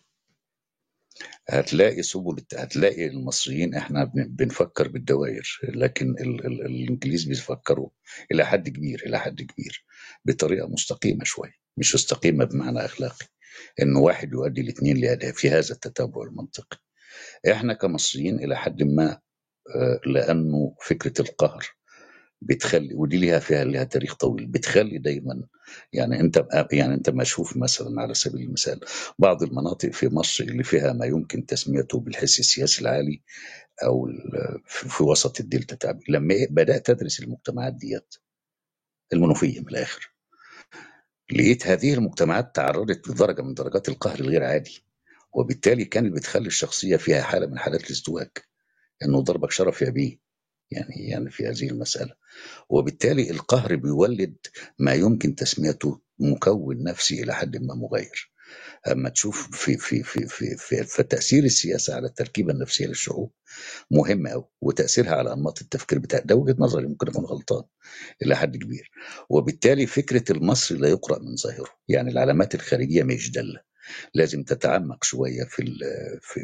هتلاقي 1.48 2.02
سبل 2.02 2.36
هتلاقي 2.56 3.06
المصريين 3.06 3.74
إحنا 3.74 4.04
بن- 4.04 4.28
بنفكر 4.28 4.88
بالدوائر 4.88 5.58
لكن 5.64 6.10
ال 6.10 6.46
ال 6.46 6.66
الإنجليز 6.66 7.24
بيفكروا 7.24 7.90
إلى 8.32 8.46
حد 8.46 8.68
كبير 8.68 9.02
إلى 9.06 9.18
حد 9.20 9.42
كبير 9.42 9.84
بطريقة 10.24 10.68
مستقيمة 10.68 11.24
شوية 11.24 11.52
مش 11.76 11.94
مستقيمة 11.94 12.44
بمعنى 12.44 12.84
أخلاقي 12.84 13.26
انه 13.82 14.00
واحد 14.00 14.32
يؤدي 14.32 14.60
الاثنين 14.60 14.96
لهذا 14.96 15.32
في 15.32 15.50
هذا 15.50 15.74
التتابع 15.74 16.22
المنطقي. 16.22 16.78
إحنا 17.52 17.74
كمصريين 17.74 18.36
إلى 18.44 18.56
حد 18.56 18.82
ما 18.82 19.20
آه، 19.76 20.00
لأنه 20.06 20.76
فكرة 20.82 21.22
القهر 21.22 21.66
بتخلي 22.42 22.94
ودي 22.94 23.18
ليها 23.18 23.38
فيها 23.38 23.64
ليها 23.64 23.84
تاريخ 23.84 24.14
طويل. 24.14 24.46
بتخلي 24.46 24.98
دايما 24.98 25.42
يعني 25.92 26.20
انت 26.20 26.46
يعني 26.72 26.94
انت 26.94 27.10
ما 27.10 27.22
أشوف 27.22 27.56
مثلا 27.56 28.02
على 28.02 28.14
سبيل 28.14 28.42
المثال 28.42 28.80
بعض 29.18 29.42
المناطق 29.42 29.90
في 29.90 30.08
مصر 30.08 30.44
اللي 30.44 30.64
فيها 30.64 30.92
ما 30.92 31.06
يمكن 31.06 31.46
تسميته 31.46 32.00
بالحس 32.00 32.40
السياسي 32.40 32.82
العالي 32.82 33.22
أو 33.84 34.08
في 34.66 35.02
وسط 35.02 35.40
الدلتا 35.40 35.76
تابع 35.76 36.00
لما 36.08 36.34
بدأت 36.50 36.90
ادرس 36.90 37.20
المجتمعات 37.20 37.74
ديت 37.74 38.14
المنوفية 39.12 39.60
من 39.60 39.68
الآخر 39.68 40.14
لقيت 41.32 41.66
هذه 41.66 41.94
المجتمعات 41.94 42.56
تعرضت 42.56 43.08
لدرجة 43.08 43.42
من 43.42 43.54
درجات 43.54 43.88
القهر 43.88 44.20
الغير 44.20 44.44
عادي. 44.44 44.84
وبالتالي 45.32 45.84
كانت 45.84 46.12
بتخلي 46.16 46.46
الشخصية 46.46 46.96
فيها 46.96 47.22
حالة 47.22 47.46
من 47.46 47.58
حالات 47.58 47.84
الازدواج 47.84 48.30
إنه 49.04 49.20
ضربك 49.20 49.50
شرف 49.50 49.82
يا 49.82 49.90
بيه. 49.90 50.18
يعني 50.70 51.08
يعني 51.08 51.30
في 51.30 51.46
هذه 51.46 51.70
المسألة. 51.70 52.14
وبالتالي 52.68 53.30
القهر 53.30 53.76
بيولد 53.76 54.36
ما 54.78 54.94
يمكن 54.94 55.34
تسميته 55.34 56.00
مكون 56.18 56.82
نفسي 56.82 57.22
إلى 57.22 57.34
حد 57.34 57.56
ما 57.56 57.74
مغير. 57.74 58.32
أما 58.92 59.08
تشوف 59.08 59.48
في 59.52 59.76
في 59.76 60.02
في 60.02 60.26
في 60.26 60.56
في, 60.56 60.84
في 60.84 61.02
تأثير 61.02 61.44
السياسة 61.44 61.94
على 61.94 62.06
التركيبة 62.06 62.52
النفسية 62.52 62.86
للشعوب 62.86 63.32
مهم 63.90 64.28
قوي 64.28 64.44
وتأثيرها 64.60 65.12
على 65.14 65.32
أنماط 65.32 65.60
التفكير 65.62 65.98
بتاع 65.98 66.20
ده 66.24 66.34
وجهة 66.36 66.56
نظري 66.58 66.86
ممكن 66.86 67.08
أكون 67.08 67.24
غلطان 67.24 67.62
إلى 68.22 68.36
حد 68.36 68.56
كبير. 68.56 68.90
وبالتالي 69.30 69.86
فكرة 69.86 70.32
المصري 70.32 70.78
لا 70.78 70.88
يقرأ 70.88 71.18
من 71.18 71.36
ظاهره. 71.36 71.70
يعني 71.88 72.10
العلامات 72.10 72.54
الخارجية 72.54 73.02
مش 73.02 73.30
دالة. 73.30 73.60
لازم 74.14 74.42
تتعمق 74.42 75.04
شوية 75.04 75.44
في 75.44 75.64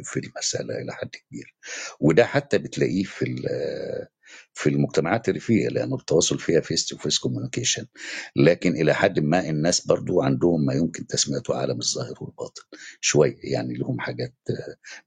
في 0.05 0.20
المسألة 0.20 0.78
إلى 0.82 0.93
حد 0.93 1.10
كبير. 1.10 1.55
وده 2.01 2.24
حتى 2.27 2.59
بتلاقيه 2.59 3.05
في 3.05 3.24
في 4.55 4.69
المجتمعات 4.70 5.28
الريفيه 5.28 5.69
لأنه 5.69 5.97
التواصل 5.97 6.39
فيها 6.39 6.61
face 6.60 6.86
to 6.86 6.97
face 6.97 7.18
communication 7.18 7.86
لكن 8.36 8.77
إلى 8.77 8.94
حد 8.94 9.20
ما 9.20 9.51
الناس 9.51 9.86
برضو 9.86 10.23
عندهم 10.23 10.65
ما 10.66 10.74
يمكن 10.74 11.07
تسميته 11.07 11.57
عالم 11.57 11.78
الظاهر 11.81 12.15
والباطن. 12.20 12.62
شوية 13.01 13.36
يعني 13.44 13.74
لهم 13.74 14.01
حاجات 14.01 14.35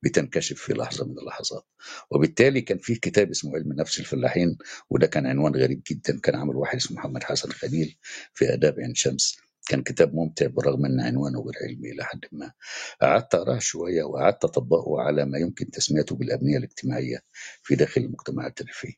بتنكشف 0.03 0.61
في 0.61 0.73
لحظة 0.73 1.05
من 1.05 1.19
اللحظات. 1.19 1.65
وبالتالي 2.11 2.61
كان 2.61 2.77
في 2.77 2.95
كتاب 2.95 3.29
اسمه 3.29 3.55
علم 3.55 3.73
نفس 3.73 3.99
الفلاحين 3.99 4.57
وده 4.89 5.07
كان 5.07 5.25
عنوان 5.27 5.55
غريب 5.55 5.81
جدا. 5.91 6.19
كان 6.19 6.35
عامل 6.35 6.55
واحد 6.55 6.75
اسمه 6.77 6.97
محمد 6.97 7.23
حسن 7.23 7.49
خليل 7.51 7.97
في 8.33 8.53
آداب 8.53 8.79
عين 8.79 8.95
شمس. 8.95 9.37
كان 9.69 9.83
كتاب 9.83 10.15
ممتع 10.15 10.47
بالرغم 10.47 10.85
أن 10.87 11.01
عنوانه 11.01 11.41
غير 11.41 11.55
علمي 11.69 11.91
إلى 11.91 12.05
حد 12.05 12.21
ما. 12.33 12.53
قعدت 13.01 13.35
اقراه 13.35 13.59
شوية 13.59 14.03
وقعدت 14.05 14.45
اطبقه 14.45 15.01
على 15.01 15.25
ما 15.27 15.39
يمكن 15.39 15.71
تسميته 15.71 16.17
بالأبنية 16.17 16.57
الاجتماعية 16.59 17.19
في 17.63 17.75
داخل 17.75 18.01
المجتمعات 18.01 18.61
الريفيه 18.61 18.93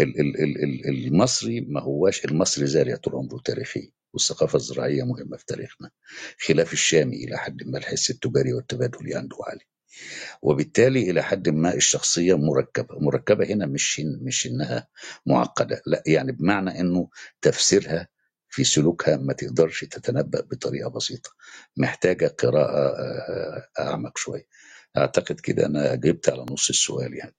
ال- 0.00 0.20
ال- 0.20 0.40
ال- 0.44 0.64
ال- 0.64 1.06
المصري 1.08 1.62
ما 1.62 1.82
هواش 1.82 2.26
المصري 2.26 2.68
زارع 2.68 2.96
طول 2.96 3.14
عمره 3.16 3.40
تاريخي 3.46 3.92
والثقافة 4.14 4.56
الزراعية 4.56 5.04
مهمة 5.04 5.38
في 5.38 5.46
تاريخنا. 5.46 5.90
خلاف 6.40 6.74
الشامي 6.74 7.16
إلى 7.24 7.38
حد 7.38 7.64
ما 7.66 7.78
الحس 7.78 8.10
التجاري 8.10 8.54
والتبادلي 8.54 9.16
عنده 9.16 9.38
عالي 9.48 9.64
وبالتالي 10.42 11.10
إلى 11.10 11.22
حد 11.22 11.48
ما 11.48 11.74
الشخصية 11.74 12.34
مركبة. 12.38 13.00
مركبة 13.00 13.46
هنا 13.46 13.66
مش 13.66 14.00
مش 14.22 14.46
إنها 14.46 14.88
معقدة 15.26 15.82
لا 15.86 16.02
يعني 16.06 16.32
بمعنى 16.32 16.80
إنه 16.80 17.08
تفسيرها 17.42 18.08
في 18.52 18.64
سلوكها 18.64 19.16
ما 19.16 19.32
تقدرش 19.32 19.84
تتنبأ 19.84 20.40
بطريقة 20.40 20.90
بسيطة. 20.90 21.30
محتاجة 21.76 22.26
قراءة 22.26 22.96
آه، 22.98 23.68
أعمق 23.80 24.18
شوية. 24.18 24.46
أعتقد 24.96 25.40
كده 25.40 25.66
أنا 25.66 25.94
جبت 25.94 26.28
على 26.28 26.46
نص 26.50 26.68
السؤال 26.68 27.14
يعني. 27.14 27.34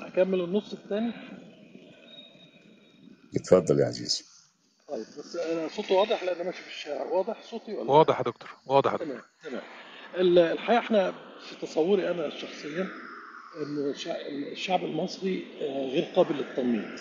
هكمل 0.00 0.40
النص 0.40 0.72
الثاني 0.72 1.12
اتفضل 3.36 3.80
يا 3.80 3.86
عزيزي. 3.86 4.24
طيب 4.88 5.06
بس 5.18 5.36
أنا 5.36 5.68
صوتي 5.68 5.94
واضح؟ 5.94 6.22
لأن 6.24 6.34
أنا 6.34 6.44
ماشي 6.44 6.62
في 6.62 6.68
الشارع. 6.68 7.02
واضح 7.02 7.42
صوتي 7.50 7.74
ولا 7.74 7.90
واضح 7.90 8.18
يا 8.18 8.24
دكتور. 8.24 8.50
واضح 8.66 8.92
يا 8.92 8.96
دكتور. 8.96 9.08
تمام 9.10 9.22
تمام. 9.44 9.62
ال- 10.16 10.38
الحقيقة 10.38 10.78
إحنا 10.78 11.12
في 11.48 11.66
تصوري 11.66 12.10
أنا 12.10 12.30
شخصيا 12.30 12.88
إن 13.62 13.90
الشع- 13.94 14.26
الشعب 14.52 14.84
المصري 14.84 15.46
آه، 15.60 15.90
غير 15.92 16.04
قابل 16.16 16.34
للتنميط. 16.36 17.00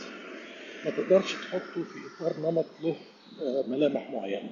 ما 0.85 0.91
تقدرش 0.91 1.33
تحطه 1.33 1.83
في 1.83 1.99
إطار 2.17 2.39
نمط 2.39 2.65
له 2.81 2.89
آه، 2.89 3.12
ملامح 3.67 4.09
معينة. 4.09 4.51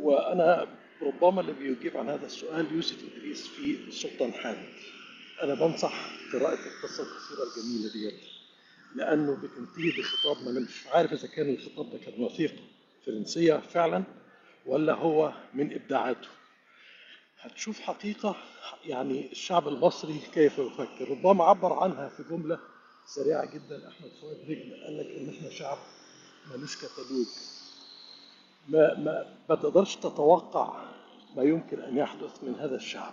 وأنا 0.00 0.68
ربما 1.02 1.40
اللي 1.40 1.52
بيجيب 1.52 1.96
عن 1.96 2.08
هذا 2.08 2.26
السؤال 2.26 2.72
يوسف 2.72 2.96
إدريس 3.16 3.46
في 3.46 3.76
السلطان 3.88 4.32
حامد. 4.32 4.68
أنا 5.42 5.54
بنصح 5.54 6.10
قراءة 6.32 6.54
القصة 6.58 7.02
القصيرة 7.02 7.42
الجميلة 7.56 7.92
ديت 7.92 8.20
لأنه 8.96 9.36
بتنتهي 9.36 9.90
بخطاب 9.98 10.44
ما 10.44 10.50
أنا 10.50 10.60
مش 10.60 10.86
عارف 10.86 11.12
إذا 11.12 11.28
كان 11.28 11.50
الخطاب 11.50 11.90
ده 11.90 11.98
كان 11.98 12.22
وثيقه 12.22 12.62
فرنسية 13.06 13.54
فعلا 13.54 14.04
ولا 14.66 14.94
هو 14.94 15.32
من 15.54 15.72
إبداعاته؟ 15.72 16.28
هتشوف 17.40 17.80
حقيقة 17.80 18.36
يعني 18.84 19.32
الشعب 19.32 19.68
المصري 19.68 20.20
كيف 20.34 20.58
يفكر. 20.58 21.10
ربما 21.10 21.44
عبر 21.44 21.72
عنها 21.72 22.08
في 22.08 22.22
جملة 22.30 22.58
سريعة 23.06 23.44
جدا 23.54 23.88
أحمد 23.88 24.10
فؤاد 24.20 24.36
رجل 24.48 24.82
قال 24.84 24.98
لك 24.98 25.06
إن 25.06 25.34
إحنا 25.36 25.50
شعب 25.50 25.78
ملوش 26.54 26.76
كتالوج. 26.76 27.26
ما 28.68 28.94
ما 28.98 29.26
ما 29.48 29.54
تقدرش 29.54 29.96
تتوقع 29.96 30.72
ما 31.36 31.42
يمكن 31.42 31.80
أن 31.82 31.96
يحدث 31.96 32.44
من 32.44 32.54
هذا 32.54 32.76
الشعب. 32.76 33.12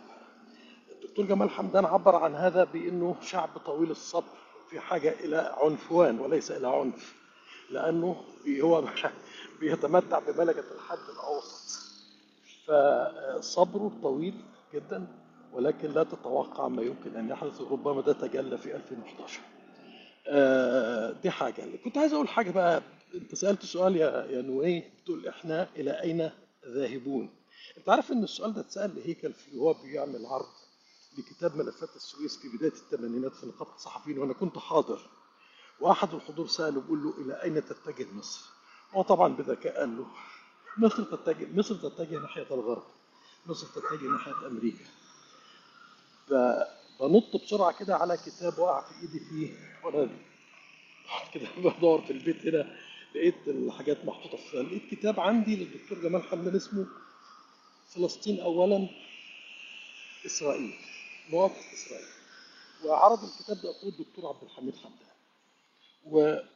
الدكتور 0.91 1.25
جمال 1.25 1.49
حمدان 1.49 1.85
عبر 1.85 2.15
عن 2.15 2.35
هذا 2.35 2.63
بأنه 2.63 3.15
شعب 3.21 3.49
طويل 3.65 3.91
الصبر 3.91 4.37
في 4.69 4.79
حاجة 4.79 5.09
إلى 5.19 5.55
عنفوان 5.63 6.19
وليس 6.19 6.51
إلى 6.51 6.67
عنف 6.67 7.15
لأنه 7.71 8.15
بي- 8.45 8.61
هو 8.61 8.79
بيتمتع 9.59 10.19
بملكة 10.19 10.63
الحد 10.75 10.97
الأوسط. 11.13 11.85
فصبره 12.67 13.91
طويل 14.03 14.33
جدا 14.73 15.07
ولكن 15.53 15.91
لا 15.91 16.03
تتوقع 16.03 16.67
ما 16.67 16.81
يمكن 16.81 17.15
أن 17.15 17.29
يحدث 17.29 17.61
ربما 17.61 18.01
ده 18.01 18.13
تجلى 18.13 18.57
في 18.57 18.75
2011 18.75 19.39
آه، 20.27 21.11
دي 21.23 21.31
اللي 21.63 21.77
كنت 21.77 21.97
عايز 21.97 22.13
أقول 22.13 22.27
حاجة 22.27 22.51
بقى 22.51 22.81
انت 23.13 23.35
سألت 23.35 23.65
سؤال 23.65 23.95
يا 23.95 24.25
يا 24.29 24.41
نوي 24.41 24.79
بتقول 24.79 25.27
إحنا 25.27 25.67
إلى 25.75 26.01
أين 26.01 26.31
ذاهبون؟ 26.67 27.35
أنت 27.77 27.89
عارف 27.89 28.11
إن 28.11 28.23
السؤال 28.23 28.53
ده 28.53 28.61
اتسأل 28.61 28.95
لهيكل 28.95 29.33
في 29.33 29.57
وهو 29.57 29.73
بيعمل 29.83 30.25
عرض 30.25 30.45
لكتاب 31.17 31.55
ملفات 31.55 31.95
السويس 31.95 32.37
في 32.37 32.57
بداية 32.57 32.71
الثمانينات 32.71 33.35
في 33.35 33.45
نقابة 33.45 33.75
الصحفيين 33.75 34.17
وأنا 34.17 34.33
كنت 34.33 34.57
حاضر. 34.57 35.09
واحد 35.79 36.13
الحضور 36.13 36.47
سأله 36.47 36.81
بيقول 36.81 37.03
له 37.03 37.13
إلى 37.17 37.43
أين 37.43 37.65
تتجه 37.65 38.07
مصر؟ 38.13 38.41
هو 38.91 39.01
طبعا 39.01 39.35
بذكاء 39.35 39.79
قال 39.79 39.97
له 39.97 40.07
مصر 40.77 41.03
تتجه 41.03 41.47
مصر 41.53 41.75
تتجه 41.75 42.19
ناحية 42.19 42.47
الغرب 42.51 42.83
مصر 43.45 43.67
تتجه 43.67 44.07
ناحية 44.11 44.47
أمريكا. 44.47 44.85
فبنط 46.27 47.35
بسرعة 47.43 47.79
كده 47.79 47.95
على 47.95 48.17
كتاب 48.17 48.59
وقع 48.59 48.81
في 48.81 49.01
إيدي 49.01 49.19
فيه 49.19 49.53
وأنا 49.83 50.09
كده 51.33 51.47
بدور 51.57 52.01
في 52.01 52.13
البيت 52.13 52.45
هنا. 52.47 52.77
لقيت 53.15 53.47
الحاجات 53.47 54.05
محطوطة 54.05 54.37
في 54.37 54.57
لقيت 54.57 54.89
كتاب 54.91 55.19
عندي 55.19 55.55
للدكتور 55.55 55.99
جمال 56.01 56.23
حمدان 56.23 56.55
اسمه 56.55 56.85
فلسطين 57.95 58.39
اولا 58.39 58.87
إسرائيل 60.25 60.73
مواقف 61.29 61.73
إسرائيل. 61.73 62.07
وعرض 62.85 63.19
الكتاب 63.23 63.57
ده 63.63 63.71
اخوه 63.71 63.89
الدكتور 63.89 64.27
عبد 64.27 64.43
الحميد 64.43 64.75
حمدان. 64.75 65.05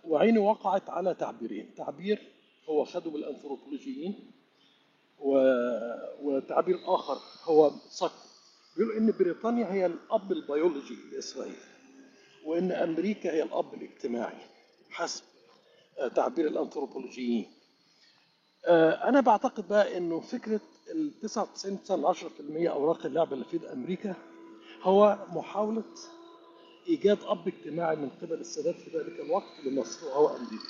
وعيني 0.04 0.40
وقعت 0.40 0.90
على 0.90 1.14
تعبيرين. 1.14 1.76
تعبير 1.76 2.20
هو 2.70 2.86
خده 2.86 3.12
بالانثروبولوجيين 3.12 4.32
و- 5.20 6.18
وتعبير 6.22 6.80
آخر 6.86 7.18
هو 7.44 7.72
صك 7.90 8.12
بيقول 8.78 8.98
إن 8.98 9.12
بريطانيا 9.20 9.72
هي 9.74 9.86
الأب 9.86 10.32
البيولوجي 10.32 10.96
لإسرائيل 11.12 11.56
وإن 12.46 12.72
أمريكا 12.72 13.34
هي 13.34 13.44
الأب 13.44 13.74
الاجتماعي. 13.74 14.38
حسب. 14.90 15.24
تعبير 16.08 16.48
الأنثروبولوجيين. 16.48 17.46
آه، 18.66 19.10
أنا 19.10 19.20
بعتقد 19.22 19.68
بقى 19.68 19.98
إنه 19.98 20.20
فكرة 20.20 20.60
ال 20.92 21.20
99 21.22 21.80
10% 22.06 22.70
أوراق 22.72 23.06
اللعبة 23.06 23.34
اللي 23.34 23.46
في 23.46 23.74
أمريكا 23.74 24.16
هو 24.82 25.18
محاولة 25.30 25.84
إيجاد 26.88 27.18
أب 27.24 27.48
اجتماعي 27.48 27.96
من 27.96 28.10
قبل 28.22 28.34
السادات 28.34 28.76
في 28.76 28.98
ذلك 28.98 29.20
الوقت 29.20 29.60
لمصر 29.66 30.08
وهو 30.08 30.28
أمريكا. 30.28 30.64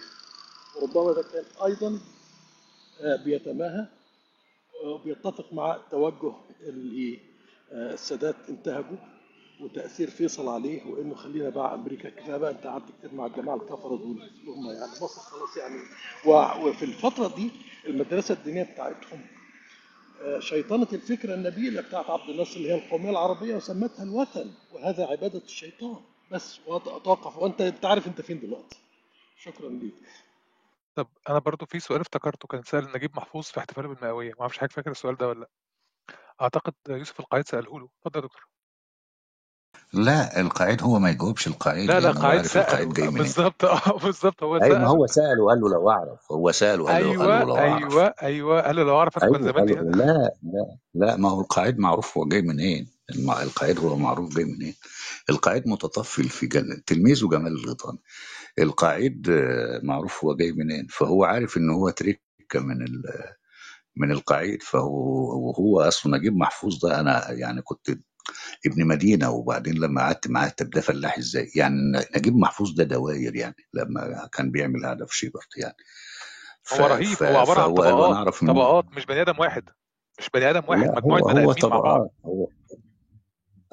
وربما 0.81 1.13
ده 1.13 1.23
كان 1.23 1.43
أيضا 1.65 1.99
آه، 3.01 3.15
بيتماهى 3.15 3.85
وبيتفق 4.85 5.53
مع 5.53 5.75
التوجه 5.75 6.33
اللي 6.61 7.19
آه، 7.71 7.93
السادات 7.93 8.35
انتهجه 8.49 9.18
وتأثير 9.61 10.09
فيصل 10.09 10.47
عليه 10.49 10.83
وإنه 10.85 11.15
خلينا 11.15 11.49
بقى 11.49 11.73
أمريكا 11.75 12.09
كفاية 12.09 12.37
بقى 12.37 12.51
أنت 12.51 12.67
قعدت 12.67 12.91
كتير 12.99 13.13
مع 13.13 13.25
الجماعه 13.25 13.55
الكفره 13.55 13.95
دول 13.97 14.29
هم 14.47 14.71
يعني 14.71 14.91
مصر 15.01 15.21
خلاص 15.21 15.57
يعني. 15.57 15.79
وفي 16.65 16.85
الفترة 16.85 17.35
دي 17.35 17.51
المدرسة 17.87 18.33
الدينية 18.33 18.63
بتاعتهم 18.63 19.21
آه، 20.21 20.39
شيطنة 20.39 20.87
الفكرة 20.93 21.33
النبيلة 21.33 21.81
بتاعت 21.81 22.09
عبد 22.09 22.29
الناصر 22.29 22.55
اللي 22.57 22.69
هي 22.71 22.75
القومية 22.85 23.09
العربية 23.09 23.55
وسمتها 23.55 24.03
الوثن 24.03 24.51
وهذا 24.73 25.05
عبادة 25.05 25.39
الشيطان. 25.45 25.99
بس 26.31 26.59
وأتوقف. 26.67 27.37
وأنت 27.37 27.61
أنت 27.61 27.85
عارف 27.85 28.07
أنت 28.07 28.21
فين 28.21 28.39
دلوقتي. 28.39 28.77
شكرا 29.37 29.69
ليك. 29.69 29.93
طب 30.95 31.07
أنا 31.29 31.39
برضو 31.39 31.65
في 31.65 31.79
سؤال 31.79 32.01
افتكرته 32.01 32.47
كان 32.47 32.63
سأل 32.63 32.91
نجيب 32.95 33.15
محفوظ 33.17 33.43
في 33.45 33.59
احتفاله 33.59 33.87
بالمئوية 33.87 34.29
ما 34.33 34.41
أعرفش 34.41 34.57
حضرتك 34.57 34.75
فاكر 34.75 34.91
السؤال 34.91 35.15
ده 35.17 35.27
ولا 35.27 35.39
لأ؟ 35.39 35.49
أعتقد 36.41 36.73
يوسف 36.89 37.19
القعيد 37.19 37.47
سأله 37.47 37.79
له 37.79 37.89
اتفضل 37.99 38.19
يا 38.21 38.25
دكتور. 38.25 38.47
لا 39.93 40.41
القائد 40.41 40.83
هو 40.83 40.99
ما 40.99 41.09
يجاوبش 41.09 41.47
القائد 41.47 41.89
لا 41.89 41.99
لا 41.99 42.19
هو 42.19 42.23
عارف 42.25 42.55
القائد 42.57 42.89
سأله 42.89 42.93
جاي 42.93 43.09
منين. 43.09 43.17
بالظبط 43.17 43.65
آه 43.65 43.99
بالظبط 44.03 44.43
هو 44.43 44.59
أيوه 44.61 44.79
ما 44.79 44.87
سأله 44.87 44.89
هو 44.89 45.07
سأل 45.07 45.39
وقال 45.41 45.61
له 45.61 45.69
لو 45.69 45.91
أعرف. 45.91 46.31
هو 46.31 46.51
سأل 46.51 46.81
وقال 46.81 46.99
له 46.99 47.13
قال 47.13 47.33
له 47.33 47.45
أيوه 47.45 47.45
لو 47.45 47.63
أعرف. 47.63 47.93
أيوه 47.93 48.15
أيوه 48.23 48.61
قال 48.61 48.75
له 48.75 48.83
لو 48.83 48.97
اعرف 48.99 49.17
أنا 49.17 49.27
كنت 49.27 49.43
أيوه 49.43 49.43
زماني 49.43 49.73
قال 49.75 49.87
له 49.87 50.05
هنا 50.05 50.13
لا 50.13 50.31
لا 50.43 50.77
لا 50.95 51.17
ما 51.17 51.29
هو 51.29 51.41
القائد 51.41 51.79
معروف 51.79 52.17
هو 52.17 52.25
جاي 52.27 52.41
منين. 52.41 52.91
الم- 53.15 53.31
القائد 53.31 53.79
هو 53.79 53.97
معروف 53.97 54.35
جاي 54.35 54.45
منين. 54.45 54.75
القائد 55.29 55.67
متطفل 55.67 56.29
في 56.29 56.47
جل... 56.47 56.83
تلميذه 56.87 57.27
جمال 57.29 57.53
الغيطاني 57.53 57.99
القائد 58.59 59.29
آه، 59.29 59.81
معروف 59.83 60.25
هو 60.25 60.35
جاي 60.35 60.51
منين. 60.51 60.87
فهو 60.87 61.23
عارف 61.25 61.57
إن 61.57 61.69
هو 61.69 61.89
تركه 61.89 62.19
من 62.55 62.81
ال... 62.83 63.03
من 63.97 64.11
القائد. 64.11 64.63
فهو 64.63 64.91
وهو 65.49 65.81
أصلا 65.81 66.17
نجيب 66.17 66.37
محفوظ 66.37 66.85
ده. 66.85 66.99
أنا 66.99 67.31
يعني 67.31 67.61
كنت 67.61 67.91
ابن 68.65 68.87
مدينة 68.87 69.31
وبعدين 69.31 69.73
لما 69.73 70.01
قعدت 70.01 70.27
معاه 70.27 70.49
طب 70.49 70.69
ده 70.69 70.81
فلاح 70.81 71.17
إزاي؟ 71.17 71.51
يعني 71.55 71.75
نجيب 72.17 72.35
محفوظ 72.35 72.71
ده 72.71 72.83
دواير 72.83 73.35
يعني 73.35 73.55
لما 73.73 74.29
كان 74.33 74.51
بيعمل 74.51 74.85
قعده 74.85 75.05
في 75.05 75.17
شيبرد 75.17 75.57
يعني. 75.57 75.75
ف... 76.63 76.73
هو 76.73 76.87
رهيب 76.87 77.07
ف... 77.07 77.23
هو 77.23 77.37
عبارة 77.37 77.61
عن 77.61 77.73
طبقات 77.73 78.33
طبقات 78.33 78.85
مش 78.85 79.05
بني 79.05 79.21
آدم 79.21 79.39
واحد 79.39 79.69
مش 80.19 80.29
بني 80.33 80.49
آدم 80.49 80.63
واحد 80.67 80.89
هو 80.89 81.17
بني 81.17 81.51
ادمين 81.51 81.69
مع 81.69 81.79
بعض. 81.79 82.09
هو 82.25 82.47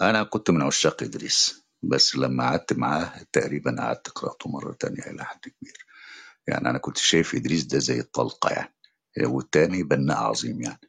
أنا 0.00 0.22
كنت 0.22 0.50
من 0.50 0.62
عشاق 0.62 1.02
إدريس 1.02 1.66
بس 1.82 2.16
لما 2.16 2.44
قعدت 2.44 2.72
معاه 2.72 3.12
تقريبا 3.32 3.76
قعدت 3.78 4.08
قرأته 4.08 4.50
مرة 4.50 4.72
تانية 4.72 5.02
إلى 5.06 5.24
حد 5.24 5.40
كبير. 5.40 5.86
يعني 6.48 6.70
أنا 6.70 6.78
كنت 6.78 6.98
شايف 6.98 7.34
إدريس 7.34 7.64
ده 7.64 7.78
زي 7.78 8.00
الطلقة 8.00 8.50
يعني 8.50 8.74
والتاني 9.20 9.82
بناء 9.82 10.16
عظيم 10.16 10.62
يعني. 10.62 10.80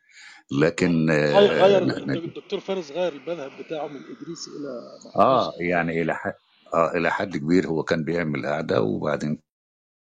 لكن 0.52 1.10
غير 1.10 1.78
آه، 1.78 2.14
الدكتور 2.14 2.60
فارس 2.60 2.92
غير 2.92 3.14
المذهب 3.14 3.52
بتاعه 3.60 3.88
من 3.88 4.00
إدريس 4.00 4.48
إلى 4.48 5.00
آه 5.16 5.54
يعني 5.60 6.02
إلى 6.02 6.16
حد 6.16 6.34
آه 6.74 6.92
إلى 6.98 7.12
حد 7.12 7.38
كبير 7.38 7.68
هو 7.68 7.84
كان 7.84 8.04
بيعمل 8.04 8.46
قعدة 8.46 8.82
وبعدين 8.82 9.42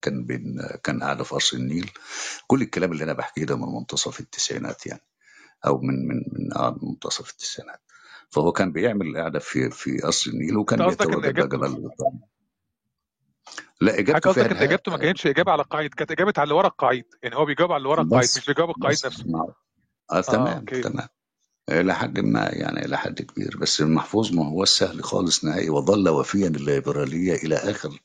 كان 0.02 0.24
بين 0.24 0.61
كان 0.85 1.02
قاعدة 1.02 1.24
في 1.24 1.35
قصر 1.35 1.56
النيل. 1.56 1.90
كل 2.47 2.62
الكلام 2.62 2.93
اللي 2.93 3.05
أنا 3.05 3.12
بحكيه 3.12 3.44
ده 3.44 3.56
من 3.56 3.74
منتصف 3.74 4.20
التسعينات 4.20 4.86
يعني 4.86 5.02
أو 5.66 5.78
من 5.81 6.09
من 6.09 6.16
من 6.32 6.56
آه 6.56 6.70
من 6.70 6.89
منتصف 6.89 7.31
التسعينات. 7.31 7.81
فهو 8.31 8.52
كان 8.52 8.73
بيعمل 8.73 9.16
قعده 9.16 9.39
في 9.39 9.70
في 9.70 9.98
قصر 9.98 10.31
النيل 10.31 10.48
أنت 10.48 10.59
وكان 10.59 10.86
بيتواجد 10.86 11.48
بقى 11.48 11.81
لا 13.81 13.98
إجابته 13.98 14.32
فيها 14.32 14.44
قصدك 14.44 14.51
إن 14.51 14.56
ارهاب 14.56 14.62
إجابته 14.62 14.93
ما 14.93 14.98
كانتش 14.98 15.27
إجابة 15.27 15.52
على 15.52 15.62
القائد 15.62 15.94
كانت 15.94 16.11
إجابة 16.11 16.32
على 16.36 16.44
اللي 16.44 16.55
ورا 16.55 16.66
القائد 16.69 17.05
يعني 17.23 17.36
هو 17.36 17.44
بيجاوب 17.44 17.73
على 17.73 17.78
اللي 17.78 17.89
ورا 17.89 18.02
القائد 18.02 18.28
مش 18.36 18.47
بيجاوب 18.47 18.70
القائد 18.70 18.94
بس 18.94 19.06
نفسه. 19.06 19.55
آه 20.12 20.20
تمام 20.20 20.59
أوكي. 20.59 20.82
تمام. 20.82 21.09
إلى 21.70 21.94
حد 21.94 22.20
ما 22.20 22.48
يعني 22.52 22.85
إلى 22.85 22.98
حد 22.98 23.22
كبير. 23.22 23.56
بس 23.56 23.81
المحفوظ 23.81 24.32
ما 24.32 24.48
هو 24.48 24.64
سهل 24.64 25.05
خالص 25.05 25.44
نهائي 25.44 25.70
وظل 25.70 26.09
وفيا 26.09 26.48
للليبرالية 26.48 27.35
إلى 27.35 27.56
آخر 27.56 28.01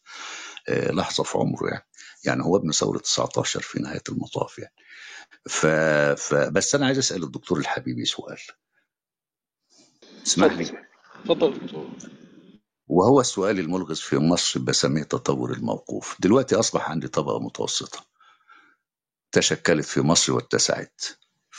آه، 0.70 0.92
لحظة 0.92 1.24
في 1.24 1.38
عمره 1.38 1.68
يعني. 1.68 1.86
يعني 2.26 2.44
هو 2.44 2.58
ابن 2.58 2.72
ثورة 2.72 2.98
19 2.98 3.62
في 3.62 3.80
نهاية 3.80 4.04
المطاف 4.10 4.60
يعني. 4.60 4.74
ف... 5.50 5.66
ف... 6.22 6.36
بس 6.36 6.76
أنا 6.76 6.86
عايز 6.86 6.98
أسأل 6.98 7.24
الدكتور 7.24 7.58
الحبيبي 7.60 8.06
سؤال. 8.06 8.40
اسمح 10.28 10.54
لي. 10.54 10.84
اتفضل 11.22 11.60
دكتور. 11.60 11.90
وهو 12.88 13.22
السؤال 13.22 13.60
الملغز 13.60 14.00
في 14.00 14.18
مصر 14.18 14.60
بسميه 14.60 15.04
تطور 15.04 15.54
الموقوف. 15.54 16.18
دلوقتي 16.20 16.56
أصبح 16.56 16.90
عندي 16.90 17.08
طبقة 17.08 17.40
متوسطة 17.40 18.06
تشكلت 19.32 19.86
في 19.86 20.02
مصر 20.02 20.34
واتسعت. 20.34 21.02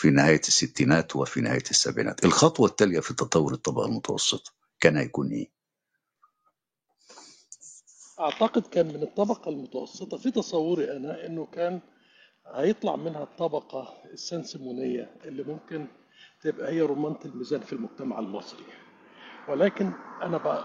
في 0.01 0.11
نهاية 0.11 0.41
الستينات 0.41 1.17
وفي 1.17 1.41
نهاية 1.41 1.63
السبعينات 1.71 2.25
الخطوة 2.25 2.67
التالية 2.67 3.01
في 3.01 3.15
تطور 3.15 3.53
الطبقة 3.53 3.87
المتوسطة 3.87 4.53
كان 4.81 4.97
هيكون 4.97 5.31
إيه؟ 5.31 5.51
أعتقد 8.21 8.63
كان 8.67 8.87
من 8.87 9.03
الطبقة 9.03 9.49
المتوسطة 9.49 10.17
في 10.19 10.31
تصوري 10.31 10.97
أنا 10.97 11.27
إنه 11.27 11.47
كان 11.47 11.81
هيطلع 12.47 12.97
منها 12.97 13.23
الطبقة 13.23 13.95
السنسمونيه 14.13 15.17
اللي 15.25 15.43
ممكن 15.43 15.87
تبقى 16.43 16.73
هي 16.73 16.81
رمانة 16.81 17.19
الميزان 17.25 17.61
في 17.61 17.73
المجتمع 17.73 18.19
المصري 18.19 18.65
ولكن 19.49 19.93
أنا 20.23 20.39
بقى 20.39 20.65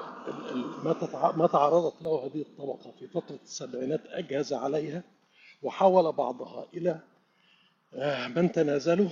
ما 1.37 1.47
تعرضت 1.47 2.01
له 2.01 2.25
هذه 2.25 2.41
الطبقة 2.41 2.91
في 2.99 3.07
فترة 3.07 3.39
السبعينات 3.43 4.01
أجهز 4.05 4.53
عليها 4.53 5.03
وحول 5.61 6.11
بعضها 6.11 6.65
آه، 6.73 7.14
من 8.35 8.51
تنازلوا 8.51 9.09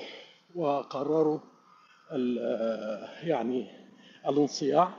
وقرروا 0.55 1.39
آه، 2.11 3.09
يعني 3.23 3.67
الانصياع 4.27 4.93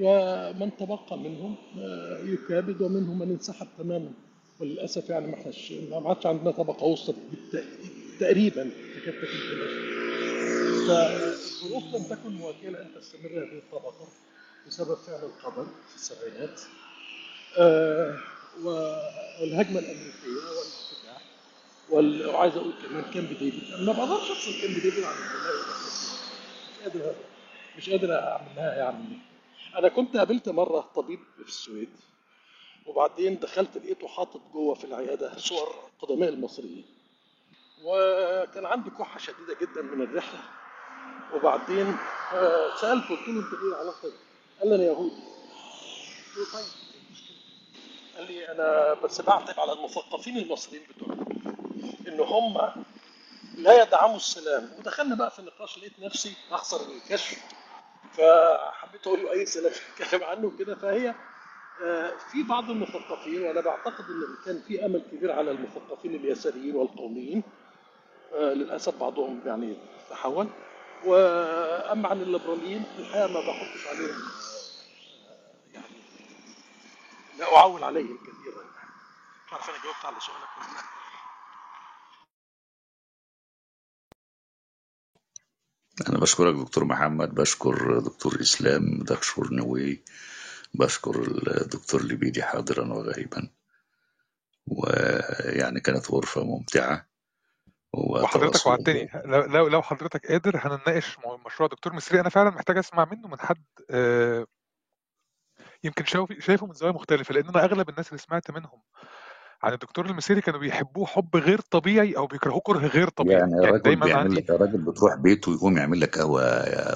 ومن 0.00 0.76
تبقى 0.76 1.18
منهم 1.18 1.56
آه، 1.78 2.18
يكابد 2.24 2.82
ومنهم 2.82 3.18
من 3.18 3.30
انسحب 3.30 3.66
تماما. 3.78 4.12
وللأسف 4.60 5.10
يعني 5.10 5.26
ما 5.26 5.34
احناش 5.34 5.72
ما 5.72 6.08
عادش 6.08 6.26
عندنا 6.26 6.50
طبقة 6.50 6.84
وسط 6.86 7.14
تقريبا 8.20 8.70
تكاد 8.96 9.14
تكون 9.14 9.28
فالظروف 10.88 11.94
لم 11.94 12.02
تكن 12.02 12.30
مواكلة 12.32 12.82
أن 12.82 12.86
تستمر 12.96 13.30
هذه 13.30 13.58
الطبقة 13.58 14.08
بسبب 14.66 14.94
فعل 14.94 15.20
القدر 15.24 15.66
في 15.88 15.94
السبعينات. 15.96 16.60
آه، 17.58 18.18
والهجمة 18.64 19.78
الأمريكية 19.78 20.28
وعايز 21.90 22.56
أقول 22.56 22.72
كمان 22.82 23.04
كامب 23.14 23.28
ديفيد. 23.28 23.74
أنا 23.74 23.82
ما 23.82 23.92
بقدرش 23.92 24.30
أفصل 24.30 24.60
كامب 24.62 24.74
ديفيد 24.74 25.04
عن 25.04 25.14
مش 25.14 26.82
قادر 26.82 27.14
مش 27.78 27.90
قادر 27.90 28.12
اعملها 28.14 28.74
يعني 28.76 29.18
أنا 29.76 29.88
كنت 29.88 30.16
قابلت 30.16 30.48
مرة 30.48 30.80
طبيب 30.94 31.20
في 31.42 31.48
السويد 31.48 31.88
وبعدين 32.86 33.38
دخلت 33.38 33.76
لقيته 33.76 34.08
حاطط 34.08 34.40
جوه 34.52 34.74
في 34.74 34.84
العيادة 34.84 35.38
صور 35.38 35.74
قدماء 36.00 36.28
المصريين. 36.28 36.84
وكان 37.84 38.66
عندي 38.66 38.90
كحة 38.90 39.18
شديدة 39.18 39.56
جدا 39.60 39.82
من 39.82 40.02
الرحلة. 40.02 40.40
وبعدين 41.34 41.96
آه، 42.32 42.76
سألته 42.80 43.08
قلت 43.08 43.28
له 43.28 43.40
أنت 43.40 43.46
إيه 43.54 43.76
علاقتك؟ 43.80 44.12
قال 44.60 44.68
لي 44.68 44.74
أنا 44.74 44.84
يهودي. 44.84 45.14
قلت 45.14 46.36
له 46.38 46.44
طيب 46.52 46.64
إيه؟ 46.94 48.16
قال 48.16 48.26
لي 48.32 48.52
أنا 48.52 48.94
بس 48.94 49.20
بعتب 49.20 49.60
على 49.60 49.72
المثقفين 49.72 50.36
المصريين 50.38 50.82
بتوعنا 50.96 51.35
إن 52.06 52.20
هم 52.20 52.70
لا 53.56 53.82
يدعموا 53.82 54.16
السلام. 54.16 54.70
ودخلنا 54.78 55.14
بقى 55.14 55.30
في 55.30 55.38
النقاش 55.38 55.78
لقيت 55.78 55.98
نفسي 56.00 56.36
أخسر 56.50 56.80
الكشف. 56.80 57.38
فحبيت 58.16 59.06
أقول 59.06 59.22
له 59.22 59.32
أي 59.32 59.46
سلام 59.46 59.72
اتكلم 60.00 60.24
عنه 60.24 60.52
كده 60.58 60.74
فهي 60.74 61.14
آه، 61.82 62.12
في 62.32 62.42
بعض 62.42 62.70
المثقفين 62.70 63.42
وأنا 63.42 63.60
بعتقد 63.60 64.04
إن 64.10 64.36
كان 64.44 64.62
في 64.68 64.84
أمل 64.86 65.02
كبير 65.12 65.32
على 65.32 65.50
المثقفين 65.50 66.14
اليساريين 66.14 66.76
والقوميين. 66.76 67.42
آه، 68.34 68.52
للأسف 68.52 68.94
بعضهم 69.00 69.40
يعني 69.46 69.76
تحول. 70.10 70.48
وأما 71.04 72.08
عن 72.08 72.22
الليبراليين 72.22 72.84
الحقيقة 72.98 73.26
ما 73.26 73.40
بحطش 73.40 73.86
عليهم 73.86 74.22
يعني 75.74 75.96
لا 77.38 77.56
أعول 77.56 77.84
عليهم 77.84 78.18
كثيرا. 78.18 78.64
مش 79.46 79.52
عارف 79.52 79.70
أنا 79.70 79.78
جاوبت 79.84 80.04
على 80.04 80.16
سؤالك 80.20 80.48
ولا 80.58 80.66
لا؟ 80.76 80.82
أنا 86.08 86.18
بشكرك 86.18 86.54
دكتور 86.54 86.84
محمد 86.84 87.34
بشكر 87.34 87.98
دكتور 87.98 88.40
إسلام 88.40 88.98
بشكر 88.98 89.48
نوي 89.54 90.04
بشكر 90.74 91.20
الدكتور 91.62 92.02
لبيدي 92.02 92.42
حاضرا 92.42 92.92
وغائبا 92.92 93.48
ويعني 94.66 95.80
كانت 95.80 96.10
غرفة 96.10 96.44
ممتعة. 96.44 97.06
وحضرتك 97.92 98.66
وعدتني. 98.66 99.10
لو 99.24 99.68
لو 99.68 99.82
حضرتك 99.82 100.26
قادر 100.26 100.56
هنناقش 100.56 101.16
مشروع 101.46 101.68
دكتور 101.68 101.92
مصري. 101.92 102.20
أنا 102.20 102.28
فعلا 102.28 102.50
محتاج 102.50 102.78
أسمع 102.78 103.04
منه 103.04 103.28
من 103.28 103.40
حد 103.40 103.64
آه، 103.90 104.46
يمكن 105.84 106.04
شايف- 106.04 106.40
شايفه 106.46 106.66
من 106.66 106.72
زاويه 106.74 106.92
مختلفة 106.94 107.34
لأن 107.34 107.48
أنا 107.48 107.64
أغلب 107.64 107.88
الناس 107.88 108.08
اللي 108.08 108.18
سمعت 108.18 108.50
منهم 108.50 108.82
عن 109.62 109.72
الدكتور 109.72 110.06
المصري 110.06 110.40
كانوا 110.40 110.60
بيحبوه 110.60 111.06
حب 111.06 111.36
غير 111.36 111.60
طبيعي 111.60 112.16
أو 112.16 112.26
بيكرهوه 112.26 112.60
كره 112.60 112.78
غير 112.78 113.08
طبيعي. 113.08 113.40
يعني 113.40 113.52
يعني 113.52 113.64
الراجل 113.64 113.82
دايما 113.82 114.06
بيعمل 114.06 114.22
عندي 114.22 114.34
لك 114.34 114.50
الراجل 114.50 114.78
بتروح 114.78 115.14
بيته 115.14 115.52
يقوم 115.52 115.78
يعمل 115.78 116.00
لك 116.00 116.18
قهوة 116.18 116.42
يا 116.42 116.94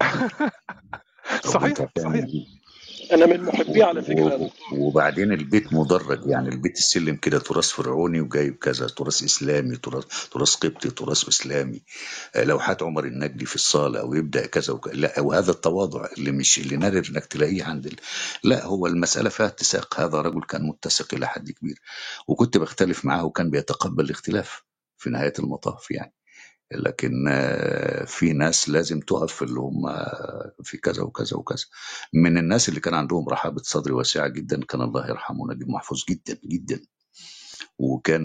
طب 0.00 0.04
أنت 1.64 1.78
صحيح 1.78 1.88
صحيح؟ 1.98 2.26
أنا 3.12 3.26
من 3.26 3.42
محبيه 3.42 3.84
على 3.84 4.02
فكرة. 4.02 4.50
وبعدين 4.72 5.32
البيت 5.32 5.72
مدرج 5.72 6.26
يعني 6.26 6.48
البيت 6.48 6.78
السلم 6.78 7.16
كده 7.16 7.38
تراث 7.38 7.68
فرعوني 7.68 8.20
وجايب 8.20 8.56
كذا 8.56 8.86
تراث 8.86 9.22
إسلامي 9.22 9.76
تراث 9.76 10.04
تراث 10.28 10.54
قبطي 10.54 10.90
تراث 10.90 11.28
إسلامي. 11.28 11.82
آه، 12.34 12.44
لوحات 12.44 12.82
عمر 12.82 13.04
النجدي 13.04 13.46
في 13.46 13.54
الصالة 13.54 14.00
أو 14.00 14.14
يبدأ 14.14 14.46
كذا 14.46 14.72
وك... 14.72 14.88
لا 14.88 15.20
وهذا 15.20 15.50
التواضع 15.50 16.06
اللي 16.18 16.32
مش 16.32 16.58
اللي 16.58 16.76
نادر 16.76 17.08
إنك 17.10 17.26
تلاقيه 17.26 17.64
عند 17.64 17.86
ال... 17.86 17.96
لا 18.44 18.64
هو 18.64 18.86
المسألة 18.86 19.28
فيها 19.28 19.46
اتساق. 19.46 20.00
هذا 20.00 20.20
رجل 20.20 20.42
كان 20.42 20.66
متسق 20.66 21.14
إلى 21.14 21.28
حد 21.28 21.50
كبير. 21.50 21.80
وكنت 22.28 22.58
بختلف 22.58 23.04
معاه 23.04 23.24
وكان 23.24 23.50
بيتقبل 23.50 24.04
الاختلاف 24.04 24.62
في 24.96 25.10
نهاية 25.10 25.32
المطاف 25.38 25.90
يعني. 25.90 26.12
لكن 26.74 27.28
آه، 27.28 28.04
في 28.04 28.32
ناس 28.32 28.68
لازم 28.68 29.00
تقف 29.00 29.32
في 29.32 29.42
اللي 29.42 29.60
هم 29.60 29.82
في 30.62 30.76
كذا 30.76 31.02
وكذا 31.02 31.36
وكذا. 31.36 31.64
من 32.14 32.38
الناس 32.38 32.68
اللي 32.68 32.80
كان 32.80 32.94
عندهم 32.94 33.28
رحابة 33.28 33.62
صدر 33.62 33.94
واسعة 33.94 34.28
جدا 34.28 34.64
كان 34.64 34.80
الله 34.82 35.08
يرحمه 35.08 35.52
نجيب 35.52 35.68
محفوظ 35.68 36.04
جدا 36.08 36.38
جدا. 36.44 36.80
وكان 37.78 38.22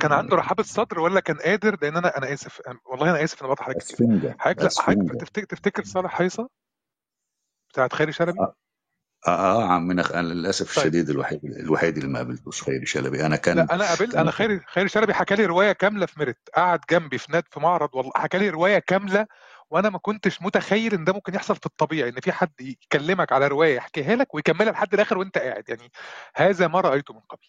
كان 0.00 0.12
عنده 0.12 0.36
رحابة 0.36 0.62
صدر 0.62 1.00
ولا 1.00 1.20
كان 1.20 1.36
قادر؟ 1.36 1.78
لأن 1.82 1.96
أنا 1.96 2.18
أنا 2.18 2.32
آسف 2.32 2.60
والله 2.92 3.10
أنا 3.10 3.24
آسف 3.24 3.40
أنا 3.40 3.48
بقطع 3.48 3.64
حضرتك 3.64 3.96
حضرتك 4.38 4.62
لا 4.62 4.70
حضرتك 4.78 5.00
أسفنجة. 5.00 5.18
تفتكر 5.18 5.46
تفتكر 5.46 5.84
صالح 5.84 6.20
هيصه 6.20 6.48
بتاعت 7.68 7.92
خيري 7.92 8.12
شلبي؟ 8.12 8.40
آه. 8.40 8.54
آه 9.26 9.64
عمنا 9.68 10.02
خ- 10.02 10.12
أنا 10.12 10.28
للأسف 10.34 10.76
طيب. 10.76 10.78
الشديد 10.86 11.10
الوحيد 11.10 11.44
الوحيد 11.44 11.96
اللي 11.96 12.08
ما 12.08 12.18
قابلتوش 12.18 12.62
خيري 12.62 12.86
شلبي. 12.86 13.20
أنا 13.20 13.28
لا 13.28 13.36
كان 13.36 13.58
أنا 13.58 13.84
قابلت 13.88 14.14
أنا 14.14 14.30
خيري 14.30 14.60
خيري 14.72 14.88
شلبي 14.88 15.14
حكى 15.14 15.34
لي 15.34 15.46
رواية 15.46 15.72
كاملة 15.72 16.06
في 16.06 16.14
ميرت 16.18 16.38
قعد 16.56 16.80
جنبي 16.90 17.18
في 17.18 17.32
ناد 17.32 17.44
في 17.50 17.60
معرض 17.60 17.88
والله 17.94 18.12
حكى 18.16 18.38
لي 18.38 18.48
رواية 18.50 18.78
كاملة 18.78 19.26
وأنا 19.70 19.90
ما 19.90 19.98
كنتش 19.98 20.42
متخيل 20.42 20.94
إن 20.94 21.04
ده 21.04 21.12
ممكن 21.12 21.34
يحصل 21.34 21.56
في 21.56 21.66
الطبيعي 21.66 22.08
إن 22.08 22.20
في 22.20 22.32
حد 22.32 22.50
يكلمك 22.60 23.32
على 23.32 23.48
رواية 23.48 23.76
يحكيها 23.76 24.16
لك 24.16 24.34
ويكملها 24.34 24.72
لحد 24.72 24.94
الآخر 24.94 25.18
وأنت 25.18 25.38
قاعد. 25.38 25.64
يعني 25.68 25.92
هذا 26.34 26.66
ما 26.68 26.80
رأيته 26.80 27.14
من 27.14 27.20
قبل. 27.20 27.46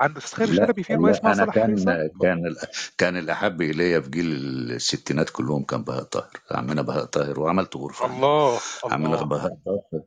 عند 0.00 0.16
أستاذ 0.16 0.38
خيري 0.38 0.52
لا 0.58 0.66
شلبي 0.66 0.82
في 0.82 0.94
رواية 0.94 1.12
اسمها 1.12 1.34
لا 1.34 1.38
صالح 1.38 1.54
كان 1.54 1.76
كان 2.22 2.54
كان 2.98 3.16
الأحب 3.16 3.62
الي 3.62 4.02
في 4.02 4.10
جيل 4.10 4.26
الستينات 4.72 5.30
كلهم 5.30 5.64
كان 5.64 5.82
بهاء 5.84 6.02
طاهر. 6.02 6.30
عمنا 6.50 6.82
بهاء 6.82 7.04
طاهر 7.04 7.40
وعملت 7.40 7.76
غرفة. 7.76 8.06
الله 8.06 8.58
عمنا 8.84 9.22
بهاء 9.22 9.56
طاهر. 9.66 10.02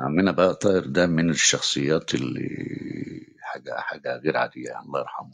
عمنا 0.00 0.32
بهاء 0.32 0.52
طاهر 0.52 0.86
ده 0.86 1.06
من 1.06 1.30
الشخصيات 1.30 2.14
اللي 2.14 2.48
حاجة 3.40 3.74
حاجة 3.80 4.16
غير 4.16 4.36
عادية 4.36 4.80
الله 4.80 5.00
يرحمه. 5.00 5.32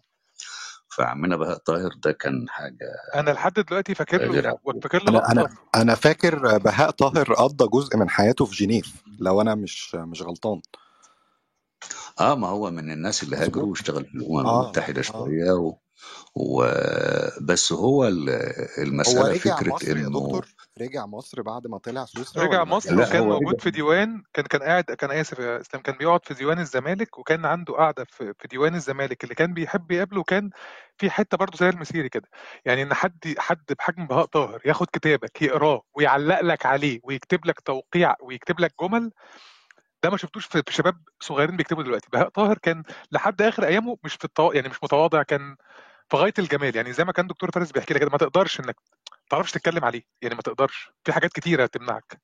فعمنا 0.97 1.37
بهاء 1.37 1.57
طاهر 1.59 1.91
ده 2.05 2.13
كان 2.13 2.49
حاجة 2.49 2.91
أنا 3.15 3.31
لحد 3.31 3.53
دلوقتي 3.53 3.95
فاكر 3.95 4.33
له 4.33 4.59
فاكر 4.83 5.03
له 5.05 5.11
أنا 5.11 5.33
أنا 5.33 5.49
أنا 5.75 5.95
فاكر 5.95 6.59
بهاء 6.59 6.91
طاهر 6.91 7.33
قضى 7.35 7.69
جزء 7.69 7.97
من 7.97 8.09
حياته 8.11 8.45
في 8.45 8.57
جنيف 8.65 9.03
لو 9.19 9.41
أنا 9.41 9.55
مش 9.55 9.95
مش 9.95 10.23
غلطان. 10.23 10.61
آه 12.21 12.35
ما 12.35 12.49
هو 12.49 12.71
من 12.71 12.91
الناس 12.91 13.23
اللي 13.23 13.37
هاجروا 13.37 13.71
واشتغل 13.71 14.05
في 14.05 14.15
الأمم 14.15 14.47
آه 14.47 14.63
المتحدة 14.65 14.99
آه. 15.01 15.03
شوية 15.03 15.53
و... 15.53 15.77
و... 16.37 16.67
بس 17.41 17.73
هو 17.73 18.09
ال- 18.09 18.31
هو 18.31 18.83
المسألة 18.85 19.29
رجع 19.29 19.57
فكرة 19.57 19.93
إنه 19.93 20.09
دكتور؟ 20.09 20.47
رجع 20.81 21.07
مصر 21.07 21.43
بعد 21.43 21.67
ما 21.67 21.79
طلع 21.79 22.05
سويسرا 22.05 22.45
رجع 22.45 22.65
مصر 22.65 23.01
وكان 23.01 23.23
موجود 23.23 23.61
في 23.61 23.71
ديوان 23.71 24.23
كان 24.33 24.45
كان 24.45 24.63
قاعد 24.63 24.85
كان 24.85 25.11
آسف 25.11 25.39
يا 25.39 25.61
إسلام 25.61 25.83
كان 25.83 25.97
بيقعد 25.97 26.25
في 26.25 26.35
ديوان 26.35 26.59
الزمالك 26.59 27.19
وكان 27.19 27.45
عنده 27.45 27.75
قاعدة 27.75 28.05
في 28.05 28.35
في 28.39 28.49
ديوان 28.49 28.75
الزمالك. 28.75 29.25
اللي 29.25 29.35
كان 29.35 29.55
بيحب 29.55 29.91
يقابله 29.91 30.21
وكان 30.21 30.51
في 30.99 31.11
حتة 31.11 31.37
برضه 31.37 31.59
زي 31.59 31.69
المسيري 31.69 32.09
كده. 32.09 32.29
يعني 32.65 32.83
إن 32.83 32.95
حد 32.95 33.35
حد 33.39 33.65
بحجم 33.79 34.07
بهاء 34.07 34.25
طاهر 34.25 34.61
ياخد 34.65 34.87
كتابك 34.93 35.43
يقراه 35.43 35.83
ويعلق 35.95 36.41
لك 36.41 36.67
عليه 36.67 37.01
ويكتب 37.03 37.47
لك 37.47 37.61
توقيع 37.61 38.15
ويكتب 38.23 38.61
لك 38.61 38.75
جمل 38.83 39.11
ده 40.03 40.11
ما 40.11 40.17
شفتوش 40.17 40.47
في 40.47 40.63
شباب 40.71 40.97
صغيرين 41.21 41.57
بيكتبوا 41.57 41.83
دلوقتي. 41.83 42.09
بهاء 42.13 42.29
طاهر 42.29 42.59
كان 42.59 42.83
لحد 43.13 43.43
آخر 43.43 43.67
أيامه 43.67 43.97
مش 44.05 44.15
في 44.15 44.25
التوا... 44.25 44.55
يعني 44.55 44.69
مش 44.69 44.85
متواضع 44.85 45.23
كان 45.23 45.57
في 46.11 46.17
غاية 46.17 46.35
الجمال. 46.39 46.77
يعني 46.77 46.93
زي 46.93 47.05
ما 47.05 47.13
كان 47.13 47.27
دكتور 47.27 47.51
فارس 47.51 47.73
بيحكي 47.73 47.95
لك 47.95 48.01
كده 48.01 48.11
ما 48.11 48.19
تقدرش 48.19 48.61
إنك 48.61 48.77
تعرفش 49.31 49.53
تتكلم 49.53 49.85
عليه. 49.85 50.03
يعني 50.23 50.35
ما 50.35 50.43
تقدرش. 50.43 50.91
في 51.05 51.13
حاجات 51.13 51.33
كتيرة 51.33 51.67
تمنعك 51.67 52.23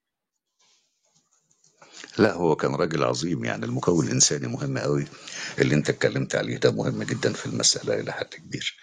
لا 2.18 2.32
هو 2.34 2.56
كان 2.56 2.74
راجل 2.74 3.04
عظيم 3.04 3.44
يعني. 3.44 3.64
المكون 3.66 4.06
الإنساني 4.06 4.48
مهم 4.48 4.78
قوي 4.78 5.06
اللي 5.58 5.74
أنت 5.74 5.90
اتكلمت 5.90 6.34
عليه 6.36 6.56
ده 6.58 6.72
مهم 6.72 7.02
جدا 7.02 7.32
في 7.32 7.46
المسألة 7.46 8.00
إلى 8.00 8.12
حد 8.12 8.26
كبير. 8.26 8.76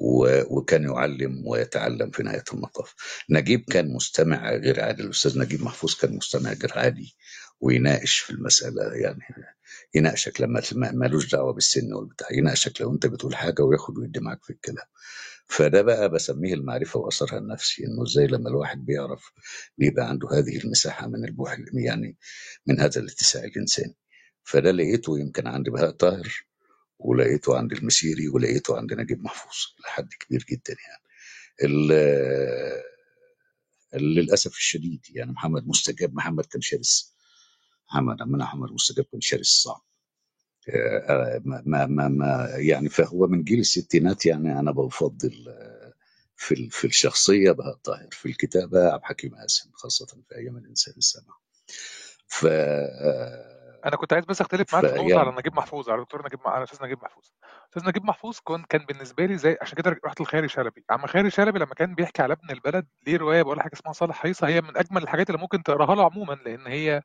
و... 0.00 0.42
وكان 0.58 0.84
يعلم 0.84 1.42
ويتعلم 1.48 2.10
في 2.10 2.22
نهاية 2.22 2.44
المطاف. 2.54 2.94
نجيب 3.30 3.64
كان 3.72 3.94
مستمع 3.94 4.50
غير 4.52 4.80
عادي 4.84 5.02
الأستاذ 5.02 5.38
نجيب 5.38 5.62
محفوظ 5.62 5.94
كان 5.94 6.16
مستمع 6.16 6.52
غير 6.52 6.72
عادي. 6.78 7.16
ويناقش 7.60 8.18
في 8.18 8.30
المسألة 8.30 8.94
يعني 8.94 9.20
يناقشك 9.94 10.40
لما 10.40 10.62
ما- 10.72 10.92
مالوش 10.92 11.32
دعوة 11.32 11.52
بالسن 11.52 11.94
والبتاع. 11.94 12.28
يناقشك 12.32 12.80
لو 12.80 12.94
أنت 12.94 13.06
بتقول 13.06 13.36
حاجة 13.36 13.62
وياخد 13.62 13.98
ويدي 13.98 14.20
معاك 14.20 14.44
في 14.44 14.50
الكلام. 14.50 14.86
فده 15.50 15.82
بقى 15.82 16.08
بسميه 16.10 16.54
المعرفة 16.54 17.00
وأثرها 17.00 17.38
النفسي 17.38 17.84
إنه 17.86 18.02
إزاي 18.02 18.26
لما 18.26 18.48
الواحد 18.48 18.84
بيعرف 18.84 19.32
بيبقى 19.78 20.08
عنده 20.08 20.28
هذه 20.32 20.58
المساحة 20.64 21.06
من 21.06 21.24
البوح 21.24 21.56
يعني 21.74 22.16
من 22.66 22.80
هذا 22.80 23.00
الاتساع 23.00 23.44
الإنساني. 23.44 23.96
فده 24.44 24.70
لقيته 24.70 25.18
يمكن 25.18 25.46
عند 25.46 25.68
بهاء 25.70 25.90
طاهر 25.90 26.46
ولقيته 26.98 27.58
عند 27.58 27.72
المسيري 27.72 28.28
ولقيته 28.28 28.76
عند 28.76 28.92
نجيب 28.92 29.22
محفوظ 29.24 29.54
لحد 29.86 30.08
كبير 30.20 30.44
جدا 30.50 30.76
يعني. 30.88 31.02
للأسف 33.94 34.50
الشديد 34.56 35.00
يعني 35.10 35.32
محمد 35.32 35.68
مستجاب 35.68 36.14
محمد 36.14 36.46
كان 36.46 36.60
شرس. 36.60 37.14
محمد 37.88 38.22
عمنا 38.22 38.44
محمد 38.44 38.72
مستجاب 38.72 39.04
كان 39.12 39.20
شرس 39.20 39.48
صعب. 39.48 39.82
ما 41.44 41.62
ما 41.66 41.86
ما 41.86 42.08
ما- 42.08 42.48
يعني 42.56 42.88
فهو 42.88 43.26
من 43.26 43.42
جيل 43.42 43.58
الستينات 43.60 44.26
يعني 44.26 44.58
أنا 44.60 44.70
بفضل 44.72 45.44
آه، 45.48 45.92
في 46.36 46.68
في 46.70 46.86
الشخصية 46.86 47.50
بهاء 47.52 47.74
طاهر 47.84 48.08
في 48.10 48.26
الكتابة 48.26 48.92
عبد 48.92 49.00
الحكيم 49.02 49.34
قاسم 49.34 49.70
خاصة 49.74 50.06
في 50.06 50.36
أيام 50.36 50.56
الإنسان 50.56 50.94
السمع 50.96 51.34
ف 52.26 52.46
أنا 53.86 53.96
كنت 53.96 54.12
عايز 54.12 54.24
بس 54.24 54.40
أختلف 54.40 54.74
معاك 54.74 54.86
في 54.86 54.94
نقطة 54.94 55.18
على 55.20 55.36
نجيب 55.38 55.54
محفوظ 55.54 55.90
على 55.90 56.00
دكتور 56.02 56.26
نجيب 56.26 56.40
على 56.44 56.64
أستاذ 56.64 56.84
نجيب 56.86 56.98
محفوظ. 57.02 57.24
أستاذ 57.68 57.88
نجيب 57.88 58.04
محفوظ 58.04 58.38
كان 58.46 58.62
كان 58.68 58.84
بالنسبة 58.88 59.24
لي 59.26 59.38
زي 59.38 59.56
عشان 59.60 59.76
كده 59.76 59.96
رحت 60.04 60.20
لخيري 60.20 60.48
شلبي. 60.48 60.84
عم 60.90 61.06
خيري 61.06 61.30
شلبي 61.30 61.58
لما 61.58 61.74
كان 61.74 61.94
بيحكي 61.94 62.22
على 62.22 62.32
ابن 62.32 62.50
البلد 62.50 62.86
ليه 63.06 63.16
رواية 63.16 63.42
بقول 63.42 63.60
حاجة 63.60 63.72
اسمها 63.74 63.92
صالح 63.92 64.26
هيصه 64.26 64.46
هي 64.48 64.60
من 64.60 64.76
أجمل 64.76 65.02
الحاجات 65.02 65.30
اللي 65.30 65.40
ممكن 65.40 65.62
تقراها 65.62 65.94
له 65.94 66.04
عموما 66.04 66.32
لأن 66.44 66.66
هي 66.66 67.02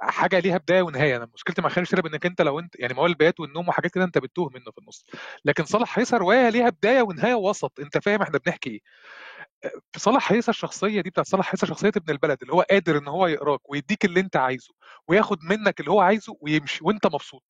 حاجة 0.00 0.38
ليها 0.38 0.58
بداية 0.58 0.82
ونهاية. 0.82 1.16
أنا 1.16 1.28
مشكلتي 1.34 1.62
مع 1.62 1.68
خيري 1.68 1.86
شلبي 1.86 2.08
إنك 2.08 2.26
أنت 2.26 2.42
لو 2.42 2.58
أنت 2.58 2.74
يعني 2.80 2.94
موال 2.94 3.10
البيات 3.10 3.40
والنوم 3.40 3.68
وحاجات 3.68 3.90
كده 3.90 4.04
أنت 4.04 4.18
بتتوه 4.18 4.50
منه 4.54 4.70
في 4.70 4.78
النص. 4.78 5.04
لكن 5.44 5.64
صالح 5.64 5.98
هيصه 5.98 6.16
روايه 6.16 6.48
ليها 6.48 6.68
بداية 6.70 7.02
ونهاية 7.02 7.34
ووسط 7.34 7.80
أنت 7.80 7.98
فاهم 7.98 8.22
إحنا 8.22 8.38
بنحكي 8.38 8.70
إيه. 8.70 8.80
في 9.92 10.00
صالح 10.00 10.32
هيصه 10.32 10.50
الشخصيه 10.50 11.00
دي 11.00 11.10
بتاعت 11.10 11.26
صالح 11.26 11.52
هيصه 11.54 11.66
شخصية 11.66 11.92
ابن 11.96 12.10
البلد 12.12 12.38
اللي 12.42 12.52
هو 12.54 12.62
قادر 12.70 12.98
إن 12.98 13.08
هو 13.08 13.26
يقراك 13.26 13.70
ويديك 13.70 14.04
اللي 14.04 14.20
أنت 14.20 14.36
عايزه 14.36 14.74
وياخد 15.08 15.38
منك 15.44 15.80
اللي 15.80 15.90
هو 15.90 16.00
عايزه 16.00 16.36
ويمشي 16.40 16.80
وأنت 16.84 17.06
مبسوط. 17.06 17.42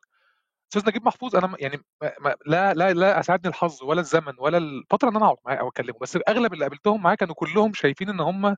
أستاذ 0.73 0.89
نجيب 0.89 1.07
محفوظ 1.07 1.37
أنا 1.37 1.57
يعني 1.61 1.79
ما 2.21 2.35
لا 2.47 2.75
لا 2.75 2.93
لا 2.93 3.21
اسعدني 3.21 3.49
الحظ 3.49 3.83
ولا 3.83 4.01
الزمن 4.01 4.33
ولا 4.39 4.59
الفترة 4.59 5.09
إن 5.11 5.17
أنا 5.17 5.25
أقعد 5.27 5.37
معاه 5.47 5.57
أو 5.57 5.69
أكلمه. 5.69 5.99
بس 6.01 6.19
أغلب 6.29 6.53
اللي 6.53 6.65
قابلتهم 6.65 7.03
معاه 7.03 7.15
كانوا 7.15 7.35
كلهم 7.35 7.73
شايفين 7.75 8.09
إن 8.09 8.21
هم 8.21 8.57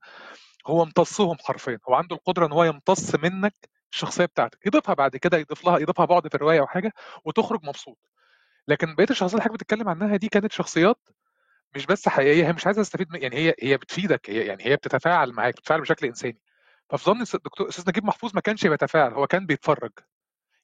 هو 0.67 0.83
امتصهم 0.83 1.37
حرفيا. 1.45 1.79
هو 1.89 1.95
عنده 1.95 2.17
القدرة 2.17 2.47
إن 2.47 2.53
هو 2.53 2.65
يمتص 2.65 3.15
منك 3.15 3.55
الشخصية 3.95 4.25
بتاعتك 4.25 4.67
يضيفها 4.67 4.95
بعد 4.95 5.17
كده 5.17 5.39
يضيف 5.39 5.65
لها 5.65 5.79
يضيفها 5.79 6.05
بعد 6.07 6.29
في 6.29 6.35
الرواية 6.35 6.61
أو 6.61 6.67
حاجة 6.67 6.93
وتخرج 7.25 7.61
مبسوط. 7.65 7.99
لكن 8.69 8.95
بقية 8.95 9.07
الشخصيات 9.11 9.33
اللي 9.33 9.43
حضرتك 9.43 9.55
بتتكلم 9.65 9.89
عنها 9.89 10.17
دي 10.17 10.29
كانت 10.29 10.53
شخصيات 10.53 11.09
مش 11.77 11.87
بس 11.87 12.09
حقيقية 12.09 12.47
هي 12.47 12.53
مش 12.53 12.67
عايزة 12.67 12.83
تستفيد 12.83 13.09
من 13.13 13.23
يعني 13.23 13.37
هي 13.37 13.55
هي 13.63 13.77
بتفيدك 13.77 14.31
هي 14.31 14.47
يعني 14.47 14.67
هي 14.67 14.77
بتتفاعل 14.77 15.33
معاك 15.33 15.55
بتتفاعل 15.55 15.81
بشكل 15.81 16.07
إنساني. 16.07 16.39
ففي 16.91 17.05
ظني 17.05 17.25
الدكتور 17.35 17.69
أستاذ 17.69 17.85
نجيب 17.89 18.05
محفوظ 18.05 18.33
ما 18.35 18.41
كانش 18.41 18.67
بيتفاعل 18.67 19.13
هو 19.15 19.27
كان 19.27 19.47
بيتفرج. 19.47 19.93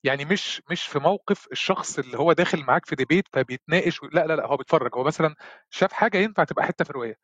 يعني 0.05 0.24
مش 0.24 0.62
مش 0.70 0.86
في 0.86 0.98
موقف 0.98 1.48
الشخص 1.52 1.98
اللي 1.98 2.19
هو 2.19 2.32
داخل 2.32 2.65
معاك 2.65 2.86
في 2.86 2.97
ديبيت 2.97 3.28
فبيتناقش 3.32 4.01
لا 4.12 4.27
لا 4.27 4.36
لا 4.36 4.47
هو 4.47 4.57
بيتفرج. 4.57 4.90
هو 4.97 5.05
مثلا 5.05 5.35
شاف 5.70 5.93
حاجة 5.93 6.19
ينفع 6.19 6.44
تبقى 6.44 6.66
حتة 6.66 6.85
في 6.85 6.93
روايه 6.93 7.16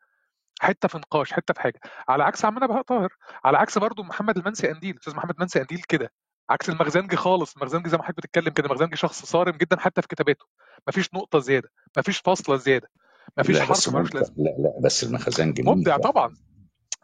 حتة 0.61 0.87
في 0.87 0.97
نقاش 0.97 1.33
حتة 1.33 1.53
في 1.53 1.61
حاجة. 1.61 1.79
على 2.09 2.23
عكس 2.23 2.45
عمنا 2.45 2.67
بهاء 2.67 2.81
طاهر 2.81 3.13
على 3.43 3.57
عكس 3.57 3.77
برضو 3.77 4.03
محمد 4.03 4.37
المنسي 4.37 4.67
قنديل. 4.67 4.97
أستاذ 4.99 5.15
محمد 5.15 5.33
المنسي 5.35 5.59
قنديل 5.59 5.81
كده. 5.89 6.11
عكس 6.49 6.69
المخزنجي 6.69 7.15
خالص. 7.15 7.55
المخزنجي 7.55 7.89
زي 7.89 7.97
ما 7.97 8.03
حضرتك 8.03 8.17
بتتكلم 8.17 8.49
كده 8.53 8.65
المخزنجي 8.67 8.95
شخص 8.95 9.25
صارم 9.25 9.57
جدا 9.57 9.79
حتى 9.79 10.01
في 10.01 10.07
كتاباته. 10.07 10.45
مفيش 10.87 11.13
نقطة 11.13 11.39
زيادة 11.39 11.69
مفيش 11.97 12.17
فاصلة 12.19 12.55
زيادة 12.57 12.89
مفيش 13.37 13.55
بس 13.57 13.61
حرف 13.61 13.95
ملوش 13.95 14.05
ممتع. 14.07 14.19
لازمة. 14.19 14.35
لا 14.37 14.49
لا 14.49 14.81
بس 14.83 15.03
المخزنجي 15.03 15.61
مبدع 15.63 15.95
ممتع. 15.95 15.97
طبعا. 15.97 16.35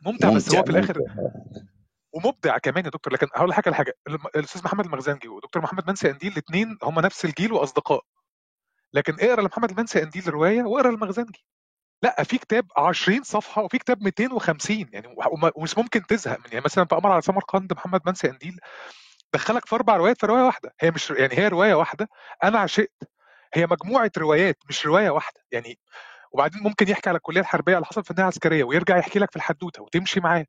ممتع 0.05 0.29
بس 0.29 0.45
ممتع 0.47 0.59
هو 0.59 0.63
في 0.63 0.69
الآخر 0.71 0.99
ممتع. 0.99 1.13
ومبدع 2.13 2.57
كمان 2.57 2.85
يا 2.85 2.89
دكتور. 2.89 3.13
لكن 3.13 3.27
هقول 3.35 3.49
لك 3.49 3.55
حاجة 3.55 3.69
الحاجة 3.69 3.93
الم- 4.07 4.27
الأستاذ 4.35 4.61
محمد 4.65 4.85
المخزنجي 4.85 5.27
ودكتور 5.27 5.63
محمد 5.63 5.87
منسي 5.87 6.11
قنديل 6.11 6.31
الاثنين 6.31 6.77
هم 6.83 6.99
نفس 6.99 7.25
الجيل 7.25 7.53
وأصدقاء. 7.53 8.01
لكن 8.93 9.13
اقرأ 9.19 9.41
لمحمد 9.41 9.69
المنسي 9.71 10.01
قنديل 10.01 10.29
رواية 10.33 10.63
واقرأ 10.63 10.89
المخزنجي 10.89 11.45
لا 12.03 12.23
في 12.23 12.37
كتاب 12.37 12.65
20 12.77 13.23
صفحة 13.23 13.61
وفي 13.63 13.77
كتاب 13.77 14.03
250 14.03 14.89
يعني 14.93 15.15
ومش 15.55 15.77
ممكن 15.77 16.05
تزهق 16.05 16.39
من 16.39 16.45
يعني 16.51 16.65
مثلا 16.65 16.85
في 16.85 16.95
قمر 16.95 17.11
على 17.11 17.21
سمرقند 17.21 17.73
محمد 17.73 18.01
منسي 18.05 18.27
قنديل 18.27 18.59
دخلك 19.33 19.65
في 19.65 19.75
أربع 19.75 19.97
روايات 19.97 20.19
في 20.19 20.25
رواية 20.25 20.43
واحدة. 20.43 20.73
هي 20.81 20.91
مش 20.91 21.09
يعني 21.11 21.37
هي 21.37 21.47
رواية 21.47 21.73
واحدة. 21.73 22.09
أنا 22.43 22.59
عشقت. 22.59 23.03
هي 23.53 23.67
مجموعة 23.67 24.11
روايات 24.17 24.57
مش 24.69 24.85
رواية 24.85 25.09
واحدة. 25.09 25.41
يعني 25.51 25.79
وبعدين 26.31 26.63
ممكن 26.63 26.87
يحكي 26.89 27.09
على 27.09 27.17
الكلية 27.17 27.41
الحربية 27.41 27.75
اللي 27.75 27.85
حصل 27.85 28.03
في 28.03 28.11
النهايه 28.11 28.25
العسكريه 28.29 28.63
ويرجع 28.63 28.97
يحكي 28.97 29.19
لك 29.19 29.31
في 29.31 29.35
الحدوتة 29.37 29.83
وتمشي 29.83 30.19
معاه. 30.19 30.45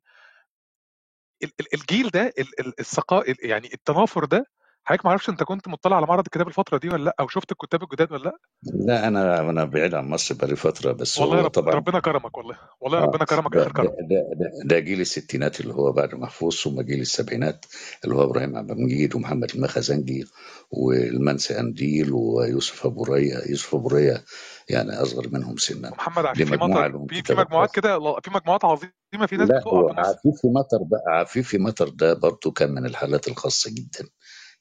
ال- 1.43 1.51
ال- 1.59 1.73
الجيل 1.73 2.09
ده 2.09 2.21
ال- 2.39 2.59
ال- 2.59 2.79
الثقا 2.79 3.19
ال- 3.21 3.37
يعني 3.49 3.73
التنافر 3.73 4.25
ده 4.25 4.45
حضرتك 4.85 5.05
ما 5.05 5.09
أعرفش 5.11 5.29
انت 5.29 5.43
كنت 5.43 5.67
مطلع 5.67 5.97
على 5.97 6.05
معرض 6.05 6.25
الكتاب 6.25 6.47
الفترة 6.47 6.77
دي 6.77 6.89
ولا 6.89 7.03
لأ 7.03 7.15
أو 7.19 7.27
شفت 7.27 7.51
الكتاب 7.51 7.83
الجداد 7.83 8.11
ولا 8.11 8.23
لأ؟ 8.23 8.37
لا 8.63 9.07
أنا 9.07 9.39
أنا 9.49 9.65
بعيد 9.65 9.93
عن 9.93 10.09
مصر 10.09 10.35
بقالي 10.35 10.55
فترة 10.55 10.91
بس 10.91 11.19
والله 11.19 11.41
رب 11.41 11.49
طبعا 11.49 11.75
ربنا 11.75 11.99
كرمك 11.99 12.37
والله. 12.37 12.57
والله 12.81 12.97
آه 12.99 13.01
ربنا 13.01 13.25
كرمك 13.25 13.55
آخر 13.55 13.71
كرم. 13.71 13.85
ده, 13.85 13.95
ده, 14.09 14.51
ده 14.65 14.79
جيل 14.79 15.01
الستينات 15.01 15.59
اللي 15.59 15.73
هو 15.73 15.91
بعد 15.91 16.15
محفوظ 16.15 16.55
ثم 16.55 16.81
جيل 16.81 17.01
السبعينات 17.01 17.65
اللي 18.03 18.15
هو 18.15 18.23
إبراهيم 18.23 18.57
عبد 18.57 18.71
المجيد 18.71 19.15
ومحمد 19.15 19.51
المخزنجي 19.55 20.25
والمنسي 20.71 21.59
أنديل 21.59 22.11
ويوسف 22.13 22.85
أبو 22.85 23.03
ريا. 23.03 23.49
يوسف 23.49 23.75
أبو 23.75 23.87
ريا 23.87 24.23
يعني 24.69 24.91
أصغر 25.01 25.29
منهم 25.31 25.57
سنا. 25.57 25.91
ومحمد 25.91 26.23
دي 26.23 26.29
عفيفي 26.29 26.55
مطر 26.55 27.05
في 27.09 27.23
في 27.23 27.33
مجموعات 27.35 27.75
كده 27.75 27.99
في 27.99 28.29
مجموعات 28.31 28.65
عظيمة 28.65 29.25
في 29.27 29.37
ناس 29.37 29.49
لا 29.49 29.59
بتقع 29.59 29.99
عفيفي 29.99 30.47
مطر 30.47 30.83
بقى 30.83 31.19
عفيفي 31.19 31.57
مطر 31.57 31.89
ده 31.89 32.13
برضه 32.13 32.51
كان 32.51 32.71
من 32.71 32.85
الحالات 32.85 33.27
الخاصة 33.27 33.71
جدا. 33.71 34.09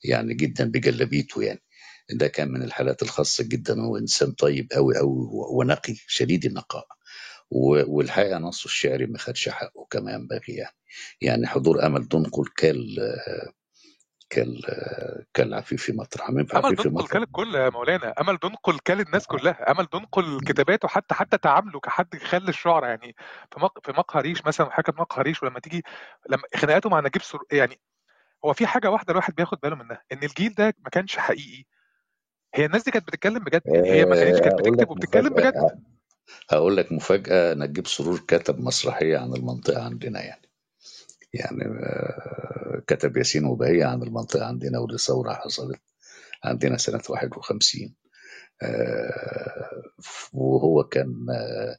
يعني 0.04 0.34
جدا 0.34 0.70
بجلبيته 0.70 1.42
يعني. 1.42 1.62
ده 2.10 2.28
كان 2.28 2.48
من 2.48 2.62
الحالات 2.62 3.02
الخاصة 3.02 3.44
جدا 3.44 3.80
هو 3.80 3.96
إنسان 3.96 4.32
طيب 4.32 4.68
قوي 4.72 4.98
قوي 4.98 5.28
ونقي 5.58 5.94
شديد 6.06 6.44
النقاء. 6.44 6.86
والحقيقة 7.86 8.38
نصه 8.38 8.64
الشعري 8.64 9.06
ما 9.06 9.18
خدش 9.18 9.48
حقه 9.48 9.86
كما 9.90 10.12
ينبغي 10.12 10.54
يعني. 10.54 10.76
يعني 11.20 11.46
حضور 11.46 11.86
أمل 11.86 12.08
دنقل 12.08 12.44
كال 12.56 12.96
كال 14.30 14.62
كالعفيفي 15.34 15.92
مطر 15.92 16.22
عاملين 16.22 16.46
في 16.46 16.58
امل 16.58 16.74
دنقل 16.74 17.08
كل 17.08 17.22
الكل 17.22 17.54
يا 17.54 17.70
مولانا. 17.70 18.14
أمل 18.20 18.38
دنقل 18.42 18.78
كل 18.78 19.00
الناس 19.00 19.26
كلها. 19.26 19.70
أمل 19.70 19.86
دنقل 19.92 20.40
كتاباته 20.46 20.88
حتى 20.88 21.14
حتى 21.14 21.38
تعامله 21.38 21.80
كحد 21.80 22.16
خل 22.16 22.48
الشعراء 22.48 22.90
يعني 22.90 23.14
في 23.52 23.60
مق... 23.60 23.86
في 23.86 23.92
مقهى 23.92 24.22
ريش 24.22 24.46
مثلا 24.46 24.70
حكى 24.70 24.92
مقهى 24.98 25.22
ريش 25.22 25.42
ولما 25.42 25.60
تيجي 25.60 25.82
لما 26.28 26.42
خناقاته 26.56 26.90
مع 26.90 27.00
نجيب 27.00 27.22
سر... 27.22 27.38
يعني 27.52 27.80
هو 28.44 28.52
في 28.52 28.66
حاجة 28.66 28.90
واحدة 28.90 29.10
الواحد 29.10 29.34
بياخد 29.34 29.58
باله 29.62 29.76
منها 29.76 30.02
إن 30.12 30.22
الجيل 30.22 30.54
ده 30.54 30.74
ما 30.78 30.90
كانش 30.90 31.16
حقيقي. 31.16 31.64
هي 32.54 32.66
الناس 32.66 32.84
دي 32.84 32.90
كانت 32.90 33.06
بتتكلم 33.06 33.44
بجد 33.44 33.62
يعني 33.66 33.90
هي 33.90 34.04
ما 34.04 34.14
كانتش 34.14 34.40
كانت 34.40 34.60
بتكتب 34.60 34.90
وبتتكلم 34.90 35.34
بجد. 35.34 35.54
هقول 36.50 36.76
لك 36.76 36.92
مفاجأة 36.92 37.54
نجيب 37.54 37.86
سرور 37.86 38.18
كتب 38.18 38.60
مسرحية 38.60 39.18
عن 39.18 39.32
المنطقة 39.32 39.84
عندنا 39.84 40.22
يعني. 40.22 40.50
يعني 41.34 41.64
آه، 41.64 42.82
كتب 42.86 43.16
ياسين 43.16 43.44
وبهية 43.44 43.84
عن 43.84 44.02
المنطقة 44.02 44.46
عندنا 44.46 44.78
ودي 44.78 44.98
ثورة 44.98 45.32
حصلت 45.32 45.80
عندنا 46.44 46.76
سنة 46.76 47.02
51 47.08 47.94
آه، 48.62 49.82
وهو 50.32 50.84
كان 50.84 51.26
آه، 51.30 51.76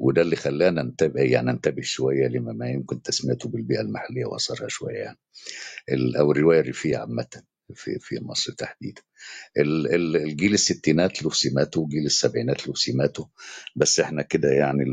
وده 0.00 0.22
اللي 0.22 0.36
خلانا 0.36 0.82
ننتبه 0.82 1.20
يعني 1.22 1.52
ننتبه 1.52 1.82
شوية 1.82 2.26
لما 2.28 2.52
ما 2.52 2.68
يمكن 2.68 3.02
تسميته 3.02 3.48
بالبيئة 3.48 3.80
المحلية 3.80 4.24
وأثرها 4.24 4.68
شوية 4.68 4.96
يعني 4.98 5.18
ال- 5.92 6.16
أو 6.16 6.32
الرواية 6.32 6.60
الريفية 6.60 6.98
عامة 6.98 7.26
في 7.74 7.98
في 8.00 8.18
مصر 8.22 8.52
تحديدا. 8.52 9.02
ال- 9.58 9.94
ال- 9.94 10.16
الجيل 10.16 10.54
الستينات 10.54 11.22
له 11.22 11.30
سماته 11.30 11.80
وجيل 11.80 12.06
السبعينات 12.06 12.68
له 12.68 12.74
سماته 12.74 13.30
بس 13.76 14.00
إحنا 14.00 14.22
كده 14.22 14.48
يعني 14.48 14.84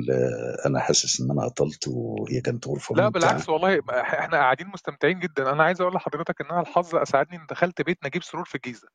أنا 0.65 0.79
حاسس 0.79 1.21
إن 1.21 1.31
أنا 1.31 1.45
أطلت 1.45 1.87
وهي 1.87 2.41
كانت 2.41 2.67
غرفة 2.67 2.95
لا 2.95 3.09
بالعكس 3.09 3.49
والله 3.49 3.81
إحنا 3.89 4.37
قاعدين 4.37 4.67
مستمتعين 4.67 5.19
جدا. 5.19 5.51
أنا 5.51 5.63
عايز 5.63 5.81
أقول 5.81 5.93
لحضرتك 5.93 6.41
إن 6.41 6.47
أنا 6.51 6.61
الحظ 6.61 6.95
اسعدني 6.95 7.35
إن 7.37 7.45
دخلت 7.49 7.81
بيت 7.81 7.97
نجيب 8.05 8.23
سرور 8.23 8.45
في 8.45 8.55
الجيزة 8.55 8.87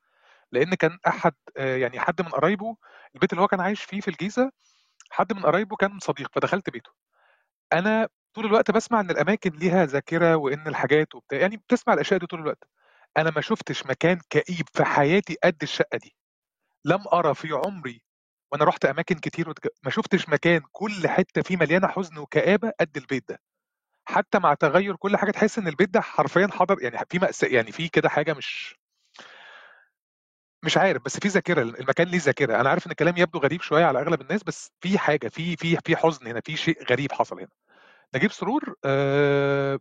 لأن 0.51 0.73
كان 0.73 0.97
أحد 1.07 1.33
آه، 1.57 1.75
يعني 1.77 1.99
حد 1.99 2.21
من 2.21 2.27
قرايبه 2.27 2.75
البيت 3.15 3.31
اللي 3.33 3.41
هو 3.41 3.47
كان 3.47 3.59
عايش 3.61 3.83
فيه 3.83 4.01
في 4.01 4.07
الجيزة 4.07 4.51
حد 5.13 5.33
من 5.33 5.43
قرايبه 5.45 5.75
كان 5.75 5.99
صديق 5.99 6.29
فدخلت 6.35 6.69
بيته. 6.69 6.91
أنا 7.73 8.09
طول 8.33 8.45
الوقت 8.45 8.71
بسمع 8.71 8.99
إن 8.99 9.11
الأماكن 9.11 9.51
ليها 9.51 9.85
ذاكرة 9.85 10.35
وإن 10.35 10.67
الحاجات 10.67 11.15
وبتاع 11.15 11.39
يعني 11.39 11.57
بتسمع 11.57 11.93
الأشياء 11.93 12.19
دي 12.19 12.27
طول 12.27 12.39
الوقت. 12.39 12.63
أنا 13.17 13.31
ما 13.35 13.41
شفتش 13.41 13.85
مكان 13.85 14.19
كئيب 14.29 14.65
في 14.73 14.83
حياتي 14.85 15.37
قد 15.43 15.57
الشقة 15.63 15.97
دي. 15.97 16.15
لم 16.85 17.03
أرى 17.13 17.35
في 17.35 17.49
عمري 17.53 18.03
وأنا 18.51 18.65
رحت 18.65 18.85
أماكن 18.85 19.15
كتير 19.15 19.49
وتك... 19.49 19.73
ما 19.83 19.91
شفتش 19.91 20.29
مكان 20.29 20.61
كل 20.71 21.07
حتة 21.07 21.41
فيه 21.41 21.57
مليانة 21.57 21.87
حزن 21.87 22.17
وكآبة 22.17 22.71
قد 22.79 22.97
البيت 22.97 23.29
ده. 23.29 23.39
حتى 24.05 24.39
مع 24.39 24.53
تغير 24.53 24.95
كل 24.95 25.17
حاجة 25.17 25.31
تحس 25.31 25.59
إن 25.59 25.67
البيت 25.67 25.89
ده 25.89 26.01
حرفيا 26.01 26.47
حضر 26.53 26.83
يعني 26.83 26.97
في 27.09 27.19
مأساة 27.19 27.47
يعني 27.47 27.71
في 27.71 27.89
كده 27.89 28.09
حاجة 28.09 28.33
مش 28.33 28.75
مش 30.63 30.77
عارف 30.77 31.03
بس 31.05 31.19
في 31.19 31.27
ذاكرة 31.27 31.61
المكان 31.61 32.07
ليه 32.07 32.19
ذاكرة. 32.19 32.61
أنا 32.61 32.69
عارف 32.69 32.85
إن 32.87 32.91
الكلام 32.91 33.17
يبدو 33.17 33.39
غريب 33.39 33.61
شوية 33.61 33.85
على 33.85 33.99
أغلب 34.01 34.21
الناس 34.21 34.43
بس 34.43 34.71
في 34.81 34.97
حاجة 34.99 35.27
في 35.27 35.55
في 35.57 35.77
في 35.85 35.95
حزن 35.97 36.27
هنا 36.27 36.41
في 36.45 36.55
شيء 36.57 36.83
غريب 36.91 37.11
حصل 37.11 37.39
هنا. 37.39 37.49
نجيب 38.15 38.31
سرور 38.31 38.75
آه 38.85 39.79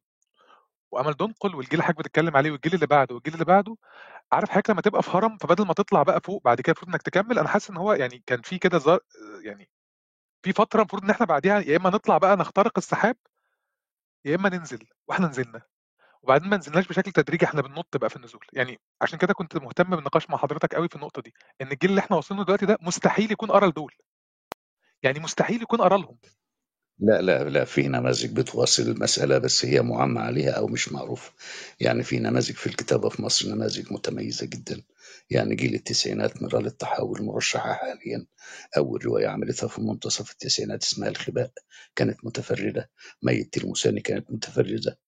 وأمل 0.93 1.13
دنقل 1.15 1.55
والجيل 1.55 1.73
اللي 1.75 1.83
حضرتك 1.85 1.99
بتتكلم 2.01 2.37
عليه 2.37 2.51
والجيل 2.51 2.75
اللي 2.75 2.87
بعده 2.87 3.15
والجيل 3.15 3.35
اللي 3.35 3.45
بعده. 3.45 3.77
عارف 4.33 4.51
حضرتك 4.51 4.71
لما 4.71 4.81
تبقى 4.83 5.03
في 5.03 5.11
هرم 5.11 5.39
فبدل 5.39 5.67
ما 5.67 5.75
تطلع 5.75 6.03
بقى 6.03 6.21
فوق 6.25 6.43
بعد 6.45 6.61
كده 6.61 6.73
المفروض 6.73 6.91
إنك 6.91 7.03
تكمل. 7.03 7.39
أنا 7.39 7.49
حاسس 7.49 7.71
إن 7.71 7.77
هو 7.77 7.93
يعني 7.93 8.23
كان 8.27 8.43
في 8.43 8.59
كده 8.59 8.79
زر... 8.79 9.01
يعني 9.45 9.71
في 10.45 10.53
فترة 10.53 10.81
المفروض 10.81 11.05
إن 11.05 11.11
إحنا 11.11 11.27
بعديها 11.27 11.61
يا 11.61 11.77
إما 11.77 11.91
نطلع 11.91 12.19
بقى 12.19 12.37
نخترق 12.37 12.73
السحاب 12.79 13.17
يا 14.25 14.35
إما 14.37 14.49
ننزل. 14.49 14.87
وإحنا 15.09 15.29
نزلنا. 15.29 15.63
وبعدين 16.23 16.49
ما 16.49 16.57
نزلناش 16.57 16.87
بشكل 16.89 17.13
تدريجي 17.13 17.45
إحنا 17.47 17.63
بننط 17.63 17.97
بقى 17.97 18.11
في 18.11 18.17
النزول. 18.17 18.47
يعني 18.53 18.81
عشان 19.03 19.19
كده 19.19 19.35
كنت 19.35 19.57
مهتم 19.57 19.91
بالنقاش 19.97 20.31
مع 20.31 20.37
حضرتك 20.39 20.75
قوي 20.75 20.89
في 20.89 20.97
النقطة 20.97 21.23
دي 21.23 21.35
إن 21.61 21.73
الجيل 21.73 21.91
اللي 21.91 22.01
إحنا 22.01 22.17
واصلين 22.17 22.39
له 22.41 22.45
دلوقتي 22.47 22.67
ده 22.67 22.79
مستحيل 22.81 23.33
يكون 23.33 23.51
قرا 23.51 23.67
لدول. 23.67 23.95
يعني 25.03 25.21
مستحيل 25.21 25.63
يكون 25.63 25.81
قرا 25.81 25.97
لهم. 25.99 26.19
لا 26.99 27.23
لا 27.23 27.45
لا 27.45 27.65
في 27.65 27.89
نماذج 27.89 28.33
بتواصل 28.41 28.83
المسألة 28.83 29.39
بس 29.39 29.65
هي 29.65 29.83
معمى 29.83 30.21
عليها 30.21 30.51
أو 30.51 30.67
مش 30.67 30.93
معروف 30.93 31.33
يعني 31.81 32.03
في 32.03 32.19
نماذج 32.19 32.53
في 32.55 32.67
الكتابة 32.67 33.09
في 33.09 33.23
مصر 33.23 33.49
نماذج 33.49 33.93
متميزة 33.93 34.47
جدا. 34.47 34.83
يعني 35.31 35.55
جيل 35.55 35.75
التسعينات 35.75 36.43
مرال 36.43 36.67
التحول 36.67 37.21
المرشحة 37.21 37.73
حاليا. 37.73 38.27
أول 38.77 39.07
رواية 39.07 39.29
عملتها 39.29 39.69
في 39.69 39.81
منتصف 39.81 40.33
التسعينات 40.33 40.83
اسمها 40.83 41.09
الخباء 41.09 41.51
كانت 41.97 42.25
متفردة 42.25 42.91
ميت 43.23 43.57
المساني 43.57 44.01
كانت 44.01 44.31
متفردة 44.31 44.99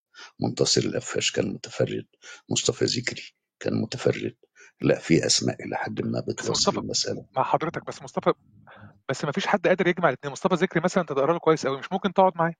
منتصر 0.40 0.80
القفاش 0.80 1.30
كان 1.30 1.48
متفرد 1.48 2.06
مصطفى 2.50 2.84
ذكري 2.84 3.22
كان 3.60 3.74
متفرد. 3.74 4.36
لا 4.80 4.98
في 4.98 5.26
أسماء 5.26 5.64
إلى 5.64 5.76
حد 5.76 6.02
ما 6.02 6.24
مصطفى 6.48 6.78
المسألة. 6.78 7.26
مع 7.36 7.42
حضرتك 7.42 7.86
بس 7.86 8.02
مصطفى 8.02 8.32
بس 9.08 9.24
ما 9.24 9.32
فيش 9.32 9.46
حد 9.46 9.66
قادر 9.66 9.88
يجمع 9.88 10.08
الاثنين 10.08 10.32
مصطفى 10.32 10.54
ذكري 10.54 10.80
مثلا 10.84 11.02
أنت 11.02 11.12
تقرا 11.12 11.32
له 11.32 11.38
كويس 11.38 11.66
قوي 11.66 11.78
مش 11.78 11.92
ممكن 11.92 12.12
تقعد 12.12 12.32
معاه. 12.36 12.54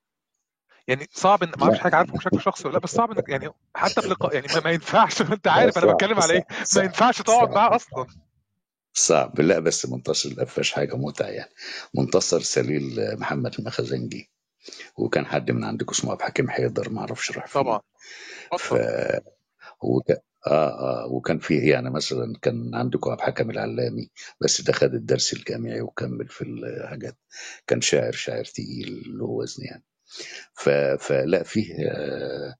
يعني 0.88 1.06
صعب 1.12 1.42
ان 1.42 1.52
ما 1.58 1.64
أعرفش 1.64 1.78
حاجة 1.78 1.96
عارفه 1.96 2.12
بشكل 2.12 2.40
شخصي 2.40 2.68
ولا 2.68 2.72
لأ 2.72 2.80
بس 2.80 2.90
صعب 2.90 3.10
إنك 3.10 3.28
يعني 3.28 3.50
حتى 3.74 4.00
بلقاء 4.00 4.34
يعني 4.34 4.46
ما, 4.64 4.70
ينفعش. 4.70 5.22
أنت 5.32 5.48
عارف 5.48 5.78
أنا 5.78 5.92
بتكلم 5.92 6.20
على 6.20 6.32
إيه. 6.32 6.46
ما 6.76 6.82
ينفعش 6.82 7.22
تقعد 7.22 7.50
معاه 7.50 7.76
أصلا. 7.76 8.06
صعب. 8.92 9.40
لا 9.40 9.58
بس 9.58 9.86
منتصر 9.86 10.28
القفاش 10.28 10.72
حاجة 10.72 10.96
متعة 10.96 11.26
يعني. 11.26 11.50
منتصر 11.94 12.40
سليل 12.40 13.16
محمد 13.18 13.54
المخزنجي. 13.58 14.30
وكان 14.96 15.26
حد 15.26 15.50
من 15.50 15.64
عندكم 15.64 15.90
اسمه 15.90 16.10
عبد 16.10 16.20
الحكيم 16.20 16.50
حيدر 16.50 16.90
ما 16.90 17.00
أعرفش 17.00 17.32
راح 17.32 17.46
فين 17.46 17.62
طبعا. 17.62 17.80
ف 18.58 18.74
وك... 19.82 20.10
آه 20.46 21.04
آه 21.06 21.06
وكان 21.06 21.38
فيه 21.38 21.70
يعني 21.72 21.90
مثلا 21.90 22.34
كان 22.42 22.74
عندكم 22.74 23.10
عبد 23.10 23.20
الحكم 23.20 23.50
العلامي 23.50 24.10
بس 24.40 24.60
ده 24.60 24.72
خد 24.72 24.94
الدرس 24.94 25.32
الجامعي 25.32 25.80
وكمل 25.80 26.28
في 26.28 26.42
الحاجات 26.44 27.16
كان 27.66 27.80
شاعر 27.80 28.12
شاعر 28.12 28.44
تقيل 28.44 29.02
له 29.18 29.24
وزن 29.24 29.64
يعني. 29.64 29.84
ف... 30.54 30.68
فلا 31.00 31.42
فيه 31.42 31.74
آه، 31.90 32.54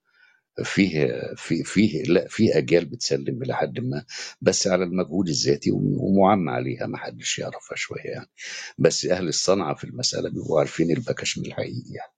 فيه 0.62 1.20
في 1.36 1.64
فيه 1.64 2.02
لا 2.02 2.26
في 2.28 2.58
اجيال 2.58 2.84
بتسلم 2.84 3.42
إلى 3.42 3.54
حد 3.56 3.80
ما 3.80 4.04
بس 4.40 4.66
على 4.66 4.84
المجهود 4.84 5.28
الذاتي 5.28 5.70
وم- 5.70 6.00
ومعمى 6.00 6.50
عليها 6.50 6.86
ما 6.86 6.98
حدش 6.98 7.38
يعرفها 7.38 7.76
شوية 7.76 8.00
يعني. 8.04 8.30
بس 8.78 9.06
أهل 9.06 9.28
الصنعة 9.28 9.74
في 9.74 9.84
المسألة 9.84 10.30
بيبقوا 10.30 10.58
عارفين 10.58 10.90
البكش 10.90 11.38
من 11.38 11.46
الحقيقي 11.46 11.90
يعني 11.94 12.12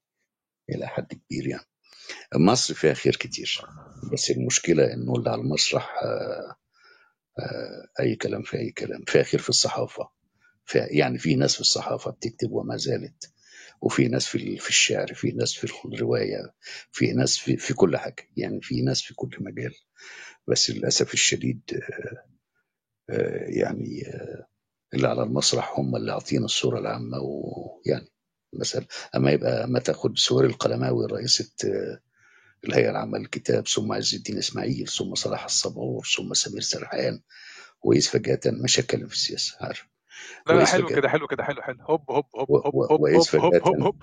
إلى 0.70 0.86
حد 0.86 1.06
كبير 1.06 1.46
يعني. 1.48 1.64
مصر 2.34 2.74
فيها 2.74 2.94
خير 2.94 3.16
كتير 3.16 3.60
بس 4.12 4.30
المشكلة 4.30 4.94
إنه 4.94 5.14
اللي 5.14 5.30
على 5.30 5.40
المسرح 5.40 5.94
آه، 6.02 6.56
آه، 7.38 7.88
أي 8.00 8.16
كلام 8.16 8.42
في 8.42 8.56
أي 8.58 8.70
كلام 8.70 9.04
فيها 9.06 9.22
خير 9.22 9.40
في 9.40 9.48
الصحافة 9.48 10.08
فيها 10.64 10.86
يعني 10.90 11.18
في 11.18 11.34
ناس 11.34 11.54
في 11.54 11.60
الصحافة 11.60 12.10
بتكتب 12.10 12.52
وما 12.52 12.76
زالت. 12.76 13.30
وفي 13.80 14.08
ناس 14.08 14.26
في 14.26 14.56
في 14.56 14.68
الشعر 14.68 15.14
في 15.14 15.32
ناس 15.32 15.54
في 15.54 15.64
الرواية 15.86 16.54
في 16.92 17.12
ناس 17.12 17.38
في 17.38 17.56
في 17.56 17.74
كل 17.74 17.96
حاجة. 17.96 18.28
يعني 18.36 18.60
في 18.62 18.82
ناس 18.82 19.02
في 19.02 19.14
كل 19.14 19.36
مجال. 19.40 19.74
بس 20.48 20.70
للأسف 20.70 21.14
الشديد 21.14 21.60
آه، 23.10 23.44
يعني 23.48 24.02
آه، 24.08 24.46
اللي 24.94 25.08
على 25.08 25.22
المسرح 25.22 25.78
هم 25.78 25.96
اللي 25.96 26.12
عاطين 26.12 26.44
الصورة 26.44 26.78
العامة 26.78 27.18
ويعني 27.20 28.08
مثلا 28.52 28.86
أما 29.16 29.30
يبقى 29.30 29.68
ما 29.68 29.78
تاخد 29.78 30.18
سهير 30.18 30.44
القلماوي 30.46 31.06
رئيسة 31.06 31.50
آه، 31.64 32.00
الهيئة 32.64 32.90
العامة 32.90 33.18
للكتاب 33.18 33.68
ثم 33.68 33.92
عز 33.92 34.14
الدين 34.14 34.38
إسماعيل 34.38 34.88
ثم 34.88 35.14
صلاح 35.14 35.29
عبد 35.29 35.44
الصبور 35.44 36.06
ثم 36.16 36.34
سمير 36.34 36.60
سرحان 36.60 37.20
وإذ 37.82 38.02
فجأة 38.02 38.40
مش 38.46 38.80
هتكلم 38.80 39.08
في 39.08 39.14
السياسة. 39.14 39.56
عارف؟ 39.60 39.88
لا 40.46 40.54
لا 40.54 40.66
حلو 40.66 40.88
كده 40.88 41.08
حلو 41.08 41.26
كده 41.26 41.44
حلو 41.44 41.62
حلو. 41.62 41.76
هوب 41.82 42.10
هوب 42.10 42.24
هوب 42.36 42.50
هوب 42.50 42.74
هوب 42.92 43.36
هوب 43.36 43.54
هوب 43.54 43.82
هوب. 43.82 44.02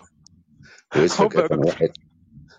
هوب 0.95 1.33
دكتور 1.33 1.59
واحد. 1.59 1.89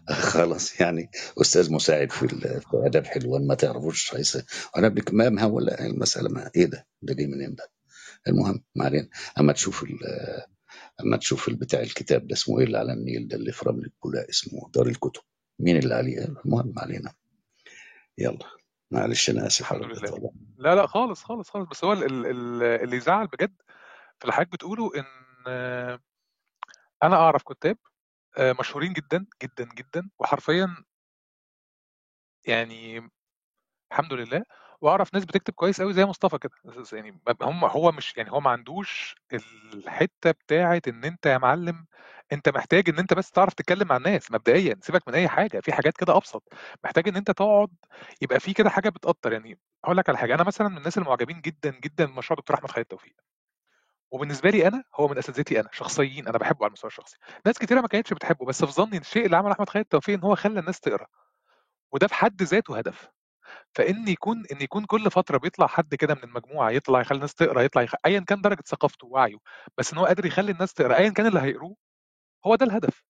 خلاص 0.32 0.81
يعني 0.81 1.10
أستاذ 1.40 1.72
مساعد 1.72 2.12
في 2.12 2.28
آداب 2.74 3.06
حلوان 3.06 3.47
ما 3.47 3.55
تعرفوش 3.55 4.14
رئيس 4.14 4.39
أنا 4.76 4.89
بك 4.89 5.14
ما 5.14 5.44
ولا 5.44 5.86
المسألة 5.86 6.28
ما 6.28 6.51
إيه 6.56 6.66
ده؟ 6.66 6.86
ده 7.02 7.14
جه 7.14 7.26
منين 7.26 7.55
ده؟ 7.55 7.70
المهم 8.28 8.64
ما 8.74 8.85
علينا. 8.85 9.09
أما 9.40 9.52
تشوف 9.52 9.85
أما 11.01 11.16
تشوف 11.16 11.48
البتاع 11.48 11.81
الكتاب 11.81 12.26
ده 12.26 12.35
اسمه 12.35 12.59
إيه 12.59 12.64
اللي 12.66 12.78
على 12.78 12.93
النيل 12.93 13.28
ده 13.28 13.36
اللي 13.36 13.52
في 13.52 13.68
رمل 13.68 13.90
اسمه 14.31 14.70
دار 14.74 14.86
الكتب. 14.86 15.22
مين 15.59 15.76
اللي 15.76 15.94
عليه؟ 15.94 16.18
المهم 16.24 16.72
ما 16.76 16.82
علينا. 16.82 17.14
يلا. 18.18 18.47
معلش 18.90 19.31
أنا 19.31 19.47
آسف 19.47 19.73
الحمد 19.73 19.98
لله. 19.98 20.32
لا 20.56 20.74
لا 20.74 20.86
خالص 20.86 21.23
خالص 21.23 21.51
خالص. 21.51 21.69
بس 21.69 21.85
هو 21.85 21.93
ال- 21.93 22.05
ال- 22.05 22.27
ال- 22.27 22.62
اللي 22.62 22.97
يزعل 22.97 23.27
بجد 23.27 23.62
في 24.19 24.24
اللي 24.24 24.32
حضرتك 24.32 24.52
بتقوله 24.52 24.90
إن 24.97 25.05
أنا 27.02 27.16
أعرف 27.16 27.43
كتاب 27.43 27.78
آه، 28.39 28.56
مشهورين 28.61 28.93
جدا 28.93 29.27
جدا 29.43 29.69
جدا 29.74 30.11
وحرفيا 30.19 30.77
يعني 32.47 33.11
الحمد 33.93 34.12
لله 34.12 34.43
واعرف 34.80 35.14
ناس 35.14 35.24
بتكتب 35.24 35.55
كويس 35.55 35.80
قوي 35.80 35.92
زي 35.92 36.05
مصطفى 36.05 36.38
كده. 36.38 36.52
يعني 36.92 37.20
هم 37.42 37.64
هو 37.64 37.92
مش 37.92 38.16
يعني 38.16 38.32
هو 38.32 38.40
ما 38.40 38.51
عندوش 38.51 39.14
الحتة 39.74 40.30
بتاعة 40.30 40.82
إن 40.88 41.05
أنت 41.05 41.26
يا 41.26 41.38
معلم 41.38 41.86
أنت 42.32 42.48
محتاج 42.48 42.88
إن 42.88 42.98
أنت 42.98 43.14
بس 43.14 43.30
تعرف 43.30 43.55
تتكلم 43.55 43.88
مع 43.88 43.96
الناس 43.96 44.30
مبدئيا 44.32 44.76
سيبك 44.82 45.09
من 45.09 45.14
أي 45.14 45.28
حاجة 45.28 45.60
في 45.60 45.72
حاجات 45.72 45.96
كده 45.96 46.16
أبسط. 46.16 46.52
محتاج 46.84 47.09
إن 47.09 47.16
أنت 47.16 47.30
تقعد 47.30 47.70
يبقى 48.22 48.40
في 48.40 48.52
كده 48.52 48.70
حاجة 48.70 48.88
بتأثر 48.88 49.32
يعني 49.32 49.59
هقول 49.84 49.96
لك 49.96 50.09
على 50.09 50.18
حاجة 50.18 50.34
أنا 50.34 50.42
مثلا 50.44 50.68
من 50.68 50.78
الناس 50.78 50.98
المعجبين 50.98 51.40
جدا 51.40 51.70
جدا 51.70 52.05
بمشروع 52.05 52.38
دكتور 52.40 52.56
أحمد 52.56 52.70
خالد 52.70 52.86
توفيق. 52.86 53.14
وبالنسبة 54.10 54.51
لي 54.51 54.68
أنا 54.68 54.84
هو 54.94 55.09
من 55.09 55.18
أساتذتي 55.18 55.60
أنا 55.60 55.68
شخصيين 55.72 56.28
أنا 56.28 56.38
بحبه 56.38 56.59
على 56.64 56.66
المستوى 56.68 56.88
الشخصي. 56.88 57.16
ناس 57.46 57.59
كتيرة 57.59 57.80
ما 57.80 57.88
كانتش 57.88 58.12
بتحبه 58.12 58.46
بس 58.46 58.64
في 58.64 58.72
ظني 58.72 58.98
الشيء 58.98 59.26
اللي 59.26 59.36
عمله 59.36 59.52
أحمد 59.52 59.68
خالد 59.68 59.84
توفيق 59.86 60.14
إن 60.18 60.22
هو 60.24 60.34
خلى 60.34 60.60
الناس 60.60 60.80
تقرأ. 60.80 61.06
وده 61.92 62.06
في 62.06 62.14
حد 62.14 62.42
ذاته 62.42 62.78
هدف. 62.78 63.10
فإن 63.75 64.09
يكون 64.09 64.45
إن 64.53 64.62
يكون 64.62 64.85
كل 64.85 65.11
فترة 65.11 65.39
بيطلع 65.39 65.66
حد 65.66 65.95
كده 65.95 66.15
من 66.15 66.25
المجموعة 66.25 66.71
يطلع 66.71 67.01
يخلي 67.01 67.16
الناس 67.16 67.35
تقرأ 67.35 67.62
يطلع 67.62 67.83
يخ... 67.83 67.95
ايا 68.07 68.21
كان 68.21 68.41
درجة 68.41 68.62
ثقافته 68.66 69.07
ووعيه 69.07 69.37
بس 69.79 69.93
إن 69.93 69.99
هو 69.99 70.07
قادر 70.07 70.27
يخلي 70.27 70.53
الناس 70.53 70.75
تقرأ 70.75 70.97
ايا 70.97 71.09
كان 71.11 71.27
اللي 71.27 71.41
هيقروه 71.41 71.77
هو 72.47 72.55
ده 72.57 72.66
الهدف. 72.66 73.05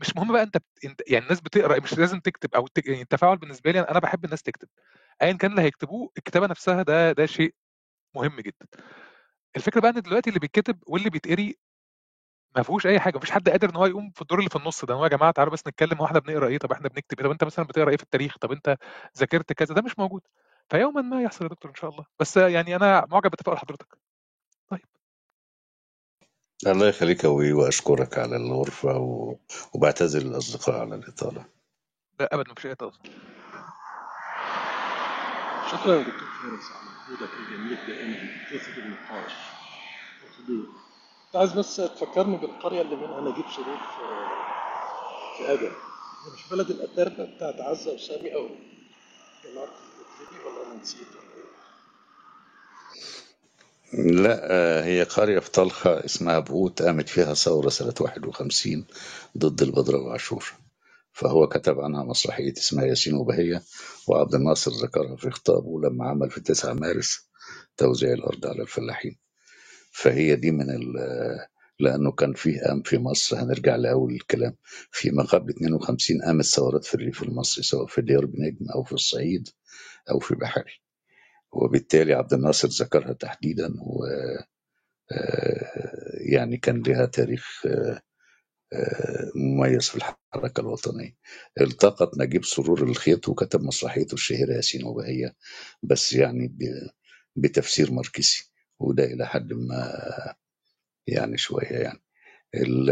مش 0.00 0.16
مهم 0.16 0.32
بقى 0.32 0.42
أنت, 0.42 0.56
بت... 0.58 1.02
يعني 1.10 1.24
الناس 1.24 1.40
بتقرأ 1.40 1.80
مش 1.80 1.98
لازم 1.98 2.20
تكتب 2.20 2.54
أو 2.54 2.66
الت... 2.66 2.86
يعني 2.88 3.02
التفاعل 3.02 3.36
بالنسبة 3.38 3.70
لي 3.70 3.80
أنا 3.80 3.98
بحب 3.98 4.24
الناس 4.24 4.42
تكتب. 4.42 4.68
ايا 5.22 5.32
كان 5.32 5.50
اللي 5.50 5.62
هيكتبوه 5.62 6.10
الكتابة 6.18 6.46
نفسها 6.46 6.82
ده 6.82 7.12
ده 7.12 7.26
شيء 7.26 7.54
مهم 8.16 8.40
جدا. 8.40 8.66
الفكرة 9.56 9.80
بقى 9.80 9.90
إن 9.90 10.02
دلوقتي 10.02 10.30
اللي 10.30 10.40
بيتكتب 10.40 10.78
واللي 10.86 11.10
بيتقري 11.10 11.56
ما 12.56 12.62
فيهوش 12.62 12.86
أي 12.86 13.00
حاجة 13.00 13.16
مفيش 13.16 13.30
حد 13.30 13.48
قادر 13.48 13.70
إن 13.70 13.76
هو 13.76 13.86
يقوم 13.86 14.10
في 14.10 14.22
الدور 14.22 14.38
اللي 14.38 14.50
في 14.50 14.56
النص 14.56 14.84
ده 14.84 14.94
هو 14.94 15.04
يا 15.04 15.08
جماعة 15.08 15.30
تعالوا 15.30 15.52
بس 15.52 15.66
نتكلم 15.66 15.98
هو 15.98 16.04
إحنا 16.04 16.18
بنقرأ 16.18 16.48
إيه 16.48 16.58
طب 16.58 16.72
إحنا 16.72 16.88
بنكتب 16.88 17.18
إيه 17.18 17.26
طب 17.26 17.30
أنت 17.30 17.44
مثلا 17.44 17.64
بتقرأ 17.64 17.90
إيه 17.90 17.96
في 17.96 18.02
التاريخ 18.02 18.38
طب 18.38 18.52
أنت 18.52 18.76
ذاكرت 19.18 19.52
كذا 19.52 19.74
ده 19.74 19.82
مش 19.82 19.98
موجود. 19.98 20.22
فيوما 20.70 21.02
ما 21.02 21.22
يحصل 21.22 21.44
يا 21.44 21.50
دكتور 21.50 21.70
إن 21.70 21.74
شاء 21.76 21.90
الله. 21.90 22.04
بس 22.20 22.36
يعني 22.36 22.76
أنا 22.76 23.06
معجب 23.10 23.30
بتفاؤل 23.30 23.58
حضرتك. 23.58 23.98
طيب. 24.68 24.84
الله 26.66 26.88
يخليك 26.88 27.24
يا 27.24 27.28
وأشكرك 27.28 28.18
على 28.18 28.36
الغرفة 28.36 28.98
و... 28.98 29.36
وبعتذر 29.74 30.20
للأصدقاء 30.20 30.80
على 30.80 30.94
الإطالة. 30.94 31.44
لا 32.20 32.34
ابدا 32.34 32.52
مفيش 32.52 32.66
أي 32.66 32.74
تقصد 32.74 33.06
شكرا 35.70 35.94
يا 35.94 36.02
دكتور 36.02 36.28
فارس 36.42 36.72
على 36.72 36.90
مجهودك 36.90 37.34
الجميل 37.34 37.76
دائما 37.86 38.14
في 38.48 38.80
النقاش. 38.80 39.32
كنت 41.28 41.36
عايز 41.36 41.52
بس 41.52 41.76
تفكرني 41.76 42.36
بالقرية 42.36 42.82
اللي 42.82 42.96
منها 42.96 43.20
نجيب 43.20 43.44
سرور 43.56 43.78
في 43.78 44.04
في 45.38 45.52
أدم 45.52 45.72
هي 46.26 46.32
مش 46.34 46.48
بلد 46.50 46.70
الأتربة 46.70 47.24
بتاعت 47.36 47.60
عزة 47.60 47.94
وسامي 47.94 48.34
أو 48.34 48.48
جماعة 49.44 49.68
الكتريبي 50.00 50.44
ولا 50.44 50.66
أنا 50.72 50.82
نسيت؟ 50.82 51.08
لا 53.92 54.40
آه، 54.52 54.84
هي 54.84 55.02
قرية 55.02 55.38
في 55.38 55.50
طلخة 55.50 56.04
اسمها 56.04 56.38
بقوت 56.38 56.82
قامت 56.82 57.08
فيها 57.08 57.34
ثورة 57.34 57.68
سنة 57.68 57.94
51 58.00 58.86
ضد 59.38 59.62
البدراء 59.62 60.00
وعاشور. 60.02 60.52
فهو 61.12 61.48
كتب 61.48 61.80
عنها 61.80 62.04
مسرحية 62.04 62.52
اسمها 62.52 62.84
ياسين 62.84 63.14
وبهية 63.14 63.62
وعبد 64.08 64.34
الناصر 64.34 64.70
ذكرها 64.70 65.16
في 65.16 65.30
خطابه 65.30 65.80
لما 65.80 66.08
عمل 66.10 66.30
في 66.30 66.40
9 66.40 66.74
مارس 66.74 67.28
توزيع 67.76 68.12
الأرض 68.12 68.46
على 68.46 68.62
الفلاحين. 68.62 69.18
فهي 69.92 70.36
دي 70.36 70.50
من 70.50 70.70
ال 70.70 70.92
لأنه 71.80 72.12
كان 72.12 72.32
فيه 72.34 72.60
قام 72.60 72.82
في 72.82 72.98
مصر. 72.98 73.36
هنرجع 73.42 73.76
لأول 73.76 74.14
الكلام. 74.14 74.56
في 74.92 75.10
ما 75.10 75.22
قبل 75.22 75.50
52 75.50 76.22
قامت 76.22 76.44
ثورات 76.44 76.84
في 76.84 76.94
الريف 76.94 77.22
المصري 77.22 77.64
سواء 77.64 77.86
في 77.86 78.02
ديار 78.02 78.26
بنجم 78.26 78.70
أو 78.74 78.84
في 78.84 78.92
الصعيد 78.92 79.48
أو 80.10 80.18
في 80.18 80.34
بحري. 80.34 80.72
وبالتالي 81.52 82.12
عبد 82.14 82.32
الناصر 82.34 82.68
ذكرها 82.68 83.12
تحديدا 83.12 83.68
و 83.80 84.04
آه، 85.12 86.18
يعني 86.20 86.56
كان 86.56 86.82
لها 86.82 87.06
تاريخ 87.06 87.66
آه، 87.66 88.02
آه، 88.72 89.32
مميز 89.36 89.88
في 89.88 89.96
الحركة 89.96 90.60
الوطنية. 90.60 91.16
التقط 91.60 92.18
نجيب 92.18 92.44
سرور 92.44 92.82
الخيط 92.82 93.28
وكتب 93.28 93.62
مسرحيته 93.62 94.14
الشهيرة 94.14 94.54
ياسين 94.54 94.84
وبهية 94.84 95.36
بس 95.82 96.12
يعني 96.12 96.56
بتفسير 97.36 97.92
ماركسي. 97.92 98.50
وده 98.80 99.04
إلى 99.04 99.26
حد 99.26 99.52
ما 99.52 99.92
يعني 101.06 101.38
شوية 101.38 101.66
يعني. 101.72 102.02
ال- 102.54 102.90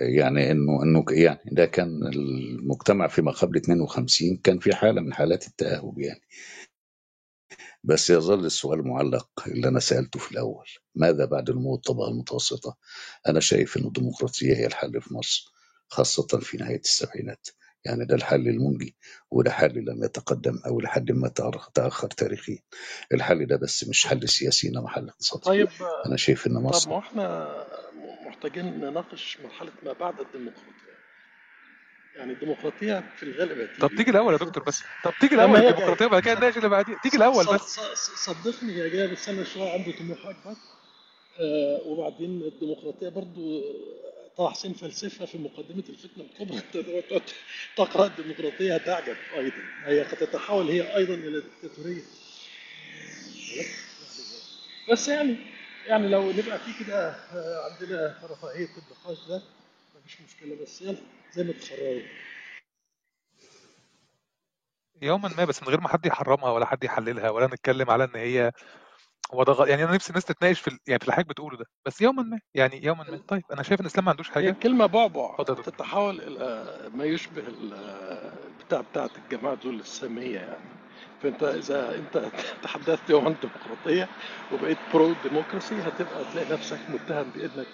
يعني 0.00 0.50
إنه 0.50 0.82
إنه 0.82 1.04
يعني 1.10 1.40
ده 1.52 1.66
كان 1.66 2.06
المجتمع 2.06 3.06
فيما 3.08 3.32
قبل 3.32 3.56
52 3.56 4.36
كان 4.36 4.58
في 4.58 4.74
حالة 4.74 5.00
من 5.00 5.14
حالات 5.14 5.46
التأهب 5.46 5.98
يعني. 5.98 6.20
بس 7.84 8.10
يظل 8.10 8.44
السؤال 8.46 8.88
معلق 8.88 9.28
اللي 9.46 9.68
أنا 9.68 9.80
سألته 9.80 10.18
في 10.20 10.32
الأول. 10.32 10.66
ماذا 10.94 11.24
بعد 11.24 11.50
نمو 11.50 11.74
الطبقة 11.74 12.08
المتوسطة؟ 12.08 12.76
أنا 13.28 13.40
شايف 13.40 13.76
ان 13.76 13.84
الديمقراطية 13.84 14.54
هي 14.56 14.66
الحل 14.66 15.00
في 15.02 15.14
مصر 15.14 15.52
خاصة 15.88 16.26
في 16.40 16.56
نهاية 16.56 16.80
السبعينات. 16.80 17.46
يعني 17.86 18.04
ده 18.04 18.14
الحل 18.14 18.48
المنجي 18.48 18.96
وده 19.30 19.50
حل 19.50 19.84
لم 19.84 20.04
يتقدم 20.04 20.58
أو 20.66 20.80
لحد 20.80 21.12
ما 21.12 21.28
تأخر 21.28 21.70
تأخر 21.74 22.08
تاريخيا 22.08 22.58
الحل 23.14 23.46
ده 23.46 23.56
بس 23.56 23.88
مش 23.88 24.06
حل 24.06 24.28
سياسي 24.28 24.68
إنما 24.68 24.88
حل 24.88 25.08
اقتصادي. 25.08 25.44
طيب 25.44 25.68
أنا 26.06 26.16
شايف 26.16 26.46
إن 26.46 26.54
طب 26.54 26.62
مصر 26.62 26.88
ما 26.90 26.94
هو 26.96 27.00
إحنا 27.00 27.48
محتاجين 28.26 28.64
نناقش 28.80 29.38
مرحلة 29.44 29.72
ما 29.82 29.92
بعد 29.92 30.20
الديمقراطية. 30.20 30.96
يعني 32.16 32.32
الديمقراطية 32.32 33.04
في 33.16 33.22
الغالب 33.22 33.68
طب 33.80 33.88
تيجي 33.96 34.10
الأول 34.10 34.32
يا 34.32 34.38
دكتور 34.38 34.64
بس. 34.64 34.82
طب 35.04 35.12
تيجي 35.20 35.34
جاية 35.60 35.68
الديمقراطية 35.70 36.06
وبعد 36.06 36.22
كده 36.22 36.34
نناقش 36.34 36.56
اللي 36.56 36.68
بعديه. 36.68 36.96
تيجي 37.02 37.16
الأول 37.16 37.44
ص- 37.44 37.50
بس 37.54 37.80
صدقني 38.24 38.72
هي 38.72 38.90
جاية 38.90 39.12
بس 39.12 39.28
أنا 39.28 39.44
شوية 39.44 39.70
عندي 39.72 39.92
طموح 39.92 40.18
أكبر. 40.26 40.56
آه 41.40 41.80
وبعدين 41.86 42.42
الديمقراطية 42.42 43.08
برضو 43.08 43.62
طه 44.36 44.50
حسين 44.50 44.72
فلسفة 44.72 45.26
في 45.26 45.38
مقدمة 45.38 45.84
الفتنة 45.88 46.24
الكبرى. 46.24 46.62
تقرأ 47.76 48.06
الديمقراطية 48.06 48.74
هتعجب 48.74 49.16
أيضا. 49.36 49.56
هي 49.84 50.02
قد 50.02 50.16
تتحول 50.16 50.68
هي 50.68 50.96
أيضا 50.96 51.14
إلى 51.14 51.40
ديكتاتورية. 51.40 52.02
بس 54.92 55.08
يعني 55.08 55.36
يعني 55.86 56.08
لو 56.08 56.32
نبقى 56.32 56.58
في 56.58 56.84
كده 56.84 57.10
آه، 57.10 57.70
عندنا 57.70 58.18
رفاهية 58.22 58.68
النقاش 58.68 59.28
ده 59.28 59.42
مفيش 59.96 60.20
مشكلة. 60.20 60.56
بس 60.62 60.82
يلا 60.82 60.96
زي 61.32 61.44
ما 61.44 61.52
تخرجوا. 61.52 62.02
يوما 65.02 65.28
ما 65.28 65.44
بس 65.44 65.62
من 65.62 65.68
غير 65.68 65.80
ما 65.80 65.88
حد 65.88 66.06
يحرمها 66.06 66.50
ولا 66.50 66.66
حد 66.66 66.84
يحللها 66.84 67.30
ولا 67.30 67.46
نتكلم 67.46 67.90
على 67.90 68.04
إن 68.04 68.16
هي 68.16 68.52
هو 69.34 69.42
ده 69.42 69.52
غ... 69.52 69.68
يعني 69.68 69.84
أنا 69.84 69.94
نفسي 69.94 70.10
الناس 70.10 70.24
تتناقش 70.24 70.60
في 70.60 70.68
ال... 70.68 70.78
يعني 70.86 70.98
في 70.98 71.04
اللي 71.04 71.12
حضرتك 71.14 71.28
بتقوله 71.28 71.56
ده. 71.58 71.64
بس 71.86 72.00
يوما 72.00 72.22
ما 72.22 72.40
يعني 72.54 72.84
يوما 72.84 73.04
ما. 73.10 73.20
طيب 73.28 73.42
أنا 73.52 73.62
شايف 73.62 73.80
إن 73.80 73.86
الاسلام 73.86 74.04
ما 74.04 74.10
عندوش 74.10 74.30
حاجة. 74.30 74.50
الكلمة 74.50 74.86
بعبع. 74.86 75.36
تتحول 75.36 76.20
إلى 76.20 76.90
ما 76.94 77.04
يشبه 77.04 77.40
ال- 77.48 77.74
البتاع 78.46 78.80
بتاعت 78.80 79.10
الجماعة 79.18 79.54
دول 79.54 79.80
السامية 79.80 80.38
يعني. 80.38 80.60
فأنت 81.20 81.42
إذا 81.42 81.94
أنت 81.94 82.30
تحدثت 82.62 83.10
يوم 83.10 83.26
عن 83.26 83.32
الديمقراطية 83.32 84.08
وبقيت 84.50 84.78
pro 84.92 85.12
democracy 85.14 85.82
هتبقى 85.82 86.24
تلاقي 86.24 86.46
نفسك 86.46 86.80
متهم 86.90 87.30
بأنك 87.30 87.68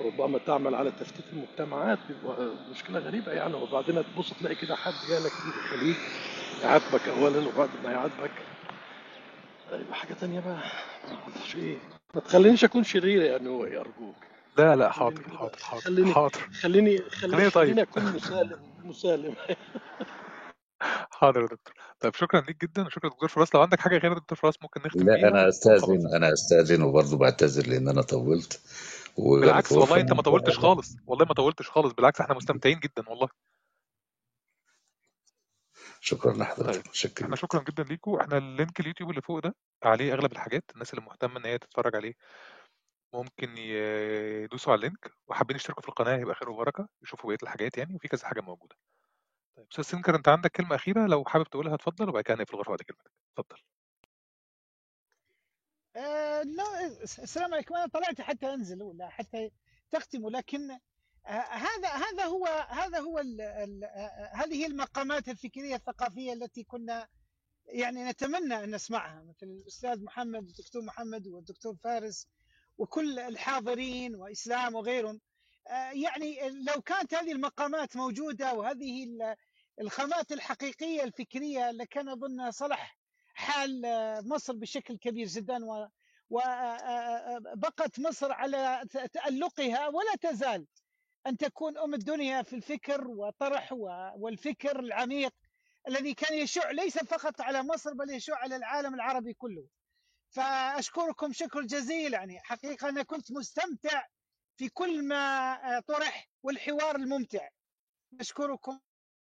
ربما 0.00 0.38
تعمل 0.38 0.74
على 0.74 0.90
تفتيت 0.90 1.24
المجتمعات 1.32 1.98
بيبقى 2.08 2.56
مشكلة 2.70 2.98
غريبة 3.00 3.32
يعني. 3.32 3.54
وبعدين 3.54 4.04
تبص 4.04 4.32
تلاقي 4.34 4.54
كده 4.54 4.76
حد 4.76 5.06
جالك 5.06 5.32
من 5.44 5.52
الخليج 5.56 5.96
يعاتبك 6.60 7.08
أولا 7.08 7.48
وبعد 7.48 7.76
ما 7.84 7.92
يعاتبك 7.92 8.46
يبقى 9.76 9.94
حاجة 9.94 10.14
تانية 10.14 10.40
بقى؟ 10.40 10.58
معرفش 11.10 11.56
إيه؟ 11.56 11.76
ما 12.14 12.20
تخلينيش 12.20 12.64
أكون 12.64 12.84
شرير 12.84 13.22
يعني 13.22 13.48
هو 13.48 13.64
أرجوك. 13.64 14.16
لا 14.58 14.76
لا 14.76 14.90
حاضر 14.92 15.22
حاضر 15.22 15.58
حاضر 15.62 15.82
خليني 15.82 16.14
حاضر. 16.14 16.40
خليني 16.60 16.98
خليني 16.98 17.10
خليني 17.10 17.50
طيب. 17.50 17.64
خليني 17.66 17.82
أكون 17.82 18.02
مسالم 18.02 18.58
مسالم. 18.84 19.34
حاضر 21.10 21.40
يا 21.40 21.46
دكتور. 21.46 21.74
طيب 22.00 22.14
شكرا 22.14 22.40
ليك 22.40 22.62
جدا 22.62 22.86
وشكرا 22.86 23.10
دكتور 23.10 23.28
فراس. 23.28 23.54
لو 23.54 23.60
عندك 23.60 23.80
حاجة 23.80 23.98
غير 23.98 24.12
دكتور 24.12 24.38
فراس 24.38 24.54
ممكن 24.62 24.80
نختم 24.86 25.10
لا 25.10 25.28
أنا 25.28 25.48
أستأذن 25.48 26.14
أنا 26.14 26.32
أستأذن 26.32 26.82
وبرضه 26.82 27.18
بعتذر 27.18 27.66
لأن 27.66 27.88
أنا 27.88 28.02
طولت. 28.02 28.60
بالعكس 29.18 29.72
والله 29.72 30.00
أنت 30.00 30.12
ما 30.12 30.22
طولتش 30.22 30.58
خالص. 30.58 30.96
والله 31.06 31.24
ما 31.24 31.34
طولتش 31.34 31.70
خالص. 31.70 31.92
بالعكس 31.92 32.20
إحنا 32.20 32.34
مستمتعين 32.34 32.80
جدا 32.80 33.08
والله. 33.08 33.28
شكرا 36.00 36.32
طيب 36.32 36.40
لحضرتك 36.40 36.88
متشكر 36.88 37.24
إحنا 37.24 37.36
شكرا 37.36 37.62
جدا 37.62 37.82
ليكم. 37.82 38.14
إحنا 38.20 38.38
ال 38.38 38.46
link 38.46 38.80
اليوتيوب 38.80 39.10
اللي 39.10 39.22
فوق 39.22 39.38
ده 39.38 39.54
عليه 39.84 40.12
أغلب 40.14 40.32
الحاجات 40.32 40.64
الناس 40.74 40.94
اللي 40.94 41.04
مهتمة 41.04 41.36
إن 41.40 41.44
هي 41.46 41.58
تتفرج 41.58 41.96
عليه 41.96 42.14
ممكن 43.14 43.58
يدوسوا 43.58 44.72
على 44.72 44.78
ال 44.78 44.85
link 44.85 45.12
وحابين 45.28 45.56
يشتركوا 45.56 45.82
في 45.82 45.88
القناة 45.88 46.16
هيبقى 46.16 46.34
خير 46.34 46.50
وبركة 46.50 46.88
يشوفوا 47.02 47.30
بقية 47.30 47.38
الحاجات 47.42 47.78
يعني 47.78 47.94
وفي 47.94 48.08
كذا 48.08 48.26
حاجة 48.26 48.40
موجودة. 48.40 48.76
طيب 49.56 49.66
أستاذ 49.70 49.84
سنكر 49.84 50.16
أنت 50.16 50.28
عندك 50.28 50.50
كلمة 50.50 50.74
أخيرة؟ 50.74 51.06
لو 51.06 51.24
حابب 51.24 51.44
تقولها 51.44 51.74
اتفضل 51.74 52.08
وبعد 52.08 52.24
كده 52.24 52.34
نقفل 52.36 52.54
الغرفه 52.54 52.70
بعد 52.70 52.78
كلمتك. 52.82 53.10
اتفضل. 53.38 53.56
آه 55.96 56.42
لا 56.42 56.86
السلام 57.02 57.54
عليكم. 57.54 57.74
أنا 57.74 57.86
طلعت 57.86 58.20
حتى 58.20 58.54
أنزل 58.54 58.82
ولا 58.82 59.08
حتى 59.08 59.50
تختموا 59.90 60.30
لكن 60.30 60.78
هذا 61.24 61.88
هذا 61.88 62.24
هو 62.24 62.46
هذا 62.68 62.98
هو 63.00 63.18
ال 63.18 63.40
ال 63.40 63.84
آه 63.84 64.30
هذه 64.34 64.66
المقامات 64.66 65.28
الفكرية 65.28 65.74
الثقافية 65.74 66.32
التي 66.32 66.64
كنا 66.64 67.08
يعني 67.66 68.04
نتمنى 68.04 68.64
أن 68.64 68.74
نسمعها 68.74 69.22
مثل 69.22 69.46
الأستاذ 69.46 70.04
محمد 70.04 70.48
الدكتور 70.48 70.82
محمد 70.82 71.26
والدكتور 71.26 71.76
فارس 71.84 72.26
وكل 72.78 73.18
الحاضرين 73.18 74.14
وإسلام 74.14 74.74
وغيرهم. 74.74 75.20
آه 75.68 75.90
يعني 75.90 76.48
لو 76.48 76.82
كانت 76.82 77.14
هذه 77.14 77.32
المقامات 77.32 77.96
موجودة 77.96 78.54
وهذه 78.54 79.04
ال- 79.04 79.36
الخامات 79.80 80.32
الحقيقية 80.32 81.04
الفكرية 81.04 81.70
لكان 81.70 82.08
أظن 82.08 82.50
صلح 82.50 82.98
حال 83.34 83.84
آه، 83.84 84.20
مصر 84.20 84.52
بشكل 84.52 84.96
كبير 84.98 85.26
جدا 85.26 85.58
وبقت 86.30 88.00
مصر 88.00 88.32
على 88.32 88.82
تألقها 89.12 89.88
ولا 89.88 90.14
تزال. 90.20 90.66
أن 91.26 91.36
تكون 91.36 91.78
أم 91.78 91.94
الدنيا 91.94 92.42
في 92.42 92.56
الفكر 92.56 93.08
وطرح 93.08 93.72
والفكر 94.16 94.80
العميق 94.80 95.34
الذي 95.88 96.14
كان 96.14 96.38
يشع 96.38 96.70
ليس 96.70 96.98
فقط 96.98 97.40
على 97.40 97.62
مصر 97.62 97.94
بل 97.94 98.10
يشع 98.10 98.36
على 98.36 98.56
العالم 98.56 98.94
العربي 98.94 99.34
كله. 99.34 99.66
فأشكركم 100.30 101.32
شكر 101.32 101.62
جزيل. 101.62 102.12
يعني 102.12 102.40
حقيقة 102.40 102.88
أنا 102.88 103.02
كنت 103.02 103.32
مستمتع 103.32 104.06
في 104.56 104.68
كل 104.68 105.08
ما 105.08 105.52
آه، 105.76 105.80
طرح 105.80 106.28
والحوار 106.42 106.96
الممتع. 106.96 107.48
أشكركم 108.20 108.78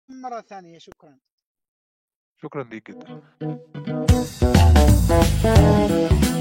مرة 0.08 0.40
ثانية. 0.40 0.78
شكرا. 0.78 1.18
شكرا 2.42 2.64
ليك 2.64 2.90
جدا. 2.90 3.22